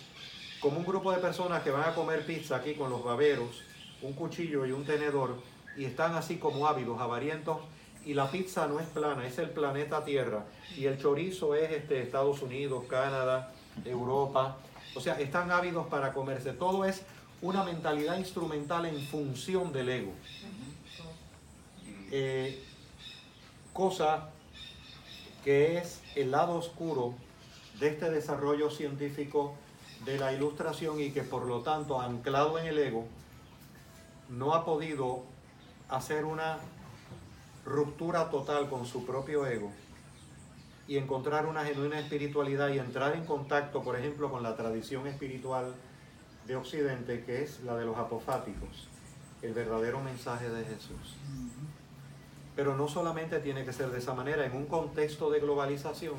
como 0.59 0.79
un 0.79 0.85
grupo 0.85 1.11
de 1.11 1.19
personas 1.19 1.63
que 1.63 1.71
van 1.71 1.89
a 1.89 1.95
comer 1.95 2.25
pizza 2.25 2.57
aquí 2.57 2.73
con 2.75 2.89
los 2.89 3.03
baberos, 3.03 3.63
un 4.01 4.13
cuchillo 4.13 4.65
y 4.65 4.71
un 4.71 4.85
tenedor, 4.85 5.35
y 5.77 5.85
están 5.85 6.15
así 6.15 6.37
como 6.37 6.67
ávidos, 6.67 6.99
avarientos, 6.99 7.57
y 8.05 8.13
la 8.13 8.29
pizza 8.29 8.67
no 8.67 8.79
es 8.79 8.87
plana, 8.87 9.25
es 9.25 9.37
el 9.39 9.49
planeta 9.49 10.05
Tierra. 10.05 10.45
Y 10.77 10.85
el 10.85 10.99
chorizo 10.99 11.55
es 11.55 11.71
este, 11.71 12.01
Estados 12.01 12.41
Unidos, 12.41 12.85
Canadá, 12.87 13.51
Europa. 13.83 14.57
O 14.95 15.01
sea, 15.01 15.19
están 15.19 15.51
ávidos 15.51 15.87
para 15.87 16.13
comerse. 16.13 16.53
Todo 16.53 16.85
es 16.85 17.01
una 17.41 17.63
mentalidad 17.63 18.17
instrumental 18.17 18.85
en 18.85 18.99
función 19.07 19.73
del 19.73 19.89
ego. 19.89 20.11
Eh, 22.11 22.63
cosa 23.73 24.29
que 25.43 25.77
es 25.77 26.01
el 26.15 26.31
lado 26.31 26.53
oscuro 26.53 27.15
de 27.79 27.89
este 27.89 28.09
desarrollo 28.09 28.69
científico 28.69 29.55
de 30.05 30.17
la 30.19 30.31
ilustración 30.31 31.01
y 31.01 31.11
que 31.11 31.23
por 31.23 31.45
lo 31.45 31.61
tanto, 31.61 31.99
anclado 31.99 32.59
en 32.59 32.67
el 32.67 32.77
ego, 32.77 33.05
no 34.29 34.53
ha 34.53 34.63
podido 34.63 35.23
hacer 35.89 36.25
una 36.25 36.59
ruptura 37.65 38.29
total 38.29 38.69
con 38.69 38.85
su 38.85 39.05
propio 39.05 39.45
ego 39.45 39.71
y 40.87 40.97
encontrar 40.97 41.47
una 41.47 41.65
genuina 41.65 41.99
espiritualidad 41.99 42.69
y 42.69 42.77
entrar 42.77 43.15
en 43.15 43.25
contacto, 43.25 43.81
por 43.81 43.95
ejemplo, 43.95 44.29
con 44.29 44.43
la 44.43 44.55
tradición 44.55 45.07
espiritual 45.07 45.73
de 46.45 46.55
Occidente, 46.55 47.23
que 47.23 47.41
es 47.43 47.63
la 47.63 47.75
de 47.75 47.85
los 47.85 47.97
apofáticos, 47.97 48.87
el 49.41 49.53
verdadero 49.53 49.99
mensaje 49.99 50.47
de 50.49 50.63
Jesús. 50.63 51.15
Pero 52.55 52.77
no 52.77 52.87
solamente 52.87 53.39
tiene 53.39 53.65
que 53.65 53.73
ser 53.73 53.89
de 53.89 53.97
esa 53.97 54.13
manera, 54.13 54.45
en 54.45 54.55
un 54.55 54.67
contexto 54.67 55.31
de 55.31 55.39
globalización, 55.39 56.15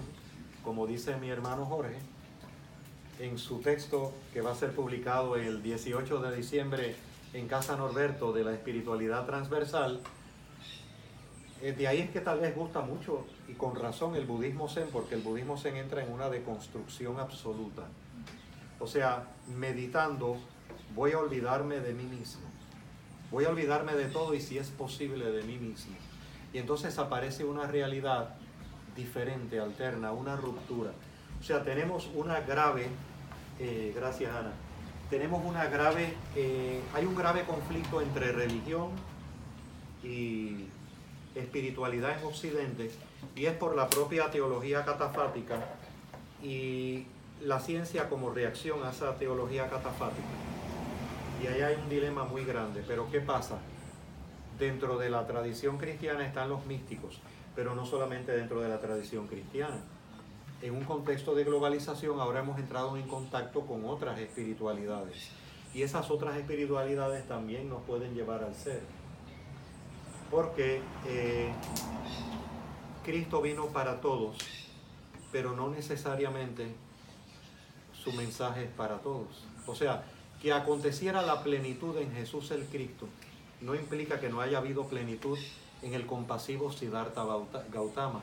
como 0.64 0.86
dice 0.86 1.16
mi 1.16 1.30
hermano 1.30 1.64
Jorge, 1.64 1.96
en 3.20 3.38
su 3.38 3.60
texto 3.60 4.12
que 4.32 4.40
va 4.40 4.50
a 4.50 4.56
ser 4.56 4.72
publicado 4.72 5.36
el 5.36 5.62
18 5.62 6.20
de 6.20 6.36
diciembre 6.36 6.96
en 7.32 7.46
Casa 7.46 7.76
Norberto 7.76 8.32
de 8.32 8.44
la 8.44 8.52
espiritualidad 8.52 9.26
transversal, 9.26 10.00
de 11.72 11.88
ahí 11.88 12.00
es 12.00 12.10
que 12.10 12.20
tal 12.20 12.40
vez 12.40 12.54
gusta 12.54 12.80
mucho 12.80 13.26
y 13.48 13.54
con 13.54 13.74
razón 13.74 14.14
el 14.14 14.26
budismo 14.26 14.68
zen, 14.68 14.88
porque 14.92 15.14
el 15.14 15.22
budismo 15.22 15.56
zen 15.56 15.76
entra 15.76 16.04
en 16.04 16.12
una 16.12 16.28
deconstrucción 16.28 17.18
absoluta. 17.18 17.82
O 18.78 18.86
sea, 18.86 19.28
meditando, 19.56 20.36
voy 20.94 21.12
a 21.12 21.18
olvidarme 21.18 21.80
de 21.80 21.94
mí 21.94 22.04
mismo. 22.04 22.42
Voy 23.30 23.44
a 23.44 23.48
olvidarme 23.48 23.94
de 23.94 24.06
todo 24.06 24.34
y 24.34 24.40
si 24.40 24.58
es 24.58 24.68
posible 24.68 25.30
de 25.30 25.42
mí 25.42 25.58
mismo. 25.58 25.96
Y 26.52 26.58
entonces 26.58 26.98
aparece 26.98 27.44
una 27.44 27.66
realidad 27.66 28.36
diferente, 28.94 29.58
alterna, 29.58 30.12
una 30.12 30.36
ruptura. 30.36 30.92
O 31.40 31.42
sea, 31.42 31.62
tenemos 31.62 32.08
una 32.14 32.40
grave, 32.40 32.88
eh, 33.58 33.92
gracias 33.94 34.34
Ana, 34.34 34.52
tenemos 35.10 35.44
una 35.44 35.66
grave, 35.66 36.14
eh, 36.34 36.80
hay 36.94 37.04
un 37.04 37.14
grave 37.14 37.44
conflicto 37.44 38.00
entre 38.00 38.32
religión 38.32 38.90
y 40.02 40.66
espiritualidad 41.36 42.18
en 42.18 42.24
Occidente 42.24 42.90
y 43.34 43.46
es 43.46 43.54
por 43.54 43.76
la 43.76 43.88
propia 43.88 44.30
teología 44.30 44.84
catafática 44.84 45.76
y 46.42 47.06
la 47.42 47.60
ciencia 47.60 48.08
como 48.08 48.30
reacción 48.30 48.82
a 48.84 48.90
esa 48.90 49.14
teología 49.16 49.68
catafática. 49.68 50.26
Y 51.42 51.46
ahí 51.46 51.60
hay 51.60 51.76
un 51.76 51.88
dilema 51.88 52.24
muy 52.24 52.44
grande, 52.44 52.82
pero 52.86 53.10
¿qué 53.10 53.20
pasa? 53.20 53.58
Dentro 54.58 54.96
de 54.96 55.10
la 55.10 55.26
tradición 55.26 55.76
cristiana 55.76 56.26
están 56.26 56.48
los 56.48 56.64
místicos, 56.64 57.20
pero 57.54 57.74
no 57.74 57.84
solamente 57.84 58.32
dentro 58.32 58.60
de 58.60 58.70
la 58.70 58.80
tradición 58.80 59.26
cristiana. 59.26 59.80
En 60.62 60.74
un 60.74 60.84
contexto 60.84 61.34
de 61.34 61.44
globalización 61.44 62.18
ahora 62.18 62.40
hemos 62.40 62.58
entrado 62.58 62.96
en 62.96 63.06
contacto 63.06 63.66
con 63.66 63.84
otras 63.84 64.18
espiritualidades 64.18 65.28
y 65.74 65.82
esas 65.82 66.10
otras 66.10 66.38
espiritualidades 66.38 67.28
también 67.28 67.68
nos 67.68 67.82
pueden 67.82 68.14
llevar 68.14 68.42
al 68.42 68.54
ser 68.54 68.80
porque 70.30 70.80
eh, 71.06 71.52
Cristo 73.04 73.42
vino 73.42 73.66
para 73.66 74.00
todos, 74.00 74.36
pero 75.32 75.54
no 75.54 75.68
necesariamente 75.70 76.74
su 77.92 78.12
mensaje 78.12 78.64
es 78.64 78.70
para 78.70 78.98
todos. 78.98 79.44
O 79.66 79.74
sea, 79.74 80.04
que 80.40 80.52
aconteciera 80.52 81.22
la 81.22 81.42
plenitud 81.42 81.96
en 81.98 82.12
Jesús 82.12 82.50
el 82.50 82.64
Cristo 82.66 83.08
no 83.60 83.74
implica 83.74 84.20
que 84.20 84.28
no 84.28 84.40
haya 84.40 84.58
habido 84.58 84.86
plenitud 84.86 85.38
en 85.82 85.94
el 85.94 86.06
compasivo 86.06 86.72
Siddhartha 86.72 87.24
Gautama. 87.72 88.22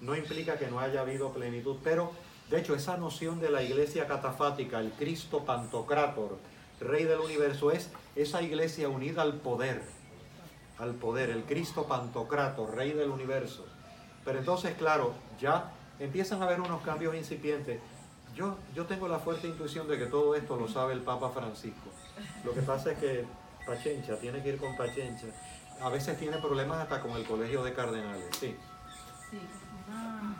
No 0.00 0.14
implica 0.14 0.58
que 0.58 0.68
no 0.68 0.78
haya 0.78 1.00
habido 1.00 1.32
plenitud, 1.32 1.76
pero 1.82 2.12
de 2.50 2.60
hecho 2.60 2.74
esa 2.74 2.96
noción 2.96 3.40
de 3.40 3.50
la 3.50 3.62
iglesia 3.62 4.06
catafática, 4.06 4.80
el 4.80 4.92
Cristo 4.92 5.44
Pantocrátor, 5.44 6.38
Rey 6.80 7.04
del 7.04 7.20
universo, 7.20 7.70
es 7.70 7.90
esa 8.14 8.42
iglesia 8.42 8.88
unida 8.88 9.22
al 9.22 9.34
poder 9.34 9.82
al 10.78 10.94
poder, 10.94 11.30
el 11.30 11.44
Cristo 11.44 11.86
Pantocrato, 11.86 12.66
Rey 12.66 12.92
del 12.92 13.10
universo. 13.10 13.64
Pero 14.24 14.38
entonces, 14.38 14.74
claro, 14.76 15.14
ya 15.40 15.72
empiezan 15.98 16.42
a 16.42 16.46
haber 16.46 16.60
unos 16.60 16.82
cambios 16.82 17.14
incipientes. 17.14 17.80
Yo, 18.34 18.56
yo 18.74 18.84
tengo 18.84 19.08
la 19.08 19.18
fuerte 19.18 19.46
intuición 19.46 19.88
de 19.88 19.98
que 19.98 20.06
todo 20.06 20.34
esto 20.34 20.56
lo 20.56 20.68
sabe 20.68 20.92
el 20.92 21.00
Papa 21.00 21.30
Francisco. 21.30 21.90
Lo 22.44 22.52
que 22.52 22.60
pasa 22.60 22.92
es 22.92 22.98
que 22.98 23.24
Pachencha, 23.66 24.16
tiene 24.18 24.42
que 24.42 24.50
ir 24.50 24.58
con 24.58 24.76
Pachencha. 24.76 25.26
A 25.80 25.88
veces 25.88 26.18
tiene 26.18 26.38
problemas 26.38 26.78
hasta 26.78 27.00
con 27.00 27.12
el 27.12 27.24
colegio 27.24 27.62
de 27.62 27.72
cardenales, 27.72 28.24
sí. 28.38 28.56
Sí, 29.30 29.38
una, 29.86 30.36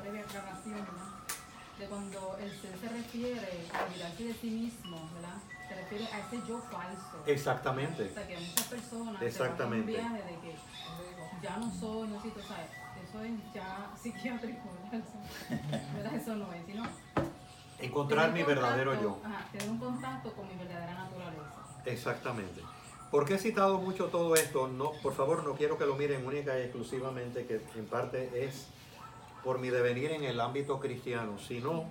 breve 0.00 0.20
aclaración, 0.20 0.78
¿no? 0.78 1.78
De 1.78 1.86
cuando 1.86 2.36
el 2.40 2.50
se 2.50 2.88
refiere 2.88 3.66
a 3.72 3.84
olvidarse 3.84 4.24
de 4.24 4.34
sí 4.34 4.50
mismo, 4.50 5.10
¿verdad? 5.14 5.38
Se 5.68 5.74
refiere 5.74 6.06
a 6.06 6.18
ese 6.20 6.36
yo 6.48 6.58
falso. 6.58 7.22
Exactamente. 7.26 8.04
O 8.04 8.14
sea, 8.14 8.26
que 8.26 8.36
muchas 8.38 8.66
personas 8.66 9.22
Exactamente. 9.22 9.92
se 9.92 9.98
van 9.98 10.06
un 10.06 10.16
viaje 10.16 10.32
de 10.32 10.40
que 10.40 10.56
ya 11.42 11.56
no 11.58 11.70
soy, 11.70 12.08
no 12.08 12.14
necesito, 12.16 12.40
o 12.40 12.42
sea, 12.42 12.68
eso 13.08 13.22
es 13.22 13.54
ya 13.54 13.90
psiquiátrico, 14.00 14.70
¿verdad? 15.94 16.14
Eso 16.14 16.36
no 16.36 16.52
es, 16.52 16.66
sino 16.66 16.84
encontrar 17.78 18.32
mi 18.32 18.42
verdadero 18.42 19.00
yo. 19.00 19.18
Ajá, 19.24 19.46
tener 19.52 19.68
un 19.68 19.78
contacto 19.78 20.32
con 20.32 20.48
mi 20.48 20.54
verdadera 20.54 20.94
naturaleza. 20.94 21.82
Exactamente. 21.84 22.62
¿Por 23.10 23.24
qué 23.24 23.34
he 23.34 23.38
citado 23.38 23.78
mucho 23.78 24.06
todo 24.06 24.34
esto? 24.34 24.68
No, 24.68 24.92
por 25.02 25.14
favor, 25.14 25.44
no 25.44 25.54
quiero 25.54 25.78
que 25.78 25.86
lo 25.86 25.96
miren 25.96 26.26
única 26.26 26.58
y 26.58 26.62
exclusivamente, 26.62 27.46
que 27.46 27.62
en 27.78 27.86
parte 27.86 28.44
es 28.44 28.66
por 29.44 29.58
mi 29.58 29.70
devenir 29.70 30.10
en 30.10 30.24
el 30.24 30.40
ámbito 30.40 30.78
cristiano, 30.78 31.38
sino 31.38 31.84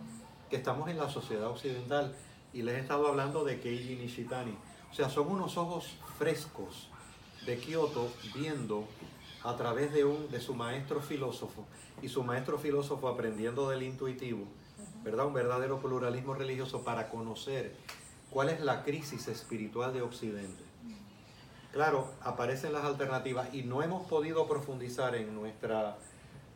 que 0.49 0.57
estamos 0.57 0.89
en 0.89 0.97
la 0.97 1.09
sociedad 1.09 1.47
occidental 1.47 2.13
y 2.53 2.61
les 2.61 2.75
he 2.75 2.79
estado 2.79 3.07
hablando 3.07 3.43
de 3.43 3.59
Keiji 3.59 3.95
Nishitani. 3.95 4.57
O 4.91 4.93
sea, 4.93 5.09
son 5.09 5.31
unos 5.31 5.57
ojos 5.57 5.97
frescos 6.17 6.89
de 7.45 7.57
Kioto 7.57 8.11
viendo 8.33 8.85
a 9.43 9.55
través 9.55 9.93
de, 9.93 10.03
un, 10.05 10.29
de 10.29 10.41
su 10.41 10.53
maestro 10.53 11.01
filósofo 11.01 11.65
y 12.01 12.09
su 12.09 12.23
maestro 12.23 12.57
filósofo 12.57 13.07
aprendiendo 13.07 13.69
del 13.69 13.83
intuitivo, 13.83 14.45
¿verdad? 15.03 15.27
Un 15.27 15.33
verdadero 15.33 15.79
pluralismo 15.79 16.33
religioso 16.33 16.83
para 16.83 17.09
conocer 17.09 17.75
cuál 18.29 18.49
es 18.49 18.61
la 18.61 18.83
crisis 18.83 19.27
espiritual 19.27 19.93
de 19.93 20.01
Occidente. 20.01 20.63
Claro, 21.71 22.11
aparecen 22.21 22.73
las 22.73 22.85
alternativas 22.85 23.53
y 23.53 23.63
no 23.63 23.83
hemos 23.83 24.07
podido 24.07 24.47
profundizar 24.47 25.15
en 25.15 25.35
nuestra 25.35 25.97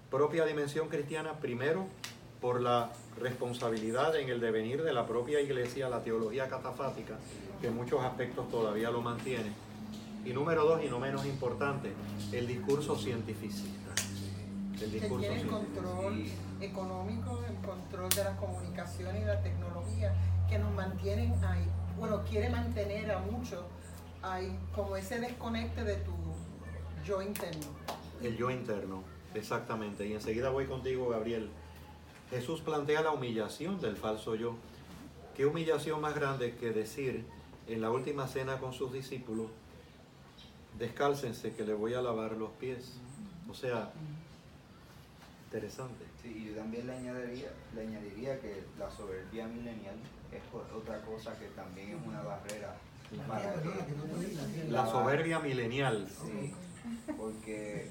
propia 0.09 0.45
dimensión 0.45 0.89
cristiana, 0.89 1.39
primero 1.39 1.85
por 2.41 2.59
la 2.59 2.89
responsabilidad 3.19 4.15
en 4.15 4.29
el 4.29 4.41
devenir 4.41 4.83
de 4.83 4.91
la 4.91 5.05
propia 5.05 5.39
iglesia, 5.39 5.87
la 5.89 6.03
teología 6.03 6.49
catafática, 6.49 7.17
que 7.61 7.67
en 7.67 7.75
muchos 7.75 8.03
aspectos 8.03 8.49
todavía 8.49 8.89
lo 8.89 9.01
mantiene. 9.01 9.51
Y 10.25 10.33
número 10.33 10.65
dos, 10.65 10.83
y 10.83 10.89
no 10.89 10.99
menos 10.99 11.25
importante, 11.25 11.93
el 12.31 12.47
discurso 12.47 12.97
cientificista. 12.97 13.93
El 14.81 14.91
discurso 14.91 15.21
que 15.21 15.27
tiene 15.27 15.41
el 15.41 15.47
control 15.47 16.25
económico, 16.59 17.43
el 17.47 17.55
control 17.67 18.09
de 18.09 18.23
las 18.23 18.39
comunicaciones 18.39 19.21
y 19.21 19.25
la 19.25 19.41
tecnología, 19.41 20.15
que 20.49 20.57
nos 20.57 20.73
mantienen 20.73 21.33
ahí. 21.43 21.65
Bueno, 21.99 22.23
quiere 22.27 22.49
mantener 22.49 23.11
a 23.11 23.19
muchos 23.19 23.61
ahí, 24.23 24.57
como 24.75 24.95
ese 24.97 25.19
desconecte 25.19 25.83
de 25.83 25.97
tu 25.97 26.13
yo 27.05 27.21
interno. 27.21 27.67
El 28.23 28.35
yo 28.35 28.49
interno, 28.49 29.03
exactamente. 29.35 30.07
Y 30.07 30.13
enseguida 30.13 30.49
voy 30.49 30.65
contigo, 30.65 31.09
Gabriel 31.09 31.51
Jesús 32.31 32.61
plantea 32.61 33.01
la 33.01 33.11
humillación 33.11 33.79
del 33.81 33.97
falso 33.97 34.35
yo. 34.35 34.55
¿Qué 35.35 35.45
humillación 35.45 35.99
más 35.99 36.15
grande 36.15 36.55
que 36.55 36.71
decir 36.71 37.25
en 37.67 37.81
la 37.81 37.91
última 37.91 38.27
cena 38.27 38.57
con 38.57 38.73
sus 38.73 38.91
discípulos, 38.93 39.47
descálcense 40.79 41.53
que 41.53 41.65
le 41.65 41.73
voy 41.73 41.93
a 41.93 42.01
lavar 42.01 42.37
los 42.37 42.51
pies? 42.51 42.93
O 43.49 43.53
sea, 43.53 43.91
interesante. 45.45 46.05
Sí, 46.23 46.29
y 46.29 46.49
yo 46.49 46.55
también 46.55 46.87
le 46.87 46.93
añadiría, 46.93 47.51
le 47.75 47.81
añadiría 47.81 48.39
que 48.39 48.63
la 48.79 48.89
soberbia 48.89 49.47
milenial 49.47 49.95
es 50.31 50.41
otra 50.73 51.01
cosa 51.01 51.37
que 51.37 51.47
también 51.47 51.89
es 51.89 52.07
una 52.07 52.21
barrera 52.21 52.77
para 53.27 53.55
la 54.69 54.85
soberbia 54.85 55.39
milenial. 55.39 56.07
Sí, 56.09 56.53
porque 57.17 57.89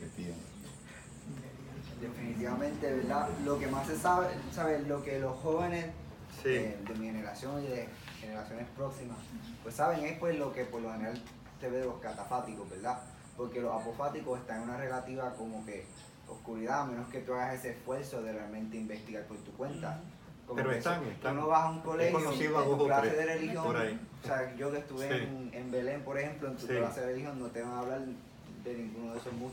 definitivamente, 2.01 2.92
¿verdad? 2.92 3.28
Lo 3.44 3.59
que 3.59 3.66
más 3.66 3.86
se 3.86 3.96
sabe, 3.96 4.26
¿sabes? 4.53 4.86
Lo 4.86 5.03
que 5.03 5.18
los 5.18 5.36
jóvenes 5.38 5.86
eh, 6.44 6.78
de 6.86 6.94
mi 6.94 7.07
generación 7.07 7.62
y 7.62 7.66
de 7.68 7.88
generaciones 8.20 8.66
próximas, 8.76 9.18
pues 9.62 9.74
saben 9.74 10.05
es 10.05 10.18
pues 10.18 10.38
lo 10.38 10.53
que 10.53 10.64
por 10.64 10.80
lo 10.80 10.92
general 10.92 11.20
se 11.61 11.68
ve 11.68 11.78
de 11.78 11.84
los 11.84 12.01
catafáticos, 12.01 12.68
¿verdad? 12.70 12.98
porque 13.36 13.61
los 13.62 13.72
apofáticos 13.74 14.38
están 14.38 14.59
en 14.59 14.62
una 14.68 14.76
relativa 14.76 15.32
como 15.34 15.64
que 15.64 15.86
oscuridad, 16.28 16.82
a 16.82 16.84
menos 16.84 17.09
que 17.09 17.20
tú 17.20 17.32
hagas 17.32 17.55
ese 17.55 17.70
esfuerzo 17.70 18.22
de 18.22 18.32
realmente 18.34 18.76
investigar 18.76 19.24
por 19.24 19.38
tu 19.38 19.51
cuenta. 19.53 19.98
Como 20.46 20.57
Pero 20.57 20.72
están, 20.72 21.01
eso, 21.03 21.11
están. 21.11 21.34
Tú 21.36 21.40
no 21.40 21.46
vas 21.46 21.62
a 21.64 21.70
un 21.70 21.80
colegio, 21.80 22.18
conocido 22.18 22.62
en 22.62 22.78
tu 22.78 22.86
clase 22.86 23.11
de 23.16 23.24
religión, 23.24 23.64
por 23.64 23.76
ahí. 23.78 23.98
o 24.22 24.26
sea, 24.26 24.55
yo 24.57 24.70
que 24.70 24.78
estuve 24.78 25.09
Sí. 25.09 25.24
en, 25.24 25.51
en 25.55 25.70
Belén, 25.70 26.03
por 26.03 26.18
ejemplo, 26.18 26.48
en 26.48 26.57
tu 26.57 26.66
Sí. 26.66 26.74
clase 26.74 27.01
de 27.01 27.07
religión 27.07 27.38
no 27.40 27.46
te 27.46 27.62
van 27.62 27.70
a 27.72 27.78
hablar 27.78 28.01
de 28.64 28.74
ninguno 28.74 29.12
de 29.14 29.18
esos 29.20 29.32
mu- 29.32 29.48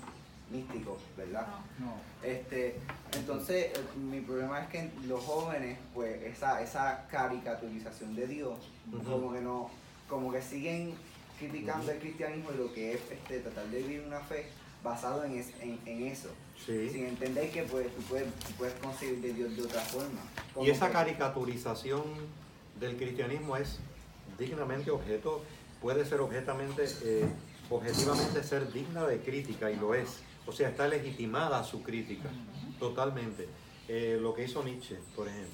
místicos, 0.51 0.97
¿verdad? 1.17 1.47
No. 1.79 1.93
Este, 2.23 2.75
entonces, 3.17 3.71
mi 3.95 4.21
problema 4.21 4.61
es 4.61 4.67
que 4.69 4.89
los 5.07 5.23
jóvenes, 5.23 5.77
pues, 5.93 6.21
esa, 6.23 6.61
esa 6.61 7.05
caricaturización 7.09 8.15
de 8.15 8.27
Dios, 8.27 8.57
como 9.05 9.33
que 9.33 9.41
no, 9.41 9.69
como 10.09 10.31
que 10.31 10.41
siguen 10.41 10.93
criticando 11.39 11.91
el 11.91 11.99
cristianismo 11.99 12.49
y 12.53 12.57
lo 12.57 12.73
que 12.73 12.93
es 12.93 13.01
este, 13.11 13.39
tratar 13.39 13.65
de 13.67 13.77
vivir 13.81 14.03
una 14.07 14.19
fe 14.21 14.45
basado 14.83 15.23
en, 15.25 15.37
es- 15.37 15.53
en, 15.61 15.79
en 15.85 16.07
eso, 16.07 16.29
sin 16.65 17.05
entender 17.05 17.51
que 17.51 17.63
pues, 17.63 17.87
tú, 17.95 18.01
puedes, 18.03 18.33
tú 18.35 18.51
puedes 18.57 18.73
concebir 18.75 19.21
de 19.21 19.33
Dios 19.33 19.55
de 19.55 19.63
otra 19.63 19.81
forma. 19.81 20.21
Y 20.61 20.69
esa 20.69 20.87
que- 20.87 20.93
caricaturización 20.93 22.03
del 22.79 22.95
cristianismo 22.95 23.57
es 23.57 23.79
dignamente 24.39 24.91
objeto, 24.91 25.43
puede 25.81 26.05
ser 26.05 26.21
objetamente, 26.21 26.85
eh, 27.03 27.25
objetivamente 27.69 28.43
ser 28.43 28.71
digna 28.71 29.05
de 29.05 29.19
crítica 29.19 29.69
y 29.71 29.75
lo 29.75 29.93
es. 29.93 30.21
O 30.47 30.51
sea, 30.51 30.69
está 30.69 30.87
legitimada 30.87 31.63
su 31.63 31.83
crítica, 31.83 32.29
totalmente. 32.79 33.47
Eh, 33.87 34.17
lo 34.19 34.33
que 34.33 34.45
hizo 34.45 34.63
Nietzsche, 34.63 34.97
por 35.15 35.27
ejemplo. 35.27 35.53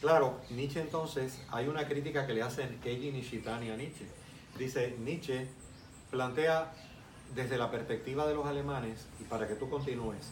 Claro, 0.00 0.40
Nietzsche 0.50 0.80
entonces, 0.80 1.40
hay 1.50 1.68
una 1.68 1.86
crítica 1.88 2.26
que 2.26 2.34
le 2.34 2.42
hacen 2.42 2.78
Keiji 2.82 3.12
Nishitani 3.12 3.70
a 3.70 3.76
Nietzsche. 3.76 4.06
Dice, 4.58 4.96
Nietzsche 4.98 5.46
plantea 6.10 6.72
desde 7.34 7.58
la 7.58 7.70
perspectiva 7.70 8.26
de 8.26 8.34
los 8.34 8.46
alemanes, 8.46 9.06
y 9.20 9.24
para 9.24 9.48
que 9.48 9.54
tú 9.54 9.68
continúes, 9.70 10.30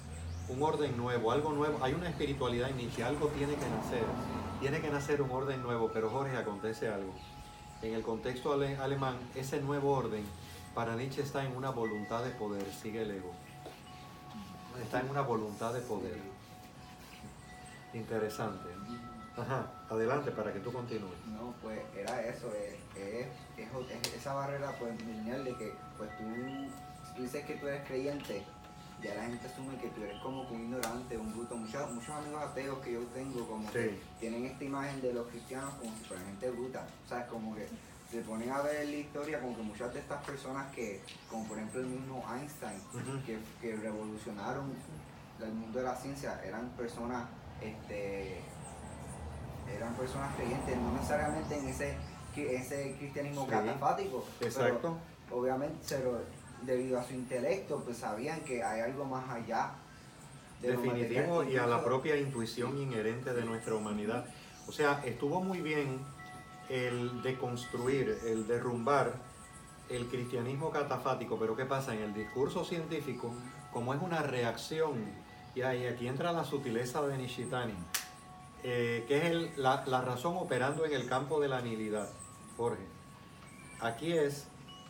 un 0.48 0.62
orden 0.62 0.96
nuevo, 0.96 1.32
algo 1.32 1.52
nuevo. 1.52 1.78
Hay 1.82 1.94
una 1.94 2.08
espiritualidad 2.08 2.70
en 2.70 2.76
Nietzsche, 2.76 3.02
algo 3.02 3.28
tiene 3.28 3.54
que 3.54 3.68
nacer. 3.68 4.04
Tiene 4.60 4.80
que 4.80 4.90
nacer 4.90 5.22
un 5.22 5.30
orden 5.30 5.62
nuevo, 5.62 5.90
pero 5.92 6.10
Jorge, 6.10 6.36
acontece 6.36 6.88
algo. 6.88 7.14
En 7.82 7.94
el 7.94 8.02
contexto 8.02 8.52
ale- 8.52 8.76
alemán, 8.76 9.16
ese 9.34 9.60
nuevo 9.60 9.92
orden 9.92 10.24
para 10.74 10.96
Nietzsche 10.96 11.22
está 11.22 11.44
en 11.44 11.56
una 11.56 11.70
voluntad 11.70 12.24
de 12.24 12.30
poder, 12.30 12.64
sigue 12.72 13.02
el 13.02 13.10
ego. 13.12 13.32
Está 14.82 15.00
en 15.00 15.10
una 15.10 15.20
voluntad 15.22 15.72
de 15.72 15.80
poder. 15.80 16.18
Interesante. 17.92 18.68
Ajá, 19.36 19.66
adelante 19.90 20.30
para 20.30 20.52
que 20.52 20.60
tú 20.60 20.72
continúes. 20.72 21.14
No, 21.26 21.54
pues 21.62 21.80
era 21.96 22.20
eso, 22.22 22.52
es, 22.54 22.74
es- 22.96 23.26
es- 23.56 23.90
es 24.06 24.14
esa 24.14 24.34
barrera 24.34 24.72
pues 24.78 25.00
lineal 25.04 25.44
de 25.44 25.56
que 25.56 25.72
pues 25.98 26.10
tú, 26.18 27.20
dices 27.20 27.44
que 27.44 27.54
tú 27.56 27.66
eres 27.66 27.86
creyente, 27.86 28.44
ya 29.02 29.14
la 29.14 29.24
gente 29.24 29.46
asume 29.46 29.76
que 29.78 29.88
tú 29.88 30.02
eres 30.02 30.20
como 30.22 30.42
un 30.42 30.60
ignorante, 30.60 31.16
un 31.18 31.32
bruto. 31.32 31.56
Muchos, 31.56 31.90
muchos 31.92 32.10
amigos 32.10 32.42
ateos 32.42 32.78
que 32.78 32.92
yo 32.92 33.00
tengo 33.12 33.46
como 33.46 33.70
que 33.72 34.00
tienen 34.20 34.44
esta 34.46 34.64
imagen 34.64 35.00
de 35.00 35.12
los 35.12 35.26
cristianos 35.28 35.74
como 35.74 35.96
si 35.96 36.04
fueran 36.04 36.26
gente 36.26 36.50
bruta. 36.50 36.86
O 37.04 37.08
sea, 37.08 37.26
como 37.26 37.54
que 37.56 37.68
se 38.10 38.20
ponen 38.20 38.50
a 38.50 38.60
ver 38.62 38.86
la 38.86 38.96
historia 38.96 39.40
como 39.40 39.56
que 39.56 39.62
muchas 39.62 39.92
de 39.92 40.00
estas 40.00 40.24
personas 40.24 40.72
que, 40.74 41.00
como 41.30 41.46
por 41.48 41.56
ejemplo 41.58 41.80
el 41.80 41.86
mismo 41.86 42.24
Einstein, 42.32 42.78
que, 43.26 43.38
que 43.60 43.76
revolucionaron 43.76 44.72
el 45.42 45.52
mundo 45.52 45.78
de 45.80 45.84
la 45.84 45.96
ciencia, 45.96 46.40
eran 46.44 46.68
personas, 46.70 47.24
este, 47.60 48.40
eran 49.74 49.94
personas 49.94 50.34
creyentes, 50.36 50.76
no 50.76 50.92
necesariamente 50.92 51.58
en 51.58 51.68
ese, 51.68 51.96
ese 52.36 52.94
cristianismo 52.98 53.44
Sí. 53.44 53.50
catafático, 53.50 54.24
Exacto. 54.40 54.96
pero 55.26 55.40
obviamente 55.40 55.76
pero 55.88 56.20
debido 56.62 56.98
a 56.98 57.02
su 57.04 57.14
intelecto, 57.14 57.82
pues 57.84 57.98
sabían 57.98 58.40
que 58.40 58.62
hay 58.62 58.80
algo 58.80 59.04
más 59.04 59.28
allá. 59.28 59.72
de 60.62 60.70
Definitivo 60.70 61.42
y 61.44 61.56
a 61.58 61.66
la 61.66 61.84
propia 61.84 62.16
intuición 62.16 62.78
inherente 62.78 63.34
de 63.34 63.44
nuestra 63.44 63.74
humanidad. 63.74 64.24
O 64.66 64.72
sea, 64.72 65.02
estuvo 65.04 65.42
muy 65.42 65.60
bien 65.60 65.98
el 66.68 67.22
deconstruir, 67.22 68.18
el 68.26 68.46
derrumbar 68.46 69.14
el 69.88 70.06
cristianismo 70.06 70.70
catafático, 70.70 71.38
pero 71.38 71.54
¿qué 71.56 71.66
pasa? 71.66 71.94
En 71.94 72.00
el 72.02 72.14
discurso 72.14 72.64
científico, 72.64 73.32
como 73.72 73.92
es 73.92 74.00
una 74.00 74.22
reacción, 74.22 75.04
y 75.54 75.60
ahí 75.62 75.86
aquí 75.86 76.08
entra 76.08 76.32
la 76.32 76.44
sutileza 76.44 77.06
de 77.06 77.18
Nishitani, 77.18 77.74
eh, 78.62 79.04
que 79.06 79.18
es 79.18 79.24
el- 79.24 79.50
la, 79.56 79.84
la 79.86 80.00
razón 80.00 80.36
operando 80.38 80.86
en 80.86 80.92
el 80.94 81.06
campo 81.06 81.38
de 81.40 81.48
la 81.48 81.60
nihilidad, 81.60 82.08
Jorge. 82.56 82.82
Aquí 83.80 84.12
es 84.12 84.46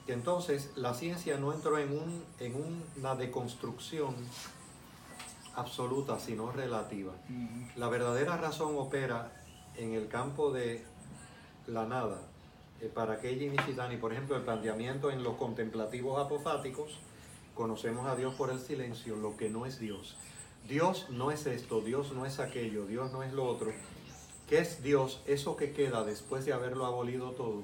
que 0.07 0.13
entonces 0.13 0.71
la 0.77 0.95
ciencia 0.95 1.39
no 1.39 1.53
entró 1.53 1.79
en, 1.79 1.91
un, 1.91 2.25
en 2.39 2.55
una 2.99 3.17
deconstrucción 3.17 4.15
absoluta, 5.57 6.19
sino 6.19 6.51
relativa. 6.53 7.13
La 7.77 7.89
verdadera 7.89 8.37
razón 8.37 8.75
opera 8.77 9.33
en 9.77 9.95
el 9.95 10.09
campo 10.09 10.53
de 10.53 10.85
la 11.67 11.87
nada. 11.87 12.21
Eh, 12.81 12.91
para 12.93 13.21
Keiji 13.21 13.49
Nishitani, 13.49 13.97
por 13.97 14.13
ejemplo, 14.13 14.37
el 14.37 14.43
planteamiento 14.43 15.11
en 15.11 15.23
los 15.23 15.37
contemplativos 15.37 16.19
apofáticos, 16.25 16.99
conocemos 17.55 18.07
a 18.07 18.17
Dios 18.17 18.35
por 18.35 18.51
el 18.51 18.59
silencio, 18.59 19.17
lo 19.17 19.37
que 19.37 19.49
no 19.49 19.67
es 19.67 19.79
Dios. 19.79 20.17
Dios 20.69 21.07
no 21.11 21.31
es 21.31 21.47
esto, 21.47 21.81
Dios 21.81 22.13
no 22.13 22.27
es 22.27 22.41
aquello, 22.41 22.87
Dios 22.87 23.13
no 23.13 23.23
es 23.23 23.33
lo 23.33 23.45
otro. 23.45 23.73
¿Qué 24.49 24.59
es 24.59 24.83
Dios? 24.83 25.23
Eso 25.27 25.57
que 25.57 25.73
queda 25.73 26.05
después 26.05 26.45
de 26.45 26.53
haberlo 26.53 26.87
abolido 26.87 27.31
todo, 27.33 27.63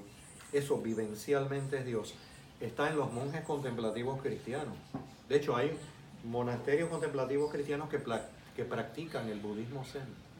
eso 0.53 0.81
vivencialmente 0.81 1.79
es 1.79 1.87
Dios. 1.87 2.15
Está 2.61 2.91
en 2.91 2.97
los 2.97 3.13
monjes 3.13 3.43
contemplativos 3.43 4.21
cristianos. 4.21 4.75
De 5.29 5.37
hecho, 5.37 5.57
hay 5.57 5.77
monasterios 6.25 6.91
contemplativos 6.91 7.51
cristianos 7.51 7.89
que, 7.89 8.03
que 8.55 8.65
practican 8.65 9.29
el 9.29 9.41
budismo 9.41 9.85
zen 9.85 10.31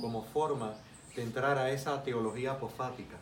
como 0.00 0.24
forma 0.24 0.74
de 1.16 1.22
entrar 1.22 1.58
a 1.58 1.70
esa 1.70 2.02
teología 2.02 2.52
apofática. 2.52 3.16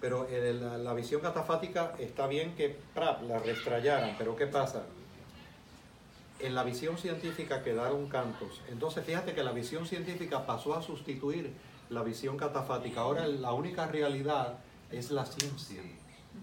Pero 0.00 0.26
el- 0.28 0.60
la, 0.60 0.78
la 0.78 0.94
visión 0.94 1.20
catafática 1.20 1.94
está 1.98 2.26
bien 2.26 2.54
que 2.54 2.76
pra, 2.94 3.20
la 3.22 3.38
restrayaran, 3.38 4.14
pero 4.18 4.36
¿qué 4.36 4.46
pasa? 4.46 4.82
En 6.38 6.54
la 6.54 6.64
visión 6.64 6.98
científica 6.98 7.62
quedaron 7.62 8.08
cantos. 8.08 8.60
Entonces 8.68 9.04
fíjate 9.04 9.34
que 9.34 9.42
la 9.42 9.52
visión 9.52 9.86
científica 9.86 10.44
pasó 10.44 10.74
a 10.74 10.82
sustituir 10.82 11.52
la 11.88 12.02
visión 12.02 12.36
catafática. 12.36 13.00
Ahora 13.00 13.26
la 13.26 13.52
única 13.52 13.86
realidad 13.86 14.58
es 14.92 15.10
la 15.10 15.24
ciencia. 15.24 15.80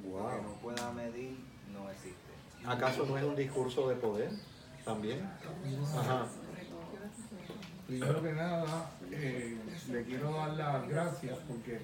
Lo 0.03 0.29
que 0.29 0.41
no 0.41 0.53
pueda 0.61 0.91
medir 0.91 1.37
no 1.71 1.89
existe. 1.91 2.17
¿Acaso 2.65 3.05
no 3.05 3.17
es 3.17 3.23
un 3.23 3.35
discurso 3.35 3.87
de 3.87 3.95
poder 3.95 4.31
también? 4.83 5.29
Ajá. 5.95 6.25
Primero 7.85 8.23
que 8.23 8.31
nada, 8.33 8.89
eh, 9.15 9.57
le 9.89 10.03
quiero 10.03 10.31
dar 10.33 10.51
las 10.53 10.87
gracias 10.87 11.37
porque 11.47 11.81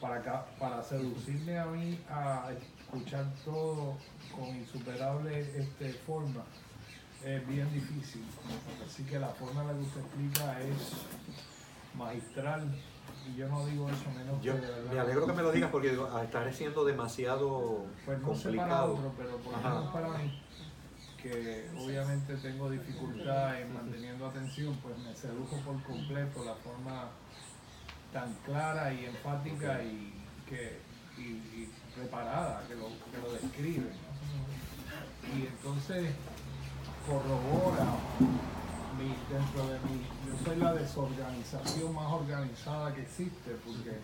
para, 0.00 0.44
para 0.58 0.82
seducirme 0.82 1.58
a 1.58 1.66
mí 1.66 1.98
a 2.10 2.50
escuchar 2.82 3.26
todo 3.44 3.96
con 4.34 4.48
insuperable 4.56 5.40
este, 5.58 5.92
forma 5.92 6.42
es 7.24 7.46
bien 7.48 7.72
difícil. 7.72 8.24
Así 8.84 9.04
que 9.04 9.18
la 9.18 9.28
forma 9.28 9.60
en 9.62 9.66
la 9.68 9.72
que 9.74 9.80
usted 9.80 10.00
explica 10.00 10.60
es 10.60 10.76
magistral 11.96 12.68
y 13.30 13.36
yo 13.36 13.48
no 13.48 13.64
digo 13.66 13.88
eso 13.88 14.10
menos 14.16 14.42
Yo 14.42 14.54
que 14.54 14.60
de 14.60 14.66
verdad. 14.72 14.92
me 14.92 15.00
alegro 15.00 15.26
que 15.26 15.32
me 15.32 15.42
lo 15.42 15.52
digas 15.52 15.70
porque 15.70 15.90
digo, 15.90 16.08
ah, 16.12 16.24
estaré 16.24 16.52
siendo 16.52 16.84
demasiado 16.84 17.84
Pues 18.04 18.18
no 18.20 18.34
sé 18.34 18.52
para 18.56 18.80
complicado. 18.80 18.94
otro, 18.94 19.12
pero 19.16 19.36
por 19.36 19.52
lo 19.52 19.58
Ajá. 19.58 19.68
menos 19.74 19.92
para 19.92 20.08
mí, 20.18 20.42
que 21.22 21.70
obviamente 21.78 22.34
tengo 22.36 22.68
dificultad 22.68 23.60
en 23.60 23.72
manteniendo 23.72 24.26
atención, 24.26 24.76
pues 24.82 24.98
me 24.98 25.14
sedujo 25.14 25.56
por 25.58 25.80
completo 25.84 26.44
la 26.44 26.54
forma 26.56 27.10
tan 28.12 28.34
clara 28.44 28.92
y 28.92 29.04
enfática 29.06 29.82
y, 29.82 30.12
que, 30.48 30.80
y, 31.16 31.22
y 31.22 31.72
preparada 31.94 32.64
que 32.66 32.74
lo, 32.74 32.88
que 32.88 33.18
lo 33.22 33.32
describe. 33.32 33.90
¿no? 33.90 35.38
Y 35.38 35.46
entonces 35.46 36.10
corrobora 37.06 37.86
mi, 38.98 39.14
dentro 39.32 39.66
de 39.68 39.78
mí, 39.80 40.02
yo 40.26 40.44
soy 40.44 40.56
la 40.56 40.74
desorganización 40.74 41.94
más 41.94 42.12
organizada 42.12 42.94
que 42.94 43.02
existe, 43.02 43.56
porque 43.64 43.98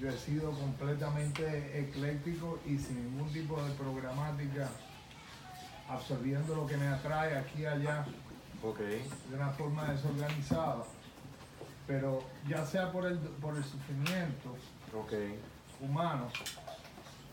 yo 0.00 0.08
he 0.08 0.16
sido 0.16 0.52
completamente 0.52 1.80
ecléctico 1.80 2.58
y 2.64 2.78
sin 2.78 3.04
ningún 3.04 3.32
tipo 3.32 3.60
de 3.62 3.70
programática, 3.72 4.68
absorbiendo 5.88 6.54
lo 6.54 6.66
que 6.66 6.76
me 6.76 6.86
atrae 6.88 7.36
aquí 7.36 7.62
y 7.62 7.66
allá 7.66 8.04
de 9.30 9.36
una 9.36 9.50
forma 9.50 9.90
desorganizada. 9.92 10.84
Pero 11.86 12.22
ya 12.46 12.66
sea 12.66 12.92
por 12.92 13.06
el, 13.06 13.18
por 13.18 13.56
el 13.56 13.64
sufrimiento 13.64 14.54
humano 15.80 16.28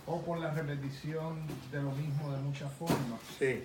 o 0.06 0.22
por 0.22 0.38
la 0.38 0.52
repetición 0.52 1.42
de 1.72 1.82
lo 1.82 1.92
mismo 1.92 2.32
de 2.32 2.38
muchas 2.40 2.72
formas, 2.74 3.20
Sí, 3.40 3.64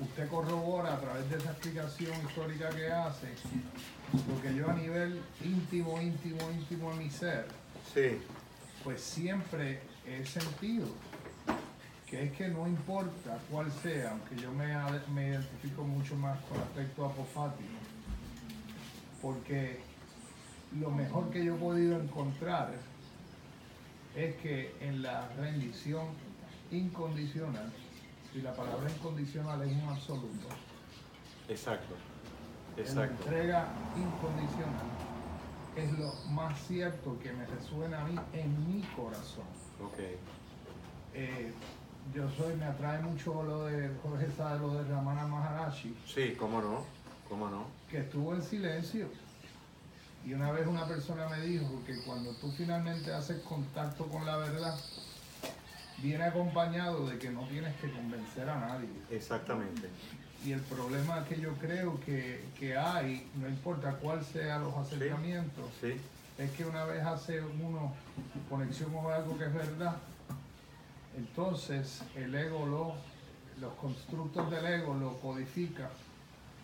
usted 0.00 0.28
corrobora 0.28 0.94
a 0.94 1.00
través 1.00 1.28
de 1.28 1.36
esa 1.36 1.50
explicación 1.50 2.12
histórica 2.26 2.68
que 2.70 2.90
hace 2.90 3.28
lo 4.28 4.40
que 4.40 4.54
yo 4.54 4.70
a 4.70 4.74
nivel 4.74 5.20
íntimo, 5.44 6.00
íntimo, 6.00 6.50
íntimo 6.52 6.90
de 6.92 6.96
mi 6.96 7.10
ser, 7.10 7.46
sí. 7.92 8.18
pues 8.84 9.00
siempre 9.02 9.80
he 10.06 10.24
sentido. 10.24 10.86
Que 12.06 12.24
es 12.24 12.32
que 12.32 12.48
no 12.48 12.66
importa 12.68 13.38
cuál 13.50 13.70
sea, 13.72 14.12
aunque 14.12 14.36
yo 14.36 14.52
me, 14.52 14.66
me 15.12 15.28
identifico 15.28 15.82
mucho 15.82 16.14
más 16.16 16.38
con 16.44 16.58
aspecto 16.60 17.04
apofático, 17.04 17.68
porque 19.20 19.80
lo 20.78 20.90
mejor 20.90 21.30
que 21.30 21.44
yo 21.44 21.56
he 21.56 21.58
podido 21.58 22.00
encontrar 22.00 22.74
es 24.14 24.36
que 24.36 24.74
en 24.80 25.02
la 25.02 25.28
rendición 25.36 26.06
incondicional, 26.70 27.72
y 28.34 28.40
la 28.40 28.54
palabra 28.54 28.90
incondicional 28.90 29.62
es 29.62 29.72
un 29.72 29.88
absoluto, 29.88 30.48
Exacto. 31.48 31.94
en 32.76 32.84
la 32.84 33.04
Exacto. 33.04 33.24
entrega 33.24 33.68
incondicional 33.96 34.86
es 35.76 35.92
lo 35.98 36.14
más 36.30 36.58
cierto 36.66 37.18
que 37.18 37.32
me 37.32 37.44
resuena 37.46 38.00
a 38.00 38.04
mí 38.06 38.18
en 38.32 38.66
mi 38.66 38.82
corazón. 38.96 39.44
Ok. 39.82 39.98
Eh, 41.12 41.52
yo 42.14 42.28
soy, 42.36 42.54
me 42.56 42.64
atrae 42.64 43.00
mucho 43.02 43.42
lo 43.42 43.64
de 43.66 43.90
Jorge 44.02 44.26
Sade, 44.36 44.58
lo 44.60 44.74
de 44.82 44.84
Ramana 44.90 45.26
Maharashi, 45.26 45.96
Sí, 46.06 46.34
cómo 46.38 46.60
no. 46.60 46.84
Cómo 47.28 47.48
no. 47.48 47.64
que 47.90 47.98
estuvo 47.98 48.34
en 48.34 48.42
silencio. 48.42 49.08
Y 50.24 50.32
una 50.34 50.50
vez 50.52 50.66
una 50.66 50.86
persona 50.86 51.28
me 51.28 51.40
dijo 51.40 51.82
que 51.86 52.00
cuando 52.04 52.32
tú 52.34 52.50
finalmente 52.52 53.12
haces 53.12 53.40
contacto 53.42 54.06
con 54.06 54.24
la 54.26 54.36
verdad, 54.36 54.76
viene 55.98 56.24
acompañado 56.24 57.08
de 57.08 57.18
que 57.18 57.30
no 57.30 57.42
tienes 57.48 57.74
que 57.76 57.90
convencer 57.90 58.48
a 58.48 58.58
nadie. 58.58 58.88
Exactamente. 59.10 59.88
Y 60.44 60.52
el 60.52 60.60
problema 60.62 61.24
que 61.24 61.40
yo 61.40 61.52
creo 61.54 61.98
que, 62.00 62.44
que 62.58 62.76
hay, 62.76 63.28
no 63.36 63.48
importa 63.48 63.92
cuál 63.96 64.24
sea 64.24 64.58
los 64.58 64.76
acercamientos, 64.76 65.64
Sí. 65.80 65.96
es 66.38 66.50
que 66.52 66.64
una 66.64 66.84
vez 66.84 67.04
hace 67.04 67.40
uno 67.42 67.92
conexión 68.48 68.92
con 68.92 69.12
algo 69.12 69.36
que 69.38 69.44
es 69.46 69.54
verdad, 69.54 69.96
entonces 71.16 72.02
el 72.14 72.34
ego 72.34 72.66
lo, 72.66 72.94
los 73.60 73.74
constructos 73.74 74.50
del 74.50 74.66
ego 74.66 74.94
lo 74.94 75.14
codifica 75.18 75.88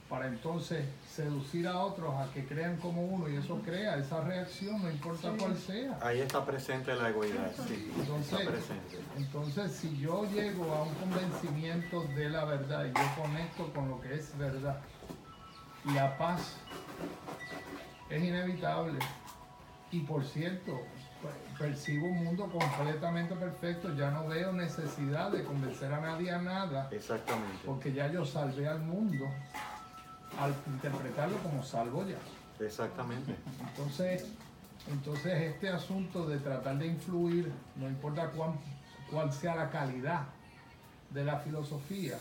para 0.09 0.27
entonces 0.29 0.85
seducir 1.09 1.67
a 1.67 1.79
otros 1.79 2.15
a 2.15 2.31
que 2.35 2.45
crean 2.45 2.77
como 2.77 3.03
uno 3.03 3.31
y 3.31 3.37
eso 3.37 3.59
crea 3.65 3.97
esa 3.97 4.21
reacción, 4.21 4.83
no 4.83 4.91
importa 4.91 5.33
cuál 5.39 5.57
sea. 5.57 5.99
Ahí 6.03 6.21
está 6.21 6.45
presente 6.45 6.95
la 6.95 7.09
egoidad. 7.09 7.51
Sí. 7.67 7.91
Está 7.91 8.01
Entonces, 8.03 8.47
presente. 8.47 8.99
entonces, 9.17 9.73
si 9.73 9.97
yo 9.97 10.31
llego 10.31 10.71
a 10.75 10.83
un 10.83 10.95
convencimiento 10.97 12.03
de 12.15 12.29
la 12.29 12.45
verdad 12.45 12.85
y 12.85 12.89
yo 12.89 13.23
conecto 13.23 13.73
con 13.73 13.89
lo 13.89 14.03
que 14.03 14.15
es 14.15 14.37
verdad, 14.37 14.81
la 15.95 16.19
paz 16.19 16.57
es 18.11 18.23
inevitable. 18.23 18.99
Y 19.93 20.01
por 20.01 20.25
cierto, 20.27 20.79
percibo 21.59 22.07
un 22.07 22.25
mundo 22.25 22.47
completamente 22.51 23.35
perfecto. 23.35 23.95
Ya 23.95 24.11
no 24.11 24.27
veo 24.29 24.53
necesidad 24.53 25.31
de 25.31 25.45
convencer 25.45 25.93
a 25.93 26.01
nadie 26.01 26.31
a 26.33 26.39
nada, 26.43 26.89
Exactamente. 26.91 27.59
porque 27.65 27.93
ya 27.93 28.11
yo 28.11 28.25
salvé 28.25 28.67
al 28.69 28.81
mundo 28.81 29.25
al 30.41 30.55
interpretarlo 30.67 31.37
como 31.39 31.63
salvo 31.63 32.05
ya. 32.07 32.17
Exactamente. 32.65 33.35
Entonces, 33.69 34.27
entonces 34.91 35.33
este 35.43 35.69
asunto 35.69 36.27
de 36.27 36.39
tratar 36.39 36.79
de 36.79 36.87
influir, 36.87 37.53
no 37.77 37.87
importa 37.89 38.29
cuán, 38.31 38.55
cuál 39.11 39.33
sea 39.33 39.55
la 39.55 39.71
calidad 39.71 40.23
de 41.11 41.25
la 41.25 41.39
filosofía, 41.41 42.19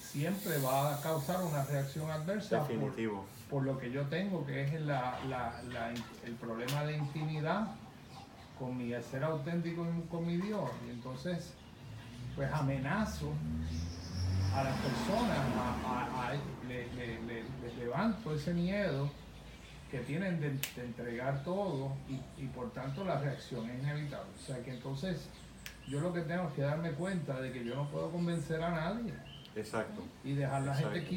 siempre 0.00 0.58
va 0.58 0.94
a 0.94 1.00
causar 1.02 1.42
una 1.42 1.64
reacción 1.64 2.10
adversa 2.10 2.60
por, 2.60 2.68
Definitivo. 2.68 3.24
por 3.48 3.62
lo 3.64 3.78
que 3.78 3.90
yo 3.90 4.02
tengo, 4.06 4.44
que 4.46 4.62
es 4.64 4.80
la- 4.80 5.18
la- 5.28 5.60
la- 5.72 5.90
el 5.90 6.34
problema 6.40 6.84
de 6.84 6.96
intimidad 6.96 7.68
con 8.60 8.76
mi 8.76 8.92
ser 9.02 9.24
auténtico 9.24 9.86
y 9.98 10.06
con 10.08 10.26
mi 10.26 10.36
Dios. 10.36 10.70
Y 10.86 10.90
entonces, 10.90 11.54
pues 12.36 12.52
amenazo 12.52 13.32
a 14.54 14.62
las 14.62 14.76
personas, 14.76 15.38
a- 15.56 15.86
a- 15.86 16.28
a- 16.28 16.34
le- 16.68 16.86
le- 16.94 17.22
le- 17.22 17.44
les 17.62 17.76
levanto 17.78 18.34
ese 18.34 18.52
miedo 18.52 19.10
que 19.90 20.00
tienen 20.00 20.38
de, 20.40 20.50
de 20.50 20.84
entregar 20.84 21.42
todo 21.42 21.94
y, 22.08 22.20
y 22.42 22.46
por 22.48 22.70
tanto 22.72 23.02
la 23.02 23.18
reacción 23.18 23.68
es 23.70 23.82
inevitable. 23.82 24.30
O 24.36 24.46
sea 24.46 24.62
que 24.62 24.72
entonces 24.74 25.26
yo 25.88 26.00
lo 26.00 26.12
que 26.12 26.20
tengo 26.20 26.44
es 26.48 26.52
que 26.52 26.62
darme 26.62 26.92
cuenta 26.92 27.40
de 27.40 27.50
que 27.52 27.64
yo 27.64 27.74
no 27.74 27.88
puedo 27.90 28.10
convencer 28.12 28.62
a 28.62 28.70
nadie 28.70 29.14
Exacto. 29.56 30.02
y 30.22 30.34
dejar 30.34 30.62
la 30.62 30.74
gente 30.74 30.98
Exacto. 30.98 31.10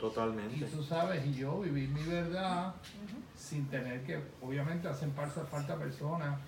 Quieta 0.00 0.06
y 0.06 0.10
Totalmente. 0.14 0.66
tú 0.66 0.82
sabes, 0.82 1.26
y 1.26 1.34
yo 1.34 1.60
vivir 1.60 1.88
mi 1.90 2.02
verdad 2.04 2.74
sin 3.36 3.66
tener 3.68 4.02
que, 4.04 4.20
obviamente 4.42 4.88
hacen 4.88 5.12
falta, 5.12 5.44
falta 5.44 5.76
personas 5.76 6.38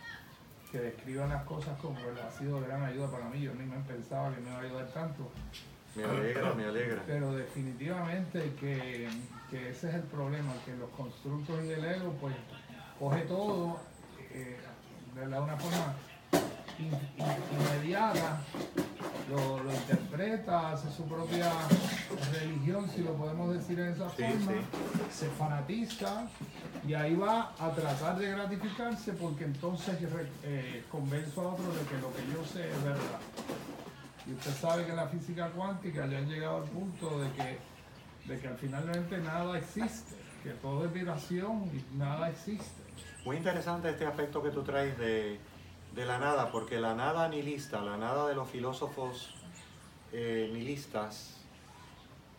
que 0.70 0.78
describan 0.78 1.28
las 1.28 1.42
cosas 1.44 1.78
como 1.80 1.96
ha 1.98 2.30
sido 2.30 2.60
de 2.60 2.66
gran 2.66 2.82
ayuda 2.82 3.10
para 3.10 3.28
mí, 3.28 3.40
yo 3.42 3.52
ni 3.54 3.64
me 3.66 3.76
pensaba 3.80 4.34
que 4.34 4.40
me 4.40 4.48
iba 4.50 4.58
a 4.58 4.62
ayudar 4.62 4.86
tanto, 4.88 5.30
Me 5.94 6.04
alegra, 6.04 6.54
me 6.54 6.64
alegra. 6.64 7.02
pero 7.06 7.34
definitivamente 7.34 8.54
que, 8.58 9.08
que 9.50 9.68
ese 9.70 9.88
es 9.90 9.94
el 9.96 10.02
problema, 10.02 10.52
que 10.64 10.74
los 10.76 10.88
constructos 10.90 11.62
y 11.64 11.70
el 11.70 11.84
ego 11.84 12.14
pues 12.20 12.34
coge 12.98 13.20
todo 13.22 13.80
eh, 14.30 14.56
de 15.14 15.26
la- 15.26 15.42
una 15.42 15.56
forma 15.58 15.94
in- 16.78 16.86
in- 16.86 17.60
inmediata, 17.60 18.40
lo, 19.30 19.62
lo 19.62 19.72
interpreta, 19.72 20.72
hace 20.72 20.90
su 20.90 21.04
propia 21.06 21.50
religión, 22.32 22.88
si 22.90 23.02
lo 23.02 23.14
podemos 23.14 23.54
decir 23.54 23.78
en 23.80 23.92
esa 23.92 24.10
Sí, 24.10 24.22
forma, 24.24 24.52
sí. 24.52 24.58
se 25.12 25.28
fanatiza 25.30 26.26
y 26.86 26.94
ahí 26.94 27.14
va 27.14 27.52
a 27.58 27.70
tratar 27.72 28.18
de 28.18 28.30
gratificarse 28.30 29.12
porque 29.12 29.44
entonces 29.44 29.96
eh, 30.44 30.84
convenzo 30.90 31.42
a 31.42 31.52
otros 31.54 31.74
de 31.78 31.82
que 31.84 31.96
lo 31.98 32.12
que 32.14 32.22
yo 32.34 32.44
sé 32.44 32.68
es 32.70 32.82
verdad. 32.84 33.20
Y 34.26 34.32
usted 34.34 34.52
sabe 34.54 34.84
que 34.84 34.90
en 34.90 34.96
la 34.96 35.08
física 35.08 35.50
cuántica 35.50 36.06
ya 36.06 36.18
han 36.18 36.28
llegado 36.28 36.58
al 36.58 36.64
punto 36.64 37.20
de 37.20 37.30
que, 37.32 37.58
de 38.32 38.40
que 38.40 38.48
al 38.48 38.56
finalmente 38.56 39.18
nada 39.18 39.58
existe, 39.58 40.14
que 40.44 40.50
todo 40.50 40.84
es 40.84 40.92
vibración 40.92 41.70
y 41.72 41.96
nada 41.96 42.28
existe. 42.30 42.82
Muy 43.24 43.36
interesante 43.36 43.88
este 43.90 44.04
aspecto 44.06 44.42
que 44.42 44.50
tú 44.50 44.62
traes 44.62 44.96
de, 44.98 45.38
de 45.94 46.04
la 46.06 46.18
nada, 46.18 46.50
porque 46.50 46.80
la 46.80 46.94
nada 46.94 47.28
nihilista, 47.28 47.80
la 47.82 47.96
nada 47.96 48.26
de 48.28 48.34
los 48.34 48.48
filósofos 48.48 49.34
eh, 50.12 50.50
nihilistas, 50.52 51.36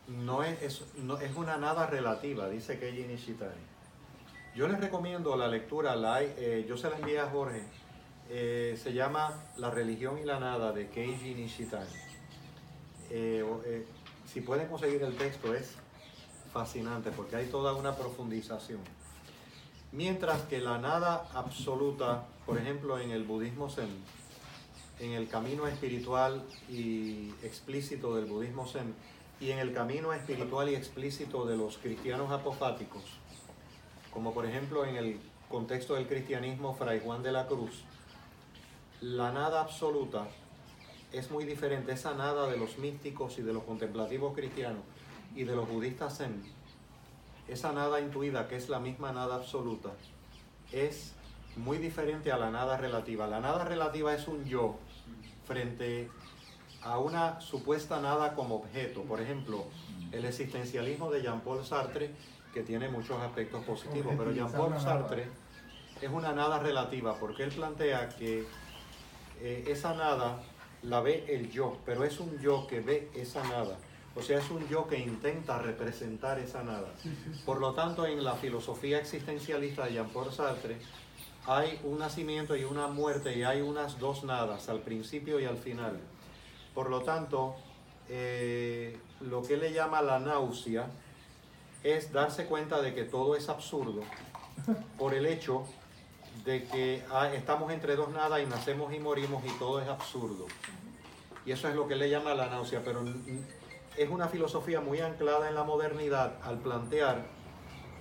no 0.07 0.43
es, 0.43 0.61
es- 0.61 0.83
no- 0.97 1.17
es 1.19 1.35
una 1.35 1.57
nada 1.57 1.87
relativa, 1.87 2.49
dice 2.49 2.79
Keiji 2.79 3.03
Nishitani. 3.05 3.61
Yo 4.55 4.67
les 4.67 4.79
recomiendo 4.79 5.35
la 5.35 5.47
lectura, 5.47 5.95
la 5.95 6.21
eh, 6.21 6.65
yo 6.67 6.77
se 6.77 6.89
la 6.89 6.97
envié 6.97 7.19
a 7.19 7.29
Jorge, 7.29 7.63
eh, 8.29 8.77
se 8.81 8.93
llama 8.93 9.43
La 9.57 9.69
religión 9.71 10.17
y 10.19 10.23
la 10.25 10.39
nada 10.39 10.71
de 10.71 10.89
Keiji 10.89 11.33
Nishitani. 11.35 11.85
Si 14.25 14.41
pueden 14.41 14.67
conseguir 14.67 15.03
el 15.03 15.15
texto 15.15 15.53
es 15.53 15.75
fascinante 16.51 17.11
porque 17.11 17.35
hay 17.35 17.45
toda 17.47 17.73
una 17.73 17.95
profundización. 17.95 18.79
Mientras 19.93 20.41
que 20.43 20.59
la 20.59 20.79
nada 20.79 21.29
absoluta, 21.35 22.25
por 22.47 22.57
ejemplo, 22.57 22.97
en 22.97 23.11
el 23.11 23.25
budismo 23.25 23.69
zen, 23.69 23.89
en 24.99 25.11
el 25.11 25.27
camino 25.27 25.67
espiritual 25.67 26.43
y 26.67 27.29
explícito 27.43 28.15
del 28.15 28.25
budismo 28.25 28.65
zen, 28.65 28.95
y 29.39 29.51
en 29.51 29.59
el 29.59 29.71
camino 29.71 30.11
espiritual 30.11 30.69
y 30.69 30.75
explícito 30.75 31.45
de 31.45 31.57
los 31.57 31.77
cristianos 31.77 32.31
apofáticos, 32.31 33.03
como 34.11 34.33
por 34.33 34.47
ejemplo 34.47 34.83
en 34.83 34.95
el 34.95 35.19
contexto 35.47 35.93
del 35.93 36.07
cristianismo 36.07 36.73
Fray 36.73 36.99
Juan 36.99 37.21
de 37.21 37.31
la 37.31 37.45
Cruz, 37.45 37.83
la 38.99 39.31
nada 39.31 39.61
absoluta 39.61 40.27
es 41.11 41.29
muy 41.29 41.45
diferente, 41.45 41.91
esa 41.91 42.15
nada 42.15 42.47
de 42.49 42.57
los 42.57 42.79
místicos 42.79 43.37
y 43.37 43.43
de 43.43 43.53
los 43.53 43.63
contemplativos 43.63 44.33
cristianos 44.33 44.81
y 45.35 45.43
de 45.43 45.55
los 45.55 45.69
budistas 45.69 46.17
zen, 46.17 46.41
esa 47.47 47.73
nada 47.73 47.99
intuida, 47.99 48.47
que 48.47 48.55
es 48.55 48.69
la 48.69 48.79
misma 48.79 49.11
nada 49.11 49.35
absoluta, 49.35 49.91
es 50.71 51.13
muy 51.55 51.77
diferente 51.77 52.31
a 52.31 52.37
la 52.37 52.49
nada 52.49 52.77
relativa. 52.77 53.27
La 53.27 53.39
nada 53.39 53.63
relativa 53.63 54.13
es 54.13 54.27
un 54.27 54.43
yo 54.45 54.75
frente 55.45 56.09
a 56.81 56.97
una 56.97 57.39
supuesta 57.41 57.99
nada 58.01 58.33
como 58.33 58.55
objeto. 58.55 59.03
Por 59.03 59.21
ejemplo, 59.21 59.65
el 60.11 60.25
existencialismo 60.25 61.11
de 61.11 61.21
Jean-Paul 61.21 61.63
Sartre, 61.63 62.11
que 62.53 62.63
tiene 62.63 62.89
muchos 62.89 63.19
aspectos 63.21 63.63
positivos, 63.63 64.13
pero 64.17 64.31
Jean-Paul. 64.31 64.79
Sartre 64.79 65.27
es 66.01 66.09
una 66.09 66.33
nada 66.33 66.59
relativa, 66.59 67.15
porque 67.15 67.43
él 67.43 67.51
plantea 67.51 68.09
que 68.09 68.45
eh, 69.41 69.63
esa 69.67 69.93
nada 69.93 70.41
la 70.81 70.99
ve 70.99 71.25
el 71.29 71.49
yo, 71.49 71.77
pero 71.85 72.03
es 72.03 72.19
un 72.19 72.39
yo 72.39 72.67
que 72.67 72.81
ve 72.81 73.09
esa 73.15 73.43
nada. 73.43 73.77
O 74.15 74.21
sea, 74.21 74.37
es 74.37 74.49
un 74.51 74.67
yo 74.67 74.87
que 74.87 74.99
intenta 74.99 75.57
representar 75.57 76.37
esa 76.39 76.63
nada. 76.63 76.93
Por 77.45 77.59
lo 77.59 77.73
tanto, 77.73 78.05
en 78.05 78.23
la 78.23 78.35
filosofía 78.35 78.99
existencialista 78.99 79.85
de 79.85 79.93
Jean-Paul 79.93 80.31
Sartre, 80.31 80.77
hay 81.45 81.79
un 81.83 81.99
nacimiento 81.99 82.55
y 82.55 82.63
una 82.63 82.87
muerte 82.87 83.35
y 83.35 83.43
hay 83.43 83.61
unas 83.61 83.99
dos 83.99 84.23
nadas, 84.23 84.69
al 84.69 84.79
principio 84.79 85.39
y 85.39 85.45
al 85.45 85.57
final. 85.57 85.99
Por 86.73 86.89
lo 86.89 87.01
tanto, 87.01 87.55
eh, 88.07 88.97
lo 89.21 89.41
que 89.41 89.57
le 89.57 89.73
llama 89.73 90.01
la 90.01 90.19
náusea 90.19 90.87
es 91.83 92.11
darse 92.11 92.45
cuenta 92.45 92.81
de 92.81 92.93
que 92.93 93.03
todo 93.03 93.35
es 93.35 93.49
absurdo 93.49 94.01
por 94.97 95.13
el 95.13 95.25
hecho 95.25 95.65
de 96.45 96.63
que 96.65 97.03
ah, 97.11 97.29
estamos 97.33 97.71
entre 97.71 97.95
dos 97.95 98.09
nadas 98.09 98.41
y 98.41 98.45
nacemos 98.45 98.93
y 98.93 98.99
morimos 98.99 99.43
y 99.45 99.51
todo 99.59 99.81
es 99.81 99.87
absurdo. 99.87 100.45
Y 101.45 101.51
eso 101.51 101.67
es 101.67 101.75
lo 101.75 101.87
que 101.87 101.95
le 101.95 102.09
llama 102.09 102.33
la 102.33 102.47
náusea, 102.47 102.81
pero 102.83 103.03
es 103.97 104.09
una 104.09 104.27
filosofía 104.27 104.81
muy 104.81 104.99
anclada 104.99 105.49
en 105.49 105.55
la 105.55 105.63
modernidad 105.63 106.33
al 106.43 106.57
plantear 106.57 107.25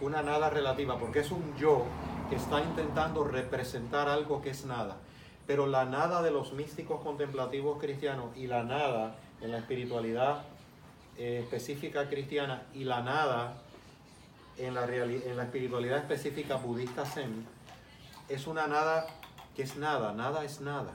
una 0.01 0.23
nada 0.23 0.51
relativa, 0.51 0.99
porque 0.99 1.21
es 1.21 1.31
un 1.31 1.57
yo 1.57 1.85
que 2.31 2.37
está 2.37 2.61
intentando 2.61 3.25
representar 3.25 4.09
algo 4.09 4.43
que 4.43 4.51
es 4.51 4.65
nada. 4.65 4.97
Pero 5.47 5.67
la 5.67 5.85
nada 5.85 6.23
de 6.23 6.31
los 6.31 6.53
místicos 6.53 7.01
contemplativos 7.03 7.79
cristianos 7.79 8.37
y 8.37 8.47
la 8.47 8.63
nada 8.63 9.17
en 9.41 9.53
la 9.53 9.59
espiritualidad 9.59 10.43
eh, 11.19 11.41
específica 11.43 12.09
cristiana 12.09 12.63
y 12.75 12.85
la 12.85 13.03
nada 13.03 13.55
en 14.57 14.75
la, 14.75 14.85
en 14.85 15.37
la 15.37 15.45
espiritualidad 15.45 15.99
específica 15.99 16.57
budista 16.57 17.05
zen 17.05 17.47
es 18.29 18.47
una 18.47 18.67
nada 18.67 19.07
que 19.55 19.63
es 19.63 19.77
nada, 19.77 20.13
nada 20.13 20.45
es 20.45 20.61
nada. 20.61 20.95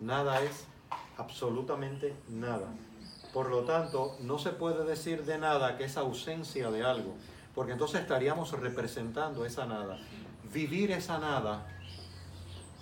Nada 0.00 0.42
es 0.42 0.64
absolutamente 1.18 2.16
nada. 2.28 2.68
Por 3.32 3.48
lo 3.48 3.60
tanto, 3.60 4.16
no 4.20 4.38
se 4.38 4.50
puede 4.50 4.84
decir 4.84 5.24
de 5.24 5.38
nada 5.38 5.76
que 5.76 5.84
es 5.84 5.96
ausencia 5.96 6.70
de 6.70 6.82
algo, 6.82 7.14
porque 7.54 7.72
entonces 7.72 8.00
estaríamos 8.00 8.50
representando 8.52 9.44
esa 9.44 9.66
nada. 9.66 9.98
Vivir 10.52 10.90
esa 10.90 11.18
nada, 11.18 11.64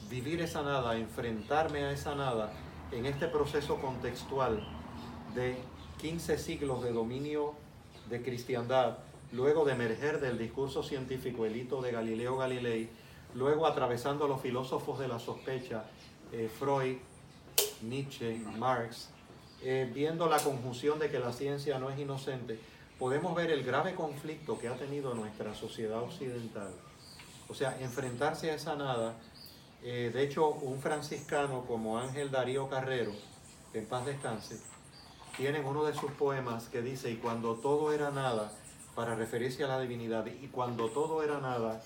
vivir 0.09 0.40
esa 0.40 0.62
nada, 0.62 0.96
enfrentarme 0.96 1.84
a 1.84 1.92
esa 1.92 2.14
nada 2.14 2.51
en 2.92 3.05
este 3.05 3.28
proceso 3.28 3.76
contextual 3.76 4.66
de 5.34 5.59
15 5.99 6.38
siglos 6.38 6.82
de 6.82 6.92
dominio 6.92 7.55
de 8.09 8.22
cristiandad, 8.22 8.99
luego 9.32 9.66
de 9.66 9.72
emerger 9.72 10.20
del 10.20 10.38
discurso 10.38 10.82
científico 10.82 11.44
el 11.44 11.57
hito 11.57 11.82
de 11.82 11.92
Galileo 11.92 12.38
Galilei, 12.38 12.88
luego 13.34 13.66
atravesando 13.66 14.26
los 14.26 14.40
filósofos 14.40 14.99
de 14.99 15.09
la 15.09 15.18
sospecha, 15.18 15.84
eh, 16.32 16.49
Freud, 16.59 16.96
Nietzsche, 17.82 18.38
Marx, 18.57 19.11
eh, 19.62 19.90
viendo 19.92 20.28
la 20.28 20.38
conjunción 20.38 20.98
de 20.98 21.11
que 21.11 21.18
la 21.18 21.32
ciencia 21.32 21.78
no 21.78 21.90
es 21.90 21.98
inocente, 21.98 22.59
podemos 22.98 23.34
ver 23.34 23.50
el 23.50 23.64
grave 23.64 23.94
conflicto 23.94 24.59
que 24.59 24.68
ha 24.68 24.76
tenido 24.76 25.14
nuestra 25.14 25.54
sociedad 25.54 26.02
occidental. 26.02 26.72
O 27.48 27.54
sea, 27.54 27.78
enfrentarse 27.80 28.50
a 28.50 28.54
esa 28.54 28.76
nada. 28.76 29.16
eh, 29.82 30.11
de 30.12 30.22
hecho, 30.24 30.48
un 30.48 30.80
franciscano 30.80 31.64
como 31.64 31.98
Ángel 31.98 32.30
Darío 32.30 32.68
Carrero, 32.68 33.12
que 33.72 33.78
en 33.78 33.86
paz 33.86 34.04
descanse, 34.06 34.61
tiene 35.36 35.59
en 35.59 35.66
uno 35.66 35.84
de 35.84 35.94
sus 35.94 36.11
poemas 36.12 36.66
que 36.68 36.82
dice, 36.82 37.11
y 37.11 37.16
cuando 37.16 37.54
todo 37.54 37.92
era 37.92 38.11
nada, 38.11 38.50
para 38.96 39.14
referirse 39.14 39.62
a 39.62 39.68
la 39.68 39.80
divinidad, 39.80 40.26
y 40.26 40.48
cuando 40.48 40.88
todo 40.90 41.22
era 41.22 41.38
nada, 41.38 41.80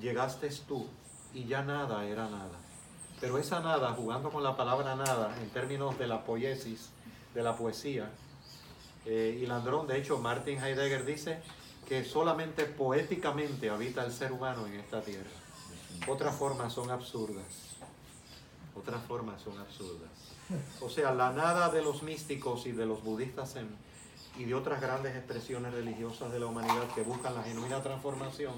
llegaste 0.00 0.48
tú, 0.68 0.86
y 1.34 1.44
ya 1.46 1.62
nada 1.62 2.06
era 2.06 2.28
nada. 2.28 2.61
Pero 3.22 3.38
esa 3.38 3.60
nada, 3.60 3.92
jugando 3.92 4.30
con 4.30 4.42
la 4.42 4.56
palabra 4.56 4.96
nada, 4.96 5.32
en 5.40 5.48
términos 5.50 5.96
de 5.96 6.08
la 6.08 6.24
poiesis, 6.24 6.90
de 7.34 7.44
la 7.44 7.56
poesía, 7.56 8.10
eh, 9.06 9.38
y 9.40 9.46
Landrón, 9.46 9.86
de 9.86 9.96
hecho, 9.96 10.18
Martin 10.18 10.58
Heidegger 10.58 11.04
dice 11.04 11.40
que 11.88 12.04
solamente 12.04 12.64
poéticamente 12.64 13.70
habita 13.70 14.04
el 14.04 14.12
ser 14.12 14.32
humano 14.32 14.66
en 14.66 14.74
esta 14.74 15.02
tierra. 15.02 15.30
Otras 16.08 16.34
formas 16.34 16.72
son 16.72 16.90
absurdas. 16.90 17.76
Otras 18.74 19.00
formas 19.04 19.40
son 19.40 19.56
absurdas. 19.56 20.10
O 20.80 20.90
sea, 20.90 21.14
la 21.14 21.32
nada 21.32 21.68
de 21.68 21.80
los 21.80 22.02
místicos 22.02 22.66
y 22.66 22.72
de 22.72 22.86
los 22.86 23.04
budistas 23.04 23.54
y 24.36 24.46
de 24.46 24.54
otras 24.56 24.80
grandes 24.80 25.14
expresiones 25.14 25.72
religiosas 25.72 26.32
de 26.32 26.40
la 26.40 26.46
humanidad 26.46 26.92
que 26.92 27.02
buscan 27.02 27.36
la 27.36 27.44
genuina 27.44 27.80
transformación 27.84 28.54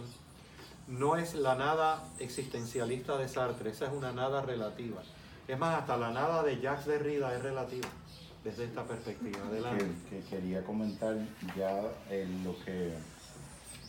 no 0.89 1.17
es 1.17 1.35
la 1.35 1.55
nada 1.55 2.05
existencialista 2.19 3.17
de 3.17 3.29
Sartre, 3.29 3.71
esa 3.71 3.87
es 3.87 3.93
una 3.93 4.13
nada 4.13 4.43
relativa. 4.43 5.03
Es 5.49 5.59
más, 5.59 5.81
hasta 5.81 5.97
la 5.97 6.11
nada 6.11 6.43
de 6.43 6.61
Jacques 6.61 6.87
Derrida 6.87 7.35
es 7.35 7.43
relativa 7.43 7.89
desde 8.43 8.65
esta 8.65 8.85
perspectiva. 8.85 9.39
Adelante. 9.47 9.87
que, 10.11 10.19
que 10.21 10.25
quería 10.29 10.63
comentar 10.65 11.17
ya 11.57 11.81
en 12.11 12.45
lo 12.45 12.55
que 12.65 12.93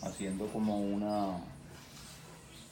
haciendo 0.02 0.48
como 0.48 0.80
una 0.80 1.38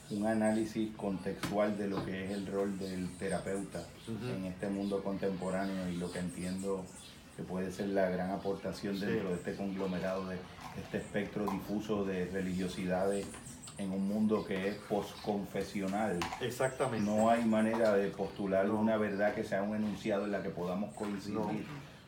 un 0.10 0.28
análisis 0.28 0.94
contextual 0.96 1.78
de 1.78 1.88
lo 1.88 2.06
que 2.06 2.26
es 2.26 2.32
el 2.32 2.46
rol 2.46 2.78
del 2.78 3.10
terapeuta 3.18 3.84
en 4.08 4.46
este 4.46 4.68
mundo 4.70 5.02
contemporáneo 5.02 5.88
y 5.90 5.96
lo 5.96 6.12
que 6.12 6.20
entiendo 6.20 6.84
que 7.38 7.42
puede 7.44 7.72
ser 7.72 7.88
la 7.88 8.10
gran 8.10 8.30
aportación 8.32 8.96
Sí. 8.96 9.06
dentro 9.06 9.30
de 9.30 9.36
este 9.36 9.56
conglomerado 9.56 10.28
de 10.28 10.38
este 10.78 10.98
espectro 10.98 11.46
difuso 11.50 12.04
de 12.04 12.26
religiosidades 12.26 13.26
en 13.78 13.92
un 13.92 14.08
mundo 14.08 14.46
que 14.46 14.68
es 14.70 14.76
posconfesional. 14.90 16.20
Exactamente. 16.42 17.06
No 17.10 17.30
hay 17.30 17.44
manera 17.46 17.94
de 17.96 18.10
postular 18.10 18.66
No. 18.68 18.80
una 18.80 18.98
verdad 18.98 19.34
que 19.34 19.44
sea 19.44 19.64
un 19.64 19.76
enunciado 19.76 20.26
en 20.26 20.32
la 20.32 20.42
que 20.44 20.50
podamos 20.50 20.94
coincidir. 20.94 21.36
No. 21.40 21.52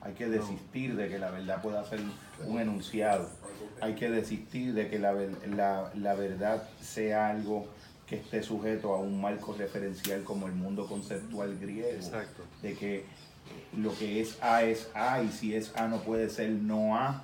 Hay 0.01 0.13
que 0.13 0.27
desistir 0.27 0.95
de 0.95 1.09
que 1.09 1.17
la 1.17 1.31
verdad 1.31 1.61
pueda 1.63 1.83
ser 1.85 1.99
un 2.45 2.59
enunciado. 2.59 3.27
Hay 3.81 3.95
que 3.95 4.09
desistir 4.11 4.73
de 4.75 4.87
que 4.89 4.99
la, 4.99 5.13
la- 5.47 5.91
la 5.95 6.13
verdad 6.13 6.63
sea 6.79 7.29
algo 7.29 7.67
que 8.05 8.17
esté 8.17 8.43
sujeto 8.43 8.93
a 8.93 8.99
un 8.99 9.19
marco 9.19 9.55
referencial 9.57 10.23
como 10.23 10.45
el 10.45 10.53
mundo 10.53 10.85
conceptual 10.85 11.57
griego. 11.57 11.89
Exacto. 11.89 12.43
De 12.61 12.75
que 12.75 12.97
eh, 12.97 13.03
lo 13.77 13.91
que 13.97 14.21
es 14.21 14.37
A 14.43 14.61
es 14.61 14.91
A 14.93 15.23
y 15.23 15.29
si 15.29 15.55
es 15.55 15.75
A 15.75 15.87
no 15.87 16.01
puede 16.01 16.29
ser 16.29 16.51
no 16.51 16.95
A, 16.95 17.23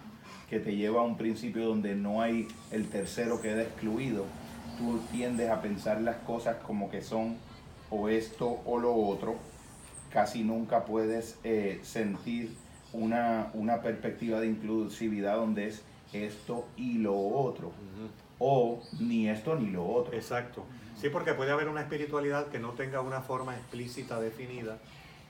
que 0.52 0.60
te 0.60 0.76
lleva 0.76 1.00
a 1.00 1.04
un 1.06 1.16
principio 1.16 1.66
donde 1.66 1.96
no 1.96 2.22
hay 2.22 2.46
el 2.72 2.90
tercero 2.90 3.42
queda 3.42 3.62
excluido. 3.62 4.26
Tú 4.78 5.00
tiendes 5.10 5.50
a 5.50 5.62
pensar 5.62 6.02
las 6.02 6.18
cosas 6.18 6.58
como 6.68 6.92
que 6.92 7.02
son 7.02 7.38
o 7.90 8.10
esto 8.10 8.60
o 8.66 8.78
lo 8.78 8.94
otro. 8.94 9.38
Casi 10.12 10.44
nunca 10.44 10.84
puedes 10.84 11.38
eh, 11.46 11.80
sentir 11.84 12.54
una, 12.92 13.50
una 13.54 13.82
perspectiva 13.82 14.42
de 14.42 14.48
inclusividad 14.48 15.38
donde 15.38 15.70
es 15.70 15.84
esto 16.12 16.68
y 16.76 16.98
lo 16.98 17.18
otro. 17.18 17.72
O 18.38 18.84
ni 19.00 19.30
esto 19.30 19.56
ni 19.56 19.70
lo 19.70 19.88
otro. 19.88 20.14
Exacto. 20.14 20.66
Sí, 21.00 21.08
porque 21.08 21.34
puede 21.34 21.52
haber 21.52 21.70
una 21.70 21.80
espiritualidad 21.80 22.48
que 22.48 22.60
no 22.60 22.72
tenga 22.72 23.00
una 23.00 23.22
forma 23.22 23.56
explícita 23.56 24.20
definida, 24.20 24.80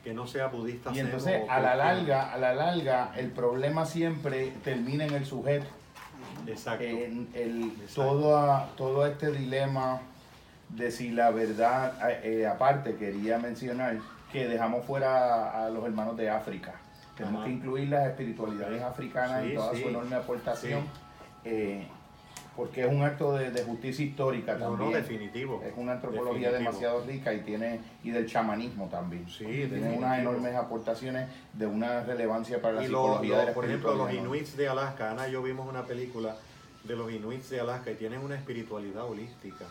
que 0.03 0.13
no 0.13 0.27
sea 0.27 0.47
budista. 0.47 0.91
Y 0.93 0.99
entonces 0.99 1.41
a 1.49 1.59
la 1.59 1.75
larga, 1.75 2.31
a 2.33 2.37
la 2.37 2.53
larga, 2.53 3.11
el 3.15 3.29
problema 3.31 3.85
siempre 3.85 4.51
termina 4.63 5.05
en 5.05 5.13
el 5.13 5.25
sujeto. 5.25 5.67
Exacto. 6.47 6.83
en 6.83 7.27
el, 7.33 7.63
Exacto. 7.81 8.03
todo, 8.03 8.37
a- 8.37 8.69
todo 8.77 9.05
este 9.05 9.31
dilema 9.31 10.01
de 10.69 10.89
si 10.91 11.09
la 11.11 11.29
verdad, 11.31 11.93
eh, 12.23 12.47
aparte 12.47 12.95
quería 12.95 13.37
mencionar 13.37 13.97
que 14.31 14.47
dejamos 14.47 14.85
fuera 14.85 15.65
a 15.65 15.69
los 15.69 15.83
hermanos 15.85 16.15
de 16.17 16.29
África. 16.29 16.73
Tenemos 17.17 17.39
Ajá. 17.41 17.47
que 17.47 17.53
incluir 17.53 17.89
las 17.89 18.07
espiritualidades 18.07 18.81
africanas 18.81 19.43
Sí, 19.43 19.49
y 19.51 19.55
toda 19.55 19.75
sí. 19.75 19.81
su 19.83 19.89
enorme 19.89 20.15
aportación, 20.15 20.83
eh, 21.43 21.85
porque 22.55 22.81
es 22.81 22.87
un 22.91 23.01
acto 23.01 23.33
de, 23.33 23.49
de 23.51 23.63
justicia 23.63 24.05
histórica 24.05 24.55
no, 24.55 24.69
también. 24.71 24.91
no, 24.91 24.95
definitivo. 24.97 25.63
Es 25.65 25.73
una 25.77 25.93
antropología 25.93 26.51
Definitivo. 26.51 26.71
demasiado 26.71 27.05
rica 27.05 27.33
y 27.33 27.39
tiene 27.41 27.79
y 28.03 28.11
del 28.11 28.27
chamanismo 28.27 28.87
también. 28.89 29.25
Sí, 29.29 29.45
tiene 29.45 29.67
definitivo. 29.67 29.97
unas 29.99 30.19
enormes 30.19 30.55
aportaciones 30.55 31.29
de 31.53 31.65
una 31.65 32.03
relevancia 32.03 32.61
para 32.61 32.75
la 32.75 32.83
Y 32.83 32.87
lo- 32.89 33.03
psicología 33.03 33.33
lo- 33.35 33.39
de 33.39 33.45
la 33.45 33.53
por 33.53 33.65
ejemplo, 33.65 33.95
los 33.95 34.13
inuits 34.13 34.57
de 34.57 34.67
Alaska, 34.67 35.11
Ana 35.11 35.27
y 35.27 35.31
yo 35.31 35.41
vimos 35.41 35.67
una 35.69 35.83
película 35.85 36.35
de 36.83 36.95
los 36.95 37.11
inuits 37.11 37.49
de 37.51 37.61
Alaska 37.61 37.91
y 37.91 37.95
tienen 37.95 38.19
una 38.21 38.35
espiritualidad 38.35 39.05
holística, 39.05 39.65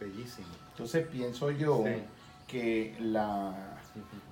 bellísima. 0.00 0.48
Entonces 0.72 1.06
pienso 1.06 1.50
yo 1.52 1.84
Sí. 1.86 2.02
que 2.48 2.94
la 2.98 3.52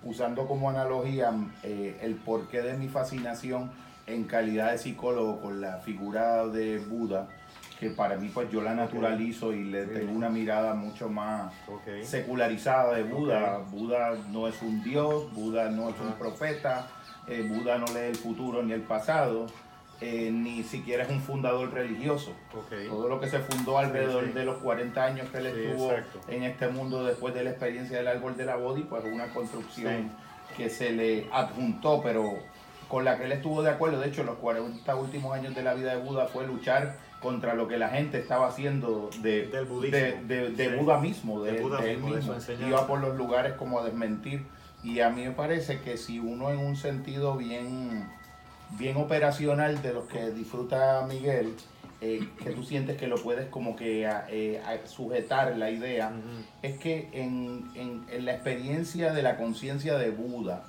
usando 0.03 0.47
como 0.47 0.69
analogía 0.69 1.33
eh, 1.63 1.97
el 2.03 2.17
porqué 2.17 2.61
de 2.61 2.77
mi 2.77 2.89
fascinación 2.89 3.71
en 4.07 4.25
calidad 4.25 4.73
de 4.73 4.79
psicólogo 4.79 5.41
con 5.41 5.61
la 5.63 5.79
figura 5.79 6.47
de 6.49 6.79
Buda, 6.79 7.29
que 7.85 7.91
para 7.91 8.17
mí 8.17 8.31
pues 8.33 8.51
yo 8.51 8.63
la 8.63 8.75
naturalizo 8.75 9.53
y 9.53 9.65
le 9.65 9.85
Sí. 9.85 9.91
tengo 9.93 10.13
una 10.13 10.31
mirada 10.31 10.73
mucho 10.75 11.11
más 11.11 11.53
Ok. 11.69 12.03
secularizada 12.03 12.95
de 12.95 13.03
Buda. 13.03 13.59
Ok. 13.59 13.69
Buda 13.73 14.15
no 14.31 14.49
es 14.49 14.61
un 14.63 14.83
dios, 14.83 15.31
Buda 15.35 15.71
no 15.71 15.91
es 15.91 15.97
un 16.01 16.13
profeta, 16.15 16.89
eh, 17.27 17.47
Buda 17.47 17.77
no 17.77 17.85
lee 17.89 18.09
el 18.09 18.17
futuro 18.17 18.63
ni 18.63 18.73
el 18.73 18.81
pasado, 18.81 19.47
eh, 20.01 20.31
ni 20.33 20.63
siquiera 20.63 21.03
es 21.05 21.11
un 21.11 21.21
fundador 21.21 21.73
religioso. 21.75 22.33
Todo 22.89 23.07
lo 23.09 23.21
que 23.21 23.29
se 23.29 23.41
fundó 23.41 23.79
alrededor 23.79 24.23
Sí, 24.25 24.31
sí. 24.31 24.39
de 24.39 24.45
los 24.47 24.57
40 24.63 25.05
años 25.05 25.29
que 25.29 25.39
él 25.39 25.53
Sí, 25.55 25.61
estuvo 25.65 25.93
en 26.29 26.43
este 26.43 26.69
mundo 26.69 27.05
después 27.05 27.35
de 27.35 27.45
la 27.45 27.51
experiencia 27.51 27.99
del 27.99 28.09
árbol 28.09 28.35
de 28.37 28.47
la 28.47 28.57
Bodhi, 28.57 28.83
pues 28.85 29.05
una 29.05 29.27
construcción 29.29 30.11
que 30.57 30.71
se 30.71 30.91
le 30.93 31.29
adjuntó, 31.31 32.01
pero 32.03 32.39
con 32.89 33.05
la 33.05 33.19
que 33.19 33.25
él 33.25 33.33
estuvo 33.33 33.63
de 33.63 33.71
acuerdo. 33.71 34.01
De 34.01 34.09
hecho, 34.09 34.25
los 34.25 34.37
40 34.37 34.95
últimos 34.97 35.35
años 35.35 35.55
de 35.55 35.63
la 35.63 35.75
vida 35.75 35.95
de 35.95 36.03
Buda 36.03 36.27
fue 36.29 36.47
luchar 36.47 36.97
contra 37.25 37.55
lo 37.55 37.67
que 37.67 37.79
la 37.79 37.89
gente 37.89 38.19
estaba 38.19 38.47
haciendo 38.49 39.09
de, 39.23 39.47
Del 39.47 39.65
budismo. 39.65 39.97
de, 39.97 40.13
de- 40.25 40.51
de 40.51 40.69
Sí. 40.69 40.77
Buda 40.77 41.01
mismo, 41.01 41.43
de, 41.43 41.53
De 41.53 41.61
Buda 41.63 41.81
de 41.81 41.93
él 41.93 41.97
mismo, 41.99 42.15
de 42.15 42.21
su 42.23 42.29
mismo. 42.29 42.35
enseñanza. 42.35 42.69
Iba 42.69 42.87
por 42.87 43.01
los 43.01 43.17
lugares 43.17 43.55
como 43.55 43.81
a 43.81 43.85
desmentir. 43.85 44.45
Y 44.85 45.01
a 45.01 45.09
mí 45.09 45.25
me 45.25 45.31
parece 45.31 45.81
que 45.81 45.97
si 45.97 46.19
uno 46.19 46.51
en 46.51 46.59
un 46.59 46.77
sentido 46.77 47.37
bien, 47.39 48.07
bien 48.79 48.99
operacional 48.99 49.81
de 49.81 49.95
los 49.95 50.05
que 50.05 50.31
disfruta 50.33 51.07
Miguel, 51.09 51.55
eh, 52.03 52.29
que 52.43 52.51
tú 52.51 52.63
sientes 52.63 52.99
que 52.99 53.07
lo 53.07 53.17
puedes 53.17 53.47
como 53.49 53.75
que 53.75 54.07
a- 54.07 54.27
eh, 54.29 54.61
a 54.63 54.87
sujetar 54.87 55.57
la 55.57 55.71
idea, 55.71 56.09
Ujú. 56.11 56.45
es 56.61 56.79
que 56.79 57.09
en, 57.13 57.71
en- 57.75 58.05
en 58.11 58.25
la 58.27 58.35
experiencia 58.35 59.15
de 59.15 59.23
la 59.23 59.39
conciencia 59.39 59.97
de 59.97 60.11
Buda, 60.11 60.65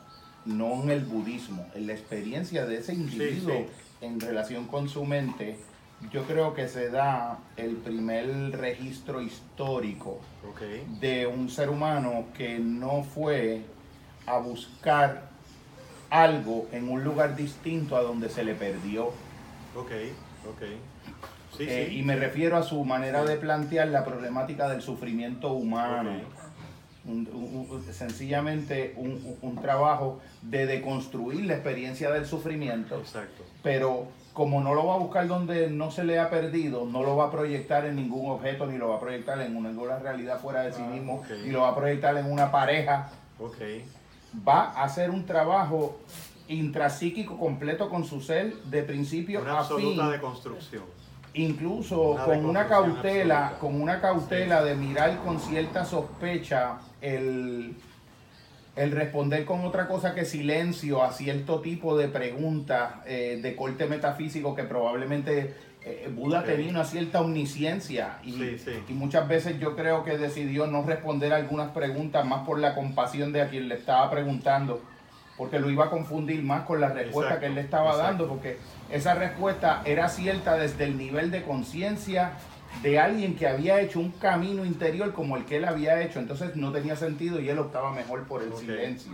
no 0.45 0.81
en 0.83 0.91
el 0.91 1.03
budismo, 1.03 1.67
en 1.75 1.87
la 1.87 1.93
experiencia 1.93 2.65
de 2.65 2.77
ese 2.77 2.93
individuo 2.93 3.53
sí. 3.53 4.05
en 4.05 4.21
relación 4.21 4.67
con 4.67 4.87
su 4.87 5.03
mente, 5.03 5.57
yo 6.11 6.23
creo 6.23 6.53
que 6.53 6.67
se 6.67 6.89
da 6.89 7.39
el 7.57 7.75
primer 7.77 8.51
registro 8.57 9.21
histórico 9.21 10.19
de 10.99 11.25
un 11.27 11.49
ser 11.49 11.69
humano 11.69 12.25
que 12.37 12.59
no 12.59 13.03
fue 13.03 13.61
a 14.27 14.37
buscar 14.37 15.29
algo 16.09 16.67
en 16.71 16.89
un 16.89 17.03
lugar 17.03 17.35
distinto 17.35 17.95
a 17.95 18.01
donde 18.01 18.29
se 18.29 18.43
le 18.43 18.53
perdió. 18.55 19.05
ok, 19.75 19.91
ok. 20.49 20.61
Sí, 21.57 21.63
Eh, 21.67 21.87
sí. 21.89 21.99
y 21.99 22.03
me 22.03 22.15
refiero 22.17 22.57
a 22.57 22.63
su 22.63 22.83
manera 22.83 23.23
de 23.23 23.37
plantear 23.37 23.87
la 23.87 24.03
problemática 24.03 24.67
del 24.69 24.81
sufrimiento 24.81 25.53
humano. 25.53 26.11
Un- 27.05 27.29
un- 27.31 27.67
un- 27.69 27.93
sencillamente 27.93 28.93
un 28.97 29.55
trabajo 29.61 30.19
de 30.41 30.65
deconstruir 30.65 31.45
la 31.45 31.53
experiencia 31.53 32.11
del 32.11 32.25
sufrimiento, 32.25 32.97
Exacto. 32.99 33.43
pero 33.63 34.07
como 34.35 34.59
no 34.61 34.75
lo 34.75 34.85
va 34.85 34.95
a 34.95 34.97
buscar 34.97 35.27
donde 35.27 35.69
no 35.69 35.89
se 35.91 36.03
le 36.03 36.19
ha 36.19 36.29
perdido, 36.29 36.85
no 36.85 37.01
lo 37.03 37.15
va 37.15 37.27
a 37.27 37.31
proyectar 37.31 37.85
en 37.85 37.95
ningún 37.95 38.29
objeto, 38.29 38.67
ni 38.67 38.77
lo 38.77 38.89
va 38.89 38.97
a 38.97 38.99
proyectar 38.99 39.39
en 39.41 39.55
una, 39.55 39.69
ninguna 39.69 39.97
realidad 39.97 40.39
fuera 40.41 40.61
de 40.63 40.73
sí 40.73 40.81
Ah, 40.85 40.89
mismo, 40.91 41.23
ni 41.43 41.51
lo 41.51 41.61
va 41.61 41.69
a 41.69 41.75
proyectar 41.75 42.15
en 42.17 42.29
una 42.29 42.51
pareja, 42.51 43.09
va 44.47 44.65
a 44.73 44.83
hacer 44.83 45.09
un 45.09 45.25
trabajo 45.25 45.97
intrapsíquico 46.49 47.37
completo 47.39 47.89
con 47.89 48.03
su 48.03 48.19
ser 48.21 48.53
de 48.65 48.83
principio 48.83 49.41
una 49.41 49.59
a 49.59 49.63
fin. 49.63 49.75
absoluta 49.77 50.09
deconstrucción. 50.09 50.83
incluso 51.33 52.01
Una 52.11 52.25
con 52.25 52.45
una 52.45 52.67
cautela, 52.67 53.53
con 53.59 53.81
una 53.81 54.01
cautela 54.01 54.63
de 54.63 54.75
mirar 54.75 55.17
con 55.23 55.39
cierta 55.39 55.85
sospecha 55.85 56.77
el, 57.01 57.75
el 58.75 58.91
responder 58.91 59.45
con 59.45 59.63
otra 59.63 59.87
cosa 59.87 60.13
que 60.13 60.25
silencio 60.25 61.01
a 61.03 61.11
cierto 61.13 61.61
tipo 61.61 61.97
de 61.97 62.07
preguntas 62.09 62.95
eh, 63.05 63.39
de 63.41 63.55
corte 63.55 63.85
metafísico 63.85 64.53
que 64.53 64.63
probablemente 64.63 65.53
eh, 65.83 66.09
Buda 66.13 66.39
Ok. 66.39 66.45
tenía 66.47 66.69
una 66.71 66.83
cierta 66.83 67.21
omnisciencia 67.21 68.17
y, 68.23 68.31
Sí, 68.33 68.57
sí. 68.57 68.71
y 68.89 68.93
muchas 68.93 69.27
veces 69.27 69.59
yo 69.59 69.75
creo 69.75 70.03
que 70.03 70.17
decidió 70.17 70.67
no 70.67 70.83
responder 70.83 71.31
algunas 71.31 71.71
preguntas 71.71 72.25
más 72.25 72.45
por 72.45 72.59
la 72.59 72.75
compasión 72.75 73.31
de 73.31 73.41
a 73.43 73.49
quien 73.49 73.69
le 73.69 73.75
estaba 73.75 74.09
preguntando 74.11 74.81
porque 75.37 75.59
lo 75.59 75.69
iba 75.69 75.85
a 75.85 75.89
confundir 75.89 76.41
más 76.43 76.63
con 76.65 76.79
la 76.81 76.87
respuesta 76.89 77.35
Exacto, 77.35 77.39
que 77.41 77.45
él 77.47 77.55
le 77.55 77.61
estaba 77.61 77.91
exacto. 77.91 78.07
dando 78.07 78.27
porque 78.27 78.57
esa 78.91 79.13
respuesta 79.15 79.81
era 79.85 80.09
cierta 80.09 80.57
desde 80.57 80.85
el 80.85 80.97
nivel 80.97 81.29
de 81.31 81.43
conciencia 81.43 82.31
de 82.81 82.99
alguien 82.99 83.35
que 83.35 83.47
había 83.47 83.81
hecho 83.81 83.99
un 83.99 84.11
camino 84.11 84.65
interior 84.65 85.13
como 85.13 85.37
el 85.37 85.45
que 85.45 85.57
él 85.57 85.65
había 85.65 86.01
hecho, 86.01 86.19
entonces 86.19 86.55
no 86.55 86.71
tenía 86.71 86.95
sentido 86.95 87.39
y 87.39 87.49
él 87.49 87.59
optaba 87.59 87.91
mejor 87.91 88.23
por 88.27 88.43
el 88.43 88.53
silencio. 88.55 89.13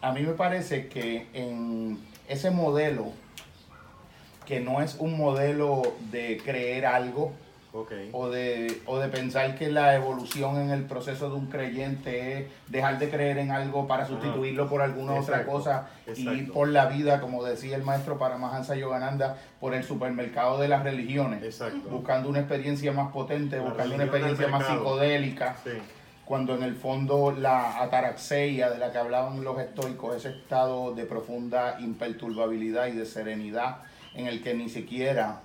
A 0.00 0.12
mí 0.12 0.22
me 0.22 0.32
parece 0.32 0.88
que 0.88 1.26
en 1.32 1.98
ese 2.28 2.50
modelo, 2.50 3.12
que 4.44 4.60
no 4.60 4.82
es 4.82 4.96
un 4.98 5.16
modelo 5.16 5.82
de 6.10 6.40
creer 6.44 6.86
algo 6.86 7.32
Ok. 7.76 7.92
o 8.12 8.28
de, 8.30 8.80
o 8.86 8.98
de 8.98 9.08
pensar 9.08 9.54
que 9.54 9.70
la 9.70 9.94
evolución 9.94 10.58
en 10.60 10.70
el 10.70 10.84
proceso 10.84 11.28
de 11.28 11.36
un 11.36 11.46
creyente 11.46 12.38
es 12.38 12.46
dejar 12.68 12.98
de 12.98 13.10
creer 13.10 13.38
en 13.38 13.50
algo 13.50 13.86
para 13.86 14.06
sustituirlo 14.06 14.68
por 14.68 14.80
alguna 14.80 15.12
otra 15.14 15.36
Exacto, 15.40 15.52
cosa 15.52 15.88
y 16.06 16.22
ir 16.22 16.28
exacto. 16.28 16.52
por 16.54 16.68
la 16.68 16.86
vida, 16.86 17.20
como 17.20 17.44
decía 17.44 17.76
el 17.76 17.82
maestro 17.82 18.18
Paramahansa 18.18 18.76
Yogananda, 18.76 19.36
por 19.60 19.74
el 19.74 19.84
supermercado 19.84 20.58
de 20.58 20.68
las 20.68 20.82
religiones, 20.82 21.42
Exacto. 21.42 21.88
buscando 21.90 22.28
una 22.28 22.40
experiencia 22.40 22.92
más 22.92 23.12
potente, 23.12 23.56
La 23.56 23.62
buscando 23.62 23.94
una 23.94 24.04
experiencia 24.04 24.48
más 24.48 24.66
psicodélica 24.66 25.56
Sí, 25.62 25.70
cuando 26.24 26.54
en 26.54 26.62
el 26.62 26.74
fondo 26.74 27.30
la 27.30 27.82
ataraxia 27.82 28.70
de 28.70 28.78
la 28.78 28.90
que 28.90 28.98
hablaban 28.98 29.44
los 29.44 29.58
estoicos, 29.60 30.16
ese 30.16 30.30
estado 30.30 30.94
de 30.94 31.04
profunda 31.04 31.76
imperturbabilidad 31.80 32.86
y 32.88 32.92
de 32.92 33.06
serenidad 33.06 33.78
en 34.14 34.26
el 34.26 34.42
que 34.42 34.54
ni 34.54 34.68
siquiera 34.68 35.40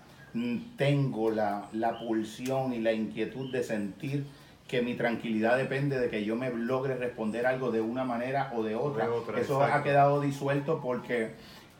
tengo 0.77 1.31
la, 1.31 1.65
la 1.73 1.99
pulsión 1.99 2.73
y 2.73 2.79
la 2.79 2.93
inquietud 2.93 3.51
de 3.51 3.63
sentir 3.63 4.25
que 4.67 4.81
mi 4.81 4.93
tranquilidad 4.95 5.57
depende 5.57 5.99
de 5.99 6.09
que 6.09 6.23
yo 6.23 6.35
me 6.37 6.49
logre 6.49 6.95
responder 6.95 7.45
algo 7.45 7.71
de 7.71 7.81
una 7.81 8.05
manera 8.05 8.51
o 8.55 8.63
de 8.63 8.75
otra. 8.75 9.11
otra, 9.11 9.39
Eso 9.39 9.55
exacto. 9.55 9.75
ha 9.79 9.83
quedado 9.83 10.21
disuelto 10.21 10.79
porque 10.81 11.31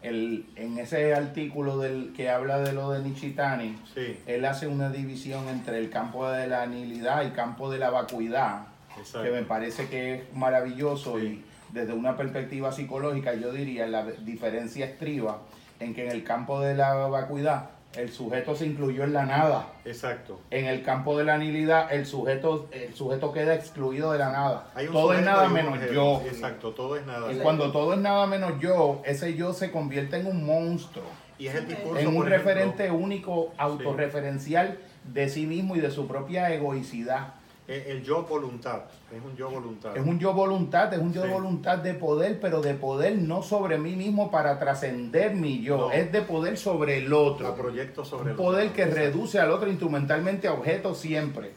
el, 0.01 0.45
en 0.57 0.77
ese 0.77 1.13
artículo 1.13 1.77
del 1.77 2.11
que 2.13 2.29
habla 2.29 2.59
de 2.59 2.73
lo 2.73 2.91
de 2.91 3.01
Nichitani, 3.01 3.77
sí, 3.93 4.17
él 4.25 4.43
hace 4.43 4.67
una 4.67 4.89
división 4.89 5.47
entre 5.47 5.77
el 5.77 5.89
campo 5.89 6.27
de 6.29 6.47
la 6.47 6.63
anilidad 6.63 7.21
y 7.21 7.27
el 7.27 7.33
campo 7.33 7.71
de 7.71 7.79
la 7.79 7.91
vacuidad 7.91 8.63
exacto. 8.99 9.23
que 9.23 9.31
me 9.31 9.43
parece 9.43 9.87
que 9.87 10.15
es 10.15 10.33
maravilloso 10.35 11.17
Sí. 11.19 11.25
y 11.25 11.45
desde 11.73 11.93
una 11.93 12.17
perspectiva 12.17 12.73
psicológica 12.73 13.33
yo 13.35 13.53
diría 13.53 13.87
la 13.87 14.03
diferencia 14.03 14.85
estriba 14.85 15.39
en 15.79 15.93
que 15.93 16.03
en 16.03 16.11
el 16.11 16.25
campo 16.25 16.59
de 16.59 16.75
la 16.75 16.93
vacuidad 17.07 17.69
el 17.95 18.11
sujeto 18.11 18.55
se 18.55 18.65
incluyó 18.65 19.03
en 19.03 19.13
la 19.13 19.25
nada. 19.25 19.73
Exacto. 19.83 20.39
En 20.49 20.65
el 20.65 20.83
campo 20.83 21.17
de 21.17 21.25
la 21.25 21.35
anilidad 21.35 21.91
el 21.91 22.05
sujeto, 22.05 22.69
el 22.71 22.93
sujeto 22.93 23.33
queda 23.33 23.53
excluido 23.53 24.11
de 24.11 24.19
la 24.19 24.31
nada. 24.31 24.67
Hay 24.75 24.87
un 24.87 24.93
Todo 24.93 25.13
es 25.13 25.23
nada 25.23 25.49
menos 25.49 25.77
yo. 25.91 26.21
Exacto, 26.25 26.71
todo 26.71 26.95
es 26.95 27.05
nada. 27.05 27.31
Y 27.31 27.37
cuando 27.37 27.71
todo 27.71 27.93
es 27.93 27.99
nada 27.99 28.27
menos 28.27 28.59
yo, 28.59 29.01
ese 29.05 29.35
yo 29.35 29.53
se 29.53 29.71
convierte 29.71 30.17
en 30.17 30.27
un 30.27 30.45
monstruo, 30.45 31.03
Y 31.37 31.47
es 31.47 31.55
el 31.55 31.67
discurso, 31.67 31.99
en 31.99 32.07
un 32.07 32.13
ejemplo, 32.13 32.37
referente 32.37 32.91
único, 32.91 33.53
autorreferencial 33.57 34.77
de 35.03 35.29
sí 35.29 35.45
mismo 35.45 35.75
y 35.75 35.79
de 35.79 35.91
su 35.91 36.07
propia 36.07 36.53
egoicidad. 36.53 37.33
El, 37.71 38.03
yo 38.03 38.23
voluntad, 38.23 38.81
es 39.15 39.23
un 39.23 39.35
yo 39.35 39.49
voluntad. 39.49 39.95
Es 39.95 40.05
un 40.05 40.19
yo 40.19 40.33
voluntad, 40.33 40.93
es 40.93 40.99
un 40.99 41.13
yo 41.13 41.23
Sí. 41.23 41.29
voluntad 41.29 41.77
de 41.77 41.93
poder, 41.93 42.39
pero 42.41 42.61
de 42.61 42.73
poder 42.73 43.17
no 43.17 43.41
sobre 43.43 43.77
mí 43.77 43.95
mismo 43.95 44.29
para 44.29 44.59
trascender 44.59 45.33
mi 45.35 45.61
yo, 45.61 45.77
No. 45.77 45.91
es 45.91 46.11
de 46.11 46.21
poder 46.21 46.57
sobre 46.57 46.97
el 46.97 47.13
otro. 47.13 47.55
Proyecto 47.55 48.03
sobre 48.03 48.23
Un 48.23 48.29
el 48.31 48.35
poder 48.35 48.63
otro. 48.69 48.75
que 48.75 48.85
reduce 48.85 49.39
al 49.39 49.51
otro 49.51 49.69
instrumentalmente 49.69 50.47
a 50.49 50.53
objetos 50.53 50.97
siempre. 50.97 51.51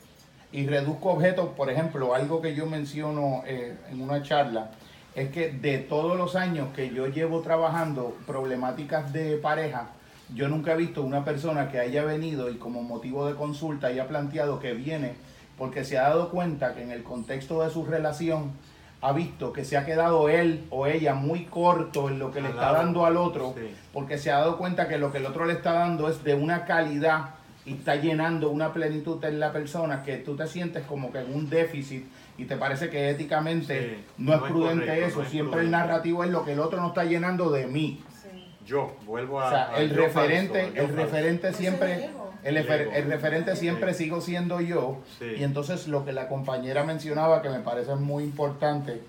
Y 0.53 0.67
reduzco 0.69 1.11
objetos, 1.11 1.49
por 1.57 1.69
ejemplo, 1.69 2.15
algo 2.15 2.41
que 2.41 2.55
yo 2.55 2.67
menciono 2.67 3.43
eh, 3.45 3.77
en 3.91 4.01
una 4.01 4.23
charla, 4.23 4.71
es 5.17 5.31
que 5.31 5.51
de 5.51 5.79
todos 5.79 6.17
los 6.17 6.37
años 6.37 6.69
que 6.77 6.91
yo 6.91 7.09
llevo 7.09 7.41
trabajando 7.41 8.17
problemáticas 8.27 9.13
de 9.13 9.37
pareja, 9.39 9.89
yo 10.33 10.49
nunca 10.49 10.73
he 10.73 10.77
visto 10.77 11.03
una 11.03 11.25
persona 11.25 11.71
que 11.73 11.81
haya 11.81 12.05
venido 12.05 12.51
y 12.51 12.57
como 12.57 12.83
motivo 12.83 13.27
de 13.27 13.35
consulta 13.35 13.89
haya 13.89 14.07
planteado 14.07 14.61
que 14.61 14.75
viene 14.75 15.15
porque 15.59 15.85
se 15.85 15.99
ha 15.99 16.03
dado 16.09 16.31
cuenta 16.31 16.75
que 16.75 16.83
en 16.83 16.91
el 16.91 17.03
contexto 17.03 17.63
de 17.63 17.71
su 17.71 17.85
relación 17.85 18.53
ha 19.01 19.13
visto 19.13 19.53
que 19.53 19.65
se 19.65 19.77
ha 19.77 19.85
quedado 19.85 20.29
él 20.31 20.65
o 20.71 20.87
ella 20.87 21.15
muy 21.15 21.45
corto 21.45 22.09
en 22.09 22.19
lo 22.19 22.31
que 22.33 22.41
le 22.41 22.49
está 22.49 22.73
lado. 22.73 22.77
dando 22.77 23.05
al 23.07 23.17
otro, 23.19 23.53
Sí. 23.57 23.75
porque 23.93 24.17
se 24.19 24.31
ha 24.31 24.39
dado 24.39 24.57
cuenta 24.57 24.89
que 24.89 24.97
lo 24.99 25.13
que 25.13 25.19
el 25.19 25.27
otro 25.27 25.45
le 25.45 25.53
está 25.53 25.73
dando 25.75 26.09
es 26.09 26.25
de 26.25 26.35
una 26.35 26.65
calidad 26.65 27.31
y 27.67 27.75
está 27.75 27.97
llenando 27.97 28.51
una 28.51 28.73
plenitud 28.73 29.23
en 29.25 29.41
la 29.41 29.53
persona 29.53 30.03
que 30.03 30.17
tú 30.19 30.37
te 30.37 30.47
sientes 30.47 30.85
como 30.87 31.13
que 31.13 31.19
en 31.19 31.35
un 31.35 31.49
déficit 31.51 32.07
y 32.39 32.47
te 32.47 32.57
parece 32.57 32.89
que 32.91 33.11
éticamente 33.11 33.79
Sí, 33.97 34.05
no 34.19 34.35
es 34.35 34.41
no 34.41 34.47
es 34.47 34.53
prudente 34.53 34.87
correcto, 34.87 35.07
eso, 35.07 35.19
no 35.19 35.25
es 35.25 35.31
siempre 35.31 35.61
el 35.61 35.71
narrativo 35.71 36.25
es 36.25 36.31
lo 36.31 36.45
que 36.45 36.53
el 36.53 36.61
otro 36.61 36.81
no 36.81 36.89
está 36.89 37.05
llenando 37.05 37.51
de 37.51 37.67
mí. 37.67 38.03
Sí. 38.23 38.29
Yo, 38.67 38.97
vuelvo 39.05 39.41
a. 39.41 39.47
O 39.47 39.51
sea, 39.51 39.71
el 39.77 39.91
referente, 39.91 40.63
falso, 40.63 40.81
el 40.81 40.97
referente 40.97 41.53
siempre. 41.53 42.11
El, 42.45 43.07
referente 43.09 43.57
siempre 43.57 43.95
Sí. 43.95 44.05
sigo 44.05 44.21
siendo 44.21 44.61
yo. 44.61 44.99
Sí. 45.19 45.27
Y 45.39 45.45
entonces 45.45 45.89
lo 45.89 46.05
que 46.05 46.13
la 46.13 46.29
compañera 46.29 46.85
mencionaba, 46.85 47.43
que 47.43 47.49
me 47.49 47.61
parece 47.61 47.95
muy 47.97 48.23
importante, 48.25 49.01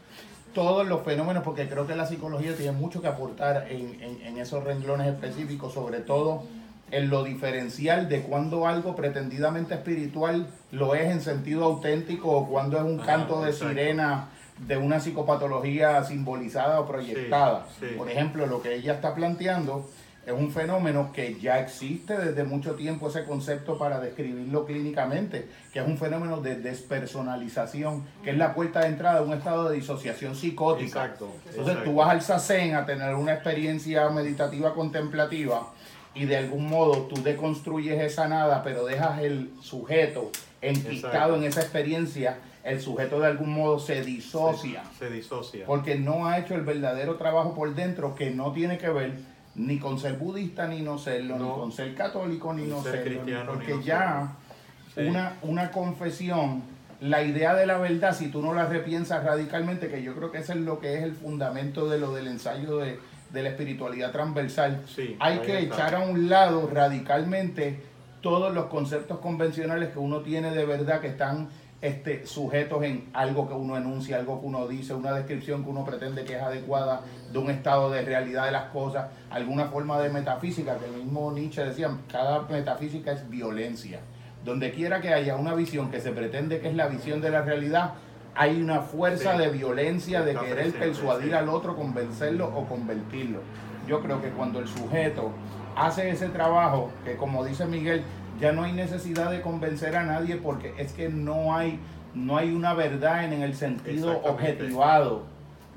todos 0.53 0.87
los 0.87 1.03
fenómenos, 1.03 1.43
porque 1.43 1.67
creo 1.67 1.85
que 1.85 1.95
la 1.95 2.05
psicología 2.05 2.55
tiene 2.55 2.71
mucho 2.71 3.01
que 3.01 3.07
aportar 3.07 3.67
en, 3.69 4.01
en- 4.01 4.21
en 4.21 4.37
esos 4.37 4.63
renglones 4.63 5.07
específicos, 5.13 5.73
sobre 5.73 5.99
todo 5.99 6.43
en 6.91 7.09
lo 7.09 7.23
diferencial 7.23 8.07
de 8.07 8.21
cuando 8.21 8.67
algo 8.67 8.95
pretendidamente 8.95 9.73
espiritual 9.73 10.47
lo 10.71 10.95
es 10.95 11.09
en 11.11 11.19
sentido 11.19 11.65
auténtico 11.65 12.29
o 12.31 12.47
cuando 12.47 12.77
es 12.77 12.83
un 12.83 12.99
Ajá, 13.01 13.05
canto 13.07 13.41
de 13.41 13.49
exacto. 13.49 13.73
sirena 13.73 14.29
de 14.59 14.77
una 14.77 14.99
psicopatología 15.01 16.01
simbolizada 16.05 16.79
o 16.79 16.87
proyectada. 16.87 17.65
Sí, 17.79 17.87
sí. 17.89 17.95
Por 17.97 18.09
ejemplo, 18.09 18.45
lo 18.45 18.61
que 18.61 18.75
ella 18.75 18.93
está 18.93 19.13
planteando 19.13 19.89
es 20.25 20.33
un 20.33 20.51
fenómeno 20.51 21.11
que 21.13 21.39
ya 21.39 21.59
existe 21.59 22.17
desde 22.17 22.43
mucho 22.43 22.73
tiempo 22.73 23.09
ese 23.09 23.23
concepto 23.25 23.77
para 23.77 23.99
describirlo 23.99 24.65
clínicamente, 24.65 25.47
que 25.71 25.79
es 25.79 25.87
un 25.87 25.97
fenómeno 25.97 26.41
de 26.41 26.55
despersonalización, 26.55 28.03
que 28.23 28.31
es 28.31 28.37
la 28.37 28.55
puerta 28.55 28.81
de 28.81 28.87
entrada 28.87 29.21
de 29.21 29.27
un 29.27 29.33
estado 29.33 29.69
de 29.69 29.75
disociación 29.75 30.35
psicótica. 30.35 31.05
Exacto. 31.05 31.29
Entonces 31.45 31.67
exacto. 31.67 31.83
tú 31.83 31.95
vas 31.95 32.09
al 32.09 32.21
sasen 32.21 32.75
a 32.75 32.85
tener 32.85 33.13
una 33.13 33.33
experiencia 33.33 34.09
meditativa 34.09 34.73
contemplativa 34.73 35.71
y 36.15 36.25
de 36.25 36.37
algún 36.37 36.67
modo 36.67 37.03
tú 37.03 37.21
deconstruyes 37.21 38.01
esa 38.01 38.27
nada, 38.27 38.63
pero 38.63 38.85
dejas 38.85 39.21
el 39.21 39.51
sujeto 39.61 40.31
enquistado 40.61 41.35
en 41.35 41.43
esa 41.43 41.61
experiencia, 41.61 42.39
el 42.63 42.81
sujeto 42.81 43.19
de 43.19 43.27
algún 43.27 43.53
modo 43.53 43.77
se 43.77 44.01
disocia 44.01 44.81
Se 44.97 45.09
disocia. 45.11 45.67
porque 45.67 45.95
no 45.95 46.25
ha 46.25 46.39
hecho 46.39 46.55
el 46.55 46.61
verdadero 46.61 47.15
trabajo 47.17 47.53
por 47.53 47.75
dentro 47.75 48.15
que 48.15 48.31
no 48.31 48.53
tiene 48.53 48.79
que 48.79 48.89
ver 48.89 49.11
ni 49.55 49.79
con 49.79 49.97
ser 49.99 50.13
budista 50.17 50.67
ni 50.67 50.81
no 50.81 50.97
serlo, 50.97 51.37
ni 51.37 51.49
con 51.49 51.71
ser 51.71 51.95
católico 51.95 52.53
ni 52.53 52.63
Ni 52.63 52.69
no 52.69 52.83
ser 52.83 53.03
serlo, 53.03 53.21
cristiano, 53.21 53.51
ni 53.51 53.57
porque 53.57 53.73
no 53.75 53.81
ya 53.81 54.35
una, 54.97 55.33
una 55.41 55.71
confesión 55.71 56.63
la 57.01 57.21
idea 57.23 57.53
de 57.53 57.65
la 57.65 57.77
verdad, 57.77 58.15
si 58.15 58.29
tú 58.29 58.41
no 58.41 58.53
la 58.53 58.65
repiensas 58.65 59.23
radicalmente, 59.23 59.89
que 59.89 60.01
yo 60.01 60.15
creo 60.15 60.31
que 60.31 60.37
ese 60.39 60.53
es 60.53 60.59
lo 60.59 60.79
que 60.79 60.95
es 60.97 61.03
el 61.03 61.13
fundamento 61.13 61.89
de 61.89 61.99
lo 61.99 62.13
del 62.13 62.27
ensayo 62.27 62.77
de, 62.77 62.99
de 63.31 63.43
la 63.43 63.49
espiritualidad 63.49 64.11
transversal, 64.11 64.81
Sí, 64.87 65.15
hay 65.19 65.39
que 65.39 65.59
está. 65.59 65.75
echar 65.75 65.95
a 65.95 65.99
un 65.99 66.29
lado 66.29 66.69
radicalmente 66.71 67.81
todos 68.21 68.53
los 68.53 68.65
conceptos 68.67 69.19
convencionales 69.19 69.89
que 69.89 69.99
uno 69.99 70.21
tiene 70.21 70.51
de 70.51 70.65
verdad 70.65 71.01
que 71.01 71.07
están 71.07 71.49
este, 71.87 72.25
sujetos 72.25 72.83
en 72.83 73.09
algo 73.13 73.47
que 73.47 73.53
uno 73.53 73.77
enuncia, 73.77 74.17
algo 74.17 74.39
que 74.41 74.47
uno 74.47 74.67
dice, 74.67 74.93
una 74.93 75.13
descripción 75.13 75.63
que 75.63 75.69
uno 75.69 75.85
pretende 75.85 76.23
que 76.23 76.35
es 76.35 76.41
adecuada 76.41 77.01
de 77.31 77.37
un 77.37 77.49
estado 77.49 77.89
de 77.89 78.01
realidad 78.01 78.45
de 78.45 78.51
las 78.51 78.65
cosas, 78.71 79.07
alguna 79.29 79.65
forma 79.65 79.99
de 79.99 80.09
metafísica, 80.09 80.77
que 80.77 80.85
el 80.85 81.03
mismo 81.03 81.31
Nietzsche 81.31 81.63
decía, 81.63 81.89
cada 82.11 82.41
metafísica 82.43 83.11
es 83.11 83.29
violencia. 83.29 83.99
Donde 84.43 84.71
quiera 84.71 85.01
que 85.01 85.13
haya 85.13 85.35
una 85.35 85.53
visión 85.55 85.89
que 85.91 85.99
se 85.99 86.11
pretende 86.11 86.59
que 86.59 86.69
es 86.69 86.75
la 86.75 86.87
visión 86.87 87.21
de 87.21 87.29
la 87.31 87.41
realidad, 87.41 87.93
hay 88.35 88.61
una 88.61 88.81
fuerza 88.81 89.33
Sí. 89.33 89.37
de 89.39 89.49
violencia, 89.49 90.21
de 90.21 90.33
querer 90.33 90.55
presente, 90.55 90.79
persuadir 90.79 91.29
sí. 91.29 91.33
al 91.33 91.49
otro, 91.49 91.75
convencerlo 91.75 92.47
o 92.55 92.65
convertirlo. 92.65 93.39
Yo 93.87 94.01
creo 94.01 94.21
que 94.21 94.29
cuando 94.29 94.59
el 94.59 94.67
sujeto 94.67 95.31
hace 95.75 96.09
ese 96.09 96.29
trabajo, 96.29 96.89
que 97.03 97.15
como 97.15 97.45
dice 97.45 97.65
Miguel, 97.65 98.03
ya 98.39 98.51
no 98.51 98.63
hay 98.63 98.73
necesidad 98.73 99.31
de 99.31 99.41
convencer 99.41 99.95
a 99.95 100.03
nadie 100.03 100.35
porque 100.37 100.73
es 100.77 100.93
que 100.93 101.09
no 101.09 101.55
hay, 101.55 101.79
no 102.13 102.37
hay 102.37 102.51
una 102.51 102.73
verdad 102.73 103.25
en, 103.25 103.41
el 103.41 103.55
sentido 103.55 104.21
objetivado 104.23 105.23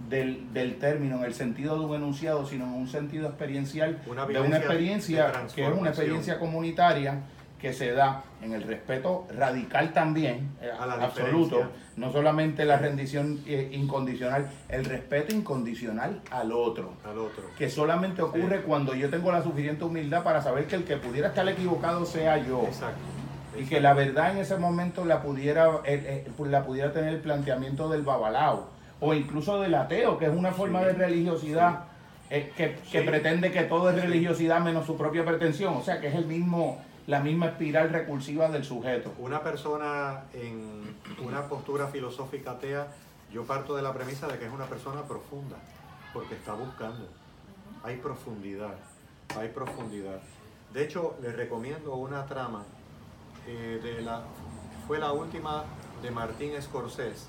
del, 0.09 0.53
del 0.53 0.79
término, 0.79 1.19
en 1.19 1.25
el 1.25 1.35
sentido 1.35 1.79
de 1.79 1.85
un 1.85 1.95
enunciado, 1.95 2.47
sino 2.47 2.65
en 2.65 2.75
un 2.75 2.89
sentido 2.89 3.29
experiencial 3.29 4.01
Una 4.07 4.27
de 4.27 4.41
una 4.41 4.59
experiencia 4.59 5.33
que 5.55 5.67
es 5.67 5.73
una 5.73 5.91
experiencia 5.91 6.39
comunitaria 6.39 7.21
que 7.59 7.73
se 7.73 7.93
da 7.93 8.23
en 8.41 8.53
el 8.53 8.63
respeto 8.63 9.27
radical 9.37 9.93
también, 9.93 10.51
eh, 10.63 10.71
A 10.79 10.87
la 10.87 10.95
absoluto, 10.95 11.57
diferencia. 11.57 11.69
no 11.97 12.13
solamente 12.13 12.65
la 12.65 12.77
rendición 12.79 13.41
eh, 13.47 13.71
incondicional, 13.73 14.49
el 14.69 14.85
respeto 14.85 15.35
incondicional 15.35 16.21
al 16.31 16.53
otro. 16.53 16.93
Al 17.05 17.19
otro. 17.19 17.45
que 17.59 17.69
solamente 17.69 18.23
ocurre 18.23 18.63
cuando 18.63 18.95
yo 18.95 19.11
tengo 19.11 19.33
la 19.33 19.43
suficiente 19.43 19.85
humildad 19.85 20.23
para 20.23 20.41
saber 20.41 20.67
que 20.67 20.77
el 20.77 20.85
que 20.85 20.97
pudiera 20.99 21.29
estar 21.29 21.49
equivocado 21.49 22.05
sea 22.05 22.39
yo. 22.39 22.63
Exacto. 22.67 23.01
y 23.59 23.65
que 23.65 23.81
la 23.81 23.93
verdad 23.93 24.31
en 24.33 24.39
ese 24.39 24.57
momento 24.57 25.05
la 25.05 25.21
pudiera 25.21 25.67
eh, 25.85 26.25
eh, 26.29 26.45
la 26.49 26.63
pudiera 26.65 26.93
tener 26.93 27.15
el 27.15 27.21
planteamiento 27.21 27.89
del 27.89 28.03
babalao 28.03 28.69
o 29.01 29.15
incluso 29.15 29.61
del 29.61 29.75
ateo 29.75 30.17
que 30.19 30.27
es 30.27 30.33
una 30.33 30.53
forma 30.53 30.81
Sí, 30.81 30.87
de 30.87 30.93
religiosidad 30.93 31.81
eh, 32.31 32.53
que, 32.57 32.77
que 32.93 33.03
pretende 33.03 33.51
que 33.51 33.63
todo 33.63 33.91
es 33.91 34.01
religiosidad 34.01 34.61
menos 34.61 34.87
su 34.87 34.97
propia 34.97 35.25
pretensión. 35.25 35.75
O 35.77 35.83
sea 35.83 35.99
que 36.01 36.09
es 36.09 36.15
el 36.15 36.27
mismo 36.27 36.79
la 37.09 37.21
misma 37.21 37.47
espiral 37.47 37.89
recursiva 37.89 38.51
del 38.51 38.65
sujeto 38.65 39.15
Una 39.19 39.43
persona 39.43 40.25
en 40.35 40.95
una 41.25 41.49
postura 41.49 41.89
filosófica 41.89 42.53
atea, 42.53 42.87
yo 43.33 43.45
parto 43.45 43.75
de 43.75 43.81
la 43.81 43.95
premisa 43.95 44.29
de 44.29 44.39
que 44.39 44.45
es 44.45 44.53
una 44.53 44.67
persona 44.67 45.03
profunda, 45.05 45.57
porque 46.13 46.35
está 46.35 46.53
buscando. 46.53 47.09
Hay 47.83 47.97
profundidad, 47.97 48.75
hay 49.39 49.49
profundidad. 49.49 50.21
De 50.75 50.85
hecho, 50.85 51.17
les 51.23 51.35
recomiendo 51.35 51.95
una 51.95 52.27
trama 52.27 52.65
eh, 53.47 53.81
de 53.83 54.03
la, 54.03 54.23
fue 54.87 54.99
la 54.99 55.13
última 55.13 55.65
de 56.03 56.11
Martín 56.11 56.53
Scorsese. 56.61 57.29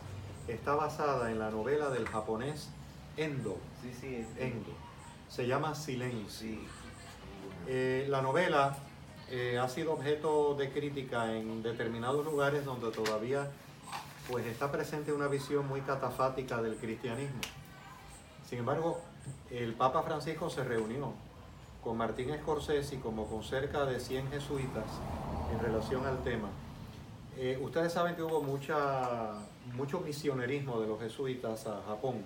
Está 0.49 0.75
basada 0.75 1.31
en 1.31 1.39
la 1.39 1.51
novela 1.51 1.89
del 1.89 2.05
japonés 2.05 2.69
Endo. 3.15 3.57
Sí, 3.81 3.93
sí. 3.97 4.27
Endo. 4.37 4.71
Se 5.29 5.47
llama 5.47 5.73
Silencio. 5.73 6.27
Sí. 6.29 6.67
Eh, 7.67 8.07
la 8.09 8.21
novela 8.21 8.77
eh, 9.31 9.59
ha 9.59 9.69
sido 9.69 9.93
objeto 9.93 10.55
de 10.55 10.71
crítica 10.71 11.35
en 11.35 11.61
determinados 11.61 12.25
lugares 12.25 12.65
donde 12.65 12.91
todavía 12.91 13.49
pues, 14.29 14.45
está 14.45 14.71
presente 14.71 15.13
una 15.13 15.27
visión 15.27 15.67
muy 15.67 15.81
catafática 15.81 16.61
del 16.61 16.75
cristianismo. 16.75 17.41
Sin 18.47 18.59
embargo, 18.59 19.01
el 19.51 19.73
Papa 19.73 20.01
Francisco 20.03 20.49
se 20.49 20.63
reunió 20.63 21.13
con 21.83 21.97
Martín 21.97 22.35
Scorsese 22.41 22.95
y 22.95 22.97
como 22.97 23.27
con 23.27 23.43
cerca 23.43 23.85
de 23.85 23.99
100 23.99 24.31
jesuitas 24.31 24.85
en 25.53 25.59
relación 25.59 26.05
al 26.05 26.23
tema. 26.23 26.49
Eh, 27.37 27.57
ustedes 27.61 27.93
saben 27.93 28.15
que 28.15 28.23
hubo 28.23 28.41
mucho 28.41 30.01
misionerismo 30.03 30.79
de 30.81 30.87
los 30.87 30.99
jesuitas 30.99 31.67
a 31.67 31.81
Japón 31.87 32.23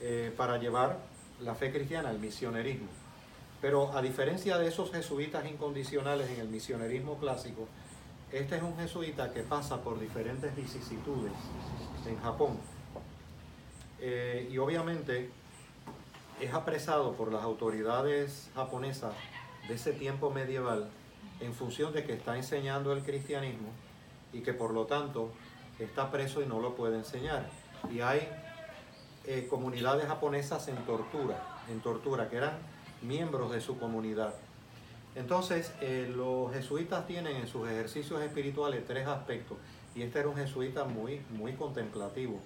eh, 0.00 0.32
para 0.36 0.58
llevar 0.58 0.98
la 1.40 1.54
fe 1.54 1.72
cristiana, 1.72 2.10
el 2.10 2.18
misionerismo. 2.18 2.88
Pero 3.60 3.96
a 3.96 4.00
diferencia 4.00 4.58
de 4.58 4.68
esos 4.68 4.90
jesuitas 4.90 5.46
incondicionales 5.46 6.30
en 6.30 6.40
el 6.40 6.48
misionerismo 6.48 7.18
clásico, 7.18 7.68
este 8.32 8.56
es 8.56 8.62
un 8.62 8.76
jesuita 8.76 9.32
que 9.32 9.42
pasa 9.42 9.82
por 9.82 9.98
diferentes 9.98 10.54
vicisitudes 10.56 11.32
en 12.06 12.18
Japón. 12.20 12.58
Eh, 14.00 14.48
y 14.50 14.56
obviamente 14.58 15.30
es 16.40 16.54
apresado 16.54 17.12
por 17.12 17.32
las 17.32 17.42
autoridades 17.42 18.48
japonesas 18.54 19.12
de 19.68 19.74
ese 19.74 19.92
tiempo 19.92 20.30
medieval 20.30 20.88
en 21.40 21.52
función 21.52 21.92
de 21.92 22.04
que 22.04 22.14
está 22.14 22.36
enseñando 22.36 22.92
el 22.92 23.02
cristianismo 23.02 23.68
y 24.32 24.40
que 24.40 24.54
por 24.54 24.72
lo 24.72 24.86
tanto 24.86 25.32
está 25.78 26.10
preso 26.10 26.42
y 26.42 26.46
no 26.46 26.60
lo 26.60 26.74
puede 26.74 26.96
enseñar. 26.96 27.46
Y 27.92 28.00
hay 28.00 28.26
eh, 29.26 29.46
comunidades 29.50 30.06
japonesas 30.06 30.68
en 30.68 30.76
tortura, 30.86 31.60
en 31.68 31.80
tortura, 31.80 32.28
que 32.30 32.36
eran 32.36 32.58
miembros 33.02 33.52
de 33.52 33.60
su 33.60 33.78
comunidad. 33.78 34.34
Entonces, 35.14 35.72
eh, 35.80 36.12
los 36.14 36.52
jesuitas 36.52 37.06
tienen 37.06 37.36
en 37.36 37.48
sus 37.48 37.68
ejercicios 37.68 38.22
espirituales 38.22 38.84
tres 38.86 39.06
aspectos, 39.06 39.58
y 39.94 40.02
este 40.02 40.20
era 40.20 40.28
un 40.28 40.36
jesuita 40.36 40.84
muy, 40.84 41.20
muy 41.30 41.54
contemplativo. 41.54 42.38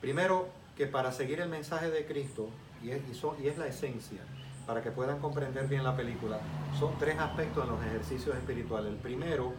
Primero, 0.00 0.48
que 0.76 0.86
para 0.86 1.12
seguir 1.12 1.40
el 1.40 1.48
mensaje 1.48 1.90
de 1.90 2.06
Cristo, 2.06 2.48
y 2.82 2.90
es, 2.90 3.02
y 3.42 3.48
es 3.48 3.58
la 3.58 3.66
esencia, 3.66 4.20
para 4.66 4.82
que 4.82 4.90
puedan 4.90 5.18
comprender 5.18 5.66
bien 5.66 5.82
la 5.82 5.96
película, 5.96 6.38
son 6.78 6.96
tres 6.98 7.18
aspectos 7.18 7.64
en 7.64 7.70
los 7.70 7.84
ejercicios 7.84 8.36
espirituales. 8.36 8.92
El 8.92 8.98
primero 8.98 9.52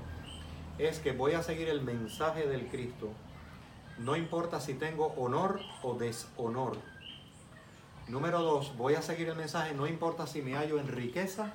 es 0.80 1.00
que 1.00 1.12
voy 1.12 1.34
a 1.34 1.44
seguir 1.44 1.70
el 1.70 1.82
mensaje 1.82 2.48
del 2.48 2.68
Cristo, 2.68 3.10
no 4.00 4.16
importa 4.16 4.60
si 4.60 4.74
tengo 4.74 5.08
honor 5.18 5.60
o 5.84 5.94
deshonor. 5.94 6.78
Número 8.08 8.42
dos, 8.42 8.76
voy 8.76 8.96
a 8.96 9.02
seguir 9.02 9.30
el 9.30 9.36
mensaje, 9.36 9.74
no 9.74 9.88
importa 9.88 10.28
si 10.28 10.42
me 10.42 10.56
hallo 10.56 10.78
en 10.78 10.90
riqueza 10.90 11.54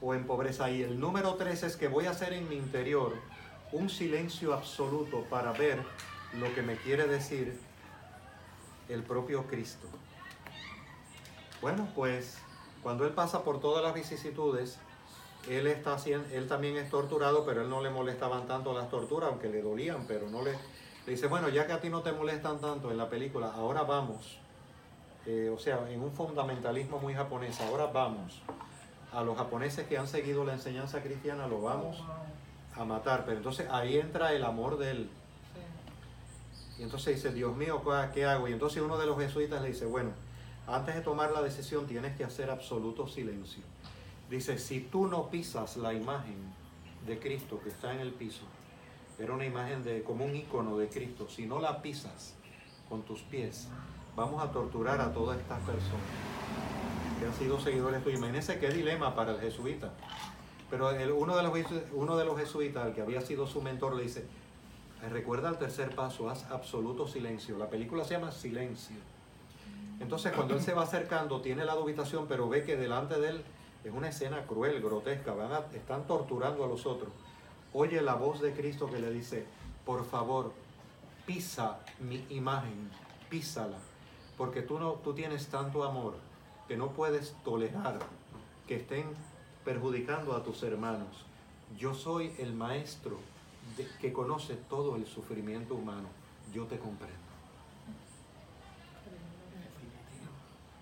o 0.00 0.12
en 0.12 0.26
pobreza. 0.26 0.70
Y 0.70 0.82
el 0.82 0.98
número 0.98 1.34
tres 1.34 1.62
es 1.62 1.76
que 1.76 1.86
voy 1.86 2.06
a 2.06 2.10
hacer 2.10 2.32
en 2.32 2.48
mi 2.48 2.56
interior 2.56 3.14
un 3.72 3.88
silencio 3.88 4.54
absoluto 4.54 5.22
para 5.30 5.52
ver 5.52 5.82
lo 6.34 6.52
que 6.54 6.62
me 6.62 6.76
quiere 6.76 7.06
decir 7.06 7.58
el 8.88 9.02
propio 9.04 9.46
Cristo. 9.46 9.86
Bueno, 11.62 11.88
pues 11.94 12.38
cuando 12.82 13.06
él 13.06 13.12
pasa 13.12 13.44
por 13.44 13.60
todas 13.60 13.84
las 13.84 13.94
vicisitudes, 13.94 14.78
él, 15.48 15.68
está 15.68 15.96
él 16.32 16.48
también 16.48 16.76
es 16.76 16.90
torturado, 16.90 17.46
pero 17.46 17.62
él 17.62 17.70
no 17.70 17.80
le 17.80 17.90
molestaban 17.90 18.46
tanto 18.48 18.74
las 18.74 18.90
torturas, 18.90 19.30
aunque 19.30 19.48
le 19.48 19.62
dolían, 19.62 20.06
pero 20.08 20.28
no 20.28 20.42
le... 20.42 20.52
Le 21.06 21.12
dice, 21.12 21.28
bueno, 21.28 21.48
ya 21.48 21.68
que 21.68 21.72
a 21.72 21.80
ti 21.80 21.88
no 21.88 22.02
te 22.02 22.10
molestan 22.10 22.60
tanto 22.60 22.90
en 22.90 22.98
la 22.98 23.08
película, 23.08 23.52
ahora 23.52 23.84
vamos, 23.84 24.40
eh, 25.26 25.50
o 25.54 25.58
sea, 25.58 25.90
en 25.90 26.00
un 26.00 26.12
fundamentalismo 26.12 26.98
muy 26.98 27.14
japonés, 27.14 27.60
ahora 27.60 27.86
vamos 27.86 28.40
a 29.12 29.22
los 29.22 29.36
japoneses 29.36 29.86
que 29.86 29.98
han 29.98 30.06
seguido 30.08 30.44
la 30.44 30.52
enseñanza 30.54 31.02
cristiana, 31.02 31.46
lo 31.46 31.60
vamos 31.62 32.02
a 32.74 32.84
matar. 32.84 33.24
Pero 33.24 33.38
entonces 33.38 33.66
ahí 33.70 33.96
entra 33.98 34.32
el 34.32 34.44
amor 34.44 34.78
de 34.78 34.90
él. 34.90 35.10
Y 36.78 36.82
entonces 36.82 37.16
dice, 37.16 37.32
Dios 37.32 37.56
mío, 37.56 37.80
¿cuá- 37.82 38.12
¿qué 38.12 38.26
hago? 38.26 38.48
Y 38.48 38.52
entonces 38.52 38.82
uno 38.82 38.98
de 38.98 39.06
los 39.06 39.18
jesuitas 39.18 39.62
le 39.62 39.68
dice, 39.68 39.86
bueno, 39.86 40.10
antes 40.66 40.94
de 40.94 41.00
tomar 41.00 41.30
la 41.32 41.40
decisión 41.42 41.86
tienes 41.86 42.16
que 42.16 42.24
hacer 42.24 42.50
absoluto 42.50 43.08
silencio. 43.08 43.62
Dice, 44.28 44.58
si 44.58 44.80
tú 44.80 45.06
no 45.06 45.30
pisas 45.30 45.76
la 45.78 45.94
imagen 45.94 46.36
de 47.06 47.18
Cristo 47.18 47.60
que 47.62 47.70
está 47.70 47.94
en 47.94 48.00
el 48.00 48.12
piso, 48.12 48.42
era 49.18 49.32
una 49.32 49.46
imagen 49.46 49.82
de 49.84 50.02
como 50.02 50.24
un 50.26 50.36
icono 50.36 50.76
de 50.76 50.88
Cristo, 50.88 51.26
si 51.28 51.46
no 51.46 51.60
la 51.60 51.80
pisas 51.80 52.34
con 52.90 53.02
tus 53.02 53.22
pies, 53.22 53.68
vamos 54.16 54.42
a 54.42 54.50
torturar 54.50 55.00
a 55.00 55.12
todas 55.12 55.38
estas 55.38 55.60
personas 55.60 56.00
que 57.20 57.26
han 57.26 57.34
sido 57.34 57.60
seguidores 57.60 58.02
tuyos. 58.02 58.18
Imagínense 58.18 58.58
qué 58.58 58.68
dilema 58.70 59.14
para 59.14 59.32
el 59.32 59.40
jesuita. 59.40 59.92
Pero 60.70 60.90
el- 60.90 61.12
uno, 61.12 61.36
de 61.36 61.42
los, 61.42 61.52
uno 61.92 62.16
de 62.16 62.24
los 62.24 62.38
jesuitas, 62.38 62.86
el 62.88 62.94
que 62.94 63.02
había 63.02 63.20
sido 63.20 63.46
su 63.46 63.62
mentor, 63.62 63.94
le 63.94 64.02
dice, 64.02 64.26
"Eh, 65.02 65.08
recuerda 65.08 65.48
el 65.48 65.58
tercer 65.58 65.94
paso, 65.94 66.28
haz 66.28 66.50
absoluto 66.50 67.06
silencio. 67.06 67.56
La 67.58 67.68
película 67.68 68.04
se 68.04 68.14
llama 68.14 68.32
Silencio. 68.32 68.96
Entonces 70.00 70.32
cuando 70.32 70.54
él 70.54 70.60
se 70.60 70.74
va 70.74 70.82
acercando, 70.82 71.40
tiene 71.40 71.64
la 71.64 71.74
dubitación, 71.74 72.26
pero 72.26 72.48
ve 72.48 72.64
que 72.64 72.76
delante 72.76 73.18
de 73.18 73.30
él 73.30 73.44
es 73.84 73.92
una 73.92 74.08
escena 74.08 74.42
cruel, 74.46 74.82
grotesca, 74.82 75.32
van 75.32 75.50
están 75.74 76.06
torturando 76.06 76.64
a 76.64 76.68
los 76.68 76.84
otros. 76.84 77.10
Oye 77.72 78.02
la 78.02 78.14
voz 78.14 78.40
de 78.42 78.52
Cristo 78.52 78.90
que 78.90 78.98
le 78.98 79.10
dice, 79.10 79.46
por 79.86 80.04
favor, 80.04 80.52
pisa 81.24 81.78
mi 82.00 82.24
imagen, 82.28 82.90
písala, 83.30 83.78
porque 84.36 84.62
tú, 84.62 84.78
no, 84.78 84.92
tú 84.92 85.14
tienes 85.14 85.46
tanto 85.48 85.84
amor 85.84 86.14
que 86.68 86.76
no 86.76 86.90
puedes 86.90 87.34
tolerar 87.44 87.98
que 88.66 88.76
estén 88.76 89.06
perjudicando 89.64 90.34
a 90.34 90.42
tus 90.42 90.62
hermanos. 90.62 91.24
Yo 91.76 91.94
soy 91.94 92.34
el 92.38 92.52
maestro 92.52 93.18
que 94.00 94.12
conoce 94.12 94.54
todo 94.54 94.96
el 94.96 95.06
sufrimiento 95.06 95.74
humano, 95.74 96.08
yo 96.52 96.64
te 96.64 96.78
comprendo. 96.78 97.16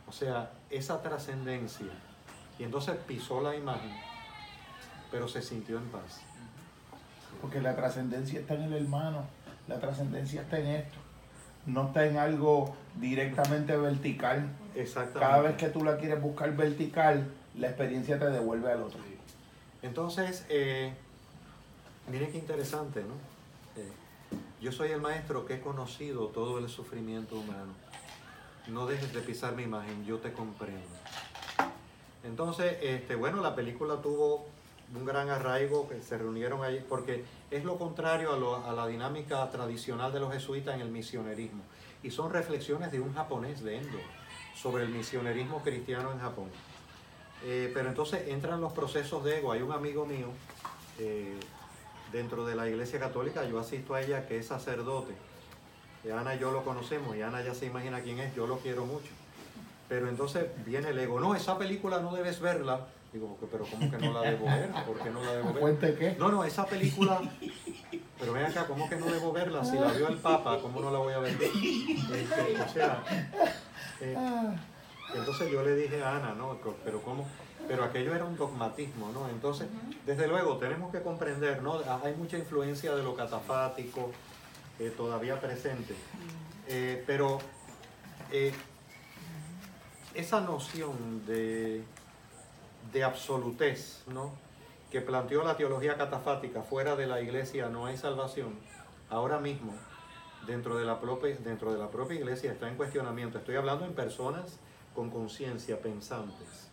O 0.07 0.13
sea, 0.13 0.53
esa 0.71 1.03
trascendencia. 1.03 1.93
Y 2.59 2.63
entonces 2.63 2.97
pisó 3.07 3.41
la 3.41 3.57
imagen, 3.57 3.91
pero 5.11 5.27
se 5.27 5.43
sintió 5.43 5.79
en 5.79 5.89
paz. 5.89 6.21
Porque 7.41 7.61
la 7.61 7.75
trascendencia 7.75 8.41
está 8.41 8.55
en 8.55 8.63
el 8.63 8.75
hermano, 8.75 9.25
la 9.67 9.81
trascendencia 9.81 10.43
está 10.43 10.59
en 10.61 10.67
esto. 10.67 10.99
No 11.67 11.87
está 11.87 12.07
en 12.07 12.19
algo 12.19 12.75
directamente 13.01 13.77
vertical. 13.77 14.51
Exactamente. 14.75 15.21
Cada 15.21 15.41
vez 15.41 15.57
que 15.57 15.69
tú 15.69 15.85
la 15.85 15.97
quieres 15.97 16.21
buscar 16.21 16.55
vertical, 16.57 17.31
la 17.57 17.69
experiencia 17.69 18.19
te 18.19 18.27
devuelve 18.27 18.71
al 18.71 18.83
otro. 18.83 19.01
Entonces, 19.83 20.47
eh, 20.49 20.93
miren 22.11 22.33
qué 22.33 22.39
interesante, 22.39 23.03
¿no? 23.03 23.15
Eh, 23.81 23.93
yo 24.61 24.73
soy 24.73 24.91
el 24.93 25.01
maestro 25.01 25.45
que 25.45 25.55
he 25.55 25.61
conocido 25.61 26.29
todo 26.29 26.59
el 26.59 26.69
sufrimiento 26.69 27.37
humano. 27.37 27.73
No 28.69 28.87
dejes 28.87 29.13
de 29.13 29.21
pisar 29.21 29.55
mi 29.55 29.65
imagen, 29.65 30.07
yo 30.07 30.19
te 30.19 30.33
comprendo. 30.33 30.81
Entonces, 32.25 32.79
este, 32.81 33.15
bueno, 33.15 33.43
la 33.43 33.55
película 33.55 34.01
tuvo 34.01 34.47
un 34.95 35.05
gran 35.05 35.29
arraigo, 35.29 35.89
que 35.89 36.01
se 36.01 36.17
reunieron 36.17 36.65
ahí, 36.65 36.85
porque 36.89 37.25
es 37.57 37.65
lo 37.65 37.79
contrario 37.79 38.33
a, 38.67 38.73
la 38.73 38.87
dinámica 38.87 39.49
tradicional 39.51 40.13
de 40.13 40.21
los 40.21 40.33
jesuitas 40.33 40.75
en 40.75 40.81
el 40.81 40.91
misionerismo. 40.91 41.63
Y 42.03 42.11
son 42.11 42.33
reflexiones 42.33 42.91
de 42.91 43.01
un 43.01 43.15
japonés, 43.15 43.63
de 43.63 43.79
Endo, 43.79 43.99
sobre 44.55 44.85
el 44.85 44.91
misionerismo 44.91 45.63
cristiano 45.63 46.13
en 46.13 46.19
Japón. 46.19 46.49
Eh, 47.45 47.71
pero 47.73 47.89
entonces 47.89 48.29
entran 48.29 48.61
los 48.61 48.73
procesos 48.73 49.23
de 49.25 49.39
ego. 49.39 49.53
Hay 49.53 49.63
un 49.63 49.73
amigo 49.73 50.05
mío 50.05 50.29
eh, 50.99 51.39
dentro 52.13 52.45
de 52.45 52.57
la 52.57 52.69
iglesia 52.69 52.99
católica, 52.99 53.45
yo 53.45 53.59
asisto 53.59 53.95
a 53.95 54.03
ella, 54.03 54.27
que 54.27 54.39
es 54.39 54.47
sacerdote. 54.47 55.15
Ana 56.13 56.35
y 56.35 56.39
yo 56.39 56.51
lo 56.51 56.65
conocemos 56.65 57.17
y 57.17 57.23
Ana 57.23 57.43
ya 57.43 57.55
se 57.55 57.67
imagina 57.67 58.03
quién 58.03 58.19
es, 58.19 58.35
yo 58.35 58.47
lo 58.47 58.59
quiero 58.59 58.85
mucho. 58.85 59.09
Pero 59.89 60.09
entonces 60.09 60.47
viene 60.67 60.91
el 60.91 60.99
ego, 60.99 61.21
no, 61.21 61.35
esa 61.35 61.57
película 61.57 62.01
no 62.01 62.15
debes 62.15 62.41
verla. 62.41 62.87
Digo, 63.15 63.39
pero 63.49 63.65
¿cómo 63.65 63.89
que 63.89 63.97
no 63.97 64.13
la 64.13 64.23
debo 64.29 64.47
ver? 64.47 64.71
¿Por 64.85 64.99
qué 64.99 65.09
no 65.09 65.23
la 65.23 65.33
debo 65.35 65.53
ver? 65.53 65.61
¿Cuente 65.61 65.95
qué? 65.95 66.17
No, 66.19 66.31
no, 66.31 66.43
esa 66.43 66.67
película. 66.67 67.23
Pero 68.19 68.33
ven 68.33 68.47
acá, 68.47 68.67
¿cómo 68.67 68.89
que 68.89 68.97
no 68.97 69.07
debo 69.07 69.33
verla? 69.33 69.65
Si 69.65 69.79
la 69.79 69.93
vio 69.93 70.09
el 70.09 70.17
Papa, 70.17 70.59
¿cómo 70.61 70.81
no 70.81 70.91
la 70.91 70.99
voy 70.99 71.15
a 71.15 71.21
ver? 71.21 71.33
Este, 71.41 72.61
o 72.61 72.69
sea, 72.69 73.05
eh, 74.01 74.17
entonces 75.15 75.49
yo 75.49 75.63
le 75.63 75.77
dije 75.77 76.03
a 76.03 76.17
Ana, 76.17 76.35
¿no? 76.35 76.59
Pero 76.85 77.03
¿cómo? 77.03 77.25
Pero 77.69 77.85
aquello 77.85 78.17
era 78.17 78.25
un 78.25 78.37
dogmatismo, 78.37 79.13
¿no? 79.13 79.29
Entonces, 79.29 79.69
desde 80.05 80.27
luego, 80.27 80.57
tenemos 80.57 80.91
que 80.91 81.01
comprender, 81.01 81.63
¿no? 81.63 81.75
Ah, 81.87 82.01
Hay 82.03 82.17
mucha 82.17 82.37
influencia 82.37 82.97
de 82.97 83.05
lo 83.05 83.15
catafático 83.15 84.11
eh, 84.81 84.93
todavía 84.97 85.41
presente. 85.41 85.95
Eh, 86.67 87.05
pero 87.07 87.39
eh, 88.33 88.53
esa 90.15 90.41
noción 90.41 91.25
de, 91.27 91.85
de 92.95 93.05
absolutez, 93.05 94.05
¿no? 94.07 94.33
que 94.91 95.01
planteó 95.01 95.43
la 95.43 95.57
teología 95.57 95.97
catafática, 95.97 96.63
fuera 96.63 96.95
de 96.95 97.09
la 97.09 97.21
iglesia 97.21 97.69
no 97.69 97.87
hay 97.87 97.97
salvación, 97.97 98.55
ahora 99.11 99.41
mismo, 99.41 99.75
dentro 100.47 100.77
de 100.79 100.85
la 100.85 101.01
propia, 101.01 101.37
dentro 101.37 101.73
de 101.73 101.79
la 101.81 101.91
propia 101.91 102.17
iglesia 102.17 102.53
está 102.53 102.69
en 102.69 102.77
cuestionamiento. 102.77 103.39
Estoy 103.39 103.57
hablando 103.57 103.85
en 103.85 103.95
personas 103.95 104.61
con 104.95 105.11
conciencia, 105.11 105.81
pensantes. 105.81 106.69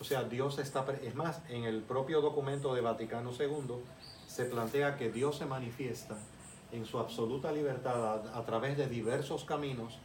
O 0.00 0.04
sea, 0.04 0.22
Dios 0.22 0.60
está... 0.60 0.84
Es 1.02 1.16
más, 1.16 1.42
en 1.48 1.64
el 1.64 1.82
propio 1.82 2.20
documento 2.20 2.72
de 2.76 2.82
Vaticano 2.82 3.32
II 3.36 3.74
se 4.28 4.44
plantea 4.44 4.96
que 4.96 5.10
Dios 5.10 5.38
se 5.38 5.46
manifiesta 5.46 6.16
en 6.70 6.86
su 6.86 7.00
absoluta 7.00 7.50
libertad 7.50 8.36
a 8.36 8.44
través 8.44 8.76
de 8.76 8.86
diversos 8.86 9.44
caminos 9.44 9.98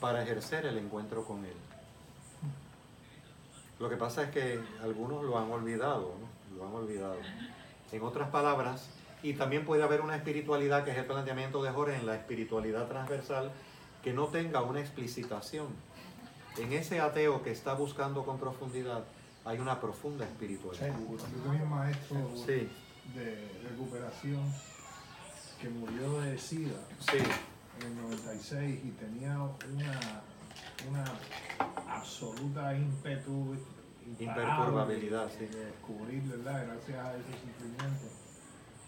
para 0.00 0.22
ejercer 0.22 0.64
el 0.66 0.78
encuentro 0.78 1.24
con 1.24 1.44
Él. 1.44 1.56
Lo 3.78 3.88
que 3.88 3.96
pasa 3.96 4.24
es 4.24 4.30
que 4.30 4.60
algunos 4.82 5.24
lo 5.24 5.38
han 5.38 5.50
olvidado, 5.50 6.14
¿no? 6.20 6.56
Lo 6.56 6.66
han 6.66 6.74
olvidado. 6.74 7.16
En 7.92 8.02
otras 8.02 8.28
palabras, 8.30 8.88
y 9.22 9.34
también 9.34 9.64
puede 9.64 9.82
haber 9.82 10.00
una 10.00 10.16
espiritualidad, 10.16 10.84
que 10.84 10.90
es 10.92 10.98
el 10.98 11.06
planteamiento 11.06 11.62
de 11.62 11.70
Jorge 11.70 11.96
en 11.96 12.06
la 12.06 12.16
espiritualidad 12.16 12.88
transversal, 12.88 13.50
que 14.02 14.12
no 14.12 14.26
tenga 14.26 14.62
una 14.62 14.80
explicitación. 14.80 15.66
En 16.56 16.72
ese 16.72 17.00
ateo 17.00 17.42
que 17.42 17.52
está 17.52 17.74
buscando 17.74 18.24
con 18.24 18.38
profundidad, 18.38 19.04
hay 19.44 19.58
una 19.60 19.80
profunda 19.80 20.24
espiritualidad. 20.24 20.86
Seguro. 20.86 21.24
Yo 21.44 21.50
un 21.50 21.70
maestro 21.70 22.16
Sí, 22.34 22.68
de 23.14 23.60
recuperación 23.68 24.52
que 25.60 25.68
murió 25.68 26.20
de 26.20 26.38
SIDA 26.38 26.78
sí, 27.00 27.18
en 27.80 27.86
el 27.86 27.96
96 28.02 28.80
y 28.84 28.90
tenía 28.90 29.36
una, 29.38 30.22
una 30.88 31.04
absoluta 31.94 32.74
ímpetu 32.74 33.56
imparable 34.06 34.42
Imperturbabilidad, 34.42 35.30
sí. 35.30 35.46
de 35.46 35.64
descubrir, 35.66 36.22
¿verdad? 36.24 36.66
Gracias 36.66 36.98
a 36.98 37.14
ese 37.16 37.32
sufrimiento. 37.32 38.06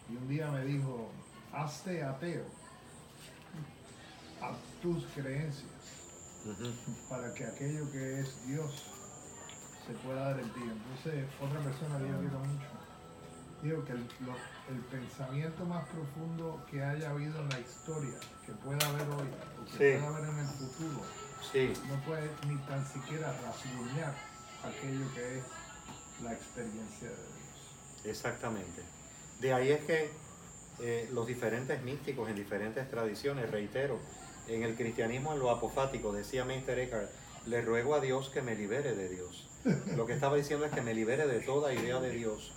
Y 0.09 0.17
un 0.17 0.29
día 0.29 0.51
me 0.51 0.65
dijo, 0.65 1.11
hazte 1.53 2.03
ateo 2.03 2.45
a 4.41 4.53
tus 4.83 5.05
creencias 5.15 5.67
para 7.11 7.35
que 7.35 7.45
aquello 7.45 7.91
que 7.93 8.21
es 8.21 8.47
Dios 8.47 8.85
se 9.87 9.93
pueda 10.05 10.31
dar 10.31 10.41
en 10.41 10.49
ti. 10.55 10.61
Entonces, 10.63 11.27
otra 11.41 11.61
persona 11.61 11.99
que 11.99 12.09
yo 12.09 12.19
quiero 12.21 12.39
mucho, 12.39 12.67
digo 13.63 13.85
que 13.85 13.93
el, 13.93 14.07
lo- 14.25 14.75
el 14.75 14.81
pensamiento 14.91 15.65
más 15.67 15.87
profundo 15.89 16.65
que 16.71 16.83
haya 16.83 17.11
habido 17.11 17.41
en 17.43 17.49
la 17.51 17.61
historia, 17.61 18.19
que 18.47 18.53
pueda 18.53 18.89
haber 18.89 19.07
hoy, 19.11 19.29
o 19.61 19.65
que 19.67 19.71
Sí. 19.73 20.01
pueda 20.03 20.17
haber 20.17 20.31
en 20.31 20.39
el 20.39 20.47
futuro, 20.47 21.03
sí, 21.53 21.73
no 21.89 21.95
puede 22.05 22.31
ni 22.47 22.57
tan 22.67 22.85
siquiera 22.87 23.35
rasguñar 23.43 24.15
aquello 24.65 25.15
que 25.15 25.39
es 25.39 25.45
la 26.23 26.33
experiencia 26.33 27.09
de 27.09 27.15
Dios. 27.15 28.05
exactamente. 28.05 28.83
De 29.41 29.53
ahí 29.55 29.71
es 29.71 29.85
que 29.85 30.11
eh, 30.81 31.09
los 31.13 31.27
diferentes 31.27 31.83
místicos 31.83 32.29
en 32.29 32.37
diferentes 32.37 32.89
tradiciones, 32.91 33.51
reitero, 33.51 33.99
en 34.49 34.63
el 34.63 34.75
cristianismo, 34.75 35.33
en 35.33 35.39
lo 35.39 35.51
apofático, 35.51 36.13
decía 36.13 36.45
Meister 36.45 36.79
Eckhart, 36.79 37.11
le 37.47 37.63
ruego 37.63 37.95
a 37.95 38.01
Dios 38.01 38.29
que 38.31 38.43
me 38.43 38.55
libere 38.55 38.95
de 38.95 39.09
Dios. 39.09 39.47
Lo 39.97 40.07
que 40.07 40.15
estaba 40.15 40.37
diciendo 40.37 40.65
es 40.65 40.73
que 40.73 40.81
me 40.81 40.95
libere 40.95 41.27
de 41.27 41.41
toda 41.41 41.73
idea 41.73 42.01
de 42.01 42.11
Dios 42.11 42.53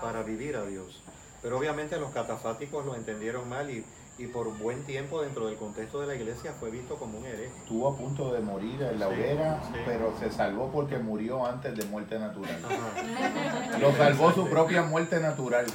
para 0.00 0.22
vivir 0.22 0.56
a 0.56 0.64
Dios. 0.64 1.02
Pero 1.42 1.58
obviamente 1.58 1.98
los 1.98 2.12
catafáticos 2.12 2.84
lo 2.86 2.94
entendieron 2.94 3.48
mal 3.48 3.70
y, 3.70 3.84
y 4.18 4.26
por 4.28 4.46
un 4.48 4.58
buen 4.58 4.82
tiempo 4.84 5.20
dentro 5.22 5.46
del 5.46 5.56
contexto 5.56 6.00
de 6.00 6.06
la 6.06 6.14
iglesia 6.14 6.52
fue 6.58 6.70
visto 6.70 6.96
como 6.96 7.18
un 7.18 7.26
hereje. 7.26 7.54
Estuvo 7.58 7.88
a 7.88 7.96
punto 7.96 8.32
de 8.32 8.40
morir 8.40 8.80
en 8.82 8.98
la 8.98 9.08
Sí, 9.08 9.12
hoguera, 9.12 9.62
sí. 9.66 9.78
pero 9.84 10.14
se 10.18 10.30
salvó 10.30 10.70
porque 10.72 10.98
murió 10.98 11.44
antes 11.44 11.76
de 11.76 11.84
muerte 11.84 12.18
natural. 12.18 12.62
Ajá. 12.64 13.78
Lo 13.78 13.92
salvó 13.94 14.32
su 14.32 14.48
propia 14.48 14.82
muerte 14.82 15.20
natural, 15.20 15.66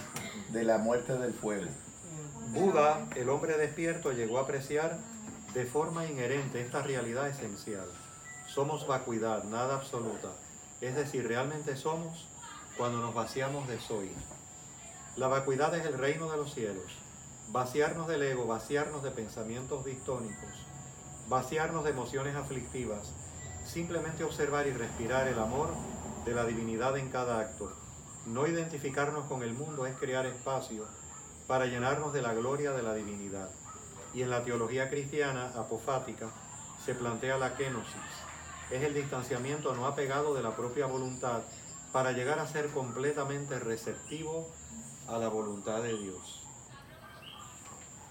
de 0.50 0.64
la 0.64 0.78
muerte 0.80 1.14
del 1.18 1.34
fuego. 1.34 1.68
Buda, 2.50 3.06
el 3.16 3.30
hombre 3.30 3.58
despierto, 3.58 4.12
llegó 4.12 4.40
a 4.40 4.42
apreciar 4.42 4.98
de 5.54 5.66
forma 5.66 6.06
inherente 6.06 6.62
esta 6.62 6.82
realidad 6.82 7.28
esencial. 7.28 7.86
Somos 8.48 8.88
vacuidad, 8.88 9.44
nada 9.46 9.76
absoluta. 9.76 10.30
Es 10.82 10.96
decir, 10.96 11.28
realmente 11.28 11.76
somos 11.78 12.28
cuando 12.78 13.00
nos 13.00 13.14
vaciamos 13.14 13.68
de 13.68 13.80
soy. 13.80 14.12
La 15.16 15.28
vacuidad 15.28 15.74
es 15.76 15.86
el 15.86 15.98
reino 15.98 16.30
de 16.32 16.38
los 16.38 16.54
cielos. 16.54 16.92
Vaciarnos 17.52 18.08
del 18.08 18.24
ego, 18.24 18.48
vaciarnos 18.48 19.04
de 19.04 19.12
pensamientos 19.12 19.84
distónicos, 19.84 20.66
vaciarnos 21.28 21.84
de 21.84 21.90
emociones 21.90 22.34
aflictivas, 22.38 23.12
simplemente 23.66 24.24
observar 24.24 24.68
y 24.68 24.72
respirar 24.72 25.28
el 25.28 25.38
amor 25.38 25.68
de 26.24 26.34
la 26.34 26.46
divinidad 26.46 26.98
en 26.98 27.10
cada 27.10 27.42
acto. 27.42 27.74
No 28.26 28.48
identificarnos 28.48 29.26
con 29.26 29.44
el 29.44 29.54
mundo 29.54 29.86
es 29.86 29.98
crear 29.98 30.26
espacio 30.26 30.86
para 31.46 31.66
llenarnos 31.66 32.14
de 32.14 32.22
la 32.22 32.34
gloria 32.34 32.72
de 32.72 32.84
la 32.84 32.94
divinidad. 32.94 33.50
Y 34.14 34.22
en 34.22 34.30
la 34.30 34.46
teología 34.46 34.90
cristiana 34.90 35.52
apofática 35.54 36.30
se 36.86 36.96
plantea 36.96 37.38
la 37.38 37.56
kenosis. 37.56 37.96
Es 38.70 38.82
el 38.82 38.94
distanciamiento 38.94 39.76
no 39.76 39.88
apegado 39.88 40.34
de 40.34 40.42
la 40.42 40.56
propia 40.56 40.86
voluntad 40.86 41.42
para 41.92 42.14
llegar 42.14 42.40
a 42.40 42.48
ser 42.48 42.70
completamente 42.70 43.60
receptivo 43.60 44.50
a 45.10 45.18
la 45.18 45.28
voluntad 45.28 45.82
de 45.82 45.98
Dios. 45.98 46.41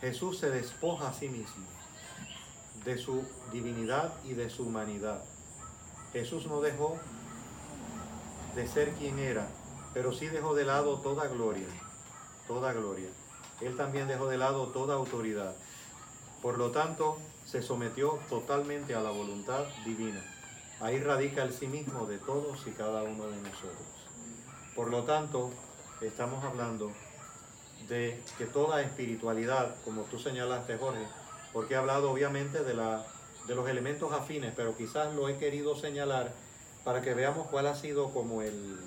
Jesús 0.00 0.38
se 0.38 0.50
despoja 0.50 1.08
a 1.08 1.12
sí 1.12 1.28
mismo 1.28 1.66
de 2.84 2.96
su 2.96 3.22
divinidad 3.52 4.12
y 4.24 4.32
de 4.32 4.48
su 4.48 4.66
humanidad. 4.66 5.22
Jesús 6.12 6.46
no 6.46 6.62
dejó 6.62 6.98
de 8.54 8.66
ser 8.66 8.92
quien 8.92 9.18
era, 9.18 9.46
pero 9.92 10.12
sí 10.12 10.28
dejó 10.28 10.54
de 10.54 10.64
lado 10.64 11.00
toda 11.00 11.28
gloria, 11.28 11.66
toda 12.46 12.72
gloria. 12.72 13.08
Él 13.60 13.76
también 13.76 14.08
dejó 14.08 14.26
de 14.28 14.38
lado 14.38 14.68
toda 14.68 14.94
autoridad. 14.94 15.54
Por 16.40 16.56
lo 16.56 16.70
tanto, 16.70 17.18
se 17.44 17.62
sometió 17.62 18.18
totalmente 18.30 18.94
a 18.94 19.00
la 19.00 19.10
voluntad 19.10 19.64
divina. 19.84 20.24
Ahí 20.80 20.98
radica 20.98 21.42
el 21.42 21.52
sí 21.52 21.66
mismo 21.66 22.06
de 22.06 22.16
todos 22.18 22.66
y 22.66 22.70
cada 22.70 23.02
uno 23.02 23.26
de 23.26 23.36
nosotros. 23.36 23.86
Por 24.74 24.90
lo 24.90 25.04
tanto, 25.04 25.50
estamos 26.00 26.42
hablando 26.42 26.90
de 27.88 28.20
que 28.38 28.46
toda 28.46 28.82
espiritualidad, 28.82 29.74
como 29.84 30.02
tú 30.02 30.18
señalaste 30.18 30.76
Jorge, 30.76 31.06
porque 31.52 31.74
he 31.74 31.76
hablado 31.76 32.10
obviamente 32.10 32.62
de, 32.62 32.74
la, 32.74 33.04
de 33.46 33.54
los 33.54 33.68
elementos 33.68 34.12
afines, 34.12 34.52
pero 34.54 34.76
quizás 34.76 35.14
lo 35.14 35.28
he 35.28 35.38
querido 35.38 35.76
señalar 35.76 36.32
para 36.84 37.02
que 37.02 37.14
veamos 37.14 37.48
cuál 37.48 37.66
ha 37.66 37.74
sido 37.74 38.10
como 38.12 38.42
el, 38.42 38.78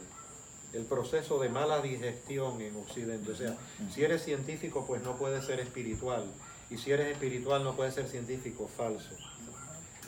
el 0.74 0.86
proceso 0.86 1.40
de 1.40 1.50
mala 1.50 1.82
digestión 1.82 2.60
en 2.62 2.76
Occidente. 2.76 3.32
O 3.32 3.36
sea, 3.36 3.56
si 3.94 4.04
eres 4.04 4.24
científico, 4.24 4.86
pues 4.88 5.04
no 5.04 5.16
puedes 5.18 5.46
ser 5.46 5.60
espiritual. 5.60 6.26
Y 6.70 6.78
si 6.78 6.92
eres 6.92 7.12
espiritual, 7.12 7.64
no 7.64 7.76
puedes 7.76 7.94
ser 7.94 8.08
científico, 8.08 8.68
falso. 8.68 9.12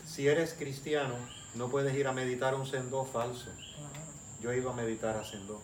Si 0.07 0.27
eres 0.27 0.53
cristiano, 0.53 1.15
no 1.53 1.69
puedes 1.69 1.95
ir 1.95 2.07
a 2.07 2.13
meditar 2.13 2.55
un 2.55 2.65
sendó 2.65 3.05
falso. 3.05 3.49
Yo 4.41 4.53
iba 4.53 4.71
a 4.71 4.75
meditar 4.75 5.15
a 5.15 5.23
sendó. 5.23 5.61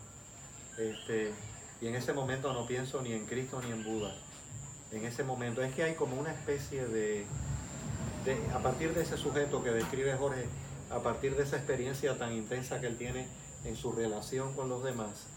Este, 0.77 1.31
y 1.81 1.87
en 1.87 1.95
ese 1.95 2.13
momento 2.13 2.53
no 2.53 2.67
pienso 2.67 3.01
ni 3.01 3.13
en 3.13 3.25
Cristo 3.25 3.61
ni 3.65 3.71
en 3.71 3.83
Buda. 3.83 4.15
En 4.91 5.05
ese 5.05 5.23
momento 5.23 5.63
es 5.63 5.73
que 5.73 5.83
hay 5.83 5.95
como 5.95 6.19
una 6.19 6.31
especie 6.31 6.85
de, 6.85 7.25
a 8.53 8.59
partir 8.59 8.93
de 8.93 9.01
ese 9.01 9.17
sujeto 9.17 9.63
que 9.63 9.71
describe 9.71 10.15
Jorge, 10.15 10.45
a 10.91 10.99
partir 10.99 11.35
de 11.35 11.43
esa 11.43 11.57
experiencia 11.57 12.17
tan 12.17 12.33
intensa 12.33 12.79
que 12.79 12.87
él 12.87 12.97
tiene 12.97 13.27
en 13.65 13.75
su 13.75 13.91
relación 13.91 14.53
con 14.53 14.69
los 14.69 14.83
demás, 14.83 15.27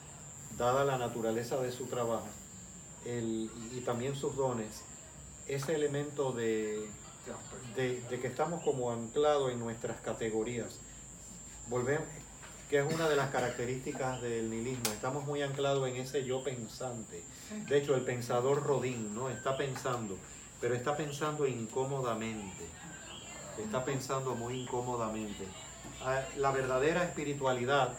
dada 0.59 0.85
la 0.85 0.99
naturaleza 0.99 1.61
de 1.61 1.73
su 1.73 1.87
trabajo 1.87 2.29
el, 3.05 3.51
y 3.73 3.81
también 3.81 4.15
sus 4.15 4.37
dones, 4.37 4.83
ese 5.47 5.75
elemento 5.75 6.33
de, 6.33 6.89
de, 7.77 8.01
de 8.03 8.21
que 8.21 8.27
estamos 8.27 8.63
como 8.63 8.91
anclados 8.91 9.53
en 9.53 9.61
nuestras 9.61 10.01
categorías. 10.01 10.79
Volvemos, 11.69 12.07
que 12.75 12.81
es 12.81 12.93
una 12.93 13.09
de 13.09 13.15
las 13.15 13.31
características 13.31 14.21
del 14.21 14.51
nihilismo. 14.51 14.91
Estamos 14.93 15.25
muy 15.25 15.43
anclados 15.43 15.87
en 15.87 15.95
ese 15.95 16.25
yo 16.25 16.43
pensante. 16.43 17.23
De 17.69 17.79
hecho, 17.79 17.95
el 17.95 18.01
pensador 18.01 18.65
Rodín 18.65 19.15
no 19.15 19.31
está 19.31 19.57
pensando, 19.57 20.19
pero 20.61 20.75
está 20.75 20.97
pensando 20.97 21.47
incómodamente. 21.47 22.67
Está 23.65 23.85
pensando 23.85 24.35
muy 24.35 24.63
incómodamente. 24.63 25.47
Ah, 26.03 26.23
La 26.37 26.51
verdadera 26.51 27.05
espiritualidad 27.05 27.91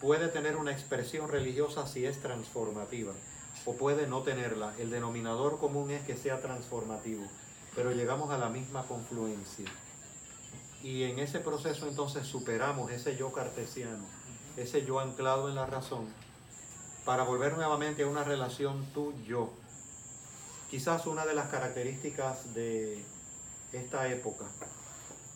puede 0.00 0.28
tener 0.28 0.54
una 0.54 0.70
expresión 0.70 1.28
religiosa 1.28 1.84
si 1.88 2.06
es 2.06 2.20
transformativa 2.20 3.14
o 3.64 3.74
puede 3.74 4.06
no 4.06 4.22
tenerla. 4.22 4.74
El 4.78 4.90
denominador 4.90 5.58
común 5.58 5.90
es 5.90 6.02
que 6.04 6.16
sea 6.16 6.40
transformativo, 6.40 7.24
pero 7.74 7.90
llegamos 7.90 8.30
a 8.30 8.38
la 8.38 8.48
misma 8.48 8.84
confluencia. 8.84 9.66
Y 10.82 11.04
en 11.04 11.18
ese 11.20 11.38
proceso 11.38 11.86
entonces 11.86 12.26
superamos 12.26 12.90
ese 12.90 13.16
yo 13.16 13.32
cartesiano, 13.32 14.04
ese 14.56 14.84
yo 14.84 14.98
anclado 14.98 15.48
en 15.48 15.54
la 15.54 15.66
razón, 15.66 16.06
para 17.04 17.22
volver 17.22 17.54
nuevamente 17.54 18.02
a 18.02 18.08
una 18.08 18.24
relación 18.24 18.84
tú-yo. 18.92 19.52
Quizás 20.70 21.06
una 21.06 21.24
de 21.24 21.34
las 21.34 21.48
características 21.50 22.54
de 22.54 23.04
esta 23.72 24.08
época 24.08 24.46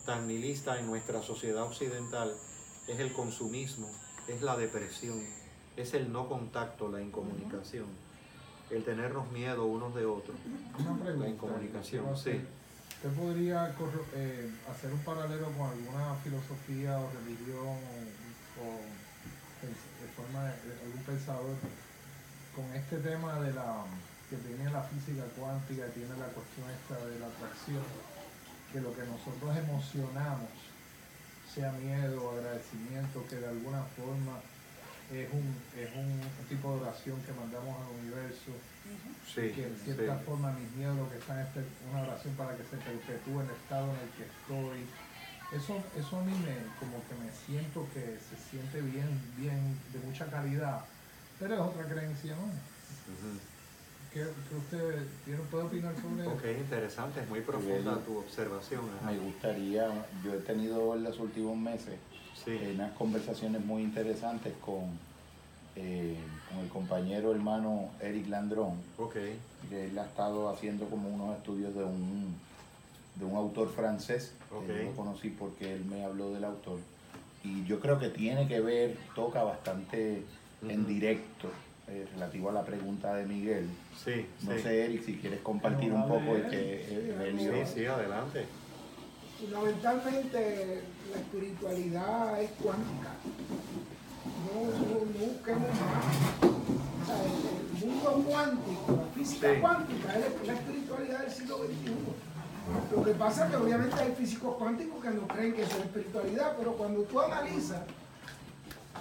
tan 0.05 0.27
nihilista 0.27 0.79
en 0.79 0.87
nuestra 0.87 1.21
sociedad 1.21 1.63
occidental 1.63 2.33
es 2.87 2.99
el 2.99 3.13
consumismo, 3.13 3.89
es 4.27 4.41
la 4.41 4.55
depresión, 4.55 5.21
es 5.75 5.93
el 5.93 6.11
no 6.11 6.27
contacto, 6.27 6.89
la 6.89 7.01
incomunicación, 7.01 7.85
el 8.69 8.83
tenernos 8.83 9.31
miedo 9.31 9.65
unos 9.65 9.95
de 9.95 10.05
otros. 10.05 10.35
La 11.17 11.27
incomunicación, 11.27 12.17
sí. 12.17 12.41
¿Usted 12.97 13.13
podría 13.13 13.69
eh, 14.15 14.49
hacer 14.73 14.91
un 14.91 14.97
paralelo 15.05 15.53
con 15.53 15.69
alguna 15.69 16.17
filosofía 16.23 16.97
o 16.97 17.05
religión 17.13 17.77
o, 18.57 18.81
de 19.61 20.09
forma 20.17 20.49
de, 20.49 20.73
algún 20.81 21.03
pensador 21.05 21.53
con 22.57 22.65
este 22.73 22.97
tema 22.97 23.39
de 23.39 23.53
la 23.53 23.85
que 24.31 24.37
tiene 24.37 24.71
la 24.71 24.81
física 24.81 25.29
cuántica, 25.37 25.85
tiene 25.93 26.17
la 26.17 26.25
cuestión 26.33 26.65
esta 26.73 26.97
de 27.05 27.19
la 27.21 27.27
atracción, 27.29 27.85
que 28.73 28.81
lo 28.81 28.89
que 28.97 29.05
nosotros 29.05 29.45
emocionamos, 29.53 30.49
sea 31.53 31.71
miedo, 31.73 32.33
agradecimiento, 32.33 33.21
que 33.29 33.35
de 33.37 33.47
alguna 33.47 33.85
forma 33.93 34.41
es 35.13 35.29
un, 35.31 35.53
es 35.77 35.89
un 35.93 36.17
tipo 36.49 36.73
de 36.73 36.81
oración 36.81 37.21
que 37.21 37.31
mandamos 37.37 37.77
al 37.77 37.93
universo, 38.01 38.57
Sí, 39.23 39.51
que 39.51 39.65
en 39.67 39.77
sí. 39.77 39.83
cierta 39.83 40.19
forma 40.19 40.53
mis 40.53 40.71
miedos 40.71 40.97
lo 40.97 41.09
que 41.09 41.17
están 41.17 41.39
es 41.39 41.47
per- 41.53 41.77
una 41.81 42.01
oración 42.01 42.35
para 42.35 42.57
que 42.57 42.63
se 42.65 42.77
perpetúe 42.77 43.41
el 43.41 43.49
estado 43.51 43.95
en 43.95 44.01
el 44.01 44.13
que 44.13 44.23
estoy. 44.25 44.95
Eso, 45.49 45.91
eso 45.93 46.19
a 46.19 46.23
mí 46.25 46.35
me, 46.35 46.75
como 46.75 47.05
que 47.05 47.15
me 47.15 47.31
siento 47.31 47.89
que 47.89 48.19
se 48.19 48.37
siente 48.37 48.81
bien, 48.81 49.33
bien, 49.35 49.83
de 49.91 49.99
mucha 49.99 50.29
calidad, 50.29 50.89
pero 51.37 51.55
es 51.55 51.59
otra 51.61 51.87
creencia, 51.87 52.35
¿no? 52.35 52.75
¿Qué, 54.09 54.25
qué 54.47 54.55
usted 54.55 55.21
tiene, 55.23 55.43
puede 55.43 55.63
opinar 55.65 55.95
sobre 55.97 56.23
eso? 56.23 56.41
interesante, 56.59 57.21
es 57.21 57.27
muy 57.29 57.41
profunda 57.41 58.03
tu 58.03 58.17
observación. 58.17 58.89
ajá. 58.89 59.05
Me 59.05 59.17
gustaría, 59.19 60.09
yo 60.21 60.33
he 60.33 60.39
tenido 60.41 60.93
en 60.95 61.03
los 61.03 61.19
últimos 61.19 61.57
meses 61.57 61.99
Sí, 62.33 62.51
eh, 62.51 62.71
unas 62.73 62.93
conversaciones 62.93 63.63
muy 63.65 63.83
interesantes 63.83 64.57
con, 64.57 65.06
eh, 65.79 66.17
con 66.49 66.59
el 66.63 66.69
compañero 66.69 67.31
hermano 67.31 67.89
Eric 68.01 68.27
Landrón, 68.29 68.73
ok, 68.97 69.13
que 69.69 69.85
él 69.85 69.99
ha 69.99 70.05
estado 70.05 70.49
haciendo 70.49 70.85
como 70.85 71.07
unos 71.09 71.37
estudios 71.37 71.73
de 71.75 71.83
un, 71.83 72.33
de 73.15 73.25
un 73.25 73.35
autor 73.35 73.69
francés, 73.73 74.33
Ok. 74.51 74.65
que 74.65 74.77
yo 74.77 74.83
lo 74.89 74.95
conocí 74.95 75.29
porque 75.29 75.73
él 75.73 75.85
me 75.85 76.03
habló 76.03 76.31
del 76.33 76.43
autor, 76.45 76.79
y 77.43 77.63
yo 77.65 77.79
creo 77.79 77.99
que 77.99 78.09
tiene 78.09 78.47
que 78.47 78.59
ver, 78.59 78.97
toca 79.15 79.43
bastante 79.43 80.23
en 80.67 80.87
directo, 80.87 81.49
eh, 81.87 82.07
relativo 82.13 82.49
a 82.49 82.53
la 82.53 82.63
pregunta 82.65 83.13
de 83.15 83.25
Miguel. 83.25 83.69
sí, 84.03 84.25
No 84.43 84.53
sí. 84.53 84.59
sé, 84.63 84.85
Eric, 84.85 85.03
si 85.05 85.13
quieres 85.17 85.39
compartir 85.41 85.93
un 85.93 86.07
poco 86.07 86.37
y 86.37 86.41
que 86.49 86.85
eh, 86.89 87.15
Evelio- 87.15 87.65
Sí, 87.65 87.73
sí, 87.81 87.85
adelante. 87.85 88.45
Fundamentalmente 89.39 90.81
la 91.11 91.17
espiritualidad 91.19 92.41
es 92.41 92.49
cuántica. 92.61 93.11
No, 94.53 94.61
no, 94.63 95.27
busquemos 95.27 95.69
más. 95.69 96.47
O 97.09 97.85
el, 97.85 97.85
mundo 97.85 98.23
cuántico, 98.29 98.97
la 98.97 99.13
física 99.13 99.59
cuántica 99.59 100.17
es 100.17 100.47
la 100.47 100.53
espiritualidad 100.53 101.19
del 101.21 101.31
siglo 101.31 101.57
XXI. 101.57 102.95
Lo 102.95 103.03
que 103.03 103.11
pasa 103.11 103.45
es 103.45 103.51
que 103.51 103.57
obviamente 103.57 103.95
hay 103.95 104.11
físicos 104.13 104.55
cuánticos 104.57 105.01
que 105.01 105.09
no 105.09 105.27
creen 105.27 105.53
que 105.53 105.63
eso 105.63 105.77
es 105.77 105.85
espiritualidad, 105.85 106.55
pero 106.57 106.73
cuando 106.73 107.01
tú 107.03 107.19
analizas 107.21 107.81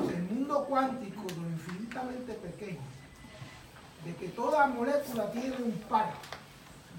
el 0.00 0.22
mundo 0.24 0.64
cuántico, 0.68 1.22
lo 1.22 1.48
infinitamente 1.48 2.32
pequeño, 2.34 2.80
de 4.04 4.14
que 4.14 4.28
toda 4.28 4.66
molécula 4.66 5.30
tiene 5.32 5.56
un 5.56 5.72
par, 5.88 6.12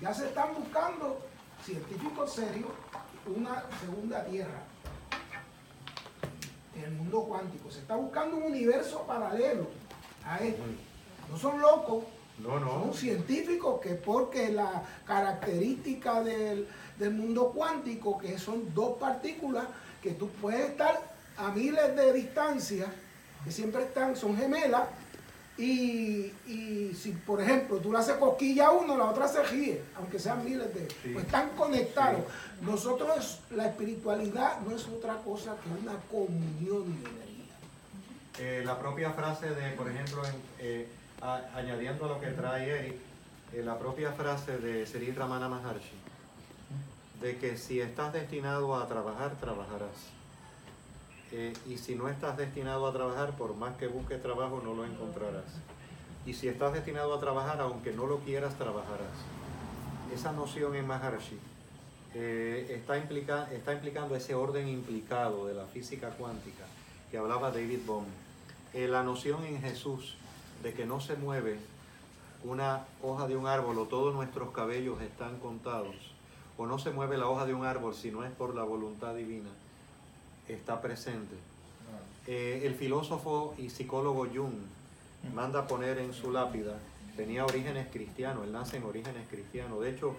ya 0.01 0.13
se 0.13 0.27
están 0.27 0.53
buscando 0.55 1.21
científicos 1.63 2.33
serios 2.33 2.69
una 3.25 3.63
segunda 3.81 4.23
tierra 4.25 4.66
en 6.77 6.83
el 6.85 6.91
mundo 6.91 7.23
cuántico. 7.23 7.71
Se 7.71 7.79
está 7.79 7.95
buscando 7.95 8.37
un 8.37 8.43
universo 8.43 9.03
paralelo 9.07 9.67
a 10.25 10.37
este. 10.37 10.61
No 11.29 11.37
son 11.37 11.59
locos, 11.61 12.03
No, 12.39 12.59
no. 12.59 12.69
son 12.83 12.93
científicos 12.93 13.81
que 13.81 13.95
porque 13.95 14.51
la 14.51 14.83
característica 15.05 16.21
del, 16.23 16.67
del 16.97 17.11
mundo 17.13 17.51
cuántico, 17.53 18.17
que 18.17 18.37
son 18.37 18.73
dos 18.73 18.97
partículas, 18.97 19.65
que 20.01 20.11
tú 20.11 20.29
puedes 20.41 20.69
estar 20.69 21.01
a 21.37 21.51
miles 21.51 21.95
de 21.95 22.13
distancia, 22.13 22.85
que 23.43 23.51
siempre 23.51 23.83
están, 23.83 24.15
son 24.15 24.37
gemelas, 24.37 24.83
y, 25.57 26.31
y 26.47 26.93
si 26.99 27.11
por 27.11 27.41
ejemplo 27.41 27.77
tú 27.77 27.91
le 27.91 27.97
haces 27.99 28.15
cosquilla 28.17 28.67
a 28.67 28.71
uno, 28.71 28.95
la 28.97 29.05
otra 29.05 29.27
se 29.27 29.41
ríe, 29.43 29.81
aunque 29.95 30.19
sean 30.19 30.43
miles 30.45 30.73
de, 30.73 30.87
Sí. 31.01 31.09
pues 31.13 31.25
están 31.25 31.49
conectados. 31.57 32.21
Nosotros, 32.61 33.39
la 33.55 33.67
espiritualidad 33.67 34.59
no 34.61 34.75
es 34.75 34.87
otra 34.87 35.15
cosa 35.17 35.55
que 35.63 35.69
una 35.81 35.97
comunión 36.11 36.83
de 37.03 37.09
energía. 37.09 37.55
Eh, 38.39 38.63
la 38.65 38.77
propia 38.77 39.11
frase 39.11 39.49
de, 39.49 39.71
por 39.71 39.89
ejemplo, 39.89 40.23
en, 40.25 40.35
eh, 40.59 40.87
a- 41.21 41.41
añadiendo 41.55 42.05
a 42.05 42.07
lo 42.09 42.19
que 42.21 42.27
trae 42.27 42.69
Eric, 42.69 42.95
eh, 43.53 43.63
la 43.63 43.79
propia 43.79 44.11
frase 44.11 44.57
de 44.59 44.85
Sri 44.85 45.11
Ramana 45.11 45.49
Maharshi, 45.49 45.95
de 47.21 47.37
que 47.37 47.57
si 47.57 47.81
estás 47.81 48.13
destinado 48.13 48.75
a 48.75 48.87
trabajar, 48.87 49.35
trabajarás. 49.39 49.89
Eh, 51.31 51.53
y 51.67 51.77
si 51.77 51.95
no 51.95 52.07
estás 52.07 52.37
destinado 52.37 52.87
a 52.87 52.93
trabajar, 52.93 53.35
por 53.35 53.55
más 53.55 53.75
que 53.77 53.87
busques 53.87 54.21
trabajo, 54.21 54.61
no 54.63 54.73
lo 54.73 54.85
encontrarás. 54.85 55.45
Y 56.25 56.33
si 56.33 56.47
estás 56.47 56.73
destinado 56.73 57.13
a 57.13 57.19
trabajar, 57.19 57.59
aunque 57.61 57.91
no 57.91 58.05
lo 58.05 58.19
quieras, 58.19 58.55
trabajarás. 58.55 59.07
Esa 60.13 60.31
noción 60.31 60.75
en 60.75 60.87
Maharshi 60.87 61.37
eh, 62.13 62.65
está, 62.69 62.97
está 63.51 63.73
implicando 63.73 64.15
ese 64.15 64.35
orden 64.35 64.67
implicado 64.67 65.45
de 65.45 65.53
la 65.53 65.65
física 65.65 66.09
cuántica 66.11 66.63
que 67.11 67.17
hablaba 67.17 67.51
David 67.51 67.79
Bohm. 67.85 68.05
Eh, 68.73 68.87
la 68.87 69.03
noción 69.03 69.43
en 69.45 69.61
Jesús 69.61 70.15
de 70.63 70.73
que 70.73 70.85
no 70.85 70.99
se 70.99 71.15
mueve 71.15 71.57
una 72.43 72.85
hoja 73.01 73.27
de 73.27 73.35
un 73.35 73.47
árbol 73.47 73.77
o 73.79 73.85
todos 73.85 74.13
nuestros 74.13 74.51
cabellos 74.51 75.01
están 75.01 75.39
contados, 75.39 75.95
o 76.57 76.65
no 76.65 76.79
se 76.79 76.91
mueve 76.91 77.17
la 77.17 77.27
hoja 77.27 77.45
de 77.45 77.53
un 77.53 77.65
árbol 77.65 77.93
si 77.95 78.11
no 78.11 78.23
es 78.23 78.31
por 78.31 78.55
la 78.55 78.63
voluntad 78.63 79.15
divina, 79.15 79.49
está 80.53 80.81
presente. 80.81 81.35
Eh, 82.27 82.61
el 82.63 82.75
filósofo 82.75 83.55
y 83.57 83.69
psicólogo 83.69 84.27
Jung 84.33 84.55
manda 85.33 85.67
poner 85.67 85.97
en 85.99 86.13
su 86.13 86.31
lápida 86.31 86.77
tenía 87.17 87.43
orígenes 87.43 87.87
cristianos, 87.91 88.45
él 88.45 88.53
nace 88.53 88.77
en 88.77 88.83
orígenes 88.83 89.27
cristianos. 89.27 89.81
De 89.81 89.89
hecho, 89.89 90.15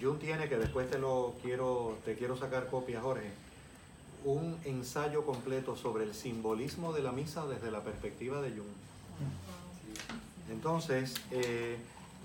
Jung 0.00 0.18
tiene, 0.18 0.48
que 0.48 0.56
después 0.56 0.90
te 0.90 0.98
lo 0.98 1.34
quiero, 1.42 1.98
te 2.04 2.16
quiero 2.16 2.36
sacar 2.36 2.68
copia, 2.68 3.00
Jorge, 3.00 3.30
un 4.24 4.58
ensayo 4.64 5.24
completo 5.24 5.76
sobre 5.76 6.04
el 6.04 6.14
simbolismo 6.14 6.94
de 6.94 7.02
la 7.02 7.12
misa 7.12 7.46
desde 7.46 7.70
la 7.70 7.80
perspectiva 7.82 8.40
de 8.40 8.50
Jung. 8.50 8.74
Entonces, 10.50 11.14
eh, 11.30 11.76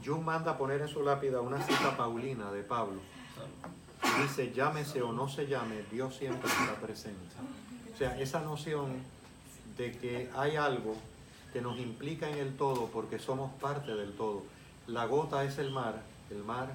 Jung 0.03 0.23
manda 0.23 0.57
poner 0.57 0.81
en 0.81 0.87
su 0.87 1.03
lápida 1.03 1.41
una 1.41 1.61
cita 1.61 1.95
paulina 1.97 2.51
de 2.51 2.63
Pablo. 2.63 3.01
Dice, 4.21 4.51
llámese 4.53 5.01
o 5.01 5.11
no 5.13 5.27
se 5.29 5.47
llame, 5.47 5.83
Dios 5.91 6.15
siempre 6.15 6.49
está 6.49 6.75
presente. 6.75 7.19
O 7.93 7.97
sea, 7.97 8.19
esa 8.19 8.41
noción 8.41 8.91
de 9.77 9.91
que 9.93 10.29
hay 10.35 10.55
algo 10.55 10.95
que 11.53 11.61
nos 11.61 11.77
implica 11.79 12.29
en 12.29 12.37
el 12.37 12.55
todo 12.55 12.87
porque 12.87 13.19
somos 13.19 13.51
parte 13.59 13.93
del 13.95 14.13
todo. 14.13 14.43
La 14.87 15.05
gota 15.05 15.43
es 15.43 15.57
el 15.57 15.71
mar, 15.71 16.01
el 16.31 16.43
mar 16.43 16.69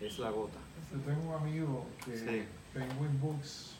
es 0.00 0.18
la 0.18 0.30
gota. 0.30 0.58
Yo 0.92 0.98
tengo 1.00 1.30
un 1.30 1.34
amigo 1.42 1.86
que 2.04 2.16
Sí. 2.16 2.44
Penguin 2.72 3.20
Books 3.20 3.72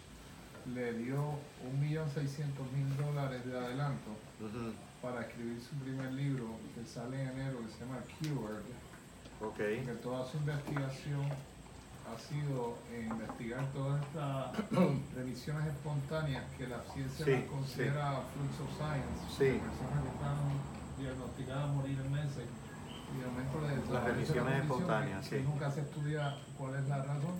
le 0.74 0.92
dio 0.94 1.22
un 1.64 1.80
millón 1.80 2.10
seiscientos 2.10 2.66
mil 2.72 2.96
dólares 2.96 3.44
de 3.46 3.56
adelanto 3.56 4.10
Ujú, 4.40 4.72
para 5.02 5.20
escribir 5.22 5.60
su 5.62 5.76
primer 5.76 6.12
libro 6.12 6.46
que 6.74 6.84
sale 6.84 7.22
en 7.22 7.28
enero 7.28 7.58
que 7.64 7.72
se 7.72 7.80
llama 7.80 7.98
Cured, 8.18 8.62
Ok, 9.40 9.56
que 9.58 9.98
toda 10.02 10.26
su 10.28 10.38
investigación 10.38 11.22
ha 12.06 12.18
sido 12.18 12.78
en 12.94 13.06
investigar 13.08 13.66
todas 13.72 14.02
estas 14.02 14.52
remisiones 15.16 15.66
espontáneas 15.68 16.44
que 16.56 16.66
la 16.68 16.80
ciencia 16.94 17.24
Sí, 17.24 17.30
las 17.32 17.44
considera 17.44 18.20
flux 18.32 18.60
of 18.62 18.70
science, 18.76 19.20
Sí. 19.36 19.44
de 19.44 19.58
personas 19.58 20.02
que 20.02 20.10
están 20.14 20.38
diagnosticadas 20.98 21.64
a 21.64 21.72
morir 21.72 21.98
en 22.00 22.12
meses 22.12 22.46
y 23.14 23.18
de 23.20 23.26
momento 23.26 23.60
les 23.60 23.90
Las 23.90 24.04
remisiones 24.04 24.62
espontáneas, 24.62 25.24
que, 25.28 25.30
que 25.36 25.42
sí. 25.42 25.48
nunca 25.48 25.70
se 25.70 25.80
estudia 25.80 26.36
cuál 26.58 26.74
es 26.76 26.88
la 26.88 26.98
razón 27.02 27.34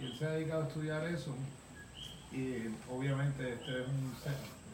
y 0.00 0.04
él 0.06 0.18
se 0.18 0.26
ha 0.26 0.30
dedicado 0.30 0.62
a 0.64 0.66
estudiar 0.68 1.04
eso 1.06 1.34
y 2.32 2.68
obviamente 2.90 3.54
este 3.54 3.82
es 3.82 3.88
un 3.88 4.12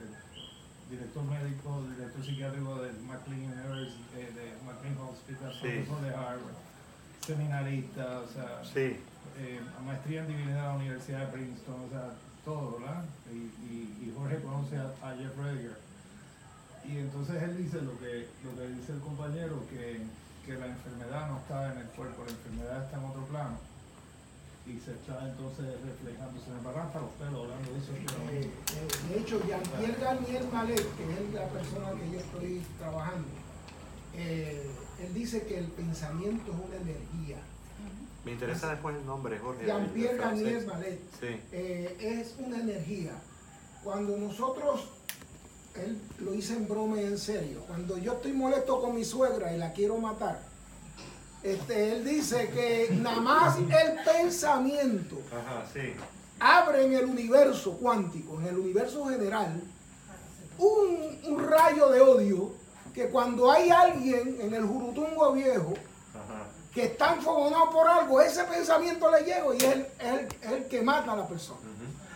el 0.02 0.98
director 0.98 1.22
médico, 1.24 1.82
director 1.96 2.24
psiquiátrico 2.24 2.82
del 2.82 2.98
McLean 3.02 3.44
University, 3.52 4.02
eh, 4.16 4.32
de 4.34 4.64
McLean 4.66 4.96
Hospital, 4.98 5.52
Sí. 5.54 5.60
profesor 5.60 6.00
de 6.02 6.10
Harvard, 6.10 6.56
seminarista, 7.26 8.20
o 8.20 8.28
sea, 8.32 8.62
sí, 8.64 8.96
eh, 9.38 9.60
maestría 9.86 10.20
en 10.22 10.28
divinidad 10.28 10.56
de 10.56 10.68
la 10.68 10.74
Universidad 10.74 11.20
de 11.20 11.26
Princeton, 11.32 11.76
o 11.86 11.90
sea, 11.90 12.10
todo, 12.44 12.78
¿verdad? 12.80 13.04
Y, 13.32 13.36
y- 13.72 13.98
y 14.08 14.14
Jorge 14.16 14.40
conoce 14.42 14.76
a, 14.76 14.90
a 15.02 15.14
Jeff 15.16 15.36
Rediger. 15.36 15.78
Y 16.84 16.98
entonces 16.98 17.40
él 17.42 17.56
dice 17.56 17.80
lo 17.82 17.96
que, 18.00 18.26
lo 18.44 18.56
que 18.58 18.68
dice 18.74 18.92
el 18.92 19.00
compañero, 19.00 19.62
que, 19.70 20.02
que 20.44 20.58
la 20.58 20.66
enfermedad 20.66 21.28
no 21.28 21.38
está 21.38 21.72
en 21.72 21.78
el 21.78 21.86
cuerpo, 21.88 22.24
la 22.26 22.32
enfermedad 22.32 22.84
está 22.84 22.98
en 22.98 23.04
otro 23.04 23.22
plano. 23.26 23.56
Y 24.66 24.78
se 24.78 24.92
está 24.92 25.18
entonces 25.26 25.66
reflejando, 25.84 26.38
se 26.42 26.50
me 26.50 26.58
paran 26.62 26.86
hasta 26.86 27.00
los 27.00 27.10
pelos 27.18 27.42
hablando 27.46 27.70
de 27.72 27.78
eso. 27.78 27.92
Eh, 27.94 28.50
eh, 28.50 28.88
de 29.14 29.20
hecho, 29.20 29.40
Jean-Pierre 29.46 29.96
Garnier 30.00 30.44
Malet, 30.52 30.86
que 30.96 31.02
es 31.12 31.34
la 31.34 31.46
persona 31.48 31.90
que 31.98 32.10
yo 32.12 32.18
estoy 32.18 32.62
trabajando, 32.78 33.28
eh, 34.14 34.70
él 35.02 35.14
dice 35.14 35.42
que 35.42 35.58
el 35.58 35.66
pensamiento 35.66 36.52
es 36.52 36.58
una 36.58 36.76
energía. 36.76 37.36
me 38.24 38.32
interesa 38.32 38.70
después 38.70 38.96
el 38.96 39.04
nombre, 39.04 39.38
Jorge. 39.38 39.66
Jean-Pierre 39.66 40.12
el 40.12 40.20
francés. 40.20 40.44
Garnier 40.44 40.66
Malet 40.66 41.00
Sí, 41.20 41.40
eh, 41.52 41.96
es 42.00 42.34
una 42.38 42.60
energía. 42.60 43.12
Cuando 43.82 44.16
nosotros, 44.16 44.88
él 45.74 45.98
lo 46.20 46.32
dice 46.32 46.54
en 46.54 46.68
broma 46.68 47.00
y 47.00 47.04
en 47.04 47.18
serio, 47.18 47.64
cuando 47.66 47.98
yo 47.98 48.12
estoy 48.14 48.32
molesto 48.32 48.80
con 48.80 48.94
mi 48.94 49.04
suegra 49.04 49.52
y 49.52 49.58
la 49.58 49.72
quiero 49.72 49.98
matar, 49.98 50.40
este, 51.42 51.92
él 51.96 52.04
dice 52.04 52.48
que 52.50 52.94
nada 52.94 53.20
más 53.20 53.58
el 53.58 53.66
pensamiento 54.04 55.20
ajá, 55.32 55.66
sí, 55.72 55.92
abre 56.38 56.84
en 56.86 56.92
el 56.92 57.06
universo 57.06 57.76
cuántico, 57.78 58.38
en 58.40 58.46
el 58.46 58.58
universo 58.58 59.06
general, 59.06 59.60
un, 60.58 61.18
un 61.24 61.48
rayo 61.48 61.88
de 61.88 62.00
odio 62.00 62.52
que 62.94 63.08
cuando 63.08 63.50
hay 63.50 63.70
alguien 63.70 64.38
en 64.40 64.54
el 64.54 64.64
Jurutungo 64.64 65.32
viejo 65.32 65.74
ajá, 66.14 66.46
que 66.74 66.84
está 66.84 67.14
enfogonado 67.14 67.70
por 67.70 67.88
algo, 67.88 68.20
ese 68.20 68.44
pensamiento 68.44 69.10
le 69.10 69.20
llega 69.24 69.44
y 69.54 69.56
es 69.56 69.64
el, 69.64 69.86
el- 70.00 70.52
el 70.52 70.64
que 70.66 70.82
mata 70.82 71.12
a 71.12 71.16
la 71.16 71.26
persona. 71.26 71.60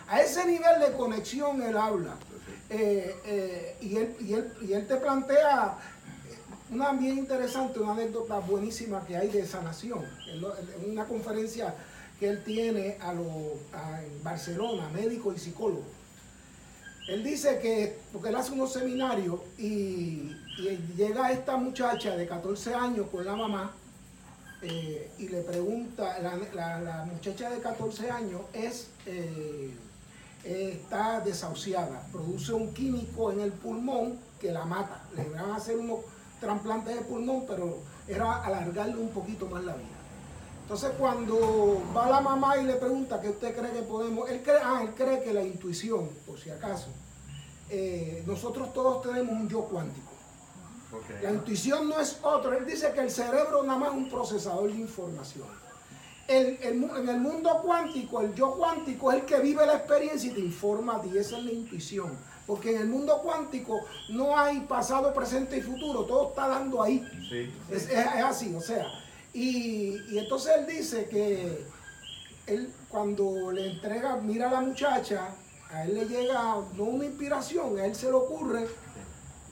A 0.07 0.21
ese 0.21 0.45
nivel 0.45 0.79
de 0.79 0.93
conexión 0.95 1.61
él 1.61 1.75
habla. 1.77 2.15
Eh, 2.69 3.15
eh, 3.25 3.77
y, 3.81 3.97
él, 3.97 4.15
y, 4.19 4.33
él, 4.33 4.53
y 4.61 4.73
él 4.73 4.87
te 4.87 4.97
plantea 4.97 5.77
una 6.69 6.91
bien 6.93 7.17
interesante, 7.17 7.79
una 7.79 7.93
anécdota 7.93 8.39
buenísima 8.39 9.05
que 9.05 9.15
hay 9.17 9.29
de 9.29 9.45
sanación. 9.47 10.03
En 10.29 10.91
una 10.91 11.05
conferencia 11.05 11.73
que 12.19 12.27
él 12.29 12.43
tiene 12.43 12.97
a 13.01 13.13
lo- 13.13 13.53
a- 13.73 14.01
en 14.03 14.23
Barcelona, 14.23 14.89
médico 14.89 15.33
y 15.33 15.39
psicólogo. 15.39 15.83
Él 17.09 17.23
dice 17.23 17.59
que, 17.59 17.97
porque 18.11 18.29
él 18.29 18.35
hace 18.35 18.51
unos 18.51 18.73
seminarios 18.73 19.39
y, 19.57 20.35
y 20.57 20.95
llega 20.95 21.31
esta 21.31 21.57
muchacha 21.57 22.15
de 22.15 22.27
14 22.27 22.73
años 22.73 23.07
con 23.11 23.23
la 23.23 23.35
mamá 23.35 23.71
eh, 24.61 25.11
y 25.19 25.27
le 25.27 25.41
pregunta, 25.41 26.17
la, 26.19 27.05
muchacha 27.05 27.49
de 27.49 27.59
14 27.59 28.09
años 28.09 28.41
es, 28.53 28.87
eh, 29.05 29.71
está 30.43 31.19
desahuciada, 31.19 32.01
produce 32.11 32.53
un 32.53 32.73
químico 32.73 33.31
en 33.31 33.41
el 33.41 33.51
pulmón 33.51 34.17
que 34.39 34.51
la 34.51 34.65
mata. 34.65 35.03
Le 35.15 35.29
van 35.29 35.51
a 35.51 35.57
hacer 35.57 35.77
unos 35.77 35.99
trasplantes 36.39 36.95
de 36.95 37.01
pulmón, 37.01 37.45
pero 37.47 37.77
era 38.07 38.43
alargarle 38.43 38.97
un 38.97 39.09
poquito 39.09 39.45
más 39.47 39.63
la 39.63 39.75
vida. 39.75 39.97
Entonces 40.63 40.91
cuando 40.97 41.83
va 41.95 42.09
la 42.09 42.19
mamá 42.19 42.57
y 42.57 42.65
le 42.65 42.73
pregunta 42.73 43.21
qué 43.21 43.29
usted 43.29 43.55
cree 43.55 43.71
que 43.71 43.83
podemos, 43.83 44.29
él 44.29 44.41
cree, 44.43 44.57
ah, 44.63 44.81
él 44.83 44.89
cree 44.95 45.23
que 45.23 45.33
la 45.33 45.43
intuición, 45.43 46.09
por 46.25 46.39
si 46.39 46.49
acaso, 46.49 46.89
eh, 47.69 48.23
nosotros 48.25 48.73
todos 48.73 49.03
tenemos 49.03 49.31
un 49.33 49.47
yo 49.47 49.61
cuántico. 49.61 50.06
La 51.21 51.31
intuición 51.31 51.89
no 51.89 51.99
es 51.99 52.19
otro. 52.21 52.53
Él 52.57 52.65
dice 52.65 52.91
que 52.93 53.01
el 53.01 53.11
cerebro 53.11 53.63
nada 53.63 53.79
más 53.79 53.89
es 53.89 53.95
un 53.95 54.09
procesador 54.09 54.71
de 54.71 54.79
información. 54.79 55.47
El- 56.27 56.57
el 56.61 56.83
en 56.83 57.09
el 57.09 57.19
mundo 57.19 57.61
cuántico, 57.63 58.21
el 58.21 58.33
yo 58.35 58.51
cuántico 58.55 59.11
es 59.11 59.19
el 59.19 59.25
que 59.25 59.39
vive 59.39 59.65
la 59.65 59.75
experiencia 59.75 60.29
y 60.31 60.33
te 60.33 60.39
informa 60.41 60.97
a 60.97 61.01
ti. 61.01 61.17
Esa 61.17 61.37
es 61.37 61.43
la 61.45 61.51
intuición. 61.51 62.17
Porque 62.45 62.73
en 62.75 62.81
el 62.81 62.87
mundo 62.87 63.19
cuántico 63.21 63.81
no 64.09 64.37
hay 64.37 64.61
pasado, 64.61 65.13
presente 65.13 65.57
y 65.57 65.61
futuro. 65.61 66.05
Todo 66.05 66.29
está 66.29 66.47
dando 66.47 66.81
ahí. 66.81 67.05
Sí, 67.29 67.51
Es, 67.69 67.83
es- 67.83 67.89
es 67.89 68.23
así, 68.23 68.53
o 68.55 68.61
sea. 68.61 68.85
Y, 69.33 69.97
y 70.13 70.17
entonces 70.17 70.53
él 70.57 70.65
dice 70.67 71.05
que 71.09 71.65
él 72.47 72.73
cuando 72.89 73.51
le 73.51 73.71
entrega, 73.73 74.15
mira 74.15 74.47
a 74.47 74.51
la 74.53 74.61
muchacha, 74.61 75.29
a 75.71 75.83
él 75.83 75.93
le 75.95 76.05
llega 76.05 76.55
no 76.75 76.83
una 76.85 77.05
inspiración, 77.05 77.77
a 77.77 77.85
él 77.85 77.93
se 77.95 78.05
le 78.07 78.13
ocurre 78.13 78.67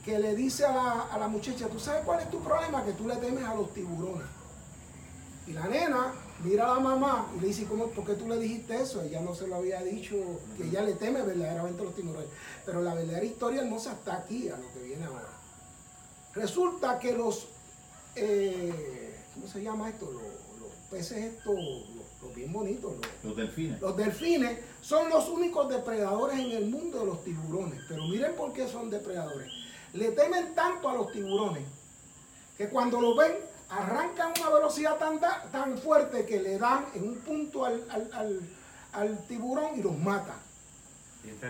que 0.06 0.18
le 0.20 0.36
dice 0.36 0.64
a 0.64 0.72
la, 0.72 1.02
a 1.12 1.18
la 1.18 1.26
muchacha, 1.26 1.66
¿tú 1.66 1.80
sabes 1.80 2.04
cuál 2.04 2.20
es 2.20 2.30
tu 2.30 2.40
problema? 2.40 2.84
Que 2.84 2.92
tú 2.92 3.08
le 3.08 3.16
temes 3.16 3.42
a 3.44 3.56
los 3.56 3.74
tiburones. 3.74 4.28
Y 5.48 5.52
la 5.52 5.66
nena 5.66 6.12
mira 6.44 6.70
a 6.70 6.74
la 6.74 6.80
mamá 6.80 7.26
y 7.36 7.40
le 7.40 7.48
dice, 7.48 7.64
¿cómo, 7.64 7.88
¿por 7.88 8.04
qué 8.06 8.14
tú 8.14 8.28
le 8.28 8.38
dijiste 8.38 8.80
eso? 8.80 9.02
Ella 9.02 9.20
no 9.20 9.34
se 9.34 9.48
lo 9.48 9.56
había 9.56 9.82
dicho, 9.82 10.14
que 10.56 10.62
ella 10.68 10.82
le 10.82 10.94
teme 10.94 11.22
verdaderamente 11.22 11.80
a 11.82 11.84
los 11.86 11.94
tiburones. 11.96 12.28
Pero 12.64 12.82
la 12.82 12.94
verdadera 12.94 13.24
historia 13.24 13.62
hermosa 13.62 13.94
está 13.94 14.18
aquí, 14.18 14.48
a 14.48 14.56
lo 14.56 14.72
que 14.72 14.82
viene 14.84 15.04
ahora. 15.06 15.28
Resulta 16.34 17.00
que 17.00 17.12
los, 17.12 17.48
eh, 18.14 19.16
¿cómo 19.34 19.48
se 19.48 19.60
llama 19.60 19.88
esto? 19.88 20.08
Los, 20.12 20.22
los 20.60 20.72
peces 20.88 21.18
estos, 21.34 21.52
los, 21.52 22.22
los 22.22 22.34
bien 22.34 22.52
bonitos, 22.52 22.92
los, 22.92 23.24
Los 23.24 23.36
delfines. 23.36 23.80
los 23.80 23.96
delfines 23.96 24.60
son 24.82 25.08
los 25.10 25.28
únicos 25.28 25.68
depredadores 25.68 26.38
en 26.38 26.52
el 26.52 26.66
mundo 26.66 27.00
de 27.00 27.06
los 27.06 27.24
tiburones. 27.24 27.80
Pero 27.88 28.06
miren 28.06 28.36
por 28.36 28.52
qué 28.52 28.68
son 28.68 28.88
depredadores. 28.88 29.65
Le 29.96 30.12
temen 30.12 30.54
tanto 30.54 30.88
a 30.88 30.94
los 30.94 31.12
tiburones 31.12 31.64
que 32.56 32.68
cuando 32.68 33.00
los 33.00 33.16
ven 33.16 33.32
arrancan 33.68 34.32
a 34.36 34.40
una 34.40 34.50
velocidad 34.56 34.96
tan, 34.96 35.18
da- 35.20 35.44
tan 35.50 35.78
fuerte 35.78 36.24
que 36.24 36.40
le 36.40 36.58
dan 36.58 36.86
en 36.94 37.08
un 37.08 37.16
punto 37.18 37.64
al, 37.64 37.84
al- 37.90 38.10
al- 38.12 38.40
al 38.92 39.26
tiburón 39.26 39.78
y 39.78 39.82
los 39.82 39.96
mata 39.98 40.36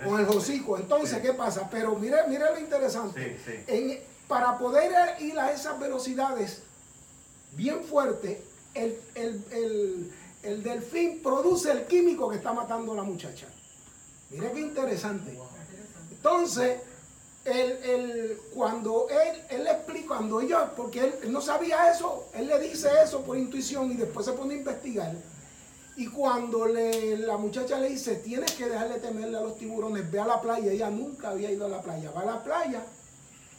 con 0.05 0.19
el 0.21 0.27
hocico. 0.27 0.79
Entonces, 0.79 1.17
Sí. 1.19 1.23
¿qué 1.23 1.33
pasa? 1.35 1.69
Pero 1.71 1.95
mire, 1.97 2.17
mire 2.29 2.45
lo 2.53 2.59
interesante. 2.59 3.39
Sí, 3.45 3.53
sí. 3.53 3.65
En- 3.67 4.01
para 4.27 4.59
poder 4.59 5.21
ir 5.23 5.39
a 5.39 5.53
esas 5.53 5.79
velocidades 5.79 6.63
bien 7.53 7.85
fuertes, 7.85 8.39
el, 8.75 8.99
el- 9.15 9.45
el- 9.53 10.13
el 10.43 10.63
delfín 10.63 11.23
produce 11.23 11.71
el 11.71 11.87
químico 11.87 12.29
que 12.29 12.37
está 12.37 12.53
matando 12.53 12.93
a 12.93 12.97
la 12.97 13.03
muchacha. 13.03 13.47
Mire 14.31 14.51
qué 14.53 14.61
interesante. 14.61 15.39
Entonces, 16.11 16.81
el, 17.47 17.71
el- 17.91 18.39
cuando 18.55 19.07
él, 19.09 19.43
él 19.51 19.65
le 19.65 19.71
explica, 19.71 20.09
cuando 20.09 20.41
ellos, 20.41 20.61
porque 20.77 21.01
él, 21.01 21.15
no 21.33 21.41
sabía 21.41 21.91
eso, 21.91 22.27
él 22.35 22.47
le 22.49 22.59
dice 22.61 22.89
eso 23.03 23.23
por 23.23 23.37
intuición 23.39 23.91
y 23.93 23.97
después 23.97 24.27
se 24.27 24.33
pone 24.33 24.55
a 24.55 24.59
investigar. 24.59 25.15
Y 25.97 26.09
cuando 26.09 26.67
le- 26.67 27.17
la 27.19 27.37
muchacha 27.39 27.79
le 27.79 27.89
dice, 27.89 28.17
tienes 28.17 28.53
que 28.53 28.69
dejarle 28.69 28.99
temerle 29.01 29.39
a 29.39 29.41
los 29.41 29.57
tiburones, 29.57 30.11
ve 30.11 30.21
a 30.21 30.27
la 30.27 30.41
playa, 30.41 30.71
ella 30.73 30.91
nunca 30.91 31.31
había 31.31 31.51
ido 31.51 31.65
a 31.67 31.69
la 31.69 31.81
playa, 31.83 32.11
va 32.11 32.21
a 32.23 32.27
la 32.27 32.43
playa 32.43 32.83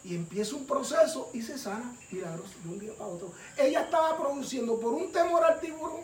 Y 0.03 0.15
empieza 0.15 0.55
un 0.55 0.65
proceso 0.65 1.30
y 1.34 1.41
se 1.41 1.57
sana 1.57 1.93
milagroso 2.11 2.53
de 2.64 2.69
un 2.69 2.80
día 2.80 2.93
para 2.97 3.09
otro. 3.09 3.31
Ella 3.57 3.81
estaba 3.81 4.15
produciendo 4.18 4.80
por 4.80 4.93
un 4.93 5.11
temor 5.11 5.43
al 5.43 5.59
tiburón 5.59 6.01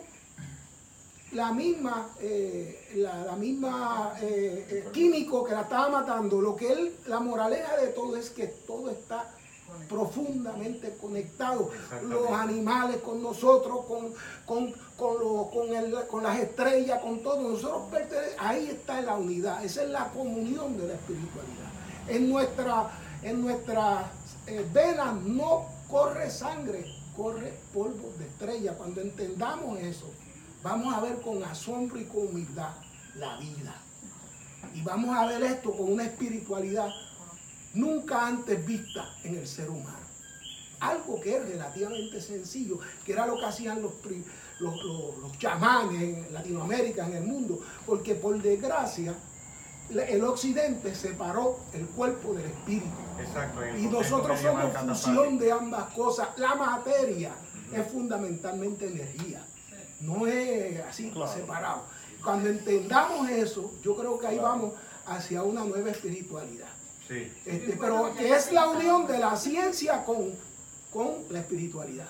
la 1.34 1.52
misma, 1.52 2.08
eh, 2.20 2.92
la, 2.96 3.24
la 3.24 3.36
misma 3.36 4.14
eh, 4.20 4.66
eh, 4.70 4.88
químico 4.92 5.44
que 5.44 5.52
la 5.52 5.62
estaba 5.62 5.88
matando. 5.88 6.40
Lo 6.40 6.54
que 6.56 6.72
él, 6.72 6.96
la 7.06 7.20
moraleja 7.20 7.76
de 7.76 7.88
todo 7.88 8.16
es 8.16 8.30
que 8.30 8.46
todo 8.46 8.90
está 8.90 9.30
profundamente 9.88 10.96
conectado. 11.00 11.70
Los 12.02 12.30
animales 12.30 12.98
con 12.98 13.22
nosotros, 13.22 13.84
con, 13.86 14.12
con, 14.46 14.72
con, 14.96 15.18
lo- 15.18 15.50
con, 15.50 15.74
el- 15.74 16.06
con 16.06 16.22
las 16.22 16.38
estrellas, 16.38 17.00
con 17.00 17.22
todo. 17.22 17.40
Nosotros 17.48 17.88
ahí 18.38 18.68
está 18.70 19.00
la 19.00 19.16
unidad. 19.16 19.64
Esa 19.64 19.82
es 19.82 19.90
la 19.90 20.08
comunión 20.10 20.76
de 20.78 20.86
la 20.88 20.94
espiritualidad. 20.94 21.70
En 22.08 22.28
nuestra, 22.30 22.90
en 23.22 23.40
nuestras 23.40 24.06
eh, 24.46 24.64
venas 24.72 25.14
no 25.22 25.66
corre 25.90 26.30
sangre, 26.30 26.84
corre 27.16 27.52
polvo 27.72 28.12
de 28.18 28.26
estrella. 28.26 28.74
Cuando 28.76 29.00
entendamos 29.00 29.78
eso, 29.80 30.06
vamos 30.64 30.92
a 30.94 31.00
ver 31.00 31.20
con 31.20 31.44
asombro 31.44 32.00
y 32.00 32.04
con 32.06 32.26
humildad 32.28 32.70
la 33.16 33.36
vida. 33.36 33.74
Y 34.74 34.82
vamos 34.82 35.16
a 35.16 35.26
ver 35.26 35.42
esto 35.44 35.70
con 35.72 35.92
una 35.92 36.04
espiritualidad 36.04 36.88
nunca 37.74 38.26
antes 38.26 38.64
vista 38.66 39.08
en 39.22 39.36
el 39.36 39.46
ser 39.46 39.68
humano. 39.70 39.98
Algo 40.80 41.20
que 41.20 41.36
es 41.36 41.48
relativamente 41.48 42.20
sencillo, 42.20 42.78
que 43.04 43.12
era 43.12 43.26
lo 43.26 43.38
que 43.38 43.44
hacían 43.46 43.80
los, 43.82 43.92
los, 44.58 44.82
los- 44.84 45.18
los 45.18 45.38
chamanes 45.38 46.02
en 46.02 46.32
Latinoamérica, 46.34 47.06
en 47.06 47.14
el 47.14 47.24
mundo, 47.24 47.60
porque 47.86 48.14
por 48.16 48.40
desgracia 48.42 49.14
el 49.90 50.24
occidente 50.24 50.94
separó 50.94 51.60
el 51.74 51.86
cuerpo 51.88 52.32
del 52.34 52.46
espíritu. 52.46 52.86
Exacto. 53.20 53.60
Y 53.78 53.86
nosotros 53.86 54.40
somos 54.40 54.64
fusión 54.96 55.38
de 55.38 55.52
ambas 55.52 55.92
cosas. 55.92 56.28
La 56.38 56.54
materia 56.54 57.32
es 57.72 57.86
fundamentalmente 57.92 58.86
energía, 58.88 59.44
no 60.04 60.26
es 60.26 60.80
así 60.84 61.12
separado. 61.34 61.84
Cuando 62.22 62.48
entendamos 62.48 63.28
eso, 63.28 63.74
yo 63.82 63.96
creo 63.96 64.18
que 64.18 64.26
ahí 64.26 64.38
vamos 64.38 64.72
hacia 65.06 65.42
una 65.42 65.64
nueva 65.64 65.90
espiritualidad. 65.90 66.68
Sí. 67.06 67.30
Este, 67.44 67.76
pero 67.78 68.14
que 68.14 68.34
es 68.34 68.50
la 68.52 68.68
unión 68.68 69.06
de 69.06 69.18
la 69.18 69.36
ciencia 69.36 70.04
con, 70.04 70.32
con 70.90 71.24
la 71.30 71.40
espiritualidad. 71.40 72.08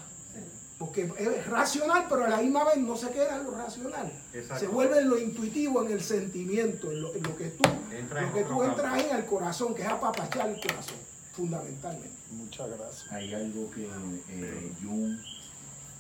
Porque 0.79 1.11
es 1.19 1.47
racional, 1.47 2.07
pero 2.09 2.25
a 2.25 2.29
la 2.29 2.39
misma 2.39 2.65
vez 2.65 2.79
no 2.79 2.97
se 2.97 3.09
queda 3.11 3.37
en 3.37 3.45
lo 3.45 3.53
racional. 3.53 4.12
Exacto. 4.33 4.61
Se 4.61 4.66
vuelve 4.66 4.99
en 4.99 5.09
lo 5.09 5.19
intuitivo, 5.19 5.85
en 5.85 5.93
el 5.93 6.03
sentimiento, 6.03 6.91
en 6.91 7.01
lo, 7.01 7.15
en 7.15 7.23
lo 7.23 7.37
que 7.37 7.47
tú, 7.51 7.62
Entra 7.93 8.21
en 8.21 8.27
lo 8.27 8.35
que 8.35 8.45
tú 8.45 8.62
entras 8.62 8.93
ahí 8.93 9.07
en 9.09 9.16
el 9.16 9.25
corazón, 9.25 9.75
que 9.75 9.83
es 9.83 9.89
apapachar 9.89 10.51
el 10.51 10.61
corazón, 10.61 10.97
fundamentalmente. 11.33 12.16
Muchas 12.33 12.69
gracias. 12.69 13.12
Hay 13.12 13.33
algo 13.33 13.71
que 13.71 13.85
eh, 13.85 14.73
Jung, 14.83 15.16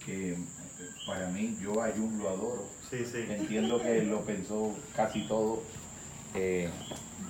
que 0.04 0.36
para 1.06 1.28
mí, 1.28 1.56
yo 1.62 1.82
a 1.82 1.88
Jung 1.90 2.18
lo 2.22 2.28
adoro. 2.28 2.64
Sí, 2.90 3.04
sí. 3.04 3.24
Entiendo 3.28 3.80
que 3.82 4.02
lo 4.02 4.20
pensó 4.22 4.72
casi 4.96 5.26
todo. 5.26 5.62
Eh, 6.34 6.68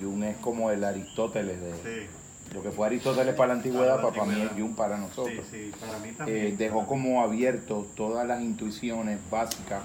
Jung 0.01 0.23
es 0.23 0.37
como 0.37 0.71
el 0.71 0.83
Aristóteles 0.83 1.59
de 1.61 1.71
Sí, 1.73 2.07
lo 2.53 2.63
que 2.63 2.71
fue 2.71 2.87
Aristóteles 2.87 3.35
para 3.35 3.49
la 3.49 3.53
antigüedad, 3.55 3.95
Para 3.97 4.07
la 4.09 4.13
para 4.13 4.25
mí 4.25 4.41
es. 4.41 4.51
Jung 4.59 4.75
para 4.75 4.95
sí, 4.97 5.01
nosotros. 5.01 5.45
sí, 5.51 5.71
para 5.79 5.99
mí 5.99 6.09
Eh, 6.09 6.13
también. 6.17 6.57
dejó 6.57 6.85
como 6.87 7.21
abierto 7.21 7.85
todas 7.95 8.27
las 8.27 8.41
intuiciones 8.41 9.19
básicas 9.29 9.81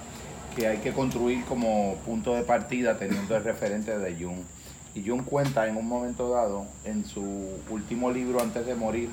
que 0.56 0.66
hay 0.66 0.78
que 0.78 0.92
construir 0.92 1.44
como 1.44 1.96
punto 2.06 2.34
de 2.34 2.42
partida 2.42 2.98
teniendo 2.98 3.36
el 3.36 3.44
referente 3.44 3.96
de 3.98 4.14
Jung. 4.24 4.38
Y 4.94 5.06
Jung 5.08 5.22
cuenta 5.24 5.68
en 5.68 5.76
un 5.76 5.86
momento 5.86 6.30
dado, 6.30 6.66
en 6.84 7.04
su 7.04 7.22
último 7.70 8.10
libro 8.10 8.40
antes 8.42 8.66
de 8.66 8.74
morir, 8.74 9.08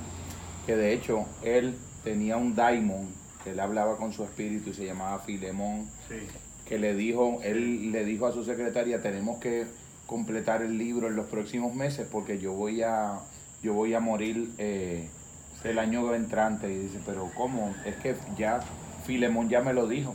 que 0.65 0.75
de 0.75 0.93
hecho 0.93 1.25
él 1.43 1.75
tenía 2.03 2.37
un 2.37 2.55
daimon, 2.55 3.07
que 3.47 3.53
él 3.53 3.59
hablaba 3.61 3.95
con 3.95 4.11
su 4.11 4.23
espíritu 4.25 4.71
y 4.71 4.73
se 4.73 4.85
llamaba 4.85 5.19
Filemón, 5.19 5.87
Sí, 6.09 6.15
que 6.67 6.77
le 6.77 6.93
dijo, 6.93 7.39
él 7.43 7.93
le 7.93 8.03
dijo 8.03 8.27
a 8.27 8.33
su 8.33 8.43
secretaria, 8.43 9.01
tenemos 9.01 9.39
que 9.39 9.65
completar 10.05 10.61
el 10.61 10.77
libro 10.77 11.07
en 11.07 11.15
los 11.15 11.27
próximos 11.27 11.73
meses 11.73 12.05
porque 12.11 12.39
yo 12.39 12.51
voy 12.51 12.81
a, 12.81 13.19
yo 13.63 13.73
voy 13.73 13.93
a 13.93 14.01
morir 14.01 14.49
eh, 14.57 15.07
el 15.63 15.79
año 15.79 16.13
entrante. 16.13 16.69
Y 16.69 16.77
dice, 16.77 16.99
pero 17.05 17.31
¿cómo? 17.35 17.73
Es 17.85 17.95
que 17.95 18.17
ya 18.37 18.59
Filemón 19.05 19.47
ya 19.47 19.61
me 19.61 19.73
lo 19.73 19.87
dijo. 19.87 20.13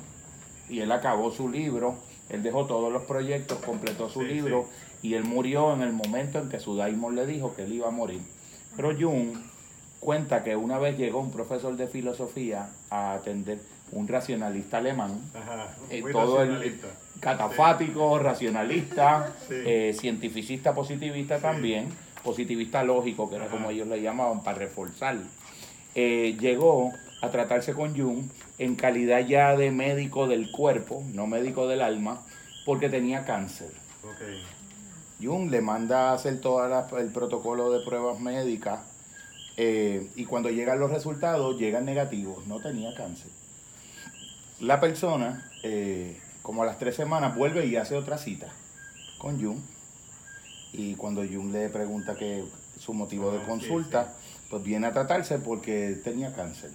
Y 0.69 0.81
él 0.81 0.93
acabó 0.93 1.31
su 1.33 1.49
libro, 1.49 1.97
él 2.29 2.43
dejó 2.43 2.67
todos 2.67 2.93
los 2.93 3.05
proyectos, 3.05 3.59
completó 3.65 4.11
su 4.11 4.21
Sí, 4.21 4.27
libro 4.27 4.69
y 5.01 5.15
él 5.15 5.25
murió 5.25 5.73
en 5.73 5.81
el 5.81 5.95
momento 5.95 6.39
en 6.39 6.51
que 6.51 6.61
su 6.61 6.77
daimon 6.77 7.17
le 7.17 7.25
dijo 7.27 7.55
que 7.55 7.63
él 7.63 7.73
iba 7.73 7.89
a 7.89 7.93
morir. 7.93 8.21
Pero 8.77 8.93
Jung 8.95 9.39
cuenta 10.03 10.43
que 10.43 10.57
una 10.57 10.79
vez 10.79 10.99
llegó 10.99 11.21
un 11.21 11.31
profesor 11.31 11.77
de 11.77 11.87
filosofía 11.87 12.69
a 12.91 13.13
atender 13.15 13.61
un 13.93 14.09
racionalista 14.09 14.79
alemán 14.79 15.13
ajá. 15.33 15.69
eh, 15.91 16.03
todo 16.11 16.43
el 16.43 16.49
racionalista. 16.49 16.89
catafático, 17.21 18.19
racionalista, 18.19 19.33
Sí. 19.49 19.55
eh, 19.65 19.97
cientificista 19.97 20.75
positivista 20.75 21.37
Sí. 21.37 21.43
también, 21.43 21.89
positivista 22.25 22.83
lógico, 22.83 23.31
que 23.31 23.37
era 23.37 23.47
como 23.47 23.71
ellos 23.71 23.87
le 23.87 24.03
llamaban, 24.03 24.43
para 24.43 24.59
reforzar. 24.59 25.19
Eh, 25.95 26.37
llegó 26.41 26.91
a 27.21 27.31
tratarse 27.31 27.73
con 27.73 27.97
Jung 27.97 28.25
en 28.59 28.75
calidad 28.75 29.21
ya 29.25 29.57
de 29.57 29.71
médico 29.71 30.27
del 30.27 30.51
cuerpo, 30.51 31.05
no 31.13 31.29
médico 31.29 31.69
del 31.69 31.81
alma, 31.81 32.23
porque 32.67 32.89
tenía 32.89 33.25
cáncer. 33.25 33.71
Jung 35.23 35.49
le 35.51 35.61
manda 35.61 36.11
a 36.11 36.15
hacer 36.15 36.41
todo 36.41 36.99
el 36.99 37.07
protocolo 37.13 37.71
de 37.71 37.85
pruebas 37.85 38.19
médicas 38.19 38.81
eh, 39.57 40.09
y 40.17 40.25
cuando 40.25 40.51
llegan 40.51 40.81
los 40.81 40.91
resultados 40.91 41.59
llegan 41.59 41.85
negativos, 41.85 42.47
no 42.47 42.61
tenía 42.61 42.95
cáncer. 42.95 43.31
La 44.61 44.81
persona, 44.81 45.51
eh, 45.63 46.21
como 46.43 46.63
a 46.63 46.67
las 46.67 46.79
tres 46.79 46.97
semanas, 46.97 47.37
vuelve 47.37 47.67
y 47.67 47.77
hace 47.77 47.97
otra 47.97 48.19
cita 48.19 48.49
con 49.19 49.43
Jung 49.43 49.59
y 50.73 50.95
cuando 50.95 51.23
Jung 51.23 51.53
le 51.53 51.69
pregunta 51.69 52.15
que 52.15 52.45
su 52.79 52.95
motivo 52.95 53.31
Ah, 53.31 53.35
de 53.35 53.41
sí, 53.41 53.47
consulta, 53.47 54.15
pues 54.49 54.63
viene 54.63 54.87
a 54.87 54.93
tratarse 54.93 55.39
porque 55.39 56.01
tenía 56.03 56.35
cáncer. 56.35 56.71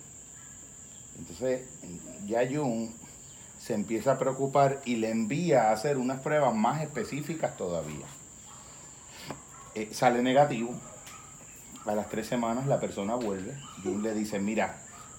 Entonces 1.18 1.68
ya 2.26 2.48
Jung 2.48 2.90
se 3.60 3.74
empieza 3.74 4.14
a 4.14 4.20
preocupar 4.20 4.82
y 4.86 4.98
le 4.98 5.10
envía 5.10 5.70
a 5.70 5.74
hacer 5.74 5.98
unas 5.98 6.22
pruebas 6.22 6.54
más 6.54 6.82
específicas 6.84 7.58
todavía. 7.58 8.06
Eh, 9.74 9.90
sale 9.92 10.22
negativo. 10.22 10.74
A 11.88 11.96
las 11.96 12.10
tres 12.10 12.28
semanas 12.28 12.68
la 12.68 12.80
persona 12.80 13.16
vuelve. 13.16 13.54
Jung 13.84 14.04
le 14.04 14.14
dice, 14.14 14.40
mira, 14.40 14.78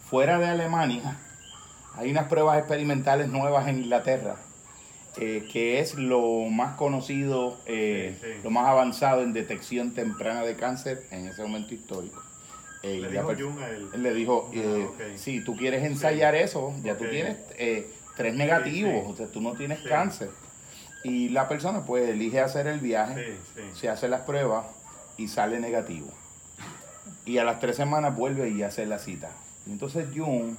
fuera 0.09 0.39
de 0.39 0.47
Alemania 0.47 1.19
hay 1.97 2.11
unas 2.11 2.29
pruebas 2.29 2.59
experimentales 2.59 3.29
nuevas 3.29 3.67
en 3.69 3.79
Inglaterra, 3.79 4.37
eh, 5.17 5.49
que 5.53 5.81
es 5.81 5.95
lo 5.95 6.45
más 6.51 6.77
conocido, 6.77 7.59
eh, 7.67 8.17
Sí, 8.21 8.27
sí. 8.35 8.41
lo 8.45 8.51
más 8.51 8.67
avanzado 8.69 9.23
en 9.23 9.33
detección 9.33 9.93
temprana 9.95 10.43
de 10.43 10.55
cáncer 10.57 11.03
en 11.11 11.27
ese 11.27 11.43
momento 11.43 11.75
histórico. 11.75 12.23
Eh, 12.83 13.01
Le 13.01 13.11
dijo 13.11 13.35
Jung 13.37 13.59
a 13.61 13.71
él. 13.71 13.89
él 13.95 14.03
le 14.03 14.15
dijo, 14.15 14.51
Ah, 14.55 15.03
si 15.17 15.41
tú 15.43 15.57
quieres 15.57 15.83
ensayar 15.85 16.35
eso, 16.37 16.73
ya 16.85 16.97
tú 16.97 17.05
tienes 17.11 17.37
tres 18.17 18.35
negativos, 18.35 19.05
o 19.09 19.17
sea, 19.17 19.27
tú 19.27 19.41
no 19.41 19.55
tienes 19.55 19.81
cáncer. 19.81 20.31
Y 21.03 21.31
la 21.31 21.49
persona 21.49 21.83
pues 21.85 22.09
elige 22.09 22.41
hacer 22.41 22.67
el 22.67 22.79
viaje, 22.81 23.37
se 23.75 23.89
hace 23.89 24.07
las 24.09 24.21
pruebas 24.23 24.67
y 25.17 25.27
sale 25.29 25.59
negativo. 25.59 26.09
Y 27.29 27.37
a 27.37 27.45
las 27.45 27.61
tres 27.61 27.77
semanas 27.77 28.17
vuelve 28.17 28.49
y 28.49 28.63
hace 28.63 28.87
la 28.87 28.99
cita. 28.99 29.29
Entonces 29.69 30.07
Jung 30.17 30.55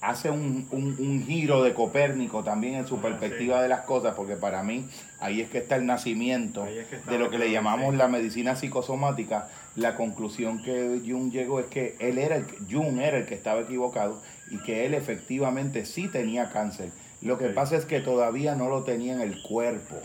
hace 0.00 0.30
un, 0.30 0.68
un- 0.70 0.94
un 1.00 1.24
giro 1.26 1.64
de 1.64 1.74
Copérnico 1.74 2.44
también 2.44 2.74
en 2.76 2.86
su 2.86 2.98
Ah, 2.98 3.02
perspectiva 3.02 3.56
sí. 3.56 3.62
de 3.62 3.68
las 3.68 3.80
cosas, 3.80 4.14
porque 4.14 4.36
para 4.36 4.62
mí 4.62 4.86
ahí 5.18 5.40
es 5.40 5.50
que 5.50 5.58
está 5.58 5.74
el 5.74 5.86
nacimiento 5.86 6.62
Ahí 6.62 6.78
es 6.78 6.86
que 6.86 6.96
está 6.96 7.10
de 7.10 7.18
lo 7.18 7.30
que 7.30 7.38
le 7.38 7.50
llamamos 7.50 7.96
la 7.96 8.06
medicina 8.06 8.54
psicosomática. 8.54 9.48
La 9.74 9.96
conclusión 9.96 10.62
que 10.62 11.00
Jung 11.04 11.32
llegó 11.32 11.58
es 11.58 11.66
que 11.66 11.96
él 11.98 12.18
era 12.18 12.36
el, 12.36 12.46
Jung 12.70 13.00
era 13.00 13.18
el 13.18 13.26
que 13.26 13.34
estaba 13.34 13.62
equivocado 13.62 14.22
y 14.52 14.58
que 14.58 14.86
él 14.86 14.94
efectivamente 14.94 15.84
sí 15.84 16.06
tenía 16.06 16.50
cáncer. 16.50 16.90
Lo 17.20 17.36
que 17.36 17.48
pasa 17.48 17.76
es 17.76 17.84
que 17.84 17.98
todavía 17.98 18.54
no 18.54 18.68
lo 18.68 18.84
tenía 18.84 19.14
en 19.14 19.20
el 19.20 19.42
cuerpo. 19.42 19.96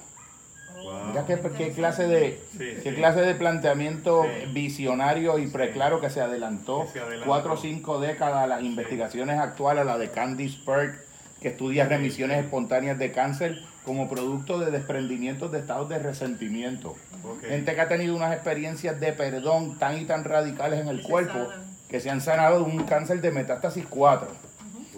Wow. 0.83 1.05
Mira 1.09 1.25
qué, 1.25 1.39
qué 1.57 1.71
clase 1.71 2.07
de 2.07 2.39
Sí, 2.51 2.57
qué 2.83 2.89
sí. 2.91 2.95
clase 2.95 3.21
de 3.21 3.35
planteamiento 3.35 4.23
Sí. 4.23 4.51
visionario 4.51 5.39
y 5.39 5.47
preclaro 5.47 6.01
que 6.01 6.09
se 6.09 6.21
adelantó 6.21 6.85
Que 6.85 6.91
se 6.93 6.99
adelantó. 6.99 7.25
cuatro 7.27 7.53
o 7.53 7.57
cinco 7.57 7.99
décadas 7.99 8.43
a 8.43 8.47
las 8.47 8.61
investigaciones 8.63 9.39
actuales, 9.39 9.85
la 9.85 9.97
de 9.97 10.09
Candice 10.11 10.57
Perk, 10.65 10.95
que 11.41 11.49
estudia 11.49 11.83
Sí, 11.85 11.89
remisiones 11.89 12.37
sí. 12.39 12.43
espontáneas 12.45 12.97
de 12.99 13.11
cáncer 13.11 13.59
como 13.85 14.09
producto 14.09 14.59
de 14.59 14.71
desprendimientos 14.71 15.51
de 15.51 15.59
estados 15.59 15.89
de 15.89 15.99
resentimiento. 15.99 16.95
Gente 17.41 17.75
que 17.75 17.81
ha 17.81 17.87
tenido 17.89 18.15
unas 18.15 18.33
experiencias 18.33 18.99
de 18.99 19.11
perdón 19.13 19.77
tan 19.77 19.97
y 19.99 20.05
tan 20.05 20.23
radicales 20.23 20.79
en 20.79 20.87
el 20.87 21.01
cuerpo 21.01 21.47
que 21.89 21.99
se 21.99 22.09
han 22.09 22.21
sanado 22.21 22.57
de 22.59 22.63
un 22.63 22.83
cáncer 22.85 23.21
de 23.21 23.31
metástasis 23.31 23.85
4. 23.89 24.27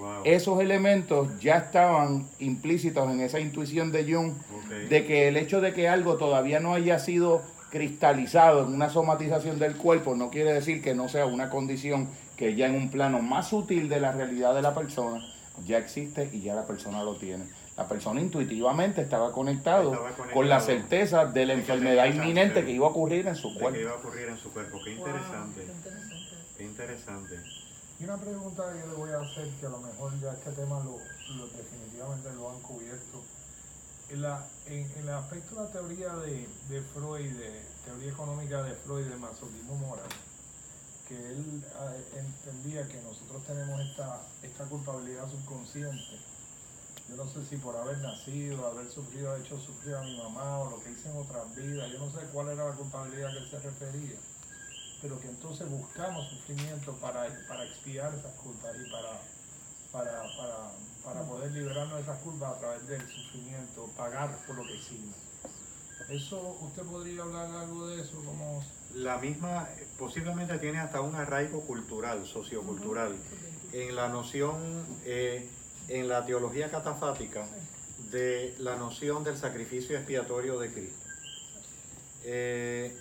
Wow. 0.06 0.22
Esos 0.24 0.60
elementos 0.62 1.40
ya 1.40 1.58
estaban 1.58 2.28
implícitos 2.40 3.10
en 3.12 3.22
esa 3.22 3.40
intuición 3.40 3.92
de 3.92 4.04
Jung 4.14 4.34
de 4.90 5.06
que 5.06 5.28
el 5.30 5.38
hecho 5.38 5.62
de 5.62 5.74
que 5.74 5.90
algo 5.90 6.18
todavía 6.18 6.60
no 6.60 6.74
haya 6.76 7.00
sido, 7.00 7.42
cristalizado 7.72 8.66
en 8.66 8.74
una 8.74 8.90
somatización 8.90 9.60
del 9.60 9.76
cuerpo, 9.76 10.16
no 10.16 10.30
quiere 10.30 10.54
decir 10.54 10.82
que 10.82 10.94
no 10.96 11.10
sea 11.10 11.26
una 11.26 11.50
condición 11.50 12.08
que 12.38 12.56
ya 12.56 12.68
en 12.68 12.76
un 12.76 12.90
plano 12.90 13.20
más 13.22 13.50
sutil 13.50 13.90
de 13.90 14.00
la 14.00 14.12
realidad 14.12 14.54
de 14.56 14.62
la 14.62 14.74
persona 14.74 15.22
ya 15.66 15.78
existe 15.78 16.30
y 16.32 16.42
ya 16.42 16.54
la 16.56 16.66
persona 16.66 17.04
lo 17.04 17.16
tiene. 17.16 17.46
La 17.76 17.88
persona 17.88 18.22
intuitivamente 18.22 19.02
estaba 19.02 19.32
conectado, 19.34 19.92
Estaba 19.94 20.10
conectado 20.12 20.34
con 20.34 20.48
la 20.48 20.60
certeza 20.62 21.26
de 21.26 21.46
la 21.46 21.54
de 21.54 21.60
enfermedad 21.60 22.06
inminente 22.06 22.64
que 22.64 22.72
iba 22.72 22.88
a 22.88 22.90
ocurrir 22.92 23.28
en 23.28 23.36
su 23.36 23.54
que 23.54 23.60
cuerpo. 23.60 23.80
iba 23.80 23.92
a 23.92 23.96
ocurrir 23.96 24.28
en 24.30 24.38
su 24.38 24.52
cuerpo. 24.54 24.80
Qué 24.84 24.92
interesante, 24.94 25.62
Wow, 25.66 25.66
qué 25.66 25.74
interesante. 25.74 26.26
qué 26.58 26.64
interesante. 26.64 27.36
Y 27.98 28.04
una 28.04 28.18
pregunta 28.18 28.74
que 28.74 28.80
yo 28.80 28.88
le 28.88 28.94
voy 28.94 29.12
a 29.12 29.22
hacer, 29.22 29.50
que 29.56 29.66
a 29.66 29.70
lo 29.70 29.80
mejor 29.80 30.12
ya 30.20 30.34
este 30.34 30.52
tema 30.52 30.84
lo, 30.84 31.00
definitivamente 31.56 32.30
lo 32.34 32.52
han 32.52 32.60
cubierto. 32.60 33.24
En, 34.10 34.92
el 35.00 35.10
aspecto 35.10 35.56
de 35.56 35.64
la 35.64 35.72
teoría 35.72 36.14
de, 36.18 36.82
Freud, 36.94 37.32
de 37.38 37.62
teoría 37.86 38.12
económica 38.12 38.64
de 38.64 38.76
Freud, 38.76 39.06
de 39.08 39.16
masoquismo 39.16 39.76
moral, 39.76 40.10
que 41.08 41.16
él 41.16 41.64
ah, 41.80 41.94
entendía 42.16 42.88
que 42.88 43.02
nosotros 43.02 43.44
tenemos 43.46 43.80
esta, 43.80 44.22
esta 44.44 44.66
culpabilidad 44.66 45.32
subconsciente. 45.32 46.20
Yo 47.08 47.16
no 47.16 47.28
sé 47.30 47.46
si 47.50 47.58
por 47.58 47.78
haber 47.78 48.00
nacido, 48.00 48.68
haber 48.68 48.92
sufrido, 48.92 49.36
hecho 49.38 49.58
sufrir 49.60 49.96
a 49.96 50.02
mi 50.02 50.18
mamá 50.18 50.60
o 50.60 50.72
lo 50.72 50.84
que 50.84 50.92
hice 50.92 51.10
en 51.10 51.18
otras 51.18 51.56
vidas, 51.56 51.90
yo 51.92 52.00
no 52.00 52.12
sé 52.12 52.28
cuál 52.34 52.50
era 52.50 52.70
la 52.70 52.76
culpabilidad 52.76 53.32
que 53.32 53.38
él 53.38 53.50
se 53.50 53.60
refería 53.60 54.18
pero 55.06 55.22
que 55.22 55.28
entonces 55.28 55.70
buscamos 55.70 56.28
sufrimiento 56.30 56.94
para, 56.94 57.28
para 57.48 57.64
expiar 57.64 58.12
esas 58.16 58.34
culpas 58.42 58.76
y 58.76 58.90
para, 58.90 59.22
para, 59.92 60.22
para, 60.36 60.72
para 61.04 61.30
poder 61.30 61.52
librarnos 61.52 61.98
de 61.98 62.02
esas 62.02 62.18
culpas 62.22 62.56
a 62.56 62.60
través 62.60 62.88
del 62.88 63.02
sufrimiento, 63.02 63.88
pagar 63.96 64.36
por 64.48 64.56
lo 64.56 64.64
que 64.64 64.76
hicimos. 64.78 65.16
¿Eso, 66.10 66.58
usted 66.60 66.82
podría 66.82 67.22
hablar 67.22 67.52
algo 67.52 67.88
de 67.88 68.02
eso? 68.02 68.14
Como, 68.26 68.64
La 68.96 69.20
misma, 69.20 69.70
posiblemente 70.00 70.58
tiene 70.58 70.80
hasta 70.80 71.02
un 71.02 71.14
arraigo 71.14 71.62
cultural, 71.62 72.26
sociocultural, 72.26 73.16
en 73.74 73.96
la 73.96 74.10
noción, 74.10 74.88
eh, 75.06 75.48
en 75.88 76.08
la 76.08 76.26
teología 76.26 76.72
catafática, 76.72 77.46
de 78.10 78.56
la 78.58 78.76
noción 78.76 79.24
del 79.24 79.38
sacrificio 79.38 79.98
expiatorio 79.98 80.58
de 80.58 80.74
Cristo. 80.74 81.06
Eh, 82.24 82.98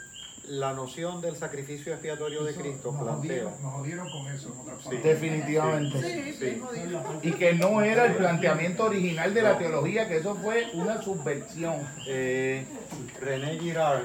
la 0.49 0.73
noción 0.73 1.21
del 1.21 1.37
sacrificio 1.37 1.93
expiatorio 1.93 2.45
de 2.45 2.55
Cristo 2.55 2.93
nos 2.93 3.03
plantea. 3.03 3.45
jodieron, 3.45 3.63
nos 3.63 3.73
jodieron 3.75 4.11
con 4.11 4.27
eso, 4.29 4.55
Sí. 4.91 4.97
Definitivamente. 5.03 6.01
Sí, 6.03 6.33
Sí. 6.39 6.61
jodido. 6.61 7.03
Y 7.23 7.33
que 7.33 7.55
no 7.55 7.81
era 7.83 8.07
el 8.07 8.15
planteamiento 8.17 8.85
original 8.85 9.33
de 9.33 9.43
la 9.43 9.57
teología, 9.59 10.07
que 10.09 10.19
eso 10.19 10.35
fue 10.37 10.71
una 10.75 11.01
subversión. 11.01 11.77
Eh, 12.07 12.65
René 13.21 13.59
Girard, 13.59 14.05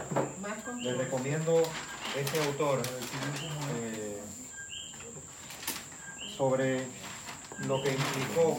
les 0.81 0.97
recomiendo 0.97 1.63
este 2.17 2.39
autor 2.45 2.79
eh, 3.75 4.19
sobre 6.35 6.81
lo 7.67 7.81
que 7.83 7.91
implicó 7.91 8.57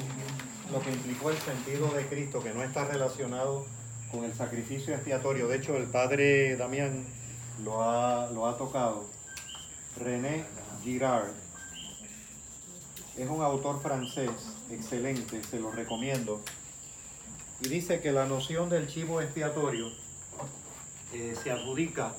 lo 0.73 0.81
que 0.81 0.90
implicó 0.90 1.31
el 1.31 1.36
sentido 1.39 1.89
de 1.90 2.05
Cristo 2.07 2.40
que 2.40 2.55
no 2.55 2.62
está 2.62 2.85
relacionado 2.85 3.66
con 4.12 4.24
el 4.24 4.32
sacrificio 4.32 4.94
expiatorio. 4.94 5.48
De 5.48 5.57
hecho, 5.57 5.77
el 5.77 5.86
padre 5.86 6.57
Damián 6.57 7.05
lo 7.64 7.82
ha, 7.82 8.30
lo 8.30 8.46
ha 8.46 8.56
tocado. 8.56 9.04
René 9.98 10.44
Girard 10.82 11.32
es 13.16 13.28
un 13.28 13.42
autor 13.42 13.82
francés 13.82 14.30
excelente, 14.70 15.42
se 15.42 15.58
lo 15.58 15.70
recomiendo. 15.70 16.40
Y 17.60 17.68
dice 17.68 18.00
que 18.00 18.12
la 18.12 18.24
noción 18.26 18.70
del 18.70 18.88
chivo 18.88 19.20
expiatorio 19.20 19.90
eh, 21.12 21.36
se 21.42 21.50
adjudica 21.50 22.14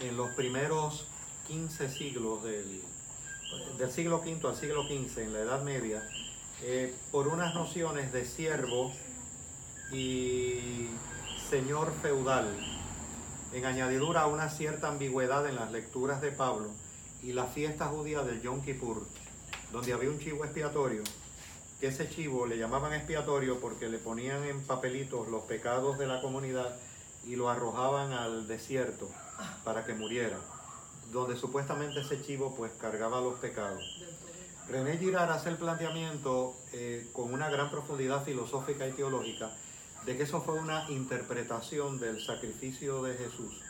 en 0.00 0.16
los 0.16 0.30
primeros 0.32 1.06
15 1.46 1.88
siglos 1.88 2.42
del, 2.42 2.82
del 3.78 3.90
siglo 3.90 4.18
V 4.18 4.48
al 4.48 4.56
siglo 4.56 4.82
XV, 4.82 5.18
en 5.18 5.32
la 5.32 5.40
Edad 5.40 5.62
Media, 5.62 6.02
eh, 6.62 6.94
por 7.10 7.28
unas 7.28 7.54
nociones 7.54 8.12
de 8.12 8.26
siervo 8.26 8.92
y 9.92 10.88
señor 11.48 11.92
feudal, 12.02 12.46
en 13.52 13.66
añadidura 13.66 14.22
a 14.22 14.26
una 14.26 14.48
cierta 14.48 14.88
ambigüedad 14.88 15.46
en 15.46 15.56
las 15.56 15.70
lecturas 15.70 16.20
de 16.20 16.32
Pablo 16.32 16.70
y 17.22 17.32
la 17.32 17.46
fiesta 17.46 17.86
judía 17.86 18.22
del 18.22 18.40
Yom 18.40 18.62
Kippur, 18.62 19.06
donde 19.72 19.92
había 19.92 20.10
un 20.10 20.18
chivo 20.18 20.44
expiatorio, 20.44 21.02
que 21.78 21.88
ese 21.88 22.08
chivo 22.08 22.46
le 22.46 22.56
llamaban 22.56 22.94
expiatorio 22.94 23.60
porque 23.60 23.88
le 23.88 23.98
ponían 23.98 24.44
en 24.44 24.60
papelitos 24.62 25.28
los 25.28 25.42
pecados 25.42 25.98
de 25.98 26.06
la 26.06 26.20
comunidad 26.20 26.76
y 27.24 27.36
lo 27.36 27.50
arrojaban 27.50 28.12
al 28.12 28.48
desierto 28.48 29.10
para 29.64 29.84
que 29.84 29.94
muriera, 29.94 30.38
donde 31.10 31.36
supuestamente 31.36 32.00
ese 32.00 32.22
chivo 32.22 32.54
pues 32.56 32.72
cargaba 32.72 33.20
los 33.20 33.38
pecados. 33.38 33.82
René 34.68 34.96
Girard 34.96 35.30
hace 35.30 35.50
el 35.50 35.56
planteamiento 35.56 36.56
eh, 36.72 37.10
con 37.12 37.34
una 37.34 37.50
gran 37.50 37.70
profundidad 37.70 38.24
filosófica 38.24 38.88
y 38.88 38.92
teológica 38.92 39.52
de 40.06 40.16
que 40.16 40.24
eso 40.24 40.40
fue 40.42 40.54
una 40.54 40.90
interpretación 40.90 41.98
del 41.98 42.20
sacrificio 42.20 43.02
de 43.02 43.14
Jesús. 43.14 43.60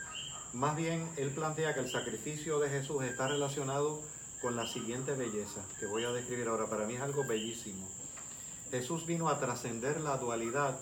Más 0.53 0.75
bien, 0.75 1.07
él 1.17 1.31
plantea 1.31 1.73
que 1.73 1.79
el 1.79 1.91
sacrificio 1.91 2.59
de 2.59 2.69
Jesús 2.69 3.03
está 3.03 3.27
relacionado 3.27 4.01
con 4.41 4.55
la 4.55 4.67
siguiente 4.67 5.13
belleza 5.13 5.61
que 5.79 5.85
voy 5.85 6.03
a 6.03 6.11
describir 6.11 6.47
ahora. 6.47 6.67
Para 6.67 6.85
mí 6.85 6.95
es 6.95 7.01
algo 7.01 7.25
bellísimo. 7.25 7.87
Jesús 8.69 9.05
vino 9.05 9.29
a 9.29 9.39
trascender 9.39 10.01
la 10.01 10.17
dualidad 10.17 10.79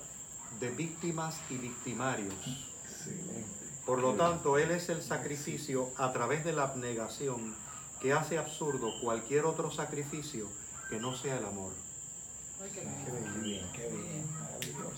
de 0.59 0.71
víctimas 0.71 1.39
y 1.49 1.57
victimarios. 1.57 2.33
Por 3.85 3.99
lo 3.99 4.13
tanto, 4.13 4.57
Él 4.57 4.71
es 4.71 4.89
el 4.89 5.01
sacrificio 5.01 5.89
a 5.97 6.11
través 6.13 6.43
de 6.43 6.53
la 6.53 6.63
abnegación 6.63 7.55
que 8.01 8.13
hace 8.13 8.37
absurdo 8.37 8.93
cualquier 9.01 9.45
otro 9.45 9.71
sacrificio 9.71 10.47
que 10.89 10.99
no 10.99 11.15
sea 11.15 11.37
el 11.37 11.45
amor. 11.45 11.71
Qué 12.73 12.81
bien, 13.41 13.65
qué 13.73 13.87
bien, 13.89 14.27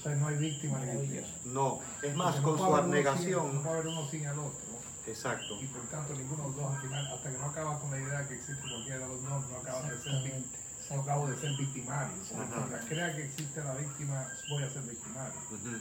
sea, 0.03 0.15
no 0.15 0.27
hay 0.27 0.37
víctima 0.37 0.79
ni 0.79 1.01
víctima. 1.01 1.27
No, 1.45 1.79
es 2.01 2.15
más, 2.15 2.35
Porque 2.35 2.41
no 2.41 2.43
con 2.47 2.57
su 2.57 2.65
puede 2.65 2.73
haber 2.81 2.85
uno 2.85 2.97
sin- 2.97 3.07
abnegación. 3.07 3.55
No 3.55 3.61
puede 3.61 3.73
haber 3.75 3.87
uno 3.87 4.09
sin 4.09 4.25
el 4.25 4.39
otro. 4.39 4.73
Exacto. 5.05 5.57
Y 5.61 5.67
por 5.67 5.81
tanto, 5.87 6.13
ninguno 6.13 6.43
de 6.43 6.47
los 6.49 6.55
dos 6.57 6.75
al 6.75 6.81
final, 6.81 7.07
hasta 7.07 7.29
que 7.31 7.37
no 7.37 7.45
acaba 7.45 7.79
con 7.79 7.91
la 7.91 7.99
idea 7.99 8.27
que 8.27 8.35
existe 8.35 8.61
cualquiera 8.61 8.99
de 8.99 9.07
los 9.07 9.21
dos, 9.23 9.49
no 9.49 9.57
acaba 9.57 9.81
de 9.89 9.97
ser, 10.01 10.13
vic- 10.23 10.45
no 10.95 11.01
acabo 11.01 11.27
de 11.27 11.37
ser 11.37 11.51
victimario. 11.57 12.13
Mientras 12.37 12.85
crea 12.85 13.15
que 13.15 13.25
existe 13.25 13.63
la 13.63 13.73
víctima, 13.75 14.27
voy 14.49 14.63
a 14.63 14.69
ser 14.69 14.81
victimario. 14.83 15.33
Ujú. 15.51 15.77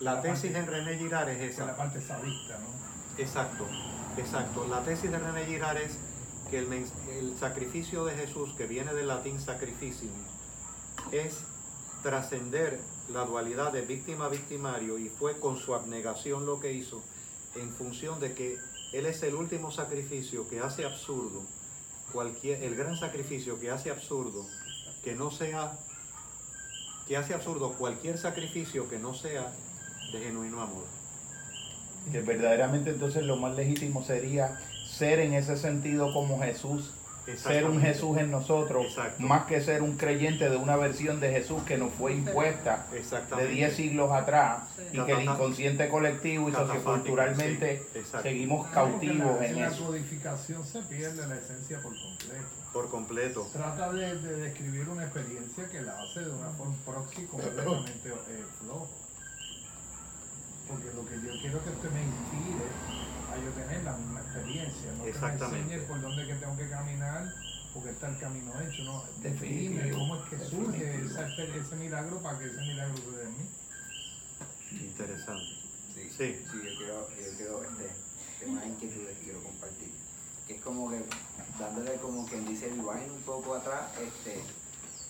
La 0.00 0.20
tesis 0.22 0.52
de 0.52 0.62
René 0.62 0.96
Girard 0.98 1.28
es 1.30 1.40
Esa 1.52 1.62
es 1.62 1.66
la 1.68 1.76
parte 1.76 2.00
sadista, 2.00 2.58
¿no? 2.58 3.22
Exacto, 3.22 3.66
exacto. 4.16 4.66
La 4.68 4.82
tesis 4.82 5.10
de 5.10 5.18
René 5.18 5.44
Girard 5.44 5.76
es 5.78 5.98
que 6.50 6.58
el, 6.58 6.72
el 6.72 7.36
sacrificio 7.38 8.04
de 8.04 8.14
Jesús, 8.14 8.52
que 8.56 8.66
viene 8.66 8.94
del 8.94 9.08
latín 9.08 9.40
sacrificium, 9.40 10.12
es 11.12 11.38
trascender 12.02 12.80
la 13.12 13.24
dualidad 13.24 13.72
de 13.72 13.82
víctima-victimario 13.82 14.98
y 14.98 15.08
fue 15.08 15.38
con 15.38 15.56
su 15.56 15.74
abnegación 15.74 16.46
lo 16.46 16.60
que 16.60 16.72
hizo 16.72 17.02
en 17.56 17.70
función 17.70 18.20
de 18.20 18.34
que 18.34 18.58
Él 18.92 19.06
es 19.06 19.22
el 19.22 19.34
último 19.34 19.70
sacrificio 19.70 20.48
que 20.48 20.60
hace 20.60 20.84
absurdo 20.84 21.42
cualquier, 22.12 22.62
el 22.62 22.76
gran 22.76 22.96
sacrificio 22.96 23.58
que 23.58 23.70
hace 23.70 23.90
absurdo 23.90 24.46
que 25.02 25.14
no 25.14 25.30
sea, 25.30 25.78
que 27.08 27.16
hace 27.16 27.34
absurdo 27.34 27.72
cualquier 27.72 28.18
sacrificio 28.18 28.88
que 28.88 28.98
no 28.98 29.14
sea 29.14 29.52
de 30.12 30.20
genuino 30.20 30.60
amor. 30.60 30.84
Que 32.10 32.20
verdaderamente 32.20 32.90
entonces 32.90 33.24
lo 33.24 33.36
más 33.36 33.56
legítimo 33.56 34.04
sería 34.04 34.60
ser 34.86 35.20
en 35.20 35.32
ese 35.32 35.56
sentido 35.56 36.12
como 36.12 36.40
Jesús, 36.40 36.92
ser 37.36 37.64
un. 37.66 37.80
Jesús 37.80 38.16
en 38.18 38.30
nosotros, 38.30 38.84
Exacto. 38.86 39.22
más 39.22 39.46
que 39.46 39.60
ser 39.60 39.82
un 39.82 39.96
creyente 39.96 40.48
de 40.50 40.56
una 40.56 40.76
versión 40.76 41.20
de 41.20 41.30
Jesús 41.30 41.62
que 41.64 41.76
nos 41.78 41.92
fue 41.94 42.12
impuesta 42.14 42.86
de 42.90 42.98
Exactamente. 42.98 43.52
10 43.52 43.74
siglos 43.76 44.10
atrás 44.12 44.62
y 44.92 45.00
que 45.00 45.12
el 45.12 45.22
inconsciente 45.22 45.88
colectivo 45.88 46.48
y 46.48 46.52
socioculturalmente 46.52 47.82
sí, 47.92 48.00
seguimos 48.22 48.66
cautivos 48.68 49.40
la- 49.40 49.46
en 49.46 49.60
la 49.60 49.68
eso. 49.68 49.86
codificación 49.86 50.66
se 50.66 50.82
pierde 50.82 51.26
la 51.26 51.36
esencia 51.36 51.80
por 51.80 51.92
completo. 52.00 52.46
Por 52.72 52.88
completo. 52.90 53.48
Trata 53.52 53.92
de, 53.92 54.18
de 54.18 54.36
describir 54.36 54.88
una 54.88 55.04
experiencia 55.04 55.68
que 55.70 55.82
la 55.82 55.92
hace 56.00 56.20
de 56.20 56.30
una 56.30 56.48
forma 56.50 56.74
proxy 56.86 57.24
completamente 57.26 58.08
eh, 58.08 58.44
flojo. 58.60 58.88
Porque 60.68 60.86
lo 60.94 61.04
que 61.04 61.14
yo 61.16 61.40
quiero 61.42 61.62
que 61.64 61.70
usted 61.70 61.90
me 61.90 62.02
inspire 62.02 62.64
a 63.32 63.38
yo 63.38 63.50
tener 63.50 63.82
la 63.84 63.92
misma 63.96 64.20
experiencia, 64.20 64.92
no 64.92 65.04
que 65.04 65.10
me 65.10 65.10
Exactamente. 65.10 65.74
enseñe 65.74 65.88
por 65.88 66.00
dónde 66.00 66.26
que 66.26 66.34
tengo 66.34 66.56
que 66.56 66.68
caminar, 66.68 67.34
porque 67.74 67.90
está 67.90 68.08
el 68.08 68.18
camino 68.18 68.52
hecho, 68.60 68.84
no. 68.84 69.04
Definitivo, 69.18 69.82
Dime 69.82 69.90
cómo 69.92 70.16
es 70.16 70.22
que 70.28 70.38
surge 70.38 71.58
ese 71.58 71.76
milagro 71.76 72.22
para 72.22 72.38
que 72.38 72.46
ese 72.46 72.60
milagro 72.60 72.96
se 72.96 73.16
dé 73.16 73.22
en 73.24 73.38
mí. 73.38 73.50
Interesante. 74.72 75.44
Sí, 75.94 76.10
Sí. 76.16 76.36
sí, 76.50 76.56
yo 76.64 76.78
quiero, 76.78 77.08
yo 77.10 77.36
quiero, 77.36 77.64
este, 77.64 77.90
tengo 78.40 78.52
unas 78.52 78.66
inquietudes 78.66 79.18
que 79.18 79.24
quiero 79.24 79.42
compartir. 79.42 79.92
Que 80.46 80.56
es 80.56 80.62
como 80.62 80.90
que, 80.90 81.04
dándole 81.58 81.94
como 81.96 82.26
quien 82.26 82.46
dice 82.46 82.68
el 82.68 82.80
wine 82.80 83.10
un 83.10 83.22
poco 83.22 83.54
atrás, 83.54 83.90
este, 84.00 84.40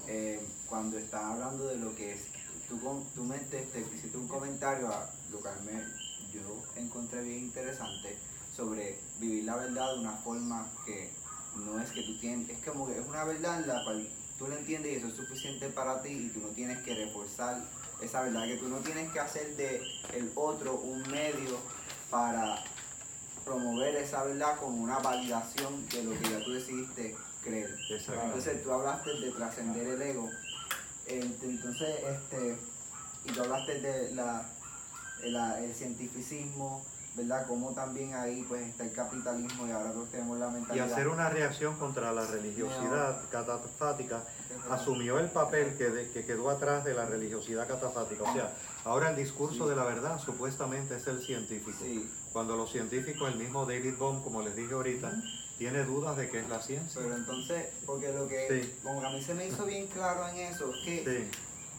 eh, 0.08 0.44
cuando 0.68 0.98
estás 0.98 1.22
hablando 1.22 1.66
de 1.68 1.76
lo 1.76 1.94
que 1.94 2.12
es, 2.12 2.20
tú, 2.68 2.80
con- 2.80 3.06
tú 3.14 3.24
me 3.24 3.36
este, 3.36 3.66
hiciste 3.94 4.16
un 4.18 4.28
comentario 4.28 4.88
a 4.88 5.10
lo 5.30 5.40
que 5.42 5.48
me- 5.64 6.01
yo 6.32 6.62
encontré 6.76 7.22
bien 7.22 7.38
interesante, 7.44 8.18
sobre 8.56 8.98
vivir 9.18 9.44
la 9.44 9.56
verdad 9.56 9.92
de 9.94 10.00
una 10.00 10.12
forma 10.16 10.68
que 10.86 11.10
no 11.56 11.80
es 11.80 11.90
que 11.90 12.02
tú 12.02 12.18
tienes, 12.18 12.48
es 12.50 12.64
como 12.64 12.86
que 12.86 12.98
es 12.98 13.06
una 13.06 13.24
verdad 13.24 13.60
en 13.60 13.68
la 13.68 13.84
cual 13.84 14.08
tú 14.38 14.48
lo 14.48 14.56
entiendes 14.56 14.92
y 14.92 14.96
eso 14.96 15.06
es 15.08 15.14
suficiente 15.14 15.68
para 15.68 16.02
ti 16.02 16.08
y 16.10 16.28
tú 16.30 16.40
no 16.40 16.48
tienes 16.48 16.78
que 16.82 16.94
reforzar 16.94 17.62
esa 18.00 18.22
verdad, 18.22 18.46
que 18.46 18.56
tú 18.56 18.68
no 18.68 18.78
tienes 18.78 19.10
que 19.12 19.20
hacer 19.20 19.54
de 19.56 19.80
el 20.14 20.32
otro 20.34 20.74
un 20.76 21.02
medio 21.10 21.58
para 22.10 22.62
promover 23.44 23.96
esa 23.96 24.24
verdad 24.24 24.56
como 24.58 24.82
una 24.82 24.98
validación 24.98 25.86
de 25.88 26.04
lo 26.04 26.12
que 26.18 26.30
ya 26.30 26.44
tú 26.44 26.52
decidiste 26.52 27.16
creer. 27.42 27.76
Entonces 28.26 28.62
tú 28.62 28.72
hablaste 28.72 29.10
de 29.20 29.30
trascender 29.32 29.86
el 29.88 30.02
ego. 30.02 30.30
Ent- 31.08 31.42
Entonces, 31.42 31.96
este, 32.08 32.56
y 33.24 33.32
tú 33.32 33.40
hablaste 33.42 33.80
de 33.80 34.12
la, 34.14 34.48
la- 35.24 35.60
el 35.60 35.72
cientificismo, 35.74 36.84
¿verdad? 37.14 37.46
Como 37.46 37.72
también 37.72 38.14
ahí 38.14 38.44
pues 38.48 38.66
está 38.66 38.84
el 38.84 38.92
capitalismo 38.92 39.66
y 39.66 39.70
ahora 39.70 39.92
todos 39.92 40.10
tenemos 40.10 40.38
la 40.38 40.48
Y 40.48 40.52
mentalidad. 40.52 40.92
hacer 40.92 41.08
una 41.08 41.28
reacción 41.28 41.76
contra 41.76 42.10
la 42.12 42.26
religiosidad 42.26 43.20
catafática 43.30 44.22
asumió 44.70 45.18
el 45.18 45.28
papel 45.28 45.74
que, 45.76 45.90
de- 45.90 46.10
que 46.10 46.24
quedó 46.24 46.48
atrás 46.50 46.84
de 46.84 46.94
la 46.94 47.04
religiosidad 47.06 47.66
catafática. 47.68 48.22
O 48.22 48.32
sea, 48.32 48.52
ahora 48.84 49.10
el 49.10 49.16
discurso 49.16 49.64
Sí. 49.64 49.70
de 49.70 49.76
la 49.76 49.84
verdad 49.84 50.18
supuestamente 50.20 50.96
es 50.96 51.06
el 51.06 51.22
científico. 51.22 51.78
Sí, 51.82 52.08
Cuando 52.32 52.56
los 52.56 52.72
científicos, 52.72 53.30
el 53.30 53.38
mismo 53.38 53.66
David 53.66 53.94
Bohm, 53.98 54.22
como 54.22 54.40
les 54.40 54.56
dije 54.56 54.72
ahorita, 54.72 55.12
tiene 55.58 55.84
dudas 55.84 56.16
de 56.16 56.30
qué 56.30 56.40
es 56.40 56.48
la 56.48 56.62
ciencia. 56.62 56.98
pero 57.02 57.14
entonces, 57.14 57.66
porque 57.84 58.10
lo 58.10 58.26
que 58.26 58.62
Sí. 58.62 58.74
como 58.82 59.00
que 59.02 59.06
a 59.06 59.10
mí 59.10 59.22
se 59.22 59.34
me 59.34 59.46
hizo 59.48 59.66
bien 59.66 59.86
claro 59.88 60.26
en 60.28 60.38
eso 60.38 60.72
es 60.72 60.82
que 60.82 61.04
Sí, 61.04 61.38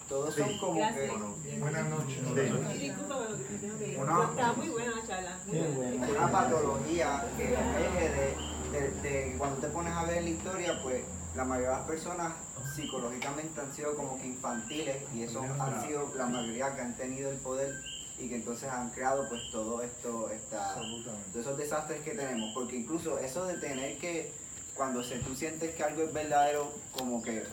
todos 0.09 0.33
Sí. 0.35 0.41
son 0.41 0.57
como 0.59 0.75
Gracias. 0.79 0.99
que... 1.01 1.07
bueno, 1.17 1.35
Buenas 1.59 1.89
noches. 1.89 2.17
sí. 2.17 2.23
Lo 2.29 2.35
que 2.35 3.43
te 3.43 3.57
tengo 3.59 3.77
que 3.79 3.87
ir. 3.87 3.99
Una- 3.99 4.23
Está 4.29 4.53
muy 4.53 4.69
buena 4.69 4.91
la 4.95 5.07
charla. 5.07 5.37
muy 5.45 5.57
Qué 5.59 5.67
buena. 5.69 6.07
una 6.07 6.31
patología 6.31 7.25
que 7.37 7.53
emerge 7.53 8.09
de, 8.09 8.79
de- 8.79 9.01
de 9.01 9.37
cuando 9.37 9.57
te 9.57 9.67
pones 9.67 9.93
a 9.93 10.03
ver 10.05 10.23
la 10.23 10.29
historia, 10.29 10.79
pues 10.83 11.03
la 11.35 11.45
mayoría 11.45 11.69
de 11.71 11.75
las 11.77 11.87
personas 11.87 12.33
psicológicamente 12.75 13.59
han 13.61 13.73
sido 13.73 13.95
como 13.95 14.17
que 14.19 14.27
infantiles 14.27 14.97
y 15.13 15.23
esos 15.23 15.43
han 15.59 15.85
sido 15.87 16.11
la 16.15 16.25
mayoría 16.27 16.73
que 16.75 16.81
han 16.81 16.95
tenido 16.95 17.29
el 17.31 17.37
poder 17.37 17.73
y 18.19 18.29
que 18.29 18.35
entonces 18.35 18.69
han 18.69 18.89
creado 18.91 19.27
pues 19.29 19.41
todo 19.51 19.81
esto, 19.81 20.29
esta, 20.29 20.73
Absolutamente. 20.73 21.29
todos 21.31 21.45
esos 21.45 21.57
desastres 21.57 22.01
que 22.03 22.11
tenemos, 22.11 22.51
porque 22.53 22.75
incluso 22.77 23.17
eso 23.17 23.45
de 23.45 23.55
tener 23.57 23.97
que, 23.97 24.31
cuando 24.75 25.03
se, 25.03 25.17
tú 25.19 25.35
sientes 25.35 25.73
que 25.75 25.83
algo 25.83 26.03
es 26.03 26.13
verdadero, 26.13 26.71
como 26.97 27.21
que 27.23 27.43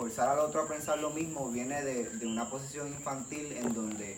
forzar 0.00 0.30
al 0.30 0.38
otro 0.38 0.62
a 0.62 0.66
pensar 0.66 0.98
lo 0.98 1.10
mismo 1.10 1.50
viene 1.50 1.84
de, 1.84 2.08
de 2.08 2.26
una 2.26 2.48
posición 2.48 2.88
infantil 2.88 3.52
en 3.52 3.74
donde 3.74 4.16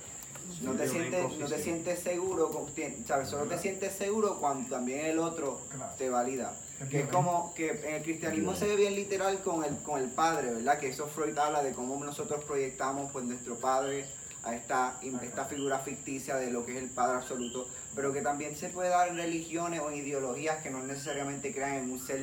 no 0.62 0.74
te 0.74 0.88
sientes, 0.88 1.38
no 1.38 1.46
te 1.48 1.58
sientes 1.60 1.98
seguro, 1.98 2.68
¿sabes? 3.04 3.28
Solo 3.28 3.46
te 3.46 3.58
sientes 3.58 3.92
seguro 3.92 4.38
cuando 4.38 4.70
también 4.70 5.06
el 5.06 5.18
otro 5.18 5.60
te 5.98 6.08
valida. 6.08 6.54
Que 6.88 7.00
es 7.00 7.08
como 7.08 7.52
que 7.54 7.70
en 7.70 7.94
el 7.96 8.02
cristianismo 8.02 8.54
se 8.54 8.66
ve 8.68 8.76
bien 8.76 8.94
literal 8.94 9.40
con 9.40 9.64
el, 9.64 9.76
con 9.78 10.00
el 10.00 10.08
padre, 10.08 10.52
¿verdad? 10.52 10.78
Que 10.78 10.88
eso 10.88 11.08
Freud 11.08 11.36
habla 11.36 11.64
de 11.64 11.72
cómo 11.72 12.02
nosotros 12.04 12.44
proyectamos 12.44 13.10
pues 13.10 13.24
nuestro 13.24 13.56
padre 13.56 14.06
a 14.44 14.54
esta, 14.54 15.00
esta 15.22 15.44
figura 15.46 15.80
ficticia 15.80 16.36
de 16.36 16.52
lo 16.52 16.64
que 16.64 16.76
es 16.76 16.82
el 16.82 16.90
padre 16.90 17.18
absoluto, 17.18 17.68
pero 17.94 18.12
que 18.12 18.22
también 18.22 18.54
se 18.56 18.68
puede 18.68 18.88
dar 18.88 19.08
en 19.08 19.16
religiones 19.16 19.80
o 19.80 19.90
en 19.90 19.96
ideologías 19.96 20.62
que 20.62 20.70
no 20.70 20.82
necesariamente 20.84 21.52
crean 21.52 21.74
en 21.74 21.90
un 21.90 22.00
ser, 22.00 22.20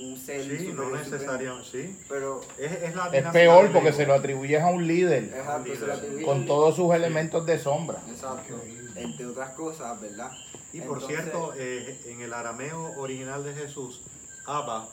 un 0.00 0.16
ser 0.18 0.42
Sí, 0.58 0.72
no 0.72 0.90
necesariamente, 0.90 1.68
sí. 1.70 1.98
Pero 2.08 2.40
Es, 2.58 2.72
es 2.82 2.94
la 2.94 3.08
Es 3.08 3.26
peor 3.32 3.70
porque 3.72 3.92
se 3.92 4.06
lo 4.06 4.14
atribuyes 4.14 4.62
a 4.62 4.68
un 4.68 4.86
líder 4.86 5.24
exacto, 5.24 5.74
se 5.74 5.86
lo 5.86 5.94
atribuye- 5.94 6.24
con 6.24 6.46
todos 6.46 6.76
sus 6.76 6.94
elementos 6.94 7.44
de 7.46 7.58
sombra. 7.58 8.02
Exacto, 8.10 8.54
entre 8.96 9.26
otras 9.26 9.54
cosas, 9.54 10.00
¿verdad? 10.00 10.30
Y 10.72 10.80
por 10.80 10.98
Entonces- 10.98 11.08
cierto, 11.22 11.52
eh, 11.56 12.00
en 12.06 12.20
el 12.22 12.32
arameo 12.32 12.92
original 12.98 13.42
de 13.44 13.54
Jesús, 13.54 14.02
Abba, 14.46 14.88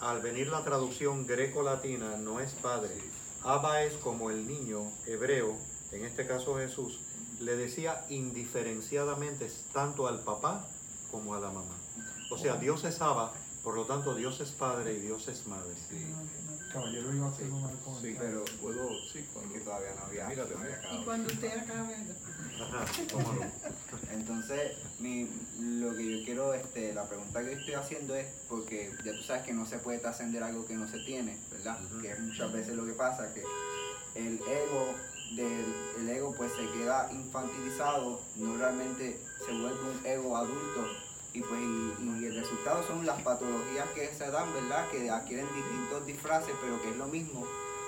al 0.00 0.20
venir 0.22 0.48
la 0.48 0.62
traducción 0.64 1.26
greco-latina, 1.26 2.16
no 2.18 2.40
es 2.40 2.52
padre. 2.52 2.94
Abba 3.44 3.82
es 3.82 3.94
como 3.94 4.30
el 4.30 4.46
niño 4.46 4.82
hebreo, 5.06 5.56
en 5.92 6.04
este 6.04 6.26
caso 6.26 6.56
Jesús, 6.56 7.00
le 7.40 7.56
decía 7.56 8.04
indiferenciadamente 8.08 9.48
tanto 9.72 10.08
al 10.08 10.20
papá 10.20 10.66
como 11.10 11.34
a 11.34 11.40
la 11.40 11.48
mamá. 11.50 11.74
O 12.30 12.36
sea, 12.38 12.56
Dios 12.56 12.84
es 12.84 13.00
Abba, 13.00 13.32
por 13.62 13.74
lo 13.74 13.84
tanto 13.84 14.14
Dios 14.14 14.40
es 14.40 14.50
padre 14.50 14.94
y 14.94 15.00
Dios 15.00 15.28
es 15.28 15.46
madre. 15.46 15.74
Caballero 16.72 17.14
iba 17.14 17.26
a 17.26 17.30
hacer 17.30 17.50
una 17.50 17.68
Sí, 17.70 17.76
comentario. 17.82 18.18
Pero 18.20 18.60
puedo, 18.60 18.88
sí, 19.10 19.26
cuando... 19.32 19.54
que 19.54 19.60
todavía 19.60 19.94
no 19.94 20.04
había, 20.04 20.28
Mírate, 20.28 20.54
no 20.54 20.60
había. 20.60 20.80
Y 20.92 21.04
cuando 21.04 21.32
usted 21.32 21.58
acabe, 21.58 21.96
Ajá, 22.60 22.84
cómo 23.12 23.32
no. 23.32 23.40
Entonces, 24.12 24.72
mi, 24.98 25.28
lo 25.58 25.96
que 25.96 26.18
yo 26.18 26.24
quiero, 26.24 26.54
este, 26.54 26.92
la 26.92 27.08
pregunta 27.08 27.42
que 27.42 27.52
estoy 27.52 27.74
haciendo 27.74 28.14
es, 28.14 28.26
porque 28.48 28.92
ya 29.04 29.12
tú 29.12 29.22
sabes 29.22 29.44
que 29.44 29.54
no 29.54 29.64
se 29.64 29.78
puede 29.78 29.98
trascender 29.98 30.42
algo 30.42 30.66
que 30.66 30.74
no 30.74 30.86
se 30.86 30.98
tiene, 31.00 31.38
¿verdad? 31.50 31.78
Que 32.02 32.12
es 32.12 32.20
muchas 32.20 32.52
veces 32.52 32.74
lo 32.74 32.84
que 32.84 32.92
pasa, 32.92 33.32
que 33.32 33.42
el 34.14 34.34
ego, 34.34 34.94
del, 35.36 35.64
el 36.00 36.08
ego 36.10 36.34
pues 36.36 36.52
se 36.52 36.66
queda 36.78 37.08
infantilizado, 37.12 38.20
no 38.36 38.56
realmente 38.56 39.20
se 39.46 39.52
vuelve 39.52 39.80
un 39.80 40.06
ego 40.06 40.36
adulto. 40.36 41.07
Y 41.38 41.40
pues 41.42 41.60
y, 41.60 42.22
y 42.22 42.26
el 42.26 42.34
resultado 42.34 42.82
son 42.86 43.06
las 43.06 43.22
patologías 43.22 43.88
que 43.94 44.08
se 44.12 44.28
dan, 44.30 44.52
¿verdad? 44.54 44.90
Que 44.90 45.08
adquieren 45.08 45.46
distintos 45.54 46.04
disfraces, 46.04 46.54
pero 46.60 46.82
que 46.82 46.90
es 46.90 46.96
lo 46.96 47.06
mismo. 47.06 47.46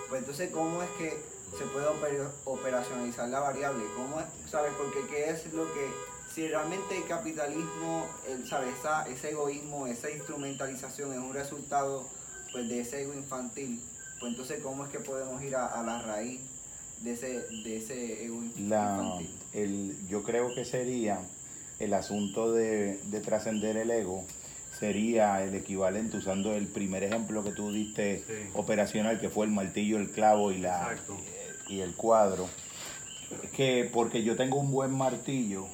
Pues 0.08 0.20
entonces, 0.20 0.50
¿cómo 0.52 0.82
es 0.82 0.90
que 0.98 1.20
se 1.58 1.64
puede 1.64 1.86
oper- 1.86 2.30
operacionalizar 2.44 3.28
la 3.28 3.40
variable? 3.40 3.82
¿Cómo 3.96 4.20
es, 4.20 4.26
sabes? 4.50 4.72
Porque 4.78 5.00
qué 5.10 5.30
es 5.30 5.52
lo 5.52 5.64
que, 5.74 5.90
si 6.32 6.46
realmente 6.46 6.96
el 6.96 7.04
capitalismo, 7.06 8.06
el, 8.28 8.46
¿sabes? 8.46 8.72
Esa, 8.78 9.08
ese 9.08 9.30
egoísmo, 9.30 9.88
esa 9.88 10.10
instrumentalización 10.10 11.12
es 11.12 11.18
un 11.18 11.34
resultado 11.34 12.06
pues 12.52 12.68
de 12.68 12.80
ese 12.80 13.02
ego 13.02 13.14
infantil, 13.14 13.80
pues 14.20 14.30
entonces 14.30 14.60
¿cómo 14.62 14.84
es 14.84 14.90
que 14.90 15.00
podemos 15.00 15.42
ir 15.42 15.56
a, 15.56 15.66
a 15.66 15.82
la 15.82 16.02
raíz 16.02 16.40
de 17.00 17.12
ese, 17.12 17.40
de 17.64 17.76
ese 17.78 18.24
ego 18.24 18.42
La, 18.58 18.98
infantil? 19.00 19.38
el, 19.52 20.08
yo 20.08 20.22
creo 20.22 20.54
que 20.54 20.64
sería 20.64 21.20
el 21.80 21.94
asunto 21.94 22.52
de, 22.52 22.98
de 23.04 23.20
trascender 23.20 23.76
el 23.76 23.90
ego, 23.90 24.24
sería 24.78 25.42
el 25.42 25.54
equivalente, 25.54 26.16
usando 26.18 26.54
el 26.54 26.66
primer 26.68 27.02
ejemplo 27.02 27.42
que 27.42 27.50
tú 27.52 27.72
diste 27.72 28.18
Sí. 28.26 28.50
operacional, 28.54 29.18
que 29.20 29.28
fue 29.28 29.46
el 29.46 29.52
martillo, 29.52 29.98
el 29.98 30.10
clavo 30.10 30.52
y, 30.52 30.58
la, 30.58 30.94
y 31.68 31.80
el 31.80 31.94
cuadro, 31.94 32.48
que 33.56 33.88
porque 33.92 34.22
yo 34.22 34.36
tengo 34.36 34.58
un 34.58 34.70
buen 34.70 34.92
martillo, 34.92 35.66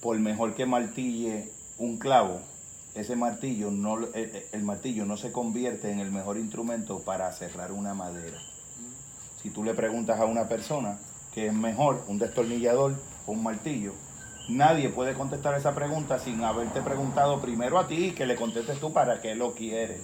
por 0.00 0.18
mejor 0.18 0.54
que 0.54 0.66
martille 0.66 1.50
un 1.78 1.98
clavo, 1.98 2.40
ese 2.94 3.14
martillo 3.16 3.70
no, 3.70 3.98
el, 4.14 4.42
el 4.52 4.62
martillo 4.62 5.04
no 5.06 5.16
se 5.16 5.30
convierte 5.32 5.90
en 5.90 6.00
el 6.00 6.10
mejor 6.10 6.36
instrumento 6.38 7.00
para 7.00 7.30
cerrar 7.32 7.72
una 7.72 7.94
madera. 7.94 8.38
Si 9.42 9.50
tú 9.50 9.64
le 9.64 9.74
preguntas 9.74 10.18
a 10.20 10.24
una 10.26 10.48
persona 10.48 10.98
que 11.34 11.46
es 11.46 11.52
mejor 11.54 12.02
un 12.08 12.18
destornillador 12.18 12.94
o 13.26 13.32
un 13.32 13.42
martillo, 13.42 13.92
nadie 14.56 14.88
puede 14.88 15.14
contestar 15.14 15.54
esa 15.54 15.74
pregunta 15.74 16.18
sin 16.18 16.42
haberte 16.44 16.80
preguntado 16.82 17.40
primero 17.40 17.78
a 17.78 17.88
ti 17.88 18.06
y 18.06 18.10
que 18.12 18.26
le 18.26 18.36
contestes 18.36 18.78
tú 18.80 18.92
para 18.92 19.20
qué 19.20 19.34
lo 19.34 19.54
quieres. 19.54 20.00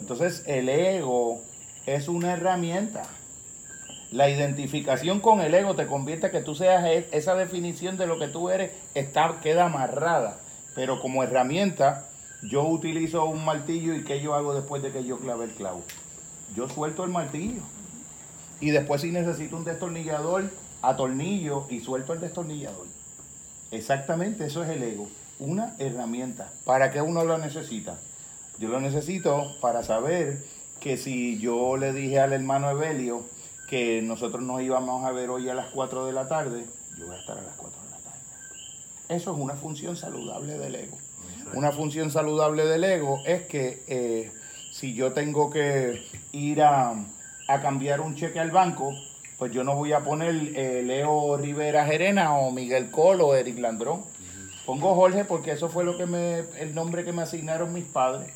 Entonces 0.00 0.42
el 0.46 0.68
ego 0.68 1.40
es 1.86 2.08
una 2.08 2.32
herramienta. 2.32 3.02
La 4.10 4.28
identificación 4.28 5.20
con 5.20 5.40
el 5.40 5.54
ego 5.54 5.76
te 5.76 5.86
convierte 5.86 6.30
que 6.30 6.40
tú 6.40 6.54
seas 6.54 6.84
e- 6.84 7.08
esa 7.12 7.36
definición 7.36 7.96
de 7.96 8.06
lo 8.06 8.18
que 8.18 8.26
tú 8.26 8.50
eres, 8.50 8.72
está, 8.94 9.38
queda 9.40 9.66
amarrada. 9.66 10.38
Pero 10.74 11.00
como 11.00 11.22
herramienta, 11.22 12.08
yo 12.42 12.64
utilizo 12.64 13.24
un 13.26 13.44
martillo 13.44 13.94
y 13.94 14.02
¿qué 14.02 14.20
yo 14.20 14.34
hago 14.34 14.54
después 14.54 14.82
de 14.82 14.90
que 14.90 15.04
yo 15.04 15.18
clave 15.18 15.44
el 15.44 15.52
clavo? 15.52 15.82
Yo 16.56 16.68
suelto 16.68 17.04
el 17.04 17.10
martillo. 17.10 17.62
Y 18.60 18.70
después 18.70 19.02
si 19.02 19.12
necesito 19.12 19.56
un 19.56 19.64
destornillador, 19.64 20.50
atornillo 20.82 21.66
y 21.70 21.80
suelto 21.80 22.12
el 22.12 22.20
destornillador. 22.20 22.86
Exactamente, 23.70 24.46
eso 24.46 24.62
es 24.62 24.70
el 24.70 24.82
ego. 24.82 25.08
Una 25.38 25.74
herramienta. 25.78 26.50
¿Para 26.64 26.90
qué 26.90 27.00
uno 27.00 27.24
lo 27.24 27.38
necesita? 27.38 27.98
Yo 28.58 28.68
lo 28.68 28.80
necesito 28.80 29.56
para 29.60 29.82
saber 29.82 30.44
que 30.80 30.96
si 30.96 31.38
yo 31.38 31.76
le 31.76 31.92
dije 31.92 32.18
al 32.20 32.32
hermano 32.32 32.70
Evelio 32.70 33.24
que 33.68 34.02
nosotros 34.02 34.42
nos 34.42 34.60
íbamos 34.60 35.04
a 35.04 35.12
ver 35.12 35.30
hoy 35.30 35.48
a 35.48 35.54
las 35.54 35.68
4 35.68 36.06
de 36.06 36.12
la 36.12 36.26
tarde, 36.26 36.66
yo 36.98 37.06
voy 37.06 37.14
a 37.14 37.20
estar 37.20 37.38
a 37.38 37.42
las 37.42 37.54
4 37.56 37.82
de 37.84 37.90
la 37.90 37.96
tarde. 37.98 38.18
Eso 39.08 39.32
es 39.32 39.38
una 39.38 39.54
función 39.54 39.96
saludable 39.96 40.58
del 40.58 40.74
ego. 40.74 40.98
Una 41.54 41.72
función 41.72 42.10
saludable 42.10 42.66
del 42.66 42.84
ego 42.84 43.22
es 43.24 43.42
que 43.42 43.82
eh, 43.86 44.32
si 44.72 44.94
yo 44.94 45.12
tengo 45.12 45.50
que 45.50 46.04
ir 46.32 46.62
a, 46.62 46.94
a 47.48 47.60
cambiar 47.60 48.00
un 48.00 48.16
cheque 48.16 48.40
al 48.40 48.50
banco, 48.50 48.92
pues 49.40 49.52
yo 49.52 49.64
no 49.64 49.74
voy 49.74 49.94
a 49.94 50.00
poner 50.00 50.34
eh, 50.54 50.82
Leo 50.84 51.38
Rivera 51.38 51.86
Gerena 51.86 52.34
o 52.34 52.50
Miguel 52.50 52.90
Colo 52.90 53.28
o 53.28 53.34
Eric 53.34 53.58
Landrón. 53.58 54.02
Pongo 54.66 54.94
Jorge 54.94 55.24
porque 55.24 55.52
eso 55.52 55.70
fue 55.70 55.82
lo 55.82 55.96
que 55.96 56.04
me, 56.04 56.40
el 56.58 56.74
nombre 56.74 57.06
que 57.06 57.12
me 57.14 57.22
asignaron 57.22 57.72
mis 57.72 57.86
padres. 57.86 58.28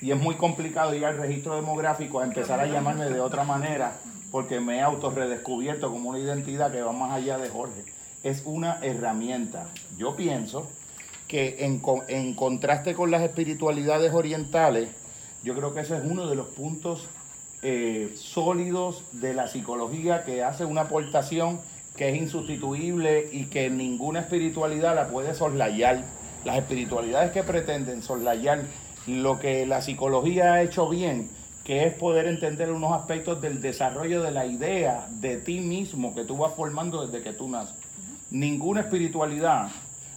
Y 0.00 0.12
es 0.12 0.16
muy 0.16 0.36
complicado 0.36 0.94
ir 0.94 1.04
al 1.04 1.18
registro 1.18 1.56
demográfico 1.56 2.20
a 2.20 2.24
empezar 2.24 2.60
a 2.60 2.66
llamarme 2.66 3.06
de 3.06 3.20
otra 3.20 3.42
manera 3.42 3.96
porque 4.30 4.60
me 4.60 4.76
he 4.76 4.80
autorredescubierto 4.80 5.90
como 5.90 6.10
una 6.10 6.20
identidad 6.20 6.70
que 6.70 6.82
va 6.82 6.92
más 6.92 7.10
allá 7.10 7.36
de 7.36 7.48
Jorge. 7.48 7.84
Es 8.22 8.42
una 8.44 8.78
herramienta. 8.80 9.66
Yo 9.98 10.14
pienso 10.14 10.70
que 11.26 11.64
en, 11.64 11.82
en 12.06 12.34
contraste 12.34 12.94
con 12.94 13.10
las 13.10 13.22
espiritualidades 13.22 14.14
orientales, 14.14 14.88
yo 15.42 15.56
creo 15.56 15.74
que 15.74 15.80
ese 15.80 15.96
es 15.96 16.04
uno 16.04 16.28
de 16.28 16.36
los 16.36 16.46
puntos 16.46 17.08
eh, 17.64 18.12
sólidos 18.16 19.02
de 19.12 19.32
la 19.32 19.48
psicología 19.48 20.22
que 20.22 20.44
hace 20.44 20.64
una 20.64 20.82
aportación 20.82 21.60
que 21.96 22.10
es 22.10 22.16
insustituible 22.16 23.28
y 23.32 23.46
que 23.46 23.70
ninguna 23.70 24.20
espiritualidad 24.20 24.94
la 24.94 25.08
puede 25.08 25.34
soslayar. 25.34 26.04
Las 26.44 26.58
espiritualidades 26.58 27.32
que 27.32 27.42
pretenden 27.42 28.02
soslayar 28.02 28.64
lo 29.06 29.38
que 29.38 29.66
la 29.66 29.80
psicología 29.80 30.52
ha 30.52 30.62
hecho 30.62 30.88
bien, 30.88 31.30
que 31.64 31.86
es 31.86 31.94
poder 31.94 32.26
entender 32.26 32.70
unos 32.70 32.92
aspectos 32.92 33.40
del 33.40 33.60
desarrollo 33.60 34.22
de 34.22 34.30
la 34.30 34.44
idea 34.44 35.06
de 35.08 35.38
ti 35.38 35.60
mismo 35.60 36.14
que 36.14 36.24
tú 36.24 36.36
vas 36.36 36.52
formando 36.54 37.06
desde 37.06 37.24
que 37.24 37.32
tú 37.32 37.48
naces. 37.48 37.76
Ninguna 38.30 38.82
espiritualidad 38.82 39.68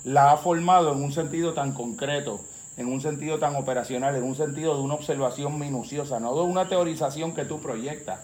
la 0.03 0.31
ha 0.31 0.37
formado 0.37 0.93
en 0.93 1.01
un 1.01 1.11
sentido 1.13 1.53
tan 1.53 1.71
concreto, 1.71 2.41
en 2.77 2.87
un 2.87 3.01
sentido 3.01 3.39
tan 3.39 3.55
operacional, 3.55 4.15
en 4.15 4.23
un 4.23 4.35
sentido 4.35 4.75
de 4.75 4.83
una 4.83 4.93
observación 4.93 5.59
minuciosa, 5.59 6.19
no 6.19 6.35
de 6.35 6.41
una 6.41 6.69
teorización 6.69 7.33
que 7.33 7.43
tú 7.43 7.59
proyectas, 7.59 8.19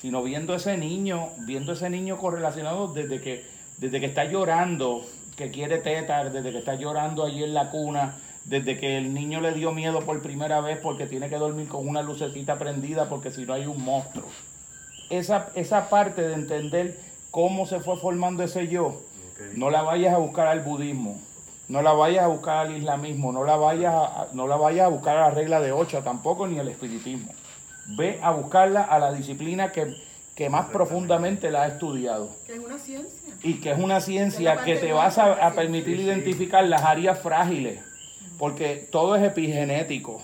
sino 0.00 0.22
viendo 0.22 0.54
ese 0.54 0.76
niño, 0.78 1.30
viendo 1.38 1.72
ese 1.72 1.90
niño 1.90 2.16
correlacionado 2.16 2.88
desde 2.88 3.20
que, 3.20 3.44
desde 3.78 3.98
que 3.98 4.06
está 4.06 4.24
llorando, 4.24 5.04
que 5.36 5.50
quiere 5.50 5.78
tetar, 5.78 6.32
desde 6.32 6.52
que 6.52 6.58
está 6.58 6.76
llorando 6.76 7.24
allí 7.24 7.42
en 7.42 7.52
la 7.52 7.70
cuna, 7.70 8.16
desde 8.44 8.78
que 8.78 8.96
el 8.96 9.12
niño 9.12 9.40
le 9.40 9.52
dio 9.52 9.72
miedo 9.72 10.00
por 10.02 10.22
primera 10.22 10.60
vez 10.60 10.78
porque 10.80 11.06
tiene 11.06 11.28
que 11.28 11.36
dormir 11.36 11.66
con 11.66 11.86
una 11.86 12.02
lucecita 12.02 12.58
prendida 12.58 13.08
porque 13.08 13.32
si 13.32 13.44
no 13.44 13.54
hay 13.54 13.66
un 13.66 13.84
monstruo. 13.84 14.28
Esa, 15.10 15.50
esa 15.56 15.88
parte 15.88 16.22
de 16.22 16.34
entender 16.34 16.98
cómo 17.32 17.66
se 17.66 17.80
fue 17.80 17.96
formando 17.96 18.44
ese 18.44 18.68
yo, 18.68 19.02
no 19.56 19.70
la 19.70 19.82
vayas 19.82 20.14
a 20.14 20.18
buscar 20.18 20.46
al 20.46 20.60
budismo, 20.60 21.18
no 21.68 21.82
la 21.82 21.92
vayas 21.92 22.24
a 22.24 22.28
buscar 22.28 22.66
al 22.66 22.76
islamismo, 22.76 23.32
no 23.32 23.44
la 23.44 23.56
vayas 23.56 23.94
a, 23.94 24.28
no 24.32 24.46
la 24.46 24.56
vayas 24.56 24.86
a 24.86 24.88
buscar 24.88 25.16
a 25.16 25.28
la 25.28 25.30
regla 25.30 25.60
de 25.60 25.72
ocho 25.72 26.02
tampoco 26.02 26.46
ni 26.46 26.58
al 26.58 26.68
espiritismo. 26.68 27.32
Ve 27.96 28.18
a 28.22 28.30
buscarla 28.32 28.82
a 28.82 28.98
la 28.98 29.12
disciplina 29.12 29.70
que, 29.72 29.94
que 30.34 30.48
más 30.50 30.66
profundamente 30.66 31.50
la 31.50 31.62
ha 31.62 31.66
estudiado 31.68 32.30
Que 32.46 32.54
es 32.54 32.58
una 32.58 32.78
ciencia. 32.78 33.32
y 33.42 33.54
que 33.54 33.70
es 33.72 33.78
una 33.78 34.00
ciencia 34.00 34.56
que 34.64 34.76
te 34.76 34.92
vas 34.92 35.18
a, 35.18 35.52
permitir 35.52 35.96
Sí, 35.96 36.02
sí. 36.02 36.08
identificar 36.08 36.64
las 36.64 36.82
áreas 36.82 37.18
frágiles, 37.20 37.80
porque 38.38 38.88
todo 38.90 39.16
es 39.16 39.22
epigenético. 39.22 40.20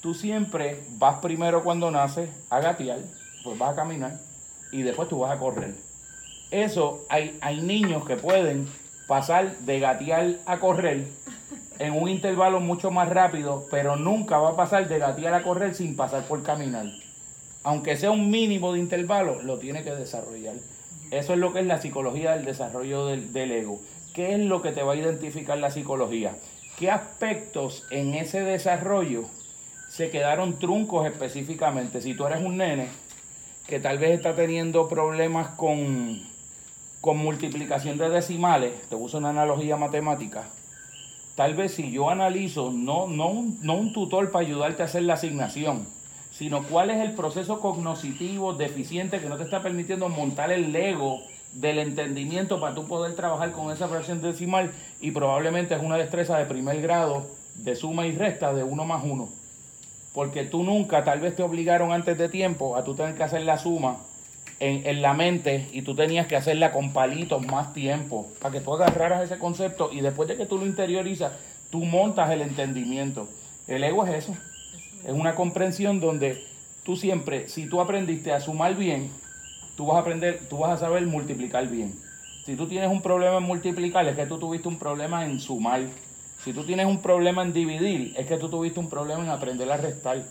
Tú 0.00 0.14
siempre 0.14 0.82
vas 0.98 1.18
primero 1.20 1.64
cuando 1.64 1.90
naces 1.90 2.30
a 2.50 2.60
gatear, 2.60 2.98
pues 3.42 3.58
vas 3.58 3.72
a 3.72 3.76
caminar 3.76 4.18
y 4.70 4.82
después 4.82 5.08
tú 5.08 5.20
vas 5.20 5.34
a 5.34 5.38
correr. 5.38 5.74
Eso, 6.50 7.04
hay, 7.08 7.36
hay 7.40 7.60
niños 7.60 8.06
que 8.06 8.16
pueden 8.16 8.68
pasar 9.08 9.56
de 9.60 9.80
gatear 9.80 10.36
a 10.46 10.60
correr 10.60 11.06
en 11.78 11.94
un 11.94 12.08
intervalo 12.08 12.60
mucho 12.60 12.90
más 12.90 13.08
rápido, 13.08 13.66
pero 13.70 13.96
nunca 13.96 14.38
va 14.38 14.50
a 14.50 14.56
pasar 14.56 14.86
de 14.86 14.98
gatear 14.98 15.34
a 15.34 15.42
correr 15.42 15.74
sin 15.74 15.96
pasar 15.96 16.24
por 16.24 16.42
caminar. 16.42 16.86
Aunque 17.64 17.96
sea 17.96 18.10
un 18.10 18.30
mínimo 18.30 18.72
de 18.72 18.80
intervalo, 18.80 19.42
lo 19.42 19.58
tiene 19.58 19.82
que 19.82 19.94
desarrollar. 19.94 20.54
Eso 21.10 21.32
es 21.32 21.38
lo 21.38 21.52
que 21.52 21.60
es 21.60 21.66
la 21.66 21.80
psicología 21.80 22.32
del 22.32 22.44
desarrollo 22.44 23.06
del, 23.06 23.52
ego. 23.52 23.80
¿Qué 24.12 24.34
es 24.34 24.40
lo 24.40 24.60
que 24.60 24.72
te 24.72 24.82
va 24.82 24.92
a 24.92 24.96
identificar 24.96 25.56
la 25.56 25.70
psicología? 25.70 26.36
¿Qué 26.78 26.90
aspectos 26.90 27.84
en 27.90 28.14
ese 28.14 28.42
desarrollo 28.42 29.24
se 29.88 30.10
quedaron 30.10 30.58
truncos 30.58 31.06
específicamente? 31.06 32.02
Si 32.02 32.14
tú 32.14 32.26
eres 32.26 32.42
un 32.42 32.58
nene 32.58 32.88
que 33.66 33.80
tal 33.80 33.98
vez 33.98 34.10
está 34.10 34.34
teniendo 34.34 34.88
problemas 34.88 35.48
con, 35.56 36.26
con 37.00 37.18
multiplicación 37.18 37.98
de 37.98 38.10
decimales, 38.10 38.72
te 38.88 38.96
uso 38.96 39.18
una 39.18 39.30
analogía 39.30 39.76
matemática, 39.76 40.48
tal 41.36 41.54
vez 41.54 41.74
si 41.74 41.92
yo 41.92 42.10
analizo, 42.10 42.72
no, 42.72 43.06
no, 43.06 43.28
un, 43.28 43.58
no 43.62 43.74
un 43.74 43.92
tutor 43.92 44.30
para 44.30 44.44
ayudarte 44.44 44.82
a 44.82 44.86
hacer 44.86 45.04
la 45.04 45.14
asignación, 45.14 45.86
sino 46.32 46.64
cuál 46.64 46.90
es 46.90 46.98
el 46.98 47.12
proceso 47.12 47.60
cognitivo 47.60 48.54
deficiente 48.54 49.20
que 49.20 49.28
no 49.28 49.36
te 49.36 49.44
está 49.44 49.62
permitiendo 49.62 50.08
montar 50.08 50.50
el 50.50 50.72
Lego 50.72 51.20
del 51.52 51.78
entendimiento 51.78 52.60
para 52.60 52.74
tú 52.74 52.86
poder 52.86 53.14
trabajar 53.14 53.52
con 53.52 53.72
esa 53.72 53.88
fracción 53.88 54.20
decimal 54.20 54.72
y 55.00 55.12
probablemente 55.12 55.74
es 55.74 55.82
una 55.82 55.96
destreza 55.96 56.36
de 56.36 56.46
primer 56.46 56.82
grado 56.82 57.26
de 57.54 57.74
suma 57.74 58.06
y 58.06 58.12
resta 58.12 58.52
de 58.52 58.64
uno 58.64 58.84
más 58.84 59.02
uno. 59.04 59.28
Porque 60.12 60.44
tú 60.44 60.64
nunca, 60.64 61.04
tal 61.04 61.20
vez 61.20 61.36
te 61.36 61.42
obligaron 61.42 61.92
antes 61.92 62.18
de 62.18 62.28
tiempo 62.28 62.76
a 62.76 62.84
tú 62.84 62.94
tener 62.94 63.14
que 63.14 63.22
hacer 63.22 63.42
la 63.42 63.58
suma 63.58 63.98
en, 64.60 65.02
la 65.02 65.14
mente 65.14 65.68
y 65.72 65.82
tú 65.82 65.94
tenías 65.94 66.26
que 66.26 66.36
hacerla 66.36 66.72
con 66.72 66.92
palitos 66.92 67.46
más 67.46 67.72
tiempo 67.72 68.28
para 68.40 68.52
que 68.52 68.60
tú 68.60 68.74
agarraras 68.74 69.22
ese 69.22 69.38
concepto 69.38 69.90
y 69.92 70.00
después 70.00 70.28
de 70.28 70.36
que 70.36 70.46
tú 70.46 70.58
lo 70.58 70.66
interiorizas, 70.66 71.32
tú 71.70 71.84
montas 71.84 72.30
el 72.30 72.42
entendimiento. 72.42 73.28
El 73.66 73.84
ego 73.84 74.04
es 74.06 74.24
eso, 74.24 74.34
es 75.04 75.12
una 75.12 75.34
comprensión 75.34 76.00
donde 76.00 76.44
tú 76.82 76.96
siempre, 76.96 77.48
si 77.48 77.68
tú 77.68 77.80
aprendiste 77.80 78.32
a 78.32 78.40
sumar 78.40 78.74
bien, 78.74 79.10
tú 79.76 79.86
vas 79.86 79.96
a 79.96 80.00
aprender, 80.00 80.40
tú 80.48 80.58
vas 80.58 80.72
a 80.72 80.86
saber 80.86 81.06
multiplicar 81.06 81.68
bien. 81.68 81.94
Si 82.44 82.56
tú 82.56 82.66
tienes 82.66 82.90
un 82.90 83.02
problema 83.02 83.36
en 83.36 83.42
multiplicar, 83.42 84.08
es 84.08 84.16
que 84.16 84.26
tú 84.26 84.38
tuviste 84.38 84.68
un 84.68 84.78
problema 84.78 85.26
en 85.26 85.38
sumar. 85.38 85.82
Si 86.42 86.52
tú 86.52 86.64
tienes 86.64 86.86
un 86.86 87.02
problema 87.02 87.42
en 87.42 87.52
dividir, 87.52 88.14
es 88.16 88.26
que 88.26 88.38
tú 88.38 88.48
tuviste 88.48 88.80
un 88.80 88.88
problema 88.88 89.22
en 89.22 89.28
aprender 89.28 89.70
a 89.70 89.76
restar. 89.76 90.24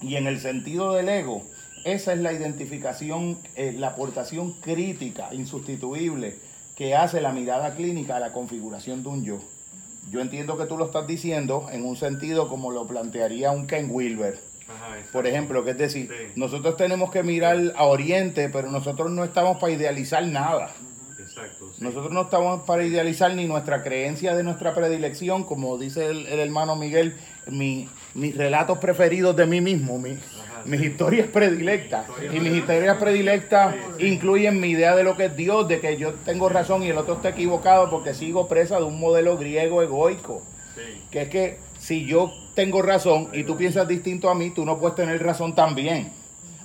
Y 0.00 0.14
en 0.14 0.28
el 0.28 0.38
sentido 0.38 0.92
del 0.92 1.08
ego, 1.08 1.42
esa 1.84 2.12
es 2.12 2.18
la 2.20 2.32
identificación, 2.32 3.38
eh, 3.56 3.74
la 3.76 3.88
aportación 3.88 4.52
crítica, 4.54 5.28
insustituible, 5.32 6.36
que 6.76 6.94
hace 6.94 7.20
la 7.20 7.32
mirada 7.32 7.74
clínica 7.74 8.16
a 8.16 8.20
la 8.20 8.32
configuración 8.32 9.02
de 9.02 9.08
un 9.08 9.24
yo. 9.24 9.38
Yo 10.10 10.20
entiendo 10.20 10.58
que 10.58 10.66
tú 10.66 10.76
lo 10.76 10.86
estás 10.86 11.06
diciendo 11.06 11.66
en 11.72 11.84
un 11.84 11.96
sentido 11.96 12.48
como 12.48 12.70
lo 12.72 12.86
plantearía 12.86 13.50
un 13.52 13.66
Ken 13.66 13.88
Wilber. 13.90 14.38
Ajá. 14.68 14.96
Por 15.12 15.26
ejemplo, 15.26 15.64
que 15.64 15.70
es 15.72 15.78
decir, 15.78 16.08
Sí. 16.08 16.32
nosotros 16.36 16.76
tenemos 16.76 17.10
que 17.10 17.22
mirar 17.22 17.72
a 17.76 17.84
Oriente, 17.84 18.48
pero 18.48 18.70
nosotros 18.70 19.10
no 19.10 19.22
estamos 19.24 19.58
para 19.58 19.72
idealizar 19.72 20.26
nada. 20.26 20.70
Exacto. 21.18 21.70
sí. 21.76 21.82
Nosotros 21.82 22.12
no 22.12 22.22
estamos 22.22 22.62
para 22.64 22.84
idealizar 22.84 23.34
ni 23.34 23.46
nuestra 23.46 23.82
creencia 23.82 24.34
de 24.34 24.42
nuestra 24.42 24.74
predilección, 24.74 25.44
como 25.44 25.78
dice 25.78 26.06
el, 26.06 26.26
el 26.26 26.38
hermano 26.40 26.76
Miguel, 26.76 27.16
mi- 27.48 27.88
mis 28.14 28.36
relatos 28.36 28.78
preferidos 28.78 29.34
de 29.36 29.46
mí 29.46 29.60
mismo, 29.60 29.98
mi- 29.98 30.18
mis 30.66 30.80
historias 30.82 31.28
predilectas. 31.28 32.06
Y 32.32 32.40
mis 32.40 32.52
historias 32.54 32.96
predilectas 32.98 33.74
incluyen 33.98 34.60
mi 34.60 34.70
idea 34.70 34.94
de 34.96 35.04
lo 35.04 35.16
que 35.16 35.26
es 35.26 35.36
Dios, 35.36 35.68
de 35.68 35.80
que 35.80 35.96
yo 35.96 36.14
tengo 36.14 36.48
razón 36.48 36.82
y 36.82 36.88
el 36.88 36.98
otro 36.98 37.14
está 37.14 37.30
equivocado 37.30 37.90
porque 37.90 38.14
sigo 38.14 38.48
presa 38.48 38.78
de 38.78 38.84
un 38.84 38.98
modelo 38.98 39.36
griego 39.36 39.82
egoico. 39.82 40.42
Sí. 40.74 41.02
Que 41.10 41.22
es 41.22 41.28
que 41.28 41.58
si 41.78 42.06
yo 42.06 42.32
tengo 42.54 42.82
razón 42.82 43.28
y 43.32 43.44
tú 43.44 43.56
piensas 43.56 43.86
distinto 43.86 44.30
a 44.30 44.34
mí, 44.34 44.50
tú 44.50 44.64
no 44.64 44.78
puedes 44.78 44.96
tener 44.96 45.22
razón 45.22 45.54
también. 45.54 46.10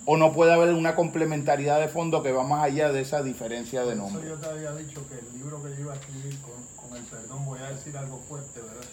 O 0.06 0.18
no 0.18 0.32
puede 0.32 0.54
haber 0.54 0.74
una 0.74 0.96
complementariedad 0.96 1.80
de 1.80 1.88
fondo 1.88 2.24
que 2.24 2.32
va 2.32 2.44
más 2.44 2.64
allá 2.64 2.92
de 2.92 3.02
esa 3.02 3.22
diferencia 3.22 3.84
de 3.84 3.94
Eso 3.94 4.02
nombre. 4.02 4.28
yo 4.28 4.36
te 4.36 4.48
había 4.48 4.72
dicho 4.74 5.02
que 5.08 5.20
el 5.20 5.38
libro 5.38 5.62
que 5.62 5.70
yo 5.76 5.82
iba 5.82 5.94
a 5.94 5.96
escribir 5.98 6.36
con, 6.42 6.88
con 6.90 6.98
el 6.98 7.04
perdón, 7.04 7.46
voy 7.46 7.60
a 7.60 7.70
decir 7.70 7.96
algo 7.96 8.20
fuerte, 8.28 8.60
¿verdad? 8.60 8.88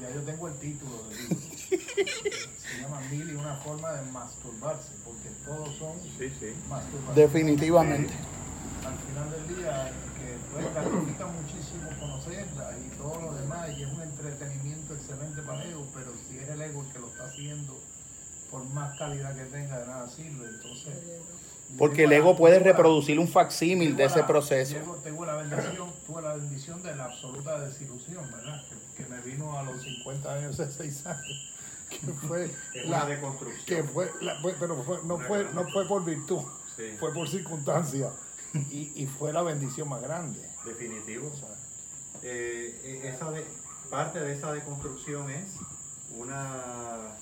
Ya 0.00 0.12
yo 0.12 0.20
tengo 0.22 0.48
el 0.48 0.54
título 0.54 0.92
del 1.08 1.18
libro. 1.28 1.36
Llama 2.92 3.00
Mil 3.10 3.30
y 3.30 3.34
una 3.34 3.54
forma 3.56 3.92
de 3.92 4.02
masturbarse, 4.12 4.92
porque 5.04 5.28
todos 5.46 5.74
son 5.78 5.92
Sí. 6.18 6.30
Definitivamente. 7.14 8.12
Al 8.84 8.98
final 8.98 9.30
del 9.30 9.56
día, 9.56 9.92
que 10.18 10.36
pues, 10.52 10.74
gratifica 10.74 11.26
muchísimo 11.26 11.88
conocerla 11.98 12.70
y 12.84 12.96
todo 12.98 13.20
lo 13.20 13.34
demás, 13.34 13.70
y 13.78 13.82
es 13.82 13.88
un 13.88 14.02
entretenimiento 14.02 14.94
excelente 14.94 15.40
para 15.42 15.62
el 15.62 15.70
ego, 15.70 15.86
pero 15.94 16.12
si 16.28 16.38
es 16.38 16.48
el 16.48 16.60
ego 16.60 16.82
el 16.82 16.92
que 16.92 16.98
lo 16.98 17.06
está 17.08 17.24
haciendo, 17.26 17.80
por 18.50 18.64
más 18.70 18.98
calidad 18.98 19.34
que 19.34 19.44
tenga, 19.44 19.78
de 19.78 19.86
nada 19.86 20.08
sirve. 20.10 20.46
Entonces, 20.48 20.94
Porque 21.78 22.04
el 22.04 22.12
ego 22.12 22.32
la- 22.32 22.36
puede 22.36 22.58
reproducir 22.58 23.18
un 23.18 23.28
facsímil 23.28 23.96
de 23.96 24.04
ese 24.04 24.18
la- 24.20 24.26
proceso. 24.26 24.74
Tengo, 24.74 24.96
tengo 24.96 25.24
la 25.24 25.36
bendición, 25.36 25.90
tuve 26.06 26.20
la 26.22 26.34
bendición 26.34 26.82
de 26.82 26.94
la 26.96 27.04
absoluta 27.06 27.58
desilusión, 27.60 28.30
¿verdad? 28.30 28.60
Que, 28.68 29.02
que 29.04 29.08
me 29.08 29.20
vino 29.22 29.56
a 29.58 29.62
los 29.62 29.80
50 29.82 30.34
años, 30.34 30.60
hace 30.60 30.70
6 30.90 31.06
años. 31.06 31.48
Que 32.00 32.12
fue 32.26 32.44
Es 32.74 32.88
la, 32.88 33.06
deconstrucción. 33.06 33.64
que 33.66 33.84
fue, 33.92 34.10
la- 34.20 34.40
fue- 34.40 34.54
pero 34.58 34.82
fue- 34.82 35.00
no, 35.04 35.18
fue, 35.18 35.44
no 35.52 35.64
fue 35.70 35.86
por 35.86 36.04
virtud, 36.04 36.42
Sí. 36.76 36.96
fue 36.98 37.12
por 37.12 37.28
circunstancia. 37.28 38.10
Y, 38.70 38.92
y 38.94 39.06
fue 39.06 39.32
la 39.32 39.42
bendición 39.42 39.88
más 39.88 40.02
grande. 40.02 40.40
Definitivo. 40.64 41.30
O 41.32 41.36
sea, 41.36 41.48
Eh, 42.22 42.80
eh, 42.84 43.12
esa 43.14 43.30
de- 43.30 43.46
parte 43.90 44.20
de 44.20 44.32
esa 44.34 44.52
deconstrucción 44.52 45.30
es 45.30 45.50
una, 46.16 47.16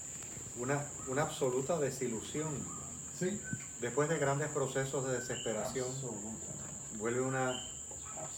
una, 0.58 0.84
una 1.08 1.22
absoluta 1.22 1.78
desilusión. 1.78 2.48
sí, 3.18 3.40
Después 3.80 4.08
de 4.10 4.18
grandes 4.18 4.48
procesos 4.50 5.06
de 5.06 5.12
desesperación, 5.20 5.86
vuelve 6.98 7.20
una 7.22 7.58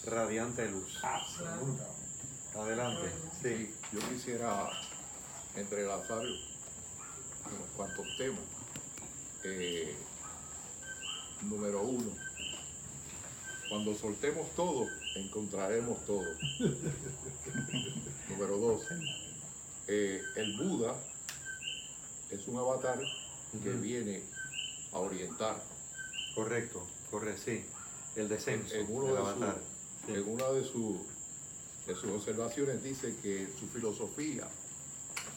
radiante 0.06 0.68
luz. 0.70 1.00
absolutamente. 1.02 1.82
Adelante. 2.56 3.10
Sí. 3.42 3.74
Yo 3.92 3.98
quisiera 4.10 4.70
entrelazar 5.56 6.20
unos 6.24 7.68
cuantos 7.76 8.06
temas. 8.16 8.40
Eh, 9.44 9.94
número 11.42 11.82
uno, 11.82 12.10
Cuando 13.68 13.94
soltemos 13.94 14.50
todo, 14.54 14.86
encontraremos 15.16 16.04
todo. 16.06 16.26
Número 18.28 18.56
dos, 18.58 18.82
eh, 19.88 20.22
el 20.36 20.56
Buda 20.58 20.94
es 22.30 22.46
un 22.48 22.58
avatar 22.58 23.00
que 23.62 23.70
viene 23.70 24.22
a 24.92 24.98
orientar. 24.98 25.62
Correcto, 26.34 26.86
correcto, 27.10 27.42
sí. 27.46 27.64
El 28.14 28.28
descenso 28.28 28.74
En, 28.74 28.86
uno 28.90 29.06
del 29.06 29.14
de 29.14 29.20
avatar. 29.20 29.56
su- 29.58 29.72
Sí. 30.06 30.12
en 30.18 30.28
una 30.28 30.48
de, 30.50 30.64
su- 30.64 31.06
de 31.86 31.94
sus 31.94 32.10
observaciones 32.10 32.82
dice 32.82 33.14
que 33.22 33.48
su 33.58 33.66
filosofía 33.68 34.46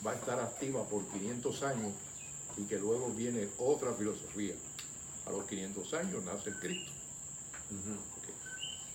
va 0.06 0.11
a 0.11 0.15
estar 0.15 0.40
activa 0.40 0.84
por 0.86 1.03
500 1.07 1.64
años 1.64 1.94
y 2.57 2.64
que 2.64 2.77
luego 2.77 3.10
viene 3.10 3.48
otra 3.57 3.94
filosofía. 3.94 4.53
A 5.26 5.32
los 5.32 5.45
500 5.45 5.94
años 5.95 6.23
nace 6.23 6.49
el 6.49 6.60
Cristo. 6.60 6.91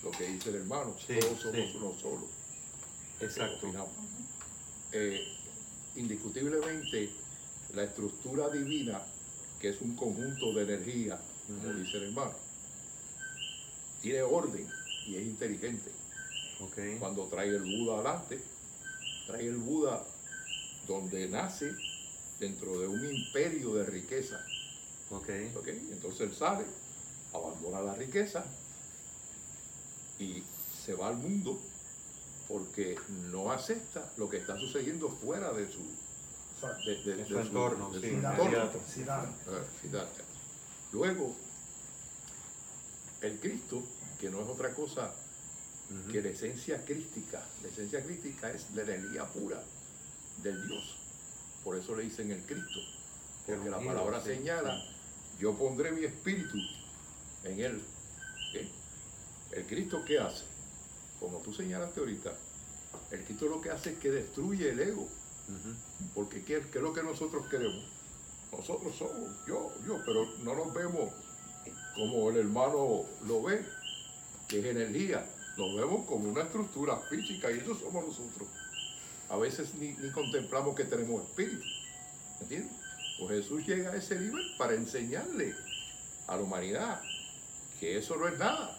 Lo 0.03 0.11
que 0.11 0.27
dice 0.27 0.49
el 0.49 0.55
hermano, 0.57 0.95
Sí, 1.05 1.19
todos 1.19 1.39
somos 1.41 1.55
sí. 1.55 1.73
uno 1.77 1.93
solo. 1.99 2.27
Exacto. 3.19 3.67
Eh, 4.93 5.27
indiscutiblemente, 5.95 7.11
la 7.73 7.83
estructura 7.83 8.49
divina, 8.49 9.01
que 9.59 9.69
es 9.69 9.81
un 9.81 9.95
conjunto 9.95 10.53
de 10.53 10.63
energía, 10.63 11.19
como 11.47 11.73
dice 11.73 11.97
el 11.97 12.03
hermano, 12.05 12.33
tiene 14.01 14.21
orden 14.23 14.67
y 15.05 15.17
es 15.17 15.23
inteligente. 15.23 15.91
Cuando 16.99 17.25
trae 17.25 17.49
el 17.49 17.63
Buda 17.63 17.95
adelante, 17.95 18.39
trae 19.27 19.47
el 19.47 19.57
Buda 19.57 20.03
donde 20.91 21.27
nace 21.29 21.71
dentro 22.39 22.79
de 22.79 22.87
un 22.87 23.05
imperio 23.05 23.75
de 23.75 23.85
riqueza. 23.85 24.39
Entonces 25.91 26.21
él 26.21 26.35
sale, 26.35 26.65
abandona 27.33 27.81
la 27.81 27.95
riqueza 27.95 28.43
y 30.19 30.43
se 30.85 30.93
va 30.93 31.07
al 31.07 31.17
mundo 31.17 31.59
porque 32.47 32.97
no 33.31 33.51
acepta 33.51 34.11
lo 34.17 34.29
que 34.29 34.37
está 34.37 34.57
sucediendo 34.57 35.09
fuera 35.09 35.51
de 35.53 35.71
su, 35.71 35.79
de, 36.85 36.95
de- 37.03 37.15
De 37.17 37.25
su 37.25 37.33
de 37.35 37.41
entorno, 37.41 37.89
sí. 38.01 38.07
Luego, 40.91 41.35
el 43.21 43.39
Cristo, 43.39 43.81
que 44.19 44.29
no 44.29 44.41
es 44.41 44.47
otra 44.49 44.73
cosa 44.73 45.13
que 46.11 46.21
la 46.21 46.29
esencia 46.29 46.83
crística, 46.85 47.43
la 47.61 47.67
esencia 47.69 48.03
crística 48.03 48.51
es 48.51 48.65
la 48.73 48.81
energía 48.83 49.25
pura 49.25 49.61
del 50.43 50.67
Dios. 50.67 50.97
Por 51.63 51.77
eso 51.77 51.95
le 51.95 52.03
dicen 52.03 52.31
el 52.31 52.41
Cristo. 52.43 52.79
Porque 53.45 53.69
la 53.69 53.79
palabra 53.79 54.21
señala, 54.21 54.81
yo 55.39 55.57
pondré 55.57 55.91
mi 55.91 56.05
espíritu 56.05 56.57
en 57.43 57.59
él. 57.59 57.83
¿ok? 58.49 58.67
El 59.53 59.65
Cristo 59.65 60.03
qué 60.05 60.19
hace? 60.19 60.45
Como 61.19 61.39
tú 61.39 61.53
señalaste 61.53 61.99
ahorita, 61.99 62.33
el 63.11 63.23
Cristo 63.25 63.45
lo 63.47 63.61
que 63.61 63.69
hace 63.69 63.91
es 63.91 63.99
que 63.99 64.11
destruye 64.11 64.69
el 64.69 64.79
ego. 64.79 65.07
Porque 66.15 66.43
¿qué, 66.43 66.61
qué 66.71 66.77
es 66.77 66.83
lo 66.83 66.93
que 66.93 67.03
nosotros 67.03 67.45
queremos? 67.47 67.83
Nosotros 68.51 68.95
somos, 68.95 69.29
yo, 69.47 69.71
yo, 69.85 69.99
pero 70.05 70.25
no 70.43 70.55
nos 70.55 70.73
vemos 70.73 71.11
como 71.95 72.29
el 72.29 72.37
hermano 72.37 73.05
lo 73.25 73.43
ve, 73.43 73.65
que 74.47 74.59
es 74.59 74.65
energía. 74.65 75.25
Nos 75.57 75.75
vemos 75.75 76.05
como 76.05 76.29
una 76.29 76.43
estructura 76.43 76.97
física 77.09 77.51
y 77.51 77.59
eso 77.59 77.75
somos 77.75 78.05
nosotros. 78.07 78.47
A 79.31 79.37
veces 79.37 79.73
ni, 79.75 79.93
ni 79.93 80.11
contemplamos 80.11 80.75
que 80.75 80.83
tenemos 80.83 81.23
espíritu. 81.23 81.63
¿Entiendes? 82.41 82.71
Pues 83.17 83.43
Jesús 83.43 83.65
llega 83.65 83.91
a 83.91 83.95
ese 83.95 84.19
nivel 84.19 84.43
para 84.57 84.73
enseñarle 84.73 85.55
a 86.27 86.35
la 86.35 86.41
humanidad 86.41 87.01
que 87.79 87.97
eso 87.97 88.15
no 88.17 88.27
es 88.27 88.37
nada. 88.37 88.77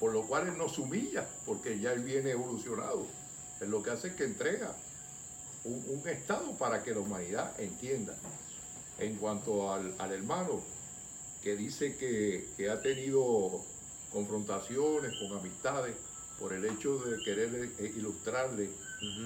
Por 0.00 0.12
lo 0.12 0.26
cual 0.26 0.48
Él 0.48 0.58
nos 0.58 0.78
humilla, 0.78 1.26
porque 1.46 1.78
ya 1.78 1.92
Él 1.92 2.02
viene 2.02 2.30
evolucionado. 2.30 3.06
Él 3.60 3.70
lo 3.70 3.82
que 3.82 3.90
hace 3.90 4.08
es 4.08 4.14
que 4.14 4.24
entrega 4.24 4.74
un, 5.64 5.84
un 5.88 6.08
estado 6.08 6.52
para 6.58 6.82
que 6.82 6.92
la 6.92 7.00
humanidad 7.00 7.58
entienda. 7.60 8.14
En 8.98 9.16
cuanto 9.16 9.72
al, 9.72 9.94
al 9.98 10.12
hermano 10.12 10.60
que 11.42 11.54
dice 11.56 11.96
que, 11.96 12.48
que 12.56 12.68
ha 12.70 12.82
tenido 12.82 13.62
confrontaciones 14.12 15.14
con 15.18 15.38
amistades 15.38 15.94
por 16.38 16.52
el 16.52 16.64
hecho 16.64 16.98
de 16.98 17.22
querer 17.24 17.70
eh, 17.78 17.92
ilustrarle 17.96 18.70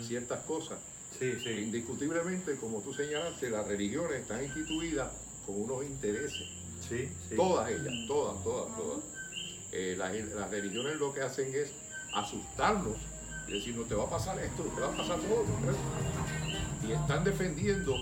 ciertas 0.02 0.40
cosas. 0.44 0.78
Sí, 1.18 1.32
sí. 1.42 1.50
Indiscutiblemente, 1.50 2.56
como 2.56 2.80
tú 2.80 2.92
señalaste, 2.94 3.50
las 3.50 3.66
religiones 3.66 4.20
están 4.20 4.44
instituidas 4.44 5.10
con 5.46 5.60
unos 5.60 5.84
intereses. 5.84 6.48
Sí, 6.88 7.08
sí. 7.28 7.36
Todas 7.36 7.70
ellas, 7.70 7.92
todas, 8.06 8.42
todas, 8.42 8.76
todas. 8.76 9.00
Eh, 9.72 9.94
las, 9.98 10.14
las 10.14 10.50
religiones 10.50 10.96
lo 10.96 11.12
que 11.12 11.20
hacen 11.22 11.54
es 11.54 11.72
asustarnos 12.14 12.96
y 13.48 13.52
decir, 13.54 13.76
no 13.76 13.84
te 13.84 13.94
va 13.94 14.04
a 14.04 14.10
pasar 14.10 14.38
esto, 14.38 14.62
te 14.62 14.80
va 14.80 14.88
a 14.88 14.96
pasar 14.96 15.18
todo. 15.20 15.44
¿no? 15.44 16.88
Y 16.88 16.92
están 16.92 17.24
defendiendo 17.24 17.94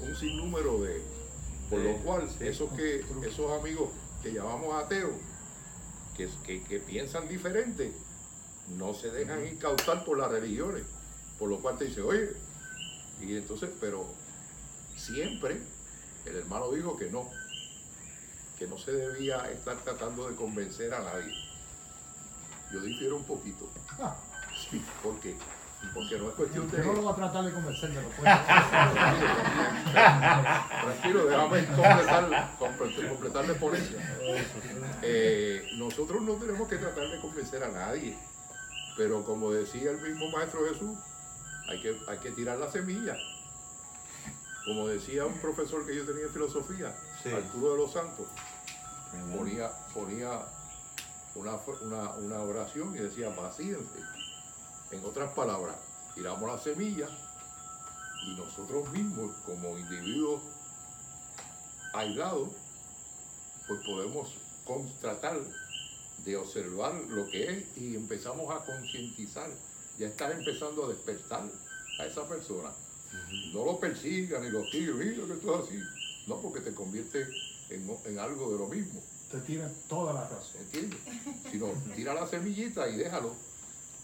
un 0.00 0.16
sinnúmero 0.16 0.82
de... 0.82 1.02
Por 1.70 1.78
lo 1.80 1.96
cual, 1.98 2.28
esos, 2.40 2.70
que, 2.74 3.02
esos 3.26 3.60
amigos 3.60 3.88
que 4.22 4.32
llamamos 4.32 4.74
ateos, 4.74 5.12
que, 6.16 6.28
que, 6.44 6.62
que 6.62 6.80
piensan 6.80 7.28
diferente, 7.28 7.92
no 8.76 8.94
se 8.94 9.10
dejan 9.10 9.46
incautar 9.46 10.04
por 10.04 10.18
las 10.18 10.30
religiones. 10.30 10.84
Por 11.38 11.48
lo 11.50 11.60
cual 11.60 11.76
te 11.78 11.86
dice, 11.86 12.00
oye, 12.00 12.30
y 13.20 13.36
entonces, 13.36 13.70
pero 13.80 14.06
siempre 14.96 15.60
el 16.26 16.36
hermano 16.36 16.70
dijo 16.70 16.96
que 16.96 17.10
no, 17.10 17.28
que 18.58 18.66
no 18.66 18.78
se 18.78 18.92
debía 18.92 19.50
estar 19.50 19.76
tratando 19.82 20.28
de 20.28 20.36
convencer 20.36 20.94
a 20.94 21.00
nadie. 21.02 21.34
Yo 22.72 22.80
difiero 22.80 23.16
un 23.16 23.24
poquito. 23.24 23.70
Ah, 23.98 24.16
Sí, 24.70 24.82
¿por 25.02 25.18
qué? 25.20 25.36
Porque 25.92 26.18
no 26.18 26.28
es 26.28 26.34
cuestión 26.34 26.70
de... 26.70 26.78
Yo 26.78 26.84
no 26.84 26.92
lo 26.94 27.02
voy 27.02 27.12
a 27.12 27.16
tratar 27.16 27.44
de 27.44 27.52
convencer 27.52 27.90
de 27.90 28.02
lo 28.02 28.08
pues. 28.16 28.30
Tranquilo, 29.92 31.26
déjame 31.26 31.66
completar, 31.66 32.56
comple- 32.58 33.08
completar 33.08 33.44
la 33.46 33.52
exponencia. 33.52 34.18
Eh, 35.02 35.68
nosotros 35.76 36.22
no 36.22 36.34
tenemos 36.34 36.68
que 36.68 36.76
tratar 36.78 37.08
de 37.10 37.20
convencer 37.20 37.62
a 37.62 37.68
nadie, 37.68 38.16
pero 38.96 39.24
como 39.24 39.50
decía 39.52 39.90
el 39.90 40.00
mismo 40.00 40.30
Maestro 40.30 40.60
Jesús, 40.68 40.96
hay 41.68 41.80
que, 41.82 41.96
hay 42.08 42.18
que 42.18 42.30
tirar 42.32 42.58
la 42.58 42.70
semilla. 42.70 43.16
Como 44.64 44.88
decía 44.88 45.26
un 45.26 45.38
profesor 45.38 45.86
que 45.86 45.94
yo 45.94 46.04
tenía 46.06 46.24
en 46.24 46.30
filosofía, 46.30 46.94
Sí. 47.22 47.30
Arturo 47.30 47.72
de 47.72 47.78
los 47.78 47.92
Santos, 47.92 48.26
ponía, 49.34 49.70
ponía 49.94 50.40
una, 51.34 51.52
una, 51.82 52.10
una 52.16 52.38
oración 52.40 52.94
y 52.94 52.98
decía, 52.98 53.30
vacíense. 53.30 53.98
En 54.94 55.04
otras 55.04 55.32
palabras, 55.32 55.76
tiramos 56.14 56.48
la 56.48 56.58
semilla 56.58 57.08
y 58.26 58.34
nosotros 58.36 58.90
mismos, 58.92 59.34
como 59.44 59.76
individuos 59.78 60.40
aislados, 61.92 62.50
pues 63.66 63.80
podemos 63.84 64.28
con- 64.64 64.88
tratar 65.00 65.38
de 66.24 66.36
observar 66.36 66.94
lo 67.08 67.26
que 67.28 67.50
es 67.50 67.64
y 67.76 67.96
empezamos 67.96 68.54
a 68.54 68.64
concientizar. 68.64 69.50
Ya 69.98 70.06
estás 70.08 70.32
empezando 70.32 70.84
a 70.86 70.88
despertar 70.88 71.42
a 72.00 72.06
esa 72.06 72.26
persona. 72.28 72.70
No 73.52 73.64
lo 73.64 73.78
persigan 73.78 74.42
ni 74.42 74.50
lo 74.50 74.62
tiren, 74.70 74.98
mira 74.98 75.26
que 75.26 75.34
tú 75.40 75.54
así. 75.54 75.78
No, 76.26 76.40
porque 76.40 76.60
te 76.60 76.74
convierte 76.74 77.26
en, 77.70 77.88
en 78.06 78.18
algo 78.18 78.52
de 78.52 78.58
lo 78.58 78.66
mismo. 78.68 79.00
Te 79.30 79.38
tiene 79.40 79.68
toda 79.88 80.12
la 80.14 80.22
razón. 80.28 80.60
¿Entiendes? 80.62 80.98
Sino 81.50 81.68
tira 81.94 82.14
la 82.14 82.26
semillita 82.26 82.88
y 82.88 82.96
déjalo. 82.96 83.34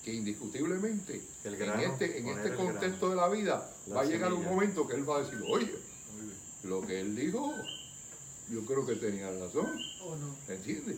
Que 0.05 0.15
indiscutiblemente 0.15 1.21
El 1.45 1.55
en 1.61 1.81
este, 1.81 2.19
en 2.19 2.29
este 2.29 2.55
contexto 2.55 3.11
de 3.11 3.17
la 3.17 3.29
vida 3.29 3.71
La 3.87 3.95
va 3.97 4.01
a 4.01 4.05
llegar 4.05 4.33
un 4.33 4.45
momento 4.45 4.87
que 4.89 4.95
él 4.97 5.09
va 5.09 5.19
a 5.19 5.23
decir, 5.23 5.39
oye, 5.47 5.75
lo 6.65 6.81
que 6.87 7.01
él 7.01 7.15
dijo, 7.17 7.55
yo 8.51 8.65
creo 8.65 8.87
que 8.87 8.95
tenía 8.97 9.31
razón. 9.31 9.67
¿O 10.03 10.17
no? 10.17 10.35
¿Entiendes? 10.49 10.97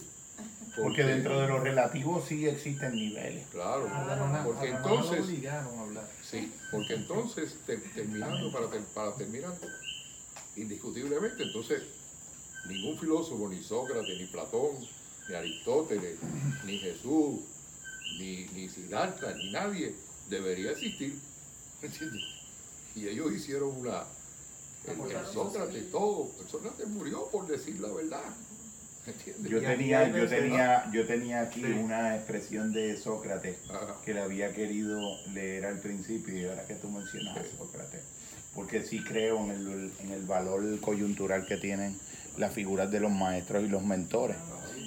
Porque 0.76 1.02
dentro 1.04 1.38
de 1.40 1.48
los 1.48 1.60
relativos 1.62 2.24
sí 2.26 2.46
existen 2.48 2.94
niveles. 2.94 3.46
Claro, 3.50 3.86
A 3.92 4.04
Ramona- 4.04 4.44
porque 4.44 4.68
a 4.70 4.72
Ramona 4.78 4.94
lo 4.94 5.00
entonces, 5.02 5.24
obligaron 5.26 5.78
a 5.78 5.82
hablar. 5.82 6.10
sí, 6.22 6.52
porque 6.70 6.94
entonces, 6.94 7.56
te- 7.66 7.76
terminando, 7.76 8.50
para, 8.52 8.66
para 8.94 9.14
terminar, 9.16 9.52
indiscutiblemente, 10.56 11.42
entonces, 11.42 11.82
ningún 12.68 12.98
filósofo, 12.98 13.48
ni 13.48 13.62
Sócrates, 13.62 14.18
ni 14.18 14.26
Platón, 14.26 14.70
ni 15.28 15.34
Aristóteles, 15.34 16.18
ni 16.64 16.78
Jesús, 16.78 17.40
ni, 18.18 18.46
ni 18.54 18.68
Siddhartha, 18.68 19.34
ni 19.34 19.50
nadie 19.52 19.94
debería 20.28 20.70
existir. 20.72 21.18
¿Entiendes? 21.82 22.22
Y 22.94 23.08
ellos 23.08 23.32
hicieron 23.32 23.70
una. 23.76 24.04
El, 24.86 25.00
el 25.16 25.26
Sócrates, 25.32 25.90
todo. 25.90 26.30
El 26.40 26.48
Sócrates 26.48 26.86
murió 26.88 27.28
por 27.30 27.46
decir 27.46 27.80
la 27.80 27.88
verdad. 27.92 28.22
¿Entiendes? 29.06 29.50
Yo 29.50 29.60
tenía, 29.60 30.08
yo 30.16 30.28
tenía, 30.28 30.90
yo 30.92 31.06
tenía 31.06 31.40
aquí 31.42 31.60
Sí. 31.60 31.72
una 31.72 32.14
expresión 32.16 32.72
de 32.72 32.96
Sócrates 32.96 33.56
Ajá. 33.68 33.96
que 34.04 34.14
le 34.14 34.20
había 34.20 34.52
querido 34.54 35.00
leer 35.32 35.66
al 35.66 35.80
principio 35.80 36.36
y 36.38 36.44
ahora 36.44 36.64
que 36.66 36.74
tú 36.74 36.88
mencionas 36.88 37.36
a 37.36 37.42
Sí. 37.42 37.48
Sócrates, 37.58 38.00
porque 38.54 38.82
sí 38.84 39.02
creo 39.02 39.38
en 39.44 39.50
el, 39.50 39.92
en 40.00 40.12
el 40.12 40.22
valor 40.24 40.78
coyuntural 40.80 41.46
que 41.46 41.56
tienen 41.56 41.98
las 42.36 42.52
figuras 42.54 42.90
de 42.92 43.00
los 43.00 43.10
maestros 43.10 43.64
y 43.64 43.68
los 43.68 43.82
mentores. 43.84 44.36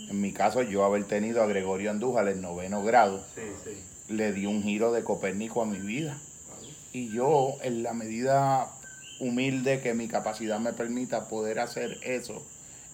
En 0.09 0.21
mi 0.21 0.31
caso, 0.33 0.61
yo 0.61 0.83
haber 0.85 1.05
tenido 1.05 1.41
a 1.41 1.47
Gregorio 1.47 1.91
Andújar 1.91 2.27
en 2.29 2.41
noveno 2.41 2.83
grado, 2.83 3.23
Sí, 3.35 3.41
sí. 3.63 4.13
le 4.13 4.33
di 4.33 4.45
un 4.45 4.63
giro 4.63 4.91
de 4.91 5.03
Copérnico 5.03 5.61
a 5.61 5.65
mi 5.65 5.79
vida. 5.79 6.17
Y 6.93 7.09
yo, 7.11 7.55
en 7.61 7.83
la 7.83 7.93
medida 7.93 8.71
humilde 9.19 9.81
que 9.81 9.93
mi 9.93 10.07
capacidad 10.07 10.59
me 10.59 10.73
permita 10.73 11.27
poder 11.27 11.59
hacer 11.59 11.97
eso, 12.03 12.41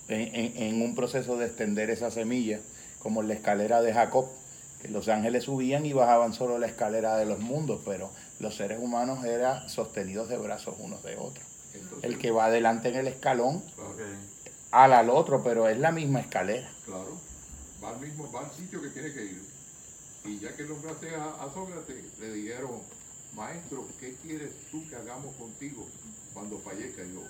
en, 0.07 0.33
en- 0.35 0.57
en 0.57 0.81
un 0.81 0.95
proceso 0.95 1.38
de 1.38 1.45
extender 1.47 1.89
esa 1.89 2.11
semilla, 2.11 2.59
como 2.99 3.21
en 3.21 3.27
la 3.27 3.33
escalera 3.33 3.81
de 3.81 3.93
Jacob, 3.93 4.25
que 4.81 4.88
los 4.88 5.07
ángeles 5.09 5.43
subían 5.43 5.85
y 5.85 5.93
bajaban 5.93 6.33
solo 6.33 6.57
la 6.57 6.67
escalera 6.67 7.17
de 7.17 7.25
los 7.25 7.39
mundos, 7.39 7.81
pero 7.85 8.09
los 8.39 8.55
seres 8.55 8.79
humanos 8.79 9.23
eran 9.25 9.69
sostenidos 9.69 10.29
de 10.29 10.38
brazos 10.38 10.75
unos 10.79 11.03
de 11.03 11.15
otros. 11.17 11.45
Entonces, 11.73 12.03
El 12.03 12.17
que 12.17 12.31
va 12.31 12.45
adelante 12.45 12.89
en 12.89 12.95
el 12.95 13.07
escalón. 13.07 13.61
Al 14.72 14.93
al 14.93 15.10
otro, 15.10 15.43
pero 15.43 15.68
es 15.68 15.77
la 15.77 15.91
misma 15.91 16.22
escalera. 16.22 16.69
claro, 16.85 17.19
va 17.84 17.89
al 17.89 17.99
mismo, 17.99 18.31
va 18.31 18.41
al 18.41 18.52
sitio 18.52 18.81
que 18.81 18.89
tiene 18.89 19.11
que 19.14 19.26
ir. 19.26 19.41
Y 20.23 20.39
ya 20.39 20.56
que 20.56 20.64
nombraste 20.64 21.15
a, 21.15 21.43
a 21.43 21.49
Sócrates, 21.53 22.18
le 22.19 22.31
dijeron, 22.34 22.81
maestro, 23.35 23.88
¿qué 23.99 24.15
quieres 24.22 24.52
tú 24.69 24.88
que 24.88 24.95
hagamos 24.95 25.35
contigo 25.35 25.88
cuando 26.34 26.60
fallezca? 26.60 27.03
Yo, 27.03 27.22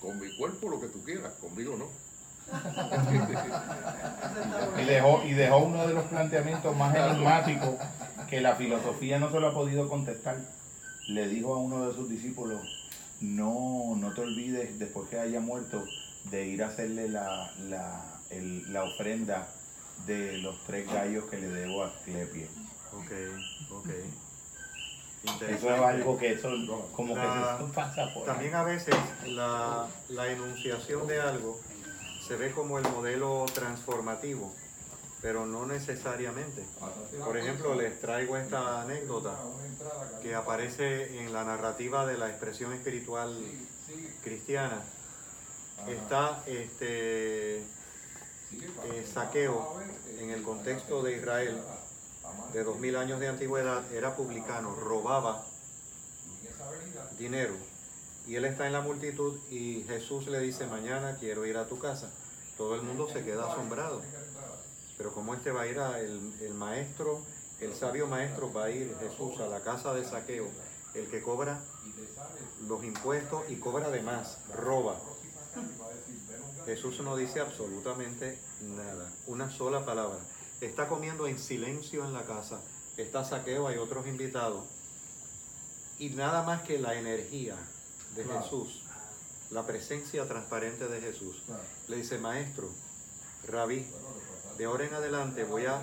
con 0.00 0.18
mi 0.20 0.34
cuerpo 0.36 0.68
lo 0.68 0.80
que 0.80 0.88
tú 0.88 1.02
quieras, 1.04 1.32
conmigo 1.40 1.76
no. 1.76 1.86
Y 4.80 4.84
dejó, 4.84 5.22
y 5.24 5.32
dejó 5.32 5.58
uno 5.58 5.86
de 5.86 5.94
los 5.94 6.04
planteamientos 6.06 6.76
más 6.76 6.94
enigmáticos 6.94 7.70
que 8.28 8.40
la 8.40 8.56
filosofía 8.56 9.18
no 9.18 9.30
se 9.30 9.40
lo 9.40 9.48
ha 9.48 9.54
podido 9.54 9.88
contestar. 9.88 10.36
Le 11.08 11.28
dijo 11.28 11.54
a 11.54 11.58
uno 11.58 11.86
de 11.86 11.94
sus 11.94 12.08
discípulos, 12.08 12.60
no, 13.22 13.94
no 13.96 14.12
te 14.14 14.20
olvides 14.22 14.78
después 14.78 15.08
que 15.08 15.18
haya 15.18 15.40
muerto 15.40 15.84
de 16.24 16.46
ir 16.46 16.62
a 16.62 16.68
hacerle 16.68 17.08
la, 17.08 17.50
la, 17.68 18.20
el- 18.30 18.72
la 18.72 18.84
ofrenda 18.84 19.48
de 20.06 20.38
los 20.38 20.56
tres 20.66 20.86
gallos 20.92 21.24
que 21.26 21.38
le 21.38 21.48
debo 21.48 21.84
a 21.84 21.88
Asclepio. 21.88 22.46
Ok, 22.92 23.12
ok. 23.70 23.88
Eso 25.48 25.74
es 25.74 25.80
algo 25.80 26.18
que 26.18 26.32
eso 26.32 26.50
como 26.92 27.14
que 27.14 27.20
La- 27.20 27.54
eso 27.56 27.70
pasa 27.72 28.12
por 28.12 28.22
ahí. 28.22 28.26
También 28.26 28.54
a 28.56 28.64
veces 28.64 28.94
la, 29.28 29.86
la 30.08 30.28
enunciación 30.28 31.06
de 31.06 31.20
algo 31.20 31.60
se 32.26 32.36
ve 32.36 32.50
como 32.50 32.78
el 32.78 32.84
modelo 32.88 33.46
transformativo, 33.54 34.52
pero 35.22 35.46
no 35.46 35.64
necesariamente. 35.64 36.66
Por 37.24 37.38
ejemplo, 37.38 37.74
les 37.76 38.00
traigo 38.00 38.36
esta 38.36 38.82
anécdota 38.82 39.38
que 40.20 40.34
aparece 40.34 41.20
en 41.20 41.32
la 41.32 41.44
narrativa 41.44 42.04
de 42.04 42.18
la 42.18 42.28
expresión 42.28 42.72
espiritual 42.72 43.32
cristiana. 44.22 44.82
Está 45.86 46.42
este 46.46 47.58
eh, 47.58 49.06
saqueo 49.12 49.80
en 50.18 50.30
el 50.30 50.42
contexto 50.42 51.02
de 51.02 51.16
Israel 51.16 51.62
de 52.52 52.64
dos 52.64 52.78
mil 52.78 52.96
años 52.96 53.20
de 53.20 53.28
antigüedad, 53.28 53.90
era 53.92 54.16
publicano, 54.16 54.74
robaba 54.74 55.44
dinero. 57.18 57.54
Y 58.26 58.36
él 58.36 58.44
está 58.44 58.66
en 58.66 58.72
la 58.72 58.80
multitud 58.80 59.38
y 59.50 59.84
Jesús 59.84 60.26
le 60.26 60.40
dice, 60.40 60.66
mañana 60.66 61.16
quiero 61.18 61.46
ir 61.46 61.56
a 61.56 61.66
tu 61.66 61.78
casa. 61.78 62.10
Todo 62.56 62.74
el 62.74 62.82
mundo 62.82 63.08
se 63.08 63.24
queda 63.24 63.50
asombrado. 63.50 64.02
Pero 64.96 65.12
como 65.12 65.34
este 65.34 65.50
va 65.50 65.62
a 65.62 65.66
ir 65.66 65.78
a 65.78 66.00
el, 66.00 66.32
el 66.40 66.54
maestro, 66.54 67.22
el 67.60 67.74
sabio 67.74 68.06
maestro 68.06 68.52
va 68.52 68.64
a 68.64 68.70
ir 68.70 68.94
Jesús 69.00 69.40
a 69.40 69.46
la 69.46 69.60
casa 69.60 69.94
de 69.94 70.04
saqueo, 70.04 70.48
el 70.94 71.08
que 71.08 71.22
cobra 71.22 71.60
los 72.66 72.84
impuestos 72.84 73.42
y 73.48 73.56
cobra 73.56 73.90
de 73.90 74.02
más, 74.02 74.38
roba. 74.54 75.00
Jesús 76.66 77.00
no 77.00 77.16
dice 77.16 77.40
absolutamente 77.40 78.38
nada, 78.60 79.10
una 79.26 79.50
sola 79.50 79.84
palabra. 79.84 80.18
Está 80.60 80.88
comiendo 80.88 81.26
en 81.26 81.38
silencio 81.38 82.04
en 82.04 82.12
la 82.12 82.24
casa, 82.24 82.60
está 82.96 83.24
saqueo, 83.24 83.68
hay 83.68 83.78
otros 83.78 84.06
invitados. 84.06 84.64
Y 85.98 86.10
nada 86.10 86.42
más 86.42 86.62
que 86.62 86.78
la 86.78 86.94
energía 86.94 87.56
de. 88.14 88.24
Jesús, 88.24 88.84
la 89.50 89.66
presencia 89.66 90.26
transparente 90.26 90.88
de 90.88 91.00
Jesús, 91.00 91.42
le 91.88 91.96
dice, 91.96 92.18
maestro, 92.18 92.68
rabí, 93.46 93.86
de 94.56 94.64
ahora 94.64 94.84
en 94.84 94.94
adelante 94.94 95.44
voy 95.44 95.66
a 95.66 95.80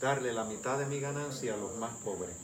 darle 0.00 0.32
la 0.32 0.44
mitad 0.44 0.78
de 0.78 0.86
mi 0.86 1.00
ganancia 1.00 1.54
a 1.54 1.56
los 1.56 1.76
más 1.76 1.94
pobres. 2.04 2.36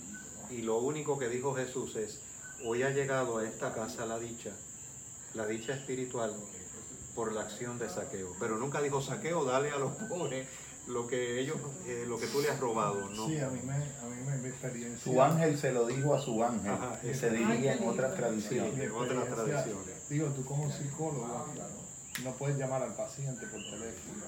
Y 0.51 0.63
lo 0.63 0.79
único 0.79 1.19
que 1.19 1.29
dijo 1.29 1.55
Jesús 1.55 1.97
es, 1.97 2.21
hoy 2.65 2.83
ha 2.83 2.91
llegado 2.91 3.39
a 3.39 3.45
esta 3.45 3.73
casa 3.73 4.07
la 4.07 4.19
dicha, 4.19 4.51
la 5.35 5.47
dicha 5.47 5.75
espiritual, 5.75 6.35
por 7.15 7.33
la 7.33 7.43
acción 7.43 7.79
de 7.79 7.89
saqueo. 7.89 8.35
Pero 8.41 8.57
nunca 8.59 8.83
dijo 8.83 9.01
saqueo, 9.01 9.45
dale 9.45 9.71
a 9.71 9.79
los 9.79 9.93
pobres 10.09 10.49
lo 10.87 11.07
que 11.07 11.41
ellos, 11.41 11.57
eh, 11.87 12.05
lo 12.07 12.19
que 12.19 12.27
tú 12.27 12.41
le 12.43 12.51
has 12.51 12.61
robado. 12.61 13.09
No. 13.11 13.27
Sí, 13.27 13.39
a 13.39 13.49
mí 13.49 13.61
me, 13.63 13.75
a 13.75 13.79
mí 13.79 14.27
me, 14.27 14.37
mi 14.39 14.49
experiencia. 14.49 15.13
Su 15.13 15.23
ángel 15.23 15.57
se 15.59 15.73
lo 15.73 15.87
dijo 15.87 16.15
a 16.15 16.21
su 16.21 16.43
ángel. 16.43 16.73
Ajá, 16.73 17.01
y 17.03 17.09
eso. 17.09 17.21
se 17.21 17.31
dirige 17.31 17.73
en 17.73 17.89
otras 17.89 18.15
tradiciones. 18.15 18.75
Sí. 18.75 18.83
en 18.83 18.93
otras 18.93 19.29
tradiciones. 19.29 20.09
Digo, 20.09 20.27
tú 20.29 20.45
como 20.45 20.71
psicólogo 20.71 21.47
no 22.23 22.33
puedes 22.33 22.57
llamar 22.57 22.83
al 22.83 22.95
paciente 22.95 23.47
por 23.47 23.61
teléfono. 23.63 24.25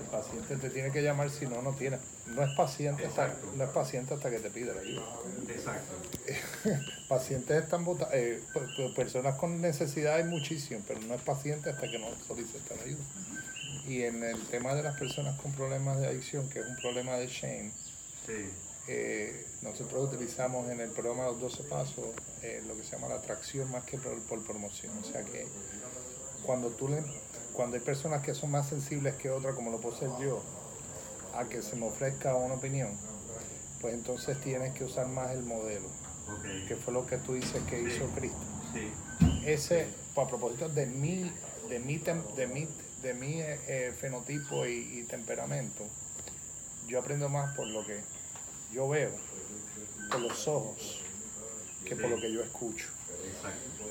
El 0.00 0.04
paciente 0.10 0.56
te 0.56 0.70
tiene 0.70 0.90
que 0.90 1.02
llamar 1.02 1.30
si 1.30 1.46
no, 1.46 1.62
no 1.62 1.72
tiene. 1.72 1.98
No 2.26 2.42
es 2.42 2.54
paciente 2.56 3.06
hasta, 3.06 3.34
no 3.56 3.64
es 3.64 3.70
paciente 3.70 4.14
hasta 4.14 4.30
que 4.30 4.38
te 4.38 4.50
pida 4.50 4.74
la 4.74 4.80
ayuda. 4.80 5.02
Exacto. 5.48 5.94
Pacientes 7.08 7.62
están 7.62 7.84
vota- 7.84 8.08
eh, 8.12 8.42
pe- 8.52 8.60
pe- 8.76 8.90
personas 8.94 9.36
con 9.36 9.60
necesidades 9.60 10.26
muchísimas, 10.26 10.82
pero 10.86 11.00
no 11.00 11.14
es 11.14 11.20
paciente 11.22 11.70
hasta 11.70 11.90
que 11.90 11.98
no 11.98 12.06
solicita 12.26 12.74
la 12.76 12.82
ayuda. 12.82 13.04
Y 13.86 14.02
en 14.02 14.22
el 14.22 14.40
tema 14.46 14.74
de 14.74 14.82
las 14.82 14.98
personas 14.98 15.38
con 15.40 15.52
problemas 15.52 15.98
de 16.00 16.06
adicción, 16.08 16.48
que 16.50 16.60
es 16.60 16.66
un 16.66 16.76
problema 16.76 17.14
de 17.16 17.26
shame, 17.28 17.72
Sí. 18.26 18.50
eh, 18.88 19.46
nosotros 19.62 20.12
utilizamos 20.12 20.68
en 20.70 20.80
el 20.80 20.90
programa 20.90 21.24
de 21.24 21.32
los 21.32 21.40
12 21.40 21.62
pasos 21.64 22.04
eh, 22.42 22.62
lo 22.66 22.76
que 22.76 22.84
se 22.84 22.92
llama 22.92 23.08
la 23.08 23.14
atracción 23.16 23.70
más 23.70 23.84
que 23.84 23.96
por, 23.98 24.18
por 24.22 24.44
promoción. 24.44 24.92
O 24.98 25.04
sea 25.04 25.22
que 25.22 25.46
cuando 26.44 26.68
tú 26.70 26.88
le, 26.88 27.02
cuando 27.52 27.76
hay 27.76 27.82
personas 27.82 28.22
que 28.22 28.34
son 28.34 28.50
más 28.50 28.68
sensibles 28.68 29.14
que 29.16 29.30
otras, 29.30 29.54
como 29.54 29.70
lo 29.70 29.80
puedo 29.80 29.96
ser 29.96 30.10
yo, 30.20 30.42
a 31.34 31.44
que 31.48 31.62
se 31.62 31.76
me 31.76 31.86
ofrezca 31.86 32.34
una 32.34 32.54
opinión, 32.54 32.90
pues 33.80 33.94
entonces 33.94 34.40
tienes 34.40 34.74
que 34.74 34.84
usar 34.84 35.06
más 35.08 35.30
el 35.32 35.42
modelo, 35.42 35.88
que 36.66 36.76
fue 36.76 36.92
lo 36.92 37.06
que 37.06 37.18
tú 37.18 37.34
dices 37.34 37.62
que 37.68 37.80
hizo 37.82 38.06
Cristo. 38.14 38.38
Sí. 38.72 38.92
Ese, 39.44 39.88
pues, 40.14 40.26
a 40.26 40.30
propósito 40.30 40.68
de 40.68 40.86
mi, 40.86 41.32
de 41.68 41.78
mi, 41.80 41.98
tem- 41.98 42.34
de 42.34 42.46
mi, 42.46 42.68
de 43.02 43.14
mi 43.14 43.40
eh, 43.40 43.60
eh, 43.68 43.92
fenotipo 43.98 44.66
y, 44.66 44.98
y 44.98 45.02
temperamento, 45.04 45.84
yo 46.86 46.98
aprendo 47.00 47.28
más 47.28 47.54
por 47.56 47.66
lo 47.66 47.84
que 47.86 48.00
yo 48.72 48.88
veo, 48.88 49.10
por 50.10 50.20
los 50.20 50.48
ojos, 50.48 51.00
que 51.84 51.96
por 51.96 52.10
lo 52.10 52.20
que 52.20 52.32
yo 52.32 52.42
escucho. 52.42 52.88
Exacto. 53.24 53.84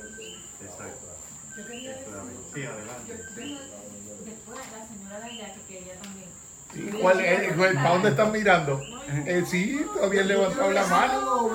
Exacto. 0.64 1.08
Yo 1.58 1.66
quería 1.66 1.90
decir, 1.92 2.06
Sí, 2.54 2.64
adelante. 2.66 3.14
Después 4.26 4.60
la 4.72 4.88
señora 4.88 5.20
de 5.20 5.26
allá 5.32 5.54
que 5.56 5.62
quería 5.74 5.94
también. 5.96 6.30
Sí, 6.74 7.00
¿Cuál 7.02 7.20
es? 7.22 7.54
¿Cuál- 7.56 7.74
¿Para 7.76 7.90
dónde 7.90 8.10
están 8.10 8.32
mirando? 8.32 8.82
Eh, 9.26 9.44
sí, 9.48 9.86
todavía 9.94 10.22
han 10.22 10.28
levantado 10.28 10.72
la 10.72 10.86
mano. 10.86 11.50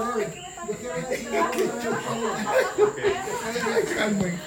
Yo 0.69 0.75
quiero 0.81 1.09
decir 1.09 1.29
algo. 1.37 2.35
Carmen, 3.97 4.41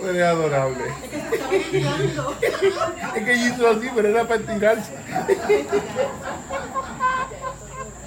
tú 0.00 0.06
eres 0.08 0.22
adorable. 0.22 0.84
Es 1.50 1.64
que 1.70 1.80
se 1.80 2.06
está 2.06 2.28
ventilando. 2.28 2.36
Es 3.16 3.24
que 3.24 3.34
hizo 3.34 3.68
así, 3.70 3.88
pero 3.94 4.08
era 4.08 4.28
para 4.28 4.40
tirarse. 4.42 4.92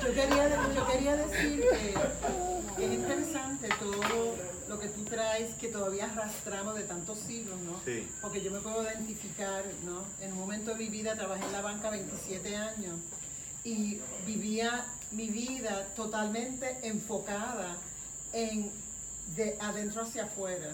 Yo 0.03 0.14
quería, 0.14 0.73
yo 0.76 0.88
quería 0.88 1.15
decir 1.15 1.61
que, 1.61 1.94
que 2.77 2.86
es 2.86 2.91
interesante 2.94 3.69
todo 3.80 4.36
lo 4.68 4.80
que 4.80 4.88
tú 4.90 5.03
traes 5.36 5.56
que 5.56 5.68
todavía 5.68 6.06
arrastramos 6.06 6.76
de 6.76 6.84
tantos 6.84 7.20
siglos, 7.20 7.60
¿no? 7.62 7.80
Sí. 7.86 8.07
Porque 8.22 8.41
yo 8.41 8.52
me 8.52 8.60
puedo 8.60 8.84
identificar, 8.84 9.64
¿no? 9.84 10.03
En 10.22 10.32
un 10.34 10.40
momento 10.40 10.72
de 10.72 10.78
mi 10.78 10.88
vida 10.88 11.16
trabajé 11.16 11.45
en 11.45 11.52
la 11.52 11.62
banca 11.62 11.90
27 11.90 12.56
años 12.56 12.99
y 13.64 13.99
vivía 14.26 14.86
mi 15.12 15.30
vida 15.30 15.88
totalmente 15.95 16.80
enfocada 16.84 17.78
en 18.34 18.72
de 19.36 19.57
adentro 19.60 20.03
hacia 20.03 20.26
afuera. 20.26 20.72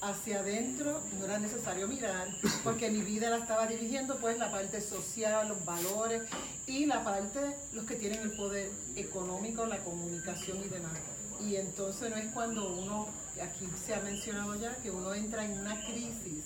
Hacia 0.00 0.40
adentro 0.40 1.00
no 1.18 1.24
era 1.24 1.38
necesario 1.40 1.88
mirar 1.88 2.28
porque 2.62 2.88
mi 2.88 3.00
vida 3.00 3.30
la 3.30 3.38
estaba 3.38 3.66
dirigiendo 3.66 4.16
pues 4.18 4.38
la 4.38 4.50
parte 4.50 4.80
social, 4.80 5.48
los 5.48 5.64
valores 5.64 6.22
y 6.66 6.86
la 6.86 7.02
parte, 7.02 7.40
los 7.72 7.84
que 7.84 7.96
tienen 7.96 8.20
el 8.20 8.32
poder 8.32 8.70
económico, 8.94 9.66
la 9.66 9.78
comunicación 9.78 10.58
y 10.58 10.68
demás. 10.68 10.98
Y 11.40 11.56
entonces 11.56 12.10
no 12.10 12.16
es 12.16 12.26
cuando 12.32 12.68
uno, 12.74 13.08
aquí 13.40 13.68
se 13.84 13.94
ha 13.94 14.00
mencionado 14.00 14.54
ya, 14.56 14.76
que 14.76 14.90
uno 14.90 15.14
entra 15.14 15.44
en 15.44 15.58
una 15.58 15.80
crisis 15.84 16.44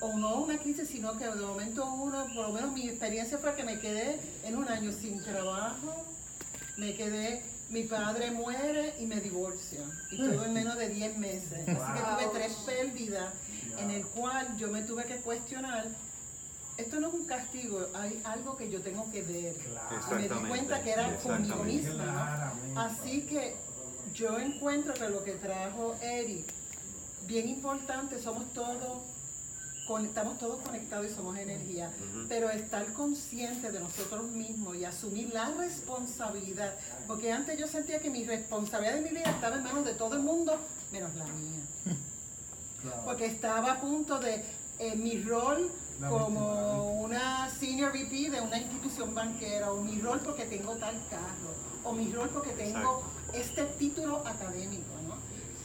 o 0.00 0.16
no 0.16 0.42
una 0.42 0.58
crisis, 0.58 0.88
sino 0.88 1.18
que 1.18 1.26
de 1.26 1.34
momento 1.34 1.84
uno, 1.92 2.26
por 2.34 2.48
lo 2.48 2.52
menos 2.52 2.72
mi 2.72 2.88
experiencia 2.88 3.38
fue 3.38 3.54
que 3.54 3.64
me 3.64 3.80
quedé 3.80 4.20
en 4.44 4.56
un 4.56 4.68
año 4.68 4.92
sin 4.92 5.22
trabajo, 5.22 6.04
me 6.76 6.94
quedé, 6.94 7.42
mi 7.70 7.82
padre 7.82 8.30
muere 8.30 8.94
y 9.00 9.06
me 9.06 9.20
divorcia, 9.20 9.80
y 10.10 10.16
todo 10.16 10.44
en 10.44 10.52
menos 10.52 10.76
de 10.78 10.88
10 10.88 11.18
meses. 11.18 11.68
Así 11.68 11.92
que 11.92 12.26
tuve 12.26 12.30
tres 12.32 12.52
pérdidas 12.64 13.34
en 13.78 13.90
el 13.90 14.06
cual 14.06 14.56
yo 14.56 14.68
me 14.70 14.82
tuve 14.82 15.04
que 15.04 15.16
cuestionar 15.16 15.88
esto 16.78 17.00
no 17.00 17.08
es 17.08 17.14
un 17.14 17.26
castigo, 17.26 17.88
hay 17.92 18.22
algo 18.24 18.56
que 18.56 18.70
yo 18.70 18.80
tengo 18.80 19.10
que 19.10 19.22
ver. 19.22 19.56
Y 20.10 20.14
me 20.14 20.28
di 20.28 20.48
cuenta 20.48 20.80
que 20.80 20.92
era 20.92 21.16
conmigo 21.16 21.64
misma. 21.64 22.52
Así 22.76 23.22
que 23.22 23.56
yo 24.18 24.36
encuentro 24.38 24.94
que 24.94 25.08
lo 25.08 25.22
que 25.22 25.34
trajo 25.34 25.94
Eric, 26.02 26.44
bien 27.26 27.48
importante, 27.48 28.20
somos 28.20 28.52
todos, 28.52 29.02
estamos 30.04 30.38
todos 30.38 30.60
conectados 30.62 31.06
y 31.06 31.14
somos 31.14 31.38
energía, 31.38 31.90
pero 32.28 32.50
estar 32.50 32.92
consciente 32.94 33.70
de 33.70 33.78
nosotros 33.78 34.24
mismos 34.24 34.76
y 34.76 34.84
asumir 34.84 35.32
la 35.32 35.50
responsabilidad, 35.50 36.74
porque 37.06 37.30
antes 37.32 37.58
yo 37.58 37.68
sentía 37.68 38.00
que 38.00 38.10
mi 38.10 38.24
responsabilidad 38.24 38.96
de 38.96 39.02
mi 39.02 39.10
vida 39.10 39.30
estaba 39.30 39.56
en 39.56 39.62
manos 39.62 39.84
de 39.84 39.94
todo 39.94 40.16
el 40.16 40.22
mundo, 40.22 40.58
menos 40.90 41.14
la 41.14 41.24
mía. 41.24 41.96
Porque 43.04 43.26
estaba 43.26 43.72
a 43.72 43.80
punto 43.80 44.18
de 44.18 44.42
eh, 44.80 44.96
mi 44.96 45.22
rol 45.22 45.70
como 46.08 47.00
una 47.00 47.50
senior 47.50 47.92
VP 47.92 48.30
de 48.30 48.40
una 48.40 48.58
institución 48.58 49.14
banquera, 49.14 49.72
o 49.72 49.80
mi 49.80 50.00
rol 50.00 50.20
porque 50.24 50.44
tengo 50.44 50.74
tal 50.76 50.94
carro, 51.08 51.54
o 51.84 51.92
mi 51.92 52.12
rol 52.12 52.28
porque 52.30 52.50
tengo 52.50 53.02
este 53.32 53.64
título 53.78 54.26
académico, 54.26 54.92
¿no? 55.06 55.16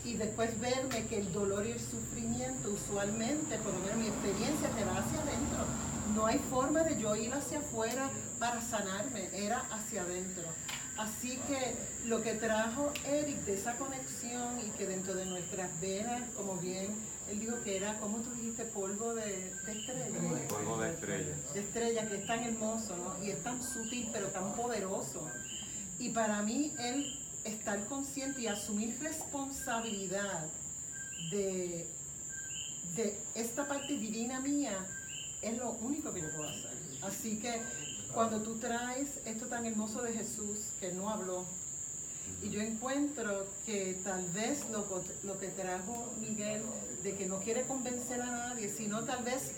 Y 0.09 0.15
después 0.15 0.59
verme 0.59 1.05
que 1.05 1.19
el 1.19 1.31
dolor 1.31 1.65
y 1.65 1.71
el 1.71 1.79
sufrimiento 1.79 2.71
usualmente, 2.71 3.57
por 3.59 3.73
lo 3.73 3.79
menos 3.79 3.97
mi 3.97 4.07
experiencia, 4.07 4.69
te 4.69 4.83
va 4.83 4.97
hacia 4.97 5.21
adentro. 5.21 5.65
No 6.13 6.25
hay 6.25 6.39
forma 6.49 6.83
de 6.83 6.99
yo 6.99 7.15
ir 7.15 7.33
hacia 7.33 7.59
afuera 7.59 8.09
para 8.37 8.61
sanarme, 8.61 9.29
era 9.33 9.59
hacia 9.71 10.01
adentro. 10.01 10.43
Así 10.97 11.39
que 11.47 11.75
lo 12.05 12.21
que 12.21 12.33
trajo 12.33 12.91
Eric 13.05 13.37
de 13.45 13.55
esa 13.55 13.75
conexión 13.77 14.59
y 14.59 14.69
que 14.77 14.85
dentro 14.85 15.15
de 15.15 15.25
nuestras 15.25 15.79
venas, 15.79 16.21
como 16.35 16.57
bien 16.57 16.93
él 17.31 17.39
dijo 17.39 17.61
que 17.63 17.77
era, 17.77 17.97
¿cómo 17.99 18.17
tú 18.17 18.29
dijiste? 18.31 18.65
Polvo 18.65 19.15
de, 19.15 19.53
de 19.65 19.71
estrella. 19.71 20.47
Polvo 20.49 20.77
de 20.79 20.91
estrella. 20.91 21.35
De 21.53 21.59
estrella, 21.61 22.07
que 22.09 22.17
es 22.17 22.27
tan 22.27 22.43
hermoso, 22.43 22.95
¿no? 22.97 23.23
Y 23.23 23.31
es 23.31 23.41
tan 23.43 23.63
sutil, 23.63 24.09
pero 24.11 24.27
tan 24.27 24.53
poderoso. 24.53 25.25
Y 25.97 26.09
para 26.09 26.41
mí, 26.41 26.73
él 26.79 27.22
estar 27.43 27.85
consciente 27.85 28.41
y 28.41 28.47
asumir 28.47 28.97
responsabilidad 29.01 30.45
de, 31.31 31.87
de 32.95 33.17
esta 33.35 33.67
parte 33.67 33.97
divina 33.97 34.39
mía 34.39 34.85
es 35.41 35.57
lo 35.57 35.71
único 35.71 36.13
que 36.13 36.21
yo 36.21 36.31
puedo 36.35 36.49
hacer. 36.49 36.71
Así 37.01 37.37
que 37.39 37.61
cuando 38.13 38.41
tú 38.41 38.55
traes 38.57 39.19
esto 39.25 39.47
tan 39.47 39.65
hermoso 39.65 40.01
de 40.01 40.13
Jesús, 40.13 40.59
que 40.79 40.91
no 40.93 41.09
habló, 41.09 41.45
y 42.41 42.49
yo 42.49 42.61
encuentro 42.61 43.45
que 43.65 43.97
tal 44.03 44.25
vez 44.31 44.69
lo, 44.69 44.85
lo 45.23 45.39
que 45.39 45.47
trajo 45.49 46.13
Miguel, 46.19 46.61
de 47.03 47.15
que 47.15 47.25
no 47.25 47.39
quiere 47.39 47.63
convencer 47.63 48.21
a 48.21 48.31
nadie, 48.31 48.69
sino 48.69 49.03
tal 49.03 49.23
vez 49.23 49.51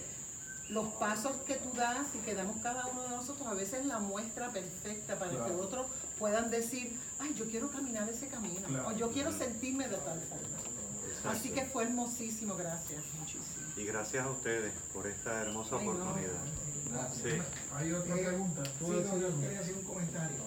los 0.70 0.88
pasos 0.96 1.34
que 1.48 1.56
tú 1.56 1.72
das 1.76 2.08
y 2.16 2.18
que 2.20 2.34
damos 2.34 2.58
cada 2.64 2.88
uno 2.88 3.04
de 3.04 3.10
nosotros, 3.10 3.48
a 3.48 3.54
veces 3.54 3.86
la 3.86 4.00
muestra 4.00 4.50
perfecta 4.50 5.18
para 5.20 5.32
que 5.32 5.52
otros 5.52 5.86
puedan 6.18 6.50
decir, 6.50 6.98
ay, 7.20 7.34
yo 7.38 7.46
quiero 7.46 7.70
caminar 7.70 8.10
ese 8.10 8.28
camino, 8.28 8.62
Claro. 8.68 8.88
o 8.88 8.92
yo 8.94 9.12
quiero 9.12 9.32
sentirme 9.32 9.88
de 9.88 9.98
tal 9.98 10.20
forma. 10.22 11.32
Así 11.32 11.50
que 11.50 11.66
fue 11.66 11.84
hermosísimo, 11.84 12.56
gracias, 12.56 13.02
muchísimo. 13.20 13.46
Y 13.78 13.86
gracias 13.86 14.26
a 14.26 14.30
ustedes 14.30 14.74
por 14.94 15.06
esta 15.08 15.42
hermosa 15.42 15.76
Ay, 15.80 15.86
no. 15.88 15.92
oportunidad. 15.94 17.14
Sí. 17.14 17.42
Hay 17.76 17.92
otra 17.92 18.16
Eh, 18.16 18.24
pregunta. 18.24 18.64
¿Tú 18.80 18.86
sí, 18.86 18.92
no, 19.06 19.18
yo 19.18 19.40
quería 19.42 19.60
hacer 19.60 19.76
un 19.76 19.84
comentario. 19.84 20.38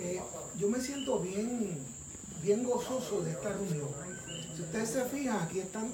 Eh, 0.00 0.20
yo 0.56 0.68
me 0.68 0.80
siento 0.80 1.18
bien, 1.20 1.78
bien 2.42 2.62
gozoso 2.64 3.22
de 3.22 3.30
esta 3.32 3.48
reunión. 3.50 3.88
Si 4.54 4.62
ustedes 4.62 4.90
se 4.90 5.04
fijan, 5.06 5.40
aquí 5.42 5.60
están 5.60 5.88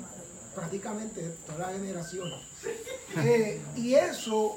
prácticamente 0.54 1.22
todas 1.46 1.60
las 1.60 1.72
generaciones. 1.72 2.40
Eh, 3.16 3.60
y 3.76 3.94
eso 3.94 4.56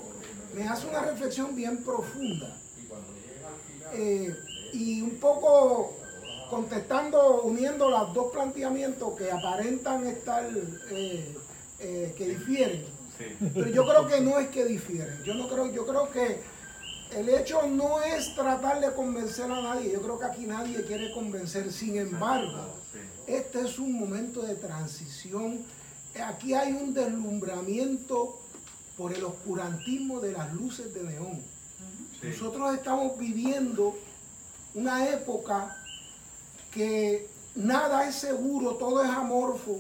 me 0.53 0.67
hace 0.67 0.87
una 0.87 1.01
reflexión 1.01 1.55
bien 1.55 1.83
profunda. 1.83 2.55
Eh, 3.93 4.35
y 4.73 5.01
un 5.01 5.17
poco 5.17 5.93
contestando, 6.49 7.41
uniendo 7.41 7.89
los 7.89 8.13
dos 8.13 8.31
planteamientos 8.31 9.17
que 9.17 9.31
aparentan 9.31 10.05
estar, 10.07 10.49
eh, 10.91 11.35
eh, 11.79 12.13
que 12.17 12.27
difieren. 12.29 12.85
Pero 13.53 13.69
yo 13.69 13.87
creo 13.87 14.07
que 14.07 14.21
no 14.21 14.39
es 14.39 14.47
que 14.49 14.65
difieren. 14.65 15.23
Yo 15.23 15.33
no 15.33 15.47
creo, 15.47 15.71
yo 15.71 15.85
creo 15.85 16.11
que 16.11 16.41
el 17.15 17.29
hecho 17.29 17.65
no 17.67 18.01
es 18.01 18.35
tratar 18.35 18.79
de 18.79 18.93
convencer 18.93 19.45
a 19.45 19.61
nadie. 19.61 19.91
Yo 19.91 20.01
creo 20.01 20.19
que 20.19 20.25
aquí 20.25 20.45
nadie 20.45 20.83
quiere 20.85 21.11
convencer. 21.11 21.71
Sin 21.71 21.97
embargo, 21.97 22.75
este 23.25 23.61
es 23.61 23.79
un 23.79 23.93
momento 23.93 24.41
de 24.41 24.55
transición. 24.55 25.65
Aquí 26.21 26.53
hay 26.53 26.73
un 26.73 26.93
deslumbramiento 26.93 28.39
por 28.97 29.13
el 29.13 29.23
oscurantismo 29.23 30.19
de 30.19 30.31
las 30.31 30.53
luces 30.53 30.93
de 30.93 31.03
neón. 31.03 31.41
Nosotros 32.23 32.75
estamos 32.75 33.17
viviendo 33.17 33.95
una 34.73 35.07
época 35.07 35.77
que 36.71 37.27
nada 37.55 38.07
es 38.07 38.15
seguro, 38.15 38.75
todo 38.75 39.03
es 39.03 39.09
amorfo. 39.09 39.79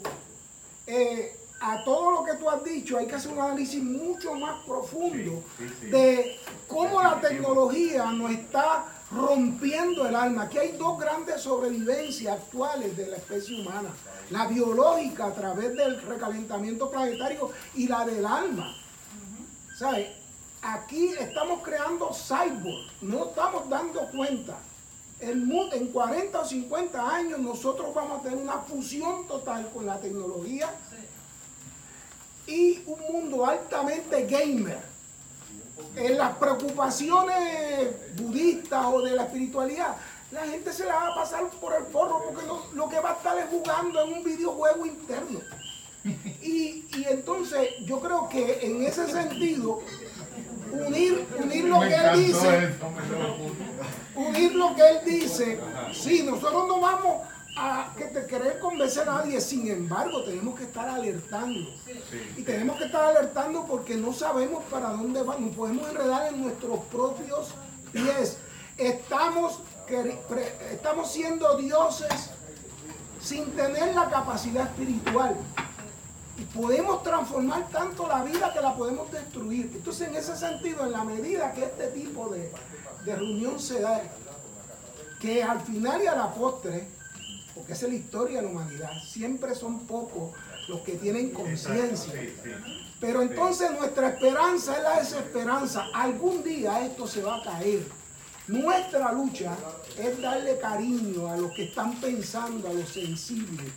Eh, 0.85 1.35
a 1.59 1.83
todo 1.83 2.11
lo 2.11 2.23
que 2.23 2.35
tú 2.35 2.49
has 2.49 2.63
dicho 2.63 2.97
hay 2.97 3.07
que 3.07 3.15
hacer 3.15 3.31
un 3.31 3.39
análisis 3.39 3.83
mucho 3.83 4.35
más 4.35 4.63
profundo 4.65 5.43
de 5.81 6.37
cómo 6.67 7.01
la 7.01 7.19
tecnología 7.19 8.11
nos 8.11 8.31
está 8.31 8.85
rompiendo 9.11 10.07
el 10.07 10.15
alma. 10.15 10.43
Aquí 10.43 10.57
hay 10.57 10.73
dos 10.73 10.99
grandes 10.99 11.41
sobrevivencias 11.41 12.33
actuales 12.33 12.95
de 12.97 13.07
la 13.07 13.17
especie 13.17 13.61
humana. 13.61 13.89
La 14.29 14.47
biológica 14.47 15.27
a 15.27 15.33
través 15.33 15.75
del 15.75 16.01
recalentamiento 16.01 16.89
planetario 16.89 17.49
y 17.75 17.87
la 17.87 18.05
del 18.05 18.25
alma. 18.25 18.75
¿Sabes? 19.77 20.09
Aquí 20.61 21.13
estamos 21.19 21.61
creando 21.63 22.11
cyborg, 22.11 22.91
no 23.01 23.25
estamos 23.25 23.69
dando 23.69 24.01
cuenta. 24.09 24.57
El 25.19 25.37
mundo, 25.37 25.75
en 25.75 25.87
40 25.87 26.39
o 26.39 26.45
50 26.45 27.15
años 27.15 27.39
nosotros 27.39 27.93
vamos 27.93 28.19
a 28.19 28.23
tener 28.23 28.37
una 28.37 28.59
fusión 28.59 29.27
total 29.27 29.69
con 29.73 29.85
la 29.85 29.99
tecnología 29.99 30.69
y 32.45 32.83
un 32.85 32.99
mundo 33.11 33.45
altamente 33.45 34.25
gamer. 34.25 34.96
En 35.95 36.17
las 36.17 36.37
preocupaciones 36.37 38.15
budistas 38.15 38.85
o 38.85 39.01
de 39.01 39.11
la 39.11 39.23
espiritualidad, 39.23 39.95
la 40.31 40.45
gente 40.45 40.73
se 40.73 40.85
la 40.85 40.95
va 40.95 41.07
a 41.07 41.15
pasar 41.15 41.47
por 41.61 41.73
el 41.75 41.85
forro 41.85 42.23
porque 42.25 42.45
lo 42.73 42.89
que 42.89 42.99
va 42.99 43.11
a 43.11 43.13
estar 43.13 43.37
es 43.37 43.45
jugando 43.49 44.01
en 44.03 44.13
un 44.13 44.23
videojuego 44.23 44.85
interno. 44.85 45.39
Y, 46.41 46.85
y 46.95 47.05
entonces 47.09 47.69
yo 47.85 47.99
creo 47.99 48.29
que 48.29 48.59
en 48.61 48.83
ese 48.83 49.07
sentido, 49.07 49.81
unir, 50.71 51.27
unir 51.43 51.65
lo 51.65 51.79
que 51.81 51.95
él 51.95 52.25
dice, 52.25 52.75
unir 54.15 54.55
lo 54.55 54.75
que 54.75 54.89
él 54.89 54.97
dice, 55.05 55.59
sí, 55.93 56.23
nosotros 56.23 56.67
no 56.67 56.79
vamos 56.79 57.27
a 57.59 57.93
que 57.97 58.05
te 58.05 58.25
querer 58.27 58.59
convencer 58.59 59.09
a 59.09 59.15
nadie, 59.15 59.41
sin 59.41 59.67
embargo 59.67 60.23
tenemos 60.23 60.57
que 60.57 60.65
estar 60.65 60.87
alertando. 60.87 61.69
Y 62.35 62.43
tenemos 62.43 62.77
que 62.77 62.85
estar 62.85 63.03
alertando 63.03 63.65
porque 63.65 63.95
no 63.95 64.13
sabemos 64.13 64.63
para 64.65 64.89
dónde 64.89 65.23
vamos, 65.23 65.55
podemos 65.55 65.89
enredar 65.89 66.31
en 66.31 66.43
nuestros 66.43 66.79
propios 66.85 67.49
pies. 67.91 68.37
Estamos, 68.77 69.59
pre- 69.87 70.53
estamos 70.71 71.11
siendo 71.11 71.57
dioses 71.57 72.29
sin 73.19 73.45
tener 73.55 73.95
la 73.95 74.07
capacidad 74.09 74.65
espiritual. 74.67 75.35
Y 76.37 76.43
podemos 76.55 77.01
transformar 77.01 77.67
tanto 77.69 78.07
la 78.07 78.21
vida 78.23 78.53
que 78.53 78.61
la 78.61 78.75
podemos 78.75 79.11
destruir. 79.11 79.71
Entonces, 79.73 80.07
en 80.09 80.15
ese 80.15 80.37
sentido, 80.37 80.85
en 80.85 80.91
la 80.91 81.03
medida 81.03 81.51
que 81.53 81.63
este 81.63 81.87
tipo 81.87 82.29
de, 82.29 82.51
de 83.03 83.15
reunión 83.15 83.59
se 83.59 83.81
da, 83.81 84.03
que 85.19 85.41
al 85.43 85.59
final 85.61 86.03
y 86.03 86.05
a 86.05 86.13
la 86.15 86.31
postre, 86.31 86.87
porque 87.57 87.73
esa 87.73 87.85
es 87.87 87.91
la 87.91 87.97
historia 87.97 88.37
de 88.37 88.45
la 88.45 88.51
humanidad, 88.51 88.91
siempre 89.03 89.55
son 89.55 89.87
pocos 89.87 90.31
los 90.67 90.81
que 90.81 90.93
tienen 90.93 91.31
conciencia. 91.31 92.13
Pero 92.99 93.21
entonces 93.21 93.71
nuestra 93.71 94.09
esperanza 94.09 94.77
es 94.77 94.83
la 94.83 94.99
desesperanza. 94.99 95.87
Algún 95.93 96.43
día 96.43 96.85
esto 96.85 97.07
se 97.07 97.21
va 97.21 97.37
a 97.37 97.43
caer. 97.43 97.81
Nuestra 98.47 99.11
lucha 99.11 99.55
es 99.97 100.21
darle 100.21 100.57
cariño 100.57 101.27
a 101.27 101.37
los 101.37 101.51
que 101.53 101.65
están 101.65 101.99
pensando, 101.99 102.67
a 102.67 102.73
los 102.73 102.89
sensibles. 102.89 103.71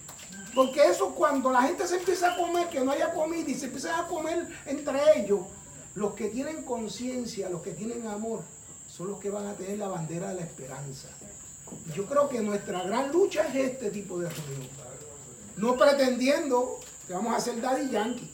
Porque 0.55 0.85
eso 0.85 1.15
cuando 1.15 1.51
la 1.51 1.62
gente 1.62 1.86
se 1.86 1.97
empieza 1.97 2.32
a 2.32 2.36
comer, 2.36 2.69
que 2.69 2.81
no 2.81 2.90
haya 2.93 3.12
comida 3.12 3.48
y 3.48 3.55
se 3.55 3.66
empieza 3.66 3.98
a 3.98 4.07
comer 4.07 4.48
entre 4.66 4.98
ellos, 5.16 5.40
los 5.94 6.15
que 6.15 6.28
tienen 6.28 6.65
conciencia, 6.65 7.48
los 7.48 7.62
que 7.62 7.73
tienen 7.73 8.07
amor, 8.07 8.43
son 8.89 9.09
los 9.09 9.20
que 9.20 9.31
van 9.31 9.47
a 9.47 9.55
tener 9.55 9.78
la 9.78 9.89
bandera 9.89 10.31
de 10.31 10.35
la 10.36 10.43
esperanza. 10.43 11.09
Yo 11.94 12.06
creo 12.06 12.28
que 12.28 12.40
nuestra 12.40 12.82
gran 12.82 13.10
lucha 13.12 13.47
es 13.48 13.55
este 13.56 13.90
tipo 13.90 14.18
de 14.18 14.28
reunión. 14.28 14.68
No 15.56 15.76
pretendiendo 15.76 16.78
que 17.06 17.12
vamos 17.14 17.34
a 17.36 17.40
ser 17.40 17.60
Daddy 17.60 17.90
Yankee. 17.90 18.30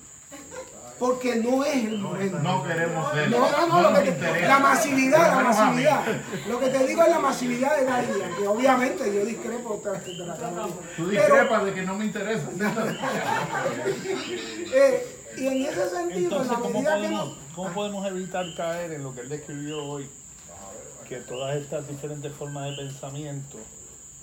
Porque 0.98 1.36
no 1.36 1.62
es 1.62 1.84
el 1.84 1.98
momento. 1.98 2.38
No 2.38 2.64
queremos 2.64 3.12
ser. 3.12 3.28
No, 3.30 3.50
no, 3.50 3.66
no, 3.66 3.82
lo 3.82 3.90
nos 3.90 3.98
que 4.00 4.04
te- 4.12 4.16
interesa. 4.16 4.48
la 4.48 4.58
masividad, 4.60 5.36
la 5.36 5.42
masividad. 5.42 6.02
Lo 6.48 6.58
que 6.60 6.68
te 6.70 6.86
digo 6.86 7.02
es 7.02 7.08
la 7.10 7.18
masividad 7.18 7.76
de 7.76 7.84
Daddy 7.84 8.18
Yankee. 8.18 8.46
Obviamente 8.46 9.14
yo 9.14 9.24
discrepo 9.26 9.82
de 9.84 10.12
la 10.26 10.36
cámara. 10.36 10.68
Tú 10.96 11.06
Pero- 11.08 11.10
discrepas 11.10 11.64
de 11.66 11.74
que 11.74 11.82
no 11.82 11.94
me 11.96 12.04
interesa. 12.06 12.48
eh, 14.74 15.06
y 15.36 15.46
en 15.46 15.62
ese 15.66 15.90
sentido, 15.90 16.40
en 16.42 16.48
la 16.48 16.54
Entonces, 16.54 16.58
¿cómo 16.58 16.70
medida 16.70 17.00
que 17.00 17.08
no. 17.08 17.34
¿Cómo 17.54 17.70
podemos 17.72 18.06
evitar 18.06 18.46
caer 18.56 18.92
en 18.92 19.02
lo 19.02 19.14
que 19.14 19.20
él 19.22 19.28
describió 19.28 19.84
hoy? 19.84 20.08
Que 21.08 21.18
todas 21.18 21.56
estas 21.56 21.86
diferentes 21.88 22.32
formas 22.32 22.70
de 22.70 22.76
pensamiento, 22.76 23.58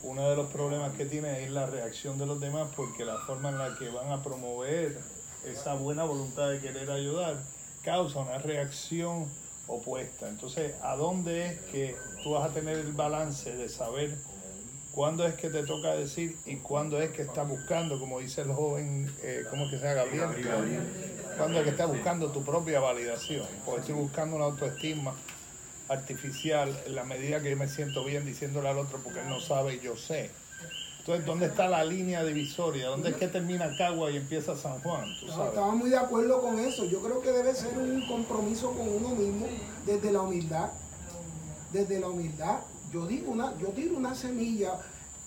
uno 0.04 0.30
de 0.30 0.36
los 0.36 0.52
problemas 0.52 0.94
que 0.96 1.06
tiene 1.06 1.44
es 1.44 1.52
la 1.52 1.66
reacción 1.66 2.18
de 2.18 2.26
los 2.26 2.42
demás, 2.42 2.68
porque 2.76 3.06
la 3.06 3.18
forma 3.20 3.50
en 3.50 3.58
la 3.58 3.78
que 3.78 3.88
van 3.90 4.12
a 4.12 4.22
promover 4.22 5.00
esa 5.46 5.76
buena 5.76 6.04
voluntad 6.04 6.50
de 6.50 6.60
querer 6.60 6.92
ayudar 6.92 7.38
causa 7.84 8.20
una 8.20 8.38
reacción 8.38 9.28
opuesta. 9.68 10.28
Entonces, 10.28 10.76
¿a 10.82 10.96
dónde 10.96 11.48
es 11.48 11.60
que 11.72 11.96
tú 12.22 12.32
vas 12.32 12.50
a 12.50 12.54
tener 12.54 12.78
el 12.78 12.92
balance 12.92 13.56
de 13.56 13.70
saber 13.70 14.18
cuándo 14.92 15.26
es 15.26 15.36
que 15.36 15.50
te 15.50 15.64
toca 15.64 15.96
decir 15.96 16.38
y 16.46 16.58
cuándo 16.58 17.02
es 17.02 17.12
que 17.12 17.22
estás 17.22 17.48
buscando, 17.48 18.00
como 18.00 18.20
dice 18.20 18.42
el 18.42 18.52
joven, 18.52 19.10
eh, 19.22 19.44
¿cómo 19.50 19.66
es 19.66 19.72
que 19.72 19.80
sea 19.80 19.94
Gabriel? 19.94 20.28
Cuándo 21.38 21.60
es 21.60 21.64
que 21.64 21.70
estás 21.72 21.88
buscando 21.88 22.30
tu 22.30 22.44
propia 22.44 22.80
validación, 22.80 23.46
porque 23.66 23.82
estoy 23.82 23.96
buscando 23.96 24.36
una 24.36 24.46
autoestima 24.46 25.14
artificial 25.90 26.78
en 26.86 26.96
la 26.96 27.04
medida 27.04 27.42
que 27.42 27.52
yo 27.52 27.58
me 27.58 27.68
siento 27.68 28.04
bien 28.04 28.26
diciéndole 28.26 28.70
al 28.70 28.78
otro 28.78 29.00
porque 29.04 29.20
él 29.20 29.30
no 29.30 29.40
sabe 29.40 29.76
y 29.76 29.80
yo 29.80 29.96
sé. 29.96 30.32
Entonces, 31.00 31.26
¿dónde 31.26 31.48
está 31.48 31.68
la 31.68 31.84
línea 31.84 32.24
divisoria? 32.24 32.88
¿Dónde 32.88 33.10
es 33.10 33.18
que 33.18 33.28
termina 33.28 33.76
Cagua 33.78 34.10
y 34.10 34.16
empieza 34.16 34.56
San 34.56 34.80
Juan? 34.80 35.06
¿Tú 35.20 35.28
No, 35.28 35.48
estamos 35.48 35.76
muy 35.76 35.90
de 35.90 35.98
acuerdo 35.98 36.42
con 36.42 36.58
eso. 36.60 36.86
Yo 36.86 37.02
creo 37.02 37.22
que 37.22 37.32
debe 37.32 37.54
ser 37.54 37.78
un 37.78 38.08
compromiso 38.08 38.72
con 38.72 38.88
uno 38.88 39.10
mismo 39.10 39.48
desde 39.86 40.14
la 40.14 40.22
humildad. 40.22 40.70
Desde 41.74 42.00
la 42.00 42.08
humildad. 42.08 42.60
Yo 42.94 43.06
digo 43.06 43.34
una, 43.34 43.54
yo 43.60 43.70
tiro 43.70 43.98
una 43.98 44.16
semilla 44.16 44.80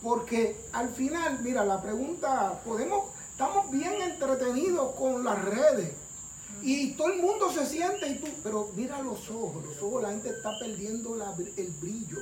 porque 0.02 0.56
al 0.72 0.88
final, 0.88 1.40
mira, 1.42 1.62
la 1.62 1.82
pregunta, 1.82 2.58
podemos, 2.64 3.10
estamos 3.32 3.70
bien 3.70 4.00
entretenidos 4.00 4.94
con 4.94 5.24
las 5.24 5.44
redes 5.44 5.92
y 6.66 6.90
todo 6.94 7.12
el 7.12 7.22
mundo 7.22 7.52
se 7.52 7.64
siente 7.64 8.08
y 8.08 8.16
tú, 8.16 8.26
pero 8.42 8.70
mira 8.74 9.00
los 9.00 9.30
ojos, 9.30 9.64
los 9.64 9.80
ojos 9.80 10.02
la 10.02 10.10
gente 10.10 10.30
está 10.30 10.50
perdiendo 10.58 11.14
la 11.14 11.32
el 11.56 11.70
brillo. 11.80 12.18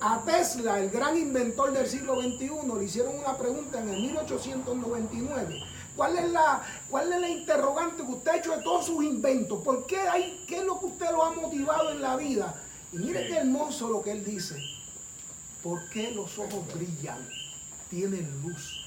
A 0.00 0.24
Tesla, 0.24 0.80
el 0.80 0.90
gran 0.90 1.16
inventor 1.16 1.72
del 1.72 1.86
siglo 1.86 2.20
XXI, 2.20 2.50
le 2.76 2.84
hicieron 2.84 3.16
una 3.16 3.38
pregunta 3.38 3.80
en 3.80 3.90
el 3.90 4.02
1899. 4.02 5.60
¿Cuál 5.94 6.16
es 6.16 6.32
la, 6.32 6.64
cuál 6.90 7.12
es 7.12 7.20
la 7.20 7.28
interrogante 7.28 8.04
que 8.04 8.10
usted 8.10 8.30
ha 8.32 8.36
hecho 8.38 8.56
de 8.56 8.62
todos 8.64 8.86
sus 8.86 9.04
inventos? 9.04 9.62
¿Por 9.62 9.86
qué 9.86 10.00
hay, 10.00 10.44
qué 10.48 10.56
es 10.58 10.64
lo 10.64 10.80
que 10.80 10.86
usted 10.86 11.10
lo 11.12 11.24
ha 11.24 11.30
motivado 11.30 11.92
en 11.92 12.02
la 12.02 12.16
vida? 12.16 12.60
Y 12.92 12.98
mire 12.98 13.28
qué 13.28 13.36
hermoso 13.36 13.88
lo 13.88 14.02
que 14.02 14.10
él 14.10 14.24
dice. 14.24 14.56
¿Por 15.62 15.88
qué 15.90 16.10
los 16.10 16.36
ojos 16.38 16.64
brillan? 16.74 17.18
Tienen 17.88 18.28
luz. 18.42 18.77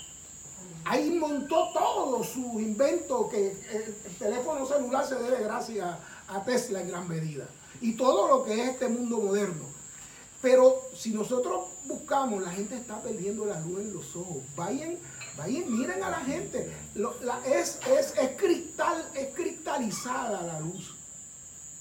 Ahí 0.85 1.11
montó 1.11 1.69
todos 1.73 2.27
sus 2.27 2.53
inventos 2.61 3.29
que 3.29 3.51
el, 3.51 3.95
el 4.05 4.15
teléfono 4.17 4.65
celular 4.65 5.05
se 5.07 5.15
debe 5.15 5.43
gracias 5.43 5.95
a 6.27 6.43
Tesla 6.43 6.81
en 6.81 6.87
gran 6.89 7.07
medida. 7.07 7.45
Y 7.81 7.93
todo 7.93 8.27
lo 8.27 8.43
que 8.43 8.53
es 8.61 8.69
este 8.69 8.87
mundo 8.87 9.17
moderno. 9.19 9.65
Pero 10.41 10.81
si 10.95 11.11
nosotros 11.11 11.67
buscamos, 11.85 12.41
la 12.41 12.51
gente 12.51 12.75
está 12.75 12.99
perdiendo 13.01 13.45
la 13.45 13.59
luz 13.59 13.79
en 13.81 13.93
los 13.93 14.15
ojos. 14.15 14.37
Vayan, 14.55 14.97
vayan, 15.37 15.71
miren 15.77 16.03
a 16.03 16.09
la 16.09 16.19
gente. 16.21 16.71
Lo- 16.95 17.15
la- 17.21 17.45
es, 17.45 17.77
es, 17.87 18.13
es 18.17 18.35
cristal, 18.37 19.07
es 19.13 19.33
cristalizada 19.35 20.41
la 20.41 20.59
luz. 20.59 20.95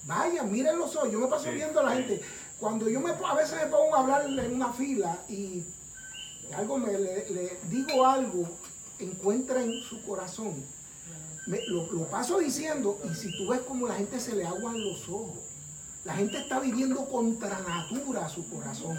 Vayan, 0.03 0.51
miren 0.51 0.77
los 0.77 0.95
ojos. 0.95 1.11
Yo 1.11 1.19
me 1.19 1.27
paso 1.27 1.51
viendo 1.51 1.79
a 1.79 1.83
la 1.83 1.93
gente. 1.93 2.21
Cuando 2.59 2.87
yo 2.87 2.99
me 2.99 3.11
a 3.11 3.33
veces 3.33 3.55
me 3.59 3.65
pongo 3.67 3.95
a 3.95 3.99
hablar 4.01 4.25
en 4.25 4.53
una 4.55 4.71
fila 4.73 5.17
y 5.27 5.63
algo 6.55 6.77
me 6.77 6.93
le, 6.93 7.29
le 7.31 7.57
digo 7.69 8.05
algo, 8.05 8.47
encuentra 9.03 9.61
en 9.61 9.81
su 9.83 10.01
corazón. 10.03 10.63
Me- 11.47 11.65
lo, 11.67 11.91
lo 11.91 12.05
paso 12.05 12.37
diciendo, 12.39 12.99
y 13.11 13.15
si 13.15 13.35
tú 13.37 13.47
ves 13.49 13.61
como 13.61 13.87
la 13.87 13.95
gente 13.95 14.19
se 14.19 14.35
le 14.35 14.45
aguan 14.45 14.79
los 14.83 15.07
ojos. 15.09 15.39
La 16.03 16.13
gente 16.15 16.39
está 16.39 16.59
viviendo 16.59 17.05
contra 17.05 17.59
natura 17.59 18.27
su 18.27 18.49
corazón. 18.49 18.97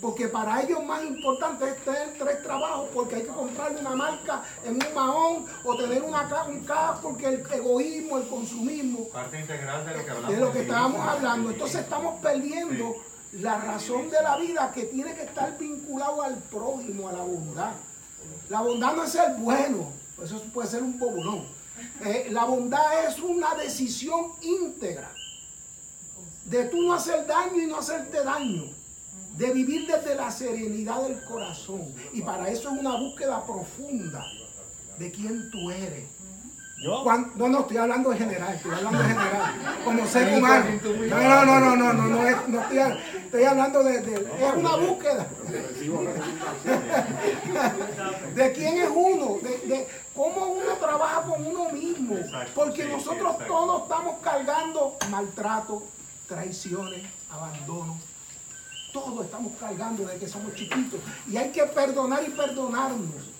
Porque 0.00 0.28
para 0.28 0.62
ellos 0.62 0.84
más 0.84 1.02
importante 1.04 1.68
es 1.68 1.84
tener 1.84 2.14
tres 2.18 2.42
trabajos 2.42 2.88
porque 2.94 3.16
hay 3.16 3.22
que 3.22 3.28
comprarle 3.28 3.80
una 3.80 3.96
marca 3.96 4.42
en 4.64 4.74
un 4.74 4.94
mahón 4.94 5.46
o 5.64 5.76
tener 5.76 6.02
una, 6.02 6.28
un 6.46 6.60
carro 6.64 6.98
porque 7.02 7.26
el 7.26 7.44
egoísmo, 7.52 8.18
el 8.18 8.28
consumismo, 8.28 9.08
Parte 9.08 9.40
integral 9.40 9.84
de 9.84 9.96
lo 9.96 10.04
que 10.04 10.10
hablamos. 10.10 10.30
de 10.30 10.40
lo 10.44 10.52
que 10.52 10.60
estábamos 10.62 11.08
hablando. 11.08 11.50
Entonces 11.50 11.80
estamos 11.80 12.20
perdiendo 12.20 12.96
la 13.32 13.58
razón 13.58 14.10
de 14.10 14.22
la 14.22 14.36
vida 14.36 14.70
que 14.72 14.84
tiene 14.84 15.12
que 15.14 15.22
estar 15.24 15.58
vinculado 15.58 16.22
al 16.22 16.36
prójimo, 16.36 17.08
a 17.08 17.12
la 17.14 17.22
bondad. 17.22 17.72
La 18.48 18.60
bondad 18.60 18.94
no 18.94 19.04
es 19.04 19.12
ser 19.12 19.34
bueno, 19.38 19.90
eso 20.22 20.42
puede 20.52 20.68
ser 20.68 20.82
un 20.82 20.98
bobolón. 20.98 21.44
Eh, 22.04 22.28
la 22.30 22.44
bondad 22.44 23.06
es 23.08 23.18
una 23.18 23.54
decisión 23.54 24.32
íntegra 24.42 25.10
de 26.44 26.64
tú 26.64 26.82
no 26.82 26.94
hacer 26.94 27.26
daño 27.26 27.62
y 27.62 27.66
no 27.66 27.78
hacerte 27.78 28.22
daño, 28.22 28.64
de 29.36 29.52
vivir 29.52 29.86
desde 29.86 30.14
la 30.14 30.30
serenidad 30.30 31.02
del 31.02 31.22
corazón. 31.24 31.92
Y 32.12 32.20
para 32.20 32.48
eso 32.48 32.70
es 32.70 32.78
una 32.78 32.96
búsqueda 32.96 33.44
profunda 33.44 34.24
de 34.98 35.10
quién 35.10 35.50
tú 35.50 35.70
eres. 35.70 36.08
Yo, 36.76 37.02
Cuan- 37.02 37.32
no, 37.36 37.48
no, 37.48 37.60
estoy 37.60 37.76
hablando 37.78 38.12
en 38.12 38.18
general, 38.18 38.54
estoy 38.54 38.72
hablando 38.72 39.00
en 39.00 39.06
general, 39.08 39.80
como 39.84 40.06
ser 40.06 40.36
humano. 40.38 40.64
No, 41.08 41.44
no, 41.46 41.60
no, 41.60 41.60
no, 41.60 41.76
no, 41.76 41.92
no, 41.94 42.02
no, 42.08 42.26
es- 42.28 42.48
no 42.48 42.60
estoy, 42.60 42.78
estoy 43.24 43.44
hablando 43.44 43.82
de, 43.84 44.00
de- 44.02 44.14
es 44.46 44.54
una 44.56 44.76
búsqueda. 44.76 45.26
De 48.34 48.52
quién 48.52 48.78
es 48.78 48.88
uno, 48.92 49.38
de, 49.42 49.58
de 49.68 49.88
cómo 50.14 50.46
uno 50.46 50.72
trabaja 50.80 51.22
con 51.22 51.46
uno 51.46 51.70
mismo. 51.70 52.16
Porque 52.54 52.84
nosotros 52.86 53.36
todos 53.46 53.82
estamos 53.82 54.16
cargando 54.22 54.96
maltrato, 55.10 55.82
traiciones, 56.28 57.02
abandono. 57.30 57.98
Todos 58.92 59.24
estamos 59.24 59.52
cargando 59.58 60.04
de 60.06 60.16
que 60.18 60.28
somos 60.28 60.54
chiquitos. 60.54 61.00
Y 61.30 61.36
hay 61.36 61.50
que 61.50 61.62
perdonar 61.64 62.22
y 62.26 62.30
perdonarnos. 62.30 63.30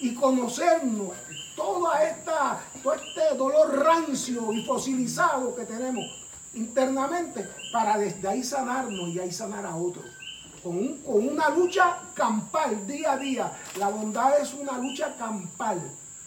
Y 0.00 0.14
conocernos 0.14 1.10
toda 1.58 2.02
esta, 2.08 2.60
todo 2.82 2.94
este 2.94 3.36
dolor 3.36 3.76
rancio 3.84 4.52
y 4.52 4.64
fosilizado 4.64 5.54
que 5.54 5.64
tenemos 5.66 6.06
internamente 6.54 7.46
para 7.72 7.98
desde 7.98 8.26
ahí 8.28 8.42
sanarnos 8.42 9.08
y 9.10 9.18
ahí 9.18 9.30
sanar 9.32 9.66
a 9.66 9.76
otros. 9.76 10.04
Con, 10.62 10.76
un- 10.76 10.98
con 11.02 11.28
una 11.28 11.50
lucha 11.50 11.98
campal 12.14 12.86
día 12.86 13.12
a 13.12 13.16
día. 13.18 13.52
La 13.78 13.88
bondad 13.88 14.40
es 14.40 14.54
una 14.54 14.78
lucha 14.78 15.14
campal. 15.16 15.80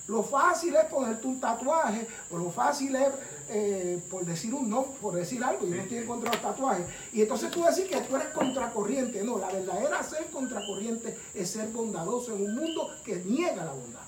Lo 0.07 0.23
fácil 0.23 0.75
es 0.75 0.85
ponerte 0.85 1.25
un 1.27 1.39
tatuaje, 1.39 2.05
o 2.31 2.37
lo 2.37 2.49
fácil 2.51 2.95
es, 2.95 3.07
eh, 3.49 4.01
por 4.09 4.25
decir 4.25 4.53
un 4.53 4.69
no, 4.69 4.83
por 5.01 5.13
decir 5.15 5.41
algo, 5.43 5.65
yo 5.65 5.75
no 5.75 5.81
estoy 5.83 5.97
en 5.99 6.07
contra 6.07 6.29
de 6.31 6.37
los 6.37 6.45
tatuajes. 6.45 6.85
Y 7.13 7.21
entonces 7.21 7.51
tú 7.51 7.63
decís 7.63 7.85
que 7.89 8.01
tú 8.01 8.15
eres 8.15 8.27
contracorriente. 8.29 9.23
No, 9.23 9.37
la 9.37 9.47
verdadera 9.47 10.03
ser 10.03 10.25
contracorriente 10.27 11.17
es 11.33 11.49
ser 11.51 11.69
bondadoso 11.69 12.35
en 12.35 12.43
un 12.45 12.55
mundo 12.55 12.89
que 13.05 13.17
niega 13.17 13.63
la 13.63 13.71
bondad. 13.73 14.01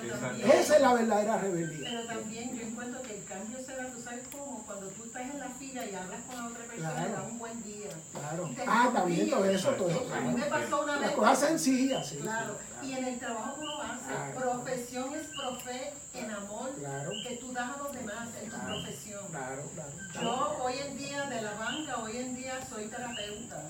Pero 0.00 0.14
también, 0.18 0.50
Esa 0.50 0.76
es 0.76 0.80
la 0.82 0.94
verdadera 0.94 1.38
rebeldía. 1.38 1.90
pero 1.90 2.04
también 2.06 2.56
yo 2.58 2.62
encuentro 2.66 3.02
que 3.02 3.18
el 3.18 3.24
cambio 3.24 3.58
se 3.64 3.76
da, 3.76 3.90
tú 3.90 4.00
sabes 4.02 4.22
cómo, 4.32 4.62
cuando 4.66 4.86
tú 4.88 5.04
estás 5.04 5.22
en 5.22 5.38
la 5.40 5.48
fila 5.48 5.86
y 5.86 5.94
hablas 5.94 6.20
con 6.26 6.36
la 6.36 6.46
otra 6.48 6.64
persona, 6.64 6.92
Claro. 6.94 7.12
da 7.12 7.22
un 7.24 7.38
buen 7.38 7.62
día. 7.62 7.88
Claro. 8.12 8.50
Ah, 8.66 8.84
está 8.88 9.04
bien, 9.04 9.30
todo 9.30 9.38
confío. 9.40 9.56
eso, 9.56 9.70
todo 9.72 9.90
eso. 9.90 10.14
A 10.14 10.20
mí 10.20 10.34
me 10.34 10.46
pasó 10.46 10.82
una 10.82 10.92
Las 10.92 11.00
vez. 11.02 11.12
cosas 11.12 11.38
sencillas, 11.38 12.08
sí. 12.08 12.16
Claro, 12.18 12.58
y 12.82 12.92
en 12.92 13.04
el 13.04 13.18
trabajo 13.18 13.54
que 13.54 13.60
uno 13.60 13.82
hace, 13.82 14.04
Claro. 14.14 14.40
profesión 14.62 15.14
es 15.14 15.26
profe 15.28 15.92
en 16.14 16.30
amor 16.30 16.70
Claro. 16.78 17.10
que 17.26 17.36
tú 17.36 17.52
das 17.52 17.70
a 17.74 17.78
los 17.82 17.92
demás 17.92 18.28
en 18.42 18.50
tu 18.50 18.56
Claro. 18.56 18.74
profesión. 18.74 19.26
Claro, 19.30 19.62
claro. 19.74 19.90
Yo 20.22 20.58
hoy 20.64 20.74
en 20.86 20.98
día 20.98 21.22
de 21.26 21.42
la 21.42 21.54
banca, 21.54 21.98
hoy 22.02 22.16
en 22.16 22.34
día 22.36 22.54
soy 22.68 22.86
terapeuta 22.86 23.62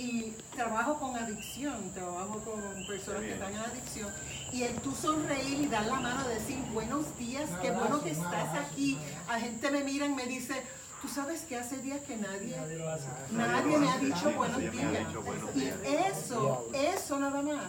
y 0.00 0.34
trabajo 0.56 0.98
con 0.98 1.14
adicción, 1.16 1.90
trabajo 1.92 2.38
con 2.40 2.86
personas 2.86 3.20
que 3.22 3.32
están 3.32 3.52
en 3.52 3.58
adicción 3.58 4.08
y 4.52 4.62
el 4.62 4.74
tú 4.76 4.92
sonreír 4.94 5.60
y 5.60 5.66
dar 5.66 5.84
la 5.86 6.00
mano, 6.00 6.26
decir 6.28 6.58
buenos 6.72 7.04
días, 7.18 7.50
qué 7.60 7.70
bueno 7.70 8.02
que 8.02 8.10
estás 8.12 8.48
aquí. 8.58 8.94
un 8.94 9.02
abrazo. 9.02 9.32
A 9.32 9.40
gente 9.40 9.70
me 9.70 9.84
mira 9.84 10.06
y 10.06 10.14
me 10.14 10.26
dice, 10.26 10.62
tú 11.02 11.08
sabes 11.08 11.42
que 11.42 11.56
hace 11.56 11.76
días 11.78 12.00
que 12.06 12.16
nadie, 12.16 12.56
Nadie 12.56 12.76
lo 12.78 12.88
hace. 12.90 13.06
nadie 13.32 13.78
me 13.78 13.90
ha 13.90 13.98
dicho 13.98 14.30
buenos 14.32 14.58
días. 14.60 15.06
dicho 15.08 15.22
buenos 15.22 15.50
Y 15.54 15.60
días. 15.60 15.76
eso, 16.14 16.66
eso 16.74 17.18
nada 17.20 17.42
más. 17.42 17.66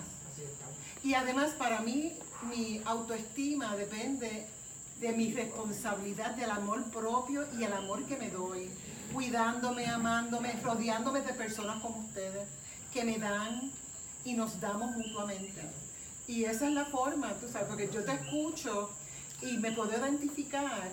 Y 1.04 1.14
además 1.16 1.52
para 1.58 1.82
mí 1.82 2.14
mi 2.50 2.82
autoestima 2.86 3.76
depende 3.76 4.48
de 5.02 5.12
mi 5.14 5.34
responsabilidad, 5.34 6.32
del 6.36 6.52
amor 6.52 6.84
propio 6.92 7.46
y 7.60 7.64
el 7.64 7.74
amor 7.74 8.06
que 8.06 8.16
me 8.18 8.30
doy, 8.30 8.70
cuidándome, 9.14 9.86
amándome, 9.88 10.54
rodeándome 10.64 11.22
de 11.22 11.34
personas 11.34 11.82
como 11.82 12.00
ustedes 12.00 12.48
que 12.94 13.04
me 13.04 13.18
dan 13.18 13.72
y 14.24 14.34
nos 14.34 14.60
damos 14.60 14.92
mutuamente. 14.96 15.62
Y 16.28 16.46
esa 16.46 16.68
es 16.68 16.74
la 16.74 16.86
forma, 16.86 17.34
tú 17.34 17.48
sabes, 17.52 17.68
porque 17.68 17.90
yo 17.92 18.04
te 18.04 18.14
escucho 18.14 18.90
y 19.42 19.58
me 19.58 19.72
puedo 19.72 19.92
identificar. 19.98 20.90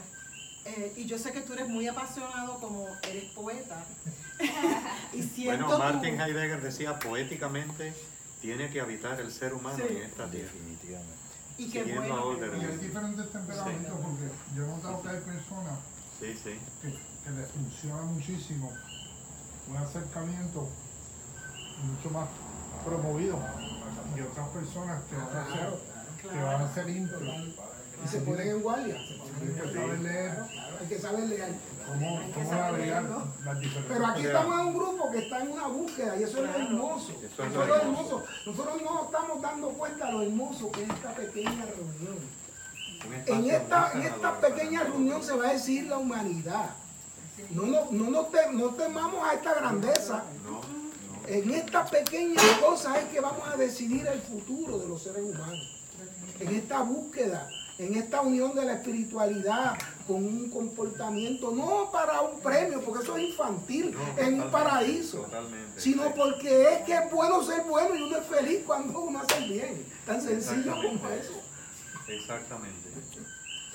eh, 0.64 0.92
y 0.96 1.06
yo 1.06 1.18
sé 1.18 1.32
que 1.32 1.40
tú 1.40 1.52
eres 1.54 1.68
muy 1.68 1.86
apasionado 1.88 2.58
como 2.60 2.86
eres 3.08 3.24
poeta. 3.32 3.82
y 5.14 5.22
siento 5.22 5.66
Bueno, 5.66 5.72
tu- 5.72 5.78
Martin 5.78 6.20
Heidegger 6.20 6.60
decía 6.62 6.98
poéticamente 6.98 7.92
tiene 8.42 8.68
que 8.70 8.80
habitar 8.80 9.18
el 9.20 9.32
ser 9.32 9.54
humano 9.54 9.78
Sí. 9.78 9.96
en 9.96 10.02
esta 10.02 10.30
tierra. 10.30 10.50
y 11.58 11.68
qué 11.70 11.82
bueno. 11.84 12.36
Y 12.38 12.64
hay 12.64 12.76
diferentes 12.78 13.32
temperamentos 13.32 13.98
porque 14.00 14.28
yo 14.54 14.64
he 14.64 14.66
notado 14.68 15.02
que 15.02 15.08
hay 15.08 15.20
personas 15.20 15.78
Sí, 16.20 16.34
sí. 16.44 16.58
que, 16.82 16.88
que 17.28 17.40
le 17.40 17.46
funciona 17.46 18.02
muchísimo, 18.02 18.72
un 19.68 19.76
acercamiento 19.76 20.68
mucho 21.84 22.10
más 22.10 22.28
promovido 22.84 23.38
y 24.16 24.20
otras 24.20 24.48
personas 24.48 25.02
que 25.04 25.16
van 25.16 25.36
a 25.36 25.52
ser, 25.52 26.30
que 26.30 26.42
van 26.42 26.62
a 26.62 26.74
ser. 26.74 26.88
Y 26.88 28.08
se 28.08 28.20
ponen 28.20 28.48
en 28.48 28.62
guardia. 28.62 28.94
Hay 28.94 29.48
que 29.48 29.72
saber 29.72 29.98
leer 30.00 30.38
Hay 30.80 30.86
que 30.88 30.98
saber 30.98 31.24
leer. 31.28 31.54
cómo, 31.86 32.20
cómo 32.32 32.52
navegar 32.52 33.02
las. 33.02 33.58
Pero 33.88 34.06
aquí 34.06 34.26
estamos 34.26 34.60
en 34.60 34.66
un 34.66 34.74
grupo 34.74 35.10
que 35.10 35.18
está 35.18 35.40
en 35.40 35.50
una 35.50 35.66
búsqueda 35.66 36.16
y 36.16 36.22
eso 36.22 36.44
es 36.44 36.50
lo 36.50 36.56
hermoso. 36.56 37.12
Eso 37.12 37.44
es 37.44 37.54
lo 37.54 37.74
hermoso. 37.74 38.24
Nosotros 38.46 38.82
no 38.82 39.04
estamos 39.04 39.42
dando 39.42 39.68
cuenta 39.70 40.06
de 40.06 40.12
lo 40.12 40.22
hermoso 40.22 40.70
que 40.70 40.84
es 40.84 40.90
esta 40.90 41.12
pequeña 41.14 41.66
reunión. 41.66 42.38
En 43.26 43.50
esta, 43.50 43.92
en 43.92 44.02
esta 44.02 44.40
pequeña 44.40 44.84
reunión 44.84 45.22
se 45.22 45.34
va 45.36 45.48
a 45.48 45.52
decir 45.52 45.86
la 45.86 45.98
humanidad. 45.98 46.70
No, 47.50 47.66
no, 47.66 47.88
no, 47.90 48.10
nos 48.10 48.30
te- 48.30 48.52
no 48.52 48.68
temamos 48.70 49.26
a 49.26 49.34
esta 49.34 49.54
grandeza. 49.54 50.24
No, 50.44 50.60
no. 50.60 51.28
En 51.28 51.50
esta 51.50 51.84
pequeña 51.86 52.40
cosa 52.64 52.98
es 52.98 53.06
que 53.06 53.20
vamos 53.20 53.46
a 53.48 53.56
decidir 53.56 54.06
el 54.06 54.20
futuro 54.20 54.78
de 54.78 54.88
los 54.88 55.02
seres 55.02 55.22
humanos. 55.22 55.74
En 56.40 56.54
esta 56.54 56.82
búsqueda, 56.82 57.48
en 57.78 57.94
esta 57.96 58.20
unión 58.22 58.54
de 58.54 58.64
la 58.64 58.74
espiritualidad 58.74 59.76
con 60.06 60.16
un 60.24 60.50
comportamiento, 60.50 61.50
no 61.50 61.90
para 61.92 62.20
un 62.22 62.40
premio, 62.40 62.80
porque 62.82 63.02
eso 63.04 63.16
es 63.16 63.24
infantil, 63.30 63.92
No, 63.94 64.22
en 64.22 64.42
un 64.42 64.50
paraíso, 64.50 65.18
Totalmente. 65.22 65.80
sino 65.80 66.04
sí. 66.04 66.10
porque 66.16 66.72
es 66.74 66.80
que 66.82 66.94
es 66.94 67.10
bueno 67.10 67.42
ser 67.42 67.62
bueno 67.64 67.94
y 67.94 68.02
uno 68.02 68.16
es 68.18 68.26
feliz 68.26 68.60
cuando 68.66 69.00
uno 69.00 69.20
hace 69.20 69.38
el 69.44 69.50
bien. 69.52 69.86
Tan 70.06 70.20
sencillo 70.22 70.74
como 70.76 71.08
eso. 71.10 71.34
Exactamente. 72.08 72.88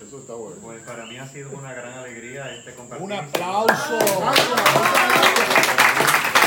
Eso 0.05 0.19
está 0.19 0.33
bueno. 0.33 0.57
Pues 0.61 0.81
para 0.83 1.05
mí 1.05 1.17
ha 1.17 1.27
sido 1.27 1.49
una 1.51 1.73
gran 1.73 1.93
alegría 1.93 2.53
este 2.55 2.73
compartir. 2.73 3.05
Un 3.05 3.13
aplauso. 3.13 3.99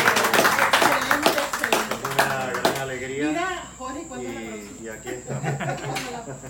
Excelente, 0.07 1.41
excelente. 1.41 1.95
Es 1.95 2.15
una 2.15 2.47
gran 2.53 2.77
alegría. 2.81 3.29
Mira, 3.29 3.73
Jorge. 3.79 4.07
Y, 4.21 4.85
y 4.85 4.89
aquí 4.89 5.09
estamos. 5.11 5.53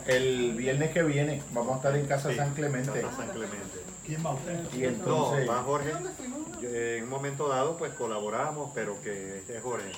El 0.06 0.54
viernes 0.54 0.90
que 0.92 1.02
viene 1.02 1.42
vamos 1.52 1.74
a 1.74 1.76
estar 1.76 1.96
en 1.96 2.06
Casa 2.06 2.30
Sí, 2.30 2.36
San 2.36 2.54
Clemente. 2.54 3.00
Casa 3.00 3.16
San 3.16 3.28
Clemente. 3.28 3.82
¿Quién 4.04 4.24
va 4.24 4.32
usted? 4.34 4.64
Y 4.72 4.78
No, 4.78 4.88
entonces, 4.88 5.48
va 5.48 5.62
Jorge. 5.62 5.90
¿Dónde 5.92 6.10
fuimos? 6.10 6.40
Yo, 6.60 6.68
En 6.68 7.04
un 7.04 7.10
momento 7.10 7.48
dado, 7.48 7.76
pues 7.76 7.92
colaboramos, 7.94 8.70
pero 8.74 9.00
que 9.02 9.38
este 9.38 9.60
Jorge 9.60 9.90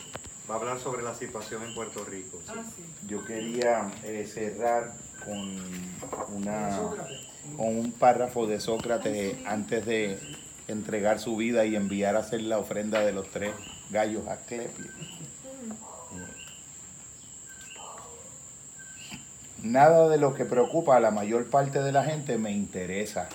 va 0.51 0.55
a 0.55 0.59
hablar 0.59 0.79
sobre 0.81 1.03
la 1.03 1.15
situación 1.15 1.63
en 1.63 1.75
Puerto 1.75 2.05
Rico. 2.05 2.39
sí. 2.45 2.53
Ah, 2.57 2.63
sí. 2.75 2.85
yo 3.07 3.25
quería 3.25 3.91
eh, 4.05 4.27
cerrar 4.33 4.93
con, 5.29 5.69
un 7.59 7.93
párrafo 7.93 8.47
de 8.47 8.61
Sócrates 8.61 9.37
antes 9.47 9.85
de 9.87 10.19
entregar 10.69 11.19
su 11.19 11.37
vida 11.37 11.65
y 11.65 11.77
enviar 11.77 12.17
a 12.17 12.21
hacer 12.21 12.43
la 12.43 12.59
ofrenda 12.59 13.01
de 13.01 13.13
los 13.13 13.29
tres 13.31 13.53
gallos 13.91 14.27
a 14.29 14.37
Clepio. 14.37 14.87
Nada 19.63 20.09
de 20.09 20.19
lo 20.19 20.35
que 20.35 20.45
preocupa 20.45 20.97
a 20.97 21.01
la 21.01 21.11
mayor 21.11 21.51
parte 21.51 21.83
de 21.83 21.91
la 21.91 22.05
gente 22.05 22.39
me 22.39 22.53
interesa. 22.53 23.29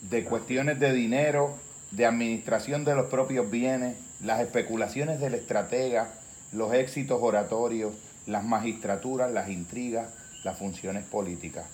De 0.00 0.24
cuestiones 0.24 0.80
de 0.80 0.92
dinero, 0.92 1.54
de 1.92 2.06
administración 2.06 2.84
de 2.84 2.94
los 2.94 3.06
propios 3.06 3.50
bienes, 3.50 3.96
las 4.20 4.40
especulaciones 4.40 5.20
del 5.20 5.34
estratega, 5.34 6.08
los 6.52 6.72
éxitos 6.72 7.18
oratorios, 7.22 7.92
las 8.26 8.44
magistraturas, 8.44 9.32
las 9.32 9.48
intrigas, 9.48 10.08
las 10.44 10.58
funciones 10.58 11.04
políticas. 11.04 11.66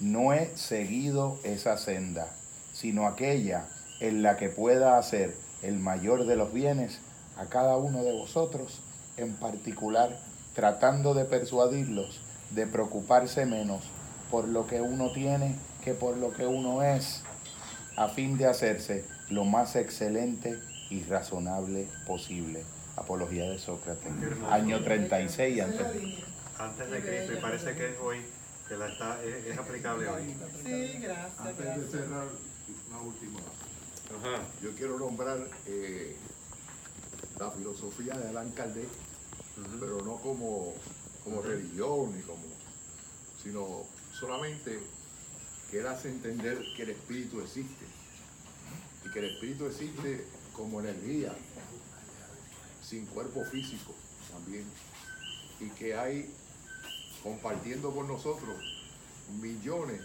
No 0.00 0.32
he 0.32 0.56
seguido 0.56 1.38
esa 1.44 1.76
senda, 1.76 2.28
sino 2.72 3.06
aquella 3.06 3.66
en 4.00 4.22
la 4.22 4.36
que 4.36 4.48
pueda 4.48 4.98
hacer 4.98 5.34
el 5.62 5.78
mayor 5.78 6.26
de 6.26 6.36
los 6.36 6.52
bienes 6.52 7.00
a 7.36 7.46
cada 7.46 7.76
uno 7.76 8.02
de 8.02 8.12
vosotros, 8.12 8.80
en 9.16 9.34
particular 9.34 10.18
tratando 10.54 11.14
de 11.14 11.24
persuadirlos 11.24 12.20
de 12.50 12.66
preocuparse 12.66 13.46
menos 13.46 13.84
por 14.30 14.48
lo 14.48 14.66
que 14.66 14.80
uno 14.80 15.12
tiene 15.12 15.54
que 15.84 15.94
por 15.94 16.16
lo 16.16 16.32
que 16.32 16.46
uno 16.46 16.82
es, 16.82 17.22
a 17.96 18.08
fin 18.08 18.36
de 18.36 18.46
hacerse 18.46 19.04
lo 19.30 19.44
más 19.44 19.76
excelente 19.76 20.58
y 20.90 21.02
razonable 21.04 21.88
posible. 22.06 22.64
Apología 22.98 23.48
de 23.50 23.58
Sócrates, 23.58 24.12
año 24.50 24.82
36 24.82 25.58
Esa 25.58 25.68
es 25.68 25.74
la 25.80 25.86
antes. 25.88 26.24
Antes 26.58 26.90
de 26.90 27.00
Cristo, 27.00 27.32
y 27.32 27.36
parece 27.36 27.74
que 27.74 27.90
es 27.90 27.94
hoy, 28.00 28.18
que 28.68 28.76
la 28.76 28.88
está, 28.88 29.22
es, 29.22 29.46
es 29.46 29.58
aplicable 29.58 30.08
hoy. 30.08 30.34
Sí, 30.64 30.98
gracias, 31.00 31.38
Antes 31.38 31.76
de 31.76 31.98
cerrar, 31.98 32.26
una 32.88 33.00
última. 33.00 33.38
Ajá. 33.38 34.42
Yo 34.62 34.74
quiero 34.74 34.98
nombrar 34.98 35.38
eh, 35.66 36.16
la 37.38 37.50
filosofía 37.52 38.14
de 38.14 38.28
Alan 38.28 38.50
Kardec, 38.50 38.88
Ujú. 39.58 39.78
pero 39.78 40.02
no 40.02 40.16
como, 40.16 40.74
como 41.22 41.42
religión, 41.42 42.16
ni 42.16 42.22
como, 42.22 42.42
sino 43.42 43.84
solamente 44.12 44.80
que 45.70 45.80
él 45.80 45.86
hace 45.86 46.08
entender 46.08 46.58
que 46.76 46.82
el 46.82 46.90
espíritu 46.90 47.40
existe. 47.40 47.84
Y 49.04 49.10
que 49.12 49.18
el 49.20 49.24
espíritu 49.26 49.66
existe 49.66 50.26
como 50.52 50.80
energía, 50.80 51.32
sin 52.88 53.04
cuerpo 53.06 53.44
físico 53.44 53.94
también. 54.32 54.64
Y 55.60 55.68
que 55.70 55.94
hay, 55.94 56.30
compartiendo 57.22 57.92
con 57.92 58.08
nosotros, 58.08 58.56
millones 59.40 60.00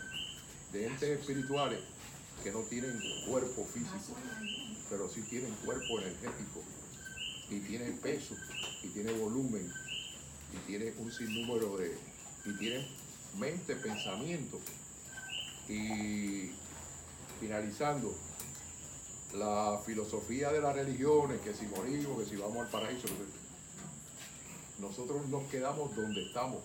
de 0.72 0.88
entes 0.88 1.20
espirituales 1.20 1.80
que 2.44 2.52
no 2.52 2.60
tienen 2.62 3.00
cuerpo 3.28 3.66
físico, 3.66 4.18
pero 4.90 5.10
sí 5.10 5.22
tienen 5.22 5.54
cuerpo 5.64 6.00
energético 6.00 6.62
y 7.50 7.60
tienen 7.60 7.98
peso 8.00 8.36
y 8.82 8.88
tienen 8.90 9.20
volumen 9.20 9.72
y 10.52 10.58
tienen 10.68 10.94
un 10.98 11.12
sinnúmero 11.12 11.78
de 11.78 11.96
y 12.46 12.58
tienen 12.58 12.86
mente, 13.38 13.76
pensamiento 13.76 14.60
y 15.70 16.52
finalizando 17.40 18.14
la 19.34 19.80
filosofía 19.86 20.52
de 20.52 20.62
las 20.62 20.76
religiones 20.76 21.42
que 21.42 21.54
si 21.54 21.66
morimos, 21.68 22.20
que 22.20 22.30
si 22.30 22.36
vamos 22.36 22.58
al 22.66 22.68
paraíso 22.68 23.08
nosotros 24.80 25.28
nos 25.28 25.44
quedamos 25.50 25.96
donde 25.96 26.24
estamos 26.26 26.62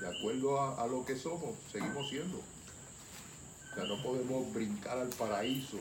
de 0.00 0.06
acuerdo 0.18 0.60
a, 0.60 0.82
a 0.82 0.86
lo 0.86 1.04
que 1.04 1.16
somos, 1.16 1.50
seguimos 1.70 2.08
siendo. 2.08 2.38
O 2.38 3.74
sea, 3.74 3.84
no 3.84 4.02
podemos 4.02 4.52
brincar 4.52 4.98
al 4.98 5.08
paraíso, 5.10 5.78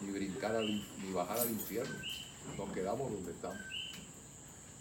ni 0.00 0.10
brincar 0.12 0.54
al, 0.54 0.66
ni 1.02 1.12
bajar 1.12 1.38
al 1.38 1.50
infierno. 1.50 1.94
Nos 2.58 2.72
quedamos 2.72 3.10
donde 3.10 3.32
estamos. 3.32 3.58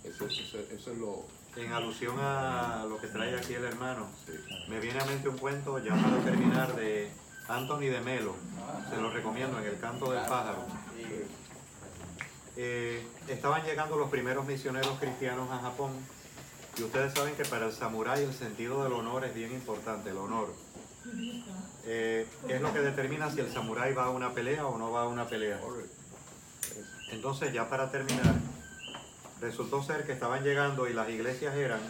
Eso, 0.04 0.26
eso- 0.28 0.60
eso 0.60 0.92
es 0.92 0.98
lo. 0.98 1.26
En 1.56 1.72
alusión 1.72 2.16
a 2.20 2.86
lo 2.90 3.00
que 3.00 3.08
trae 3.08 3.36
aquí 3.38 3.54
el 3.54 3.64
hermano, 3.64 4.08
sí. 4.26 4.34
me 4.68 4.80
viene 4.80 5.00
a 5.00 5.06
mente 5.06 5.30
un 5.30 5.38
cuento 5.38 5.78
ya 5.80 5.96
para 5.96 6.18
terminar 6.24 6.76
de 6.76 7.10
Anthony 7.48 7.90
de 7.90 8.02
Melo. 8.02 8.36
Se 8.90 8.98
lo 8.98 9.12
recomiendo 9.12 9.60
en 9.60 9.66
El 9.66 9.80
canto 9.80 10.12
del 10.12 10.22
pájaro. 10.22 10.66
Eh, 12.56 13.06
estaban 13.28 13.64
llegando 13.66 13.98
los 13.98 14.10
primeros 14.10 14.46
misioneros 14.46 15.00
cristianos 15.00 15.50
a 15.52 15.60
Japón 15.60 15.92
y 16.78 16.84
ustedes 16.84 17.14
saben 17.14 17.36
que 17.36 17.46
para 17.46 17.66
el 17.66 17.72
samurái 17.72 18.24
el 18.24 18.34
sentido 18.34 18.84
del 18.84 18.94
honor 18.94 19.26
es 19.26 19.34
bien 19.34 19.52
importante, 19.52 20.12
el 20.12 20.18
honor. 20.18 20.54
Eh, 21.86 22.28
es 22.48 22.62
lo 22.62 22.72
que 22.72 22.80
determina 22.80 23.30
si 23.32 23.40
el 23.40 23.52
samurái 23.52 23.94
va 23.94 24.06
a 24.06 24.10
una 24.10 24.34
pelea 24.34 24.68
o 24.68 24.78
no 24.78 24.92
va 24.92 25.04
a 25.04 25.08
una 25.08 25.28
pelea. 25.28 25.60
Entonces 27.12 27.54
ya 27.54 27.68
para 27.70 27.92
terminar, 27.92 28.36
resultó 29.42 29.84
ser 29.84 30.06
que 30.06 30.14
estaban 30.14 30.44
llegando 30.44 30.88
y 30.88 30.94
las 30.94 31.10
iglesias 31.10 31.56
eran 31.56 31.82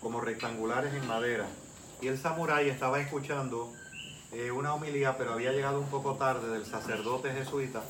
como 0.00 0.20
rectangulares 0.20 0.94
en 0.94 1.06
madera 1.06 1.46
y 2.00 2.08
el 2.08 2.18
samurái 2.18 2.68
estaba 2.68 3.00
escuchando 3.00 3.72
eh, 4.34 4.50
una 4.50 4.74
homilía, 4.74 5.16
pero 5.16 5.32
había 5.32 5.52
llegado 5.52 5.80
un 5.80 5.88
poco 5.88 6.14
tarde 6.14 6.48
del 6.48 6.66
sacerdote 6.66 7.32
jesuita, 7.32 7.82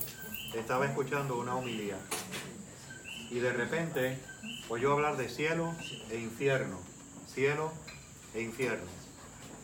estaba 0.54 0.86
escuchando 0.86 1.38
una 1.38 1.56
homilía 1.56 1.96
y 3.30 3.38
de 3.38 3.52
repente 3.52 4.18
oyó 4.68 4.92
hablar 4.92 5.16
de 5.16 5.28
cielo 5.28 5.74
e 6.10 6.18
infierno, 6.18 6.78
cielo 7.26 7.72
e 8.34 8.42
infierno. 8.42 8.86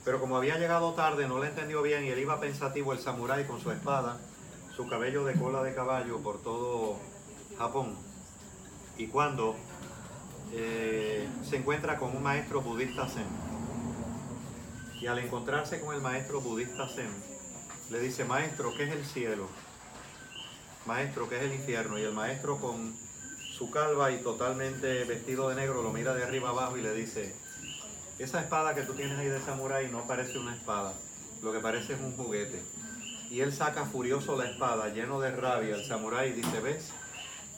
Pero 0.04 0.20
como 0.20 0.36
había 0.36 0.58
llegado 0.58 0.94
tarde, 0.94 1.28
no 1.28 1.38
le 1.38 1.48
entendió 1.48 1.82
bien 1.82 2.04
y 2.04 2.08
él 2.08 2.18
iba 2.18 2.40
pensativo 2.40 2.92
el 2.92 2.98
samurái 2.98 3.44
con 3.44 3.60
su 3.60 3.70
espada, 3.70 4.18
su 4.74 4.88
cabello 4.88 5.24
de 5.24 5.34
cola 5.34 5.62
de 5.62 5.74
caballo 5.74 6.18
por 6.18 6.42
todo 6.42 6.98
Japón. 7.58 7.94
Y 8.96 9.06
cuando 9.08 9.54
eh, 10.52 11.28
se 11.48 11.56
encuentra 11.58 11.98
con 11.98 12.16
un 12.16 12.22
maestro 12.22 12.62
budista 12.62 13.06
zen, 13.06 13.49
y 15.00 15.06
al 15.06 15.18
encontrarse 15.18 15.80
con 15.80 15.94
el 15.94 16.00
maestro 16.00 16.40
budista 16.40 16.88
zen, 16.88 17.10
le 17.90 18.00
dice, 18.00 18.24
maestro, 18.24 18.74
¿qué 18.76 18.84
es 18.84 18.92
el 18.92 19.04
cielo? 19.04 19.48
Maestro, 20.86 21.28
¿qué 21.28 21.38
es 21.38 21.42
el 21.42 21.54
infierno? 21.54 21.98
Y 21.98 22.02
el 22.02 22.12
maestro 22.12 22.58
con 22.58 22.94
su 23.56 23.70
calva 23.70 24.10
y 24.10 24.22
totalmente 24.22 25.04
vestido 25.04 25.48
de 25.48 25.56
negro 25.56 25.82
lo 25.82 25.92
mira 25.92 26.14
de 26.14 26.22
arriba 26.22 26.50
abajo 26.50 26.76
y 26.76 26.82
le 26.82 26.94
dice, 26.94 27.34
esa 28.18 28.40
espada 28.40 28.74
que 28.74 28.82
tú 28.82 28.94
tienes 28.94 29.18
ahí 29.18 29.28
de 29.28 29.40
samurái 29.40 29.90
no 29.90 30.06
parece 30.06 30.38
una 30.38 30.54
espada, 30.54 30.94
lo 31.42 31.52
que 31.52 31.60
parece 31.60 31.94
es 31.94 32.00
un 32.00 32.16
juguete. 32.16 32.62
Y 33.30 33.40
él 33.40 33.52
saca 33.52 33.86
furioso 33.86 34.36
la 34.36 34.50
espada, 34.50 34.88
lleno 34.88 35.20
de 35.20 35.30
rabia, 35.30 35.76
el 35.76 35.84
samurái 35.84 36.32
dice, 36.32 36.60
¿ves? 36.60 36.90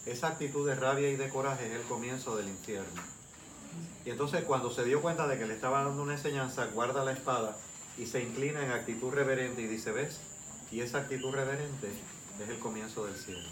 Esa 0.07 0.29
actitud 0.29 0.69
de 0.69 0.75
rabia 0.75 1.09
y 1.09 1.17
de 1.17 1.29
coraje 1.29 1.67
es 1.67 1.73
el 1.73 1.83
comienzo 1.83 2.37
del 2.37 2.49
infierno. 2.49 3.03
Y 4.05 4.11
entonces 4.11 4.45
cuando 4.45 4.71
se 4.71 4.85
dio 4.85 5.01
cuenta 5.01 5.27
de 5.29 5.39
que 5.39 5.47
le 5.47 5.55
estaba 5.55 5.85
dando 5.85 6.03
una 6.03 6.15
enseñanza, 6.15 6.67
guarda 6.75 7.05
la 7.05 7.13
espada 7.13 7.57
y 7.99 8.07
se 8.07 8.23
inclina 8.23 8.65
en 8.65 8.73
actitud 8.73 9.13
reverente 9.13 9.63
y 9.63 9.67
dice, 9.67 9.93
¿ves? 9.93 10.21
Y 10.71 10.81
esa 10.81 10.99
actitud 10.99 11.33
reverente 11.33 11.89
es 12.43 12.49
el 12.49 12.59
comienzo 12.59 13.07
del 13.07 13.17
cielo. 13.17 13.47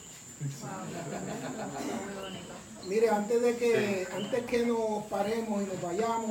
Mire, 2.88 3.10
antes 3.10 3.42
de 3.42 3.56
que, 3.56 4.08
antes 4.10 4.44
que 4.46 4.64
nos 4.64 5.04
paremos 5.04 5.62
y 5.62 5.66
nos 5.66 5.82
vayamos, 5.82 6.28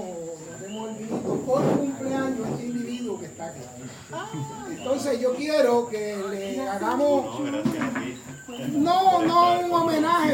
nos 0.50 0.62
demos 0.62 0.90
el 0.90 0.96
vinito, 0.96 1.44
hoy 1.48 1.64
cumpleaños 1.78 2.48
este 2.50 2.66
individuo 2.66 3.20
que 3.20 3.28
está 3.28 3.48
aquí. 3.48 3.60
Entonces 4.72 5.20
yo 5.20 5.36
quiero 5.36 5.88
que 5.88 6.18
le 6.18 6.68
hagamos, 6.68 7.40
gracias 7.46 7.84
a 7.84 8.00
ti. 8.00 8.18
no, 8.78 9.24
no 9.26 9.60
un 9.60 9.72
homenaje, 9.72 10.28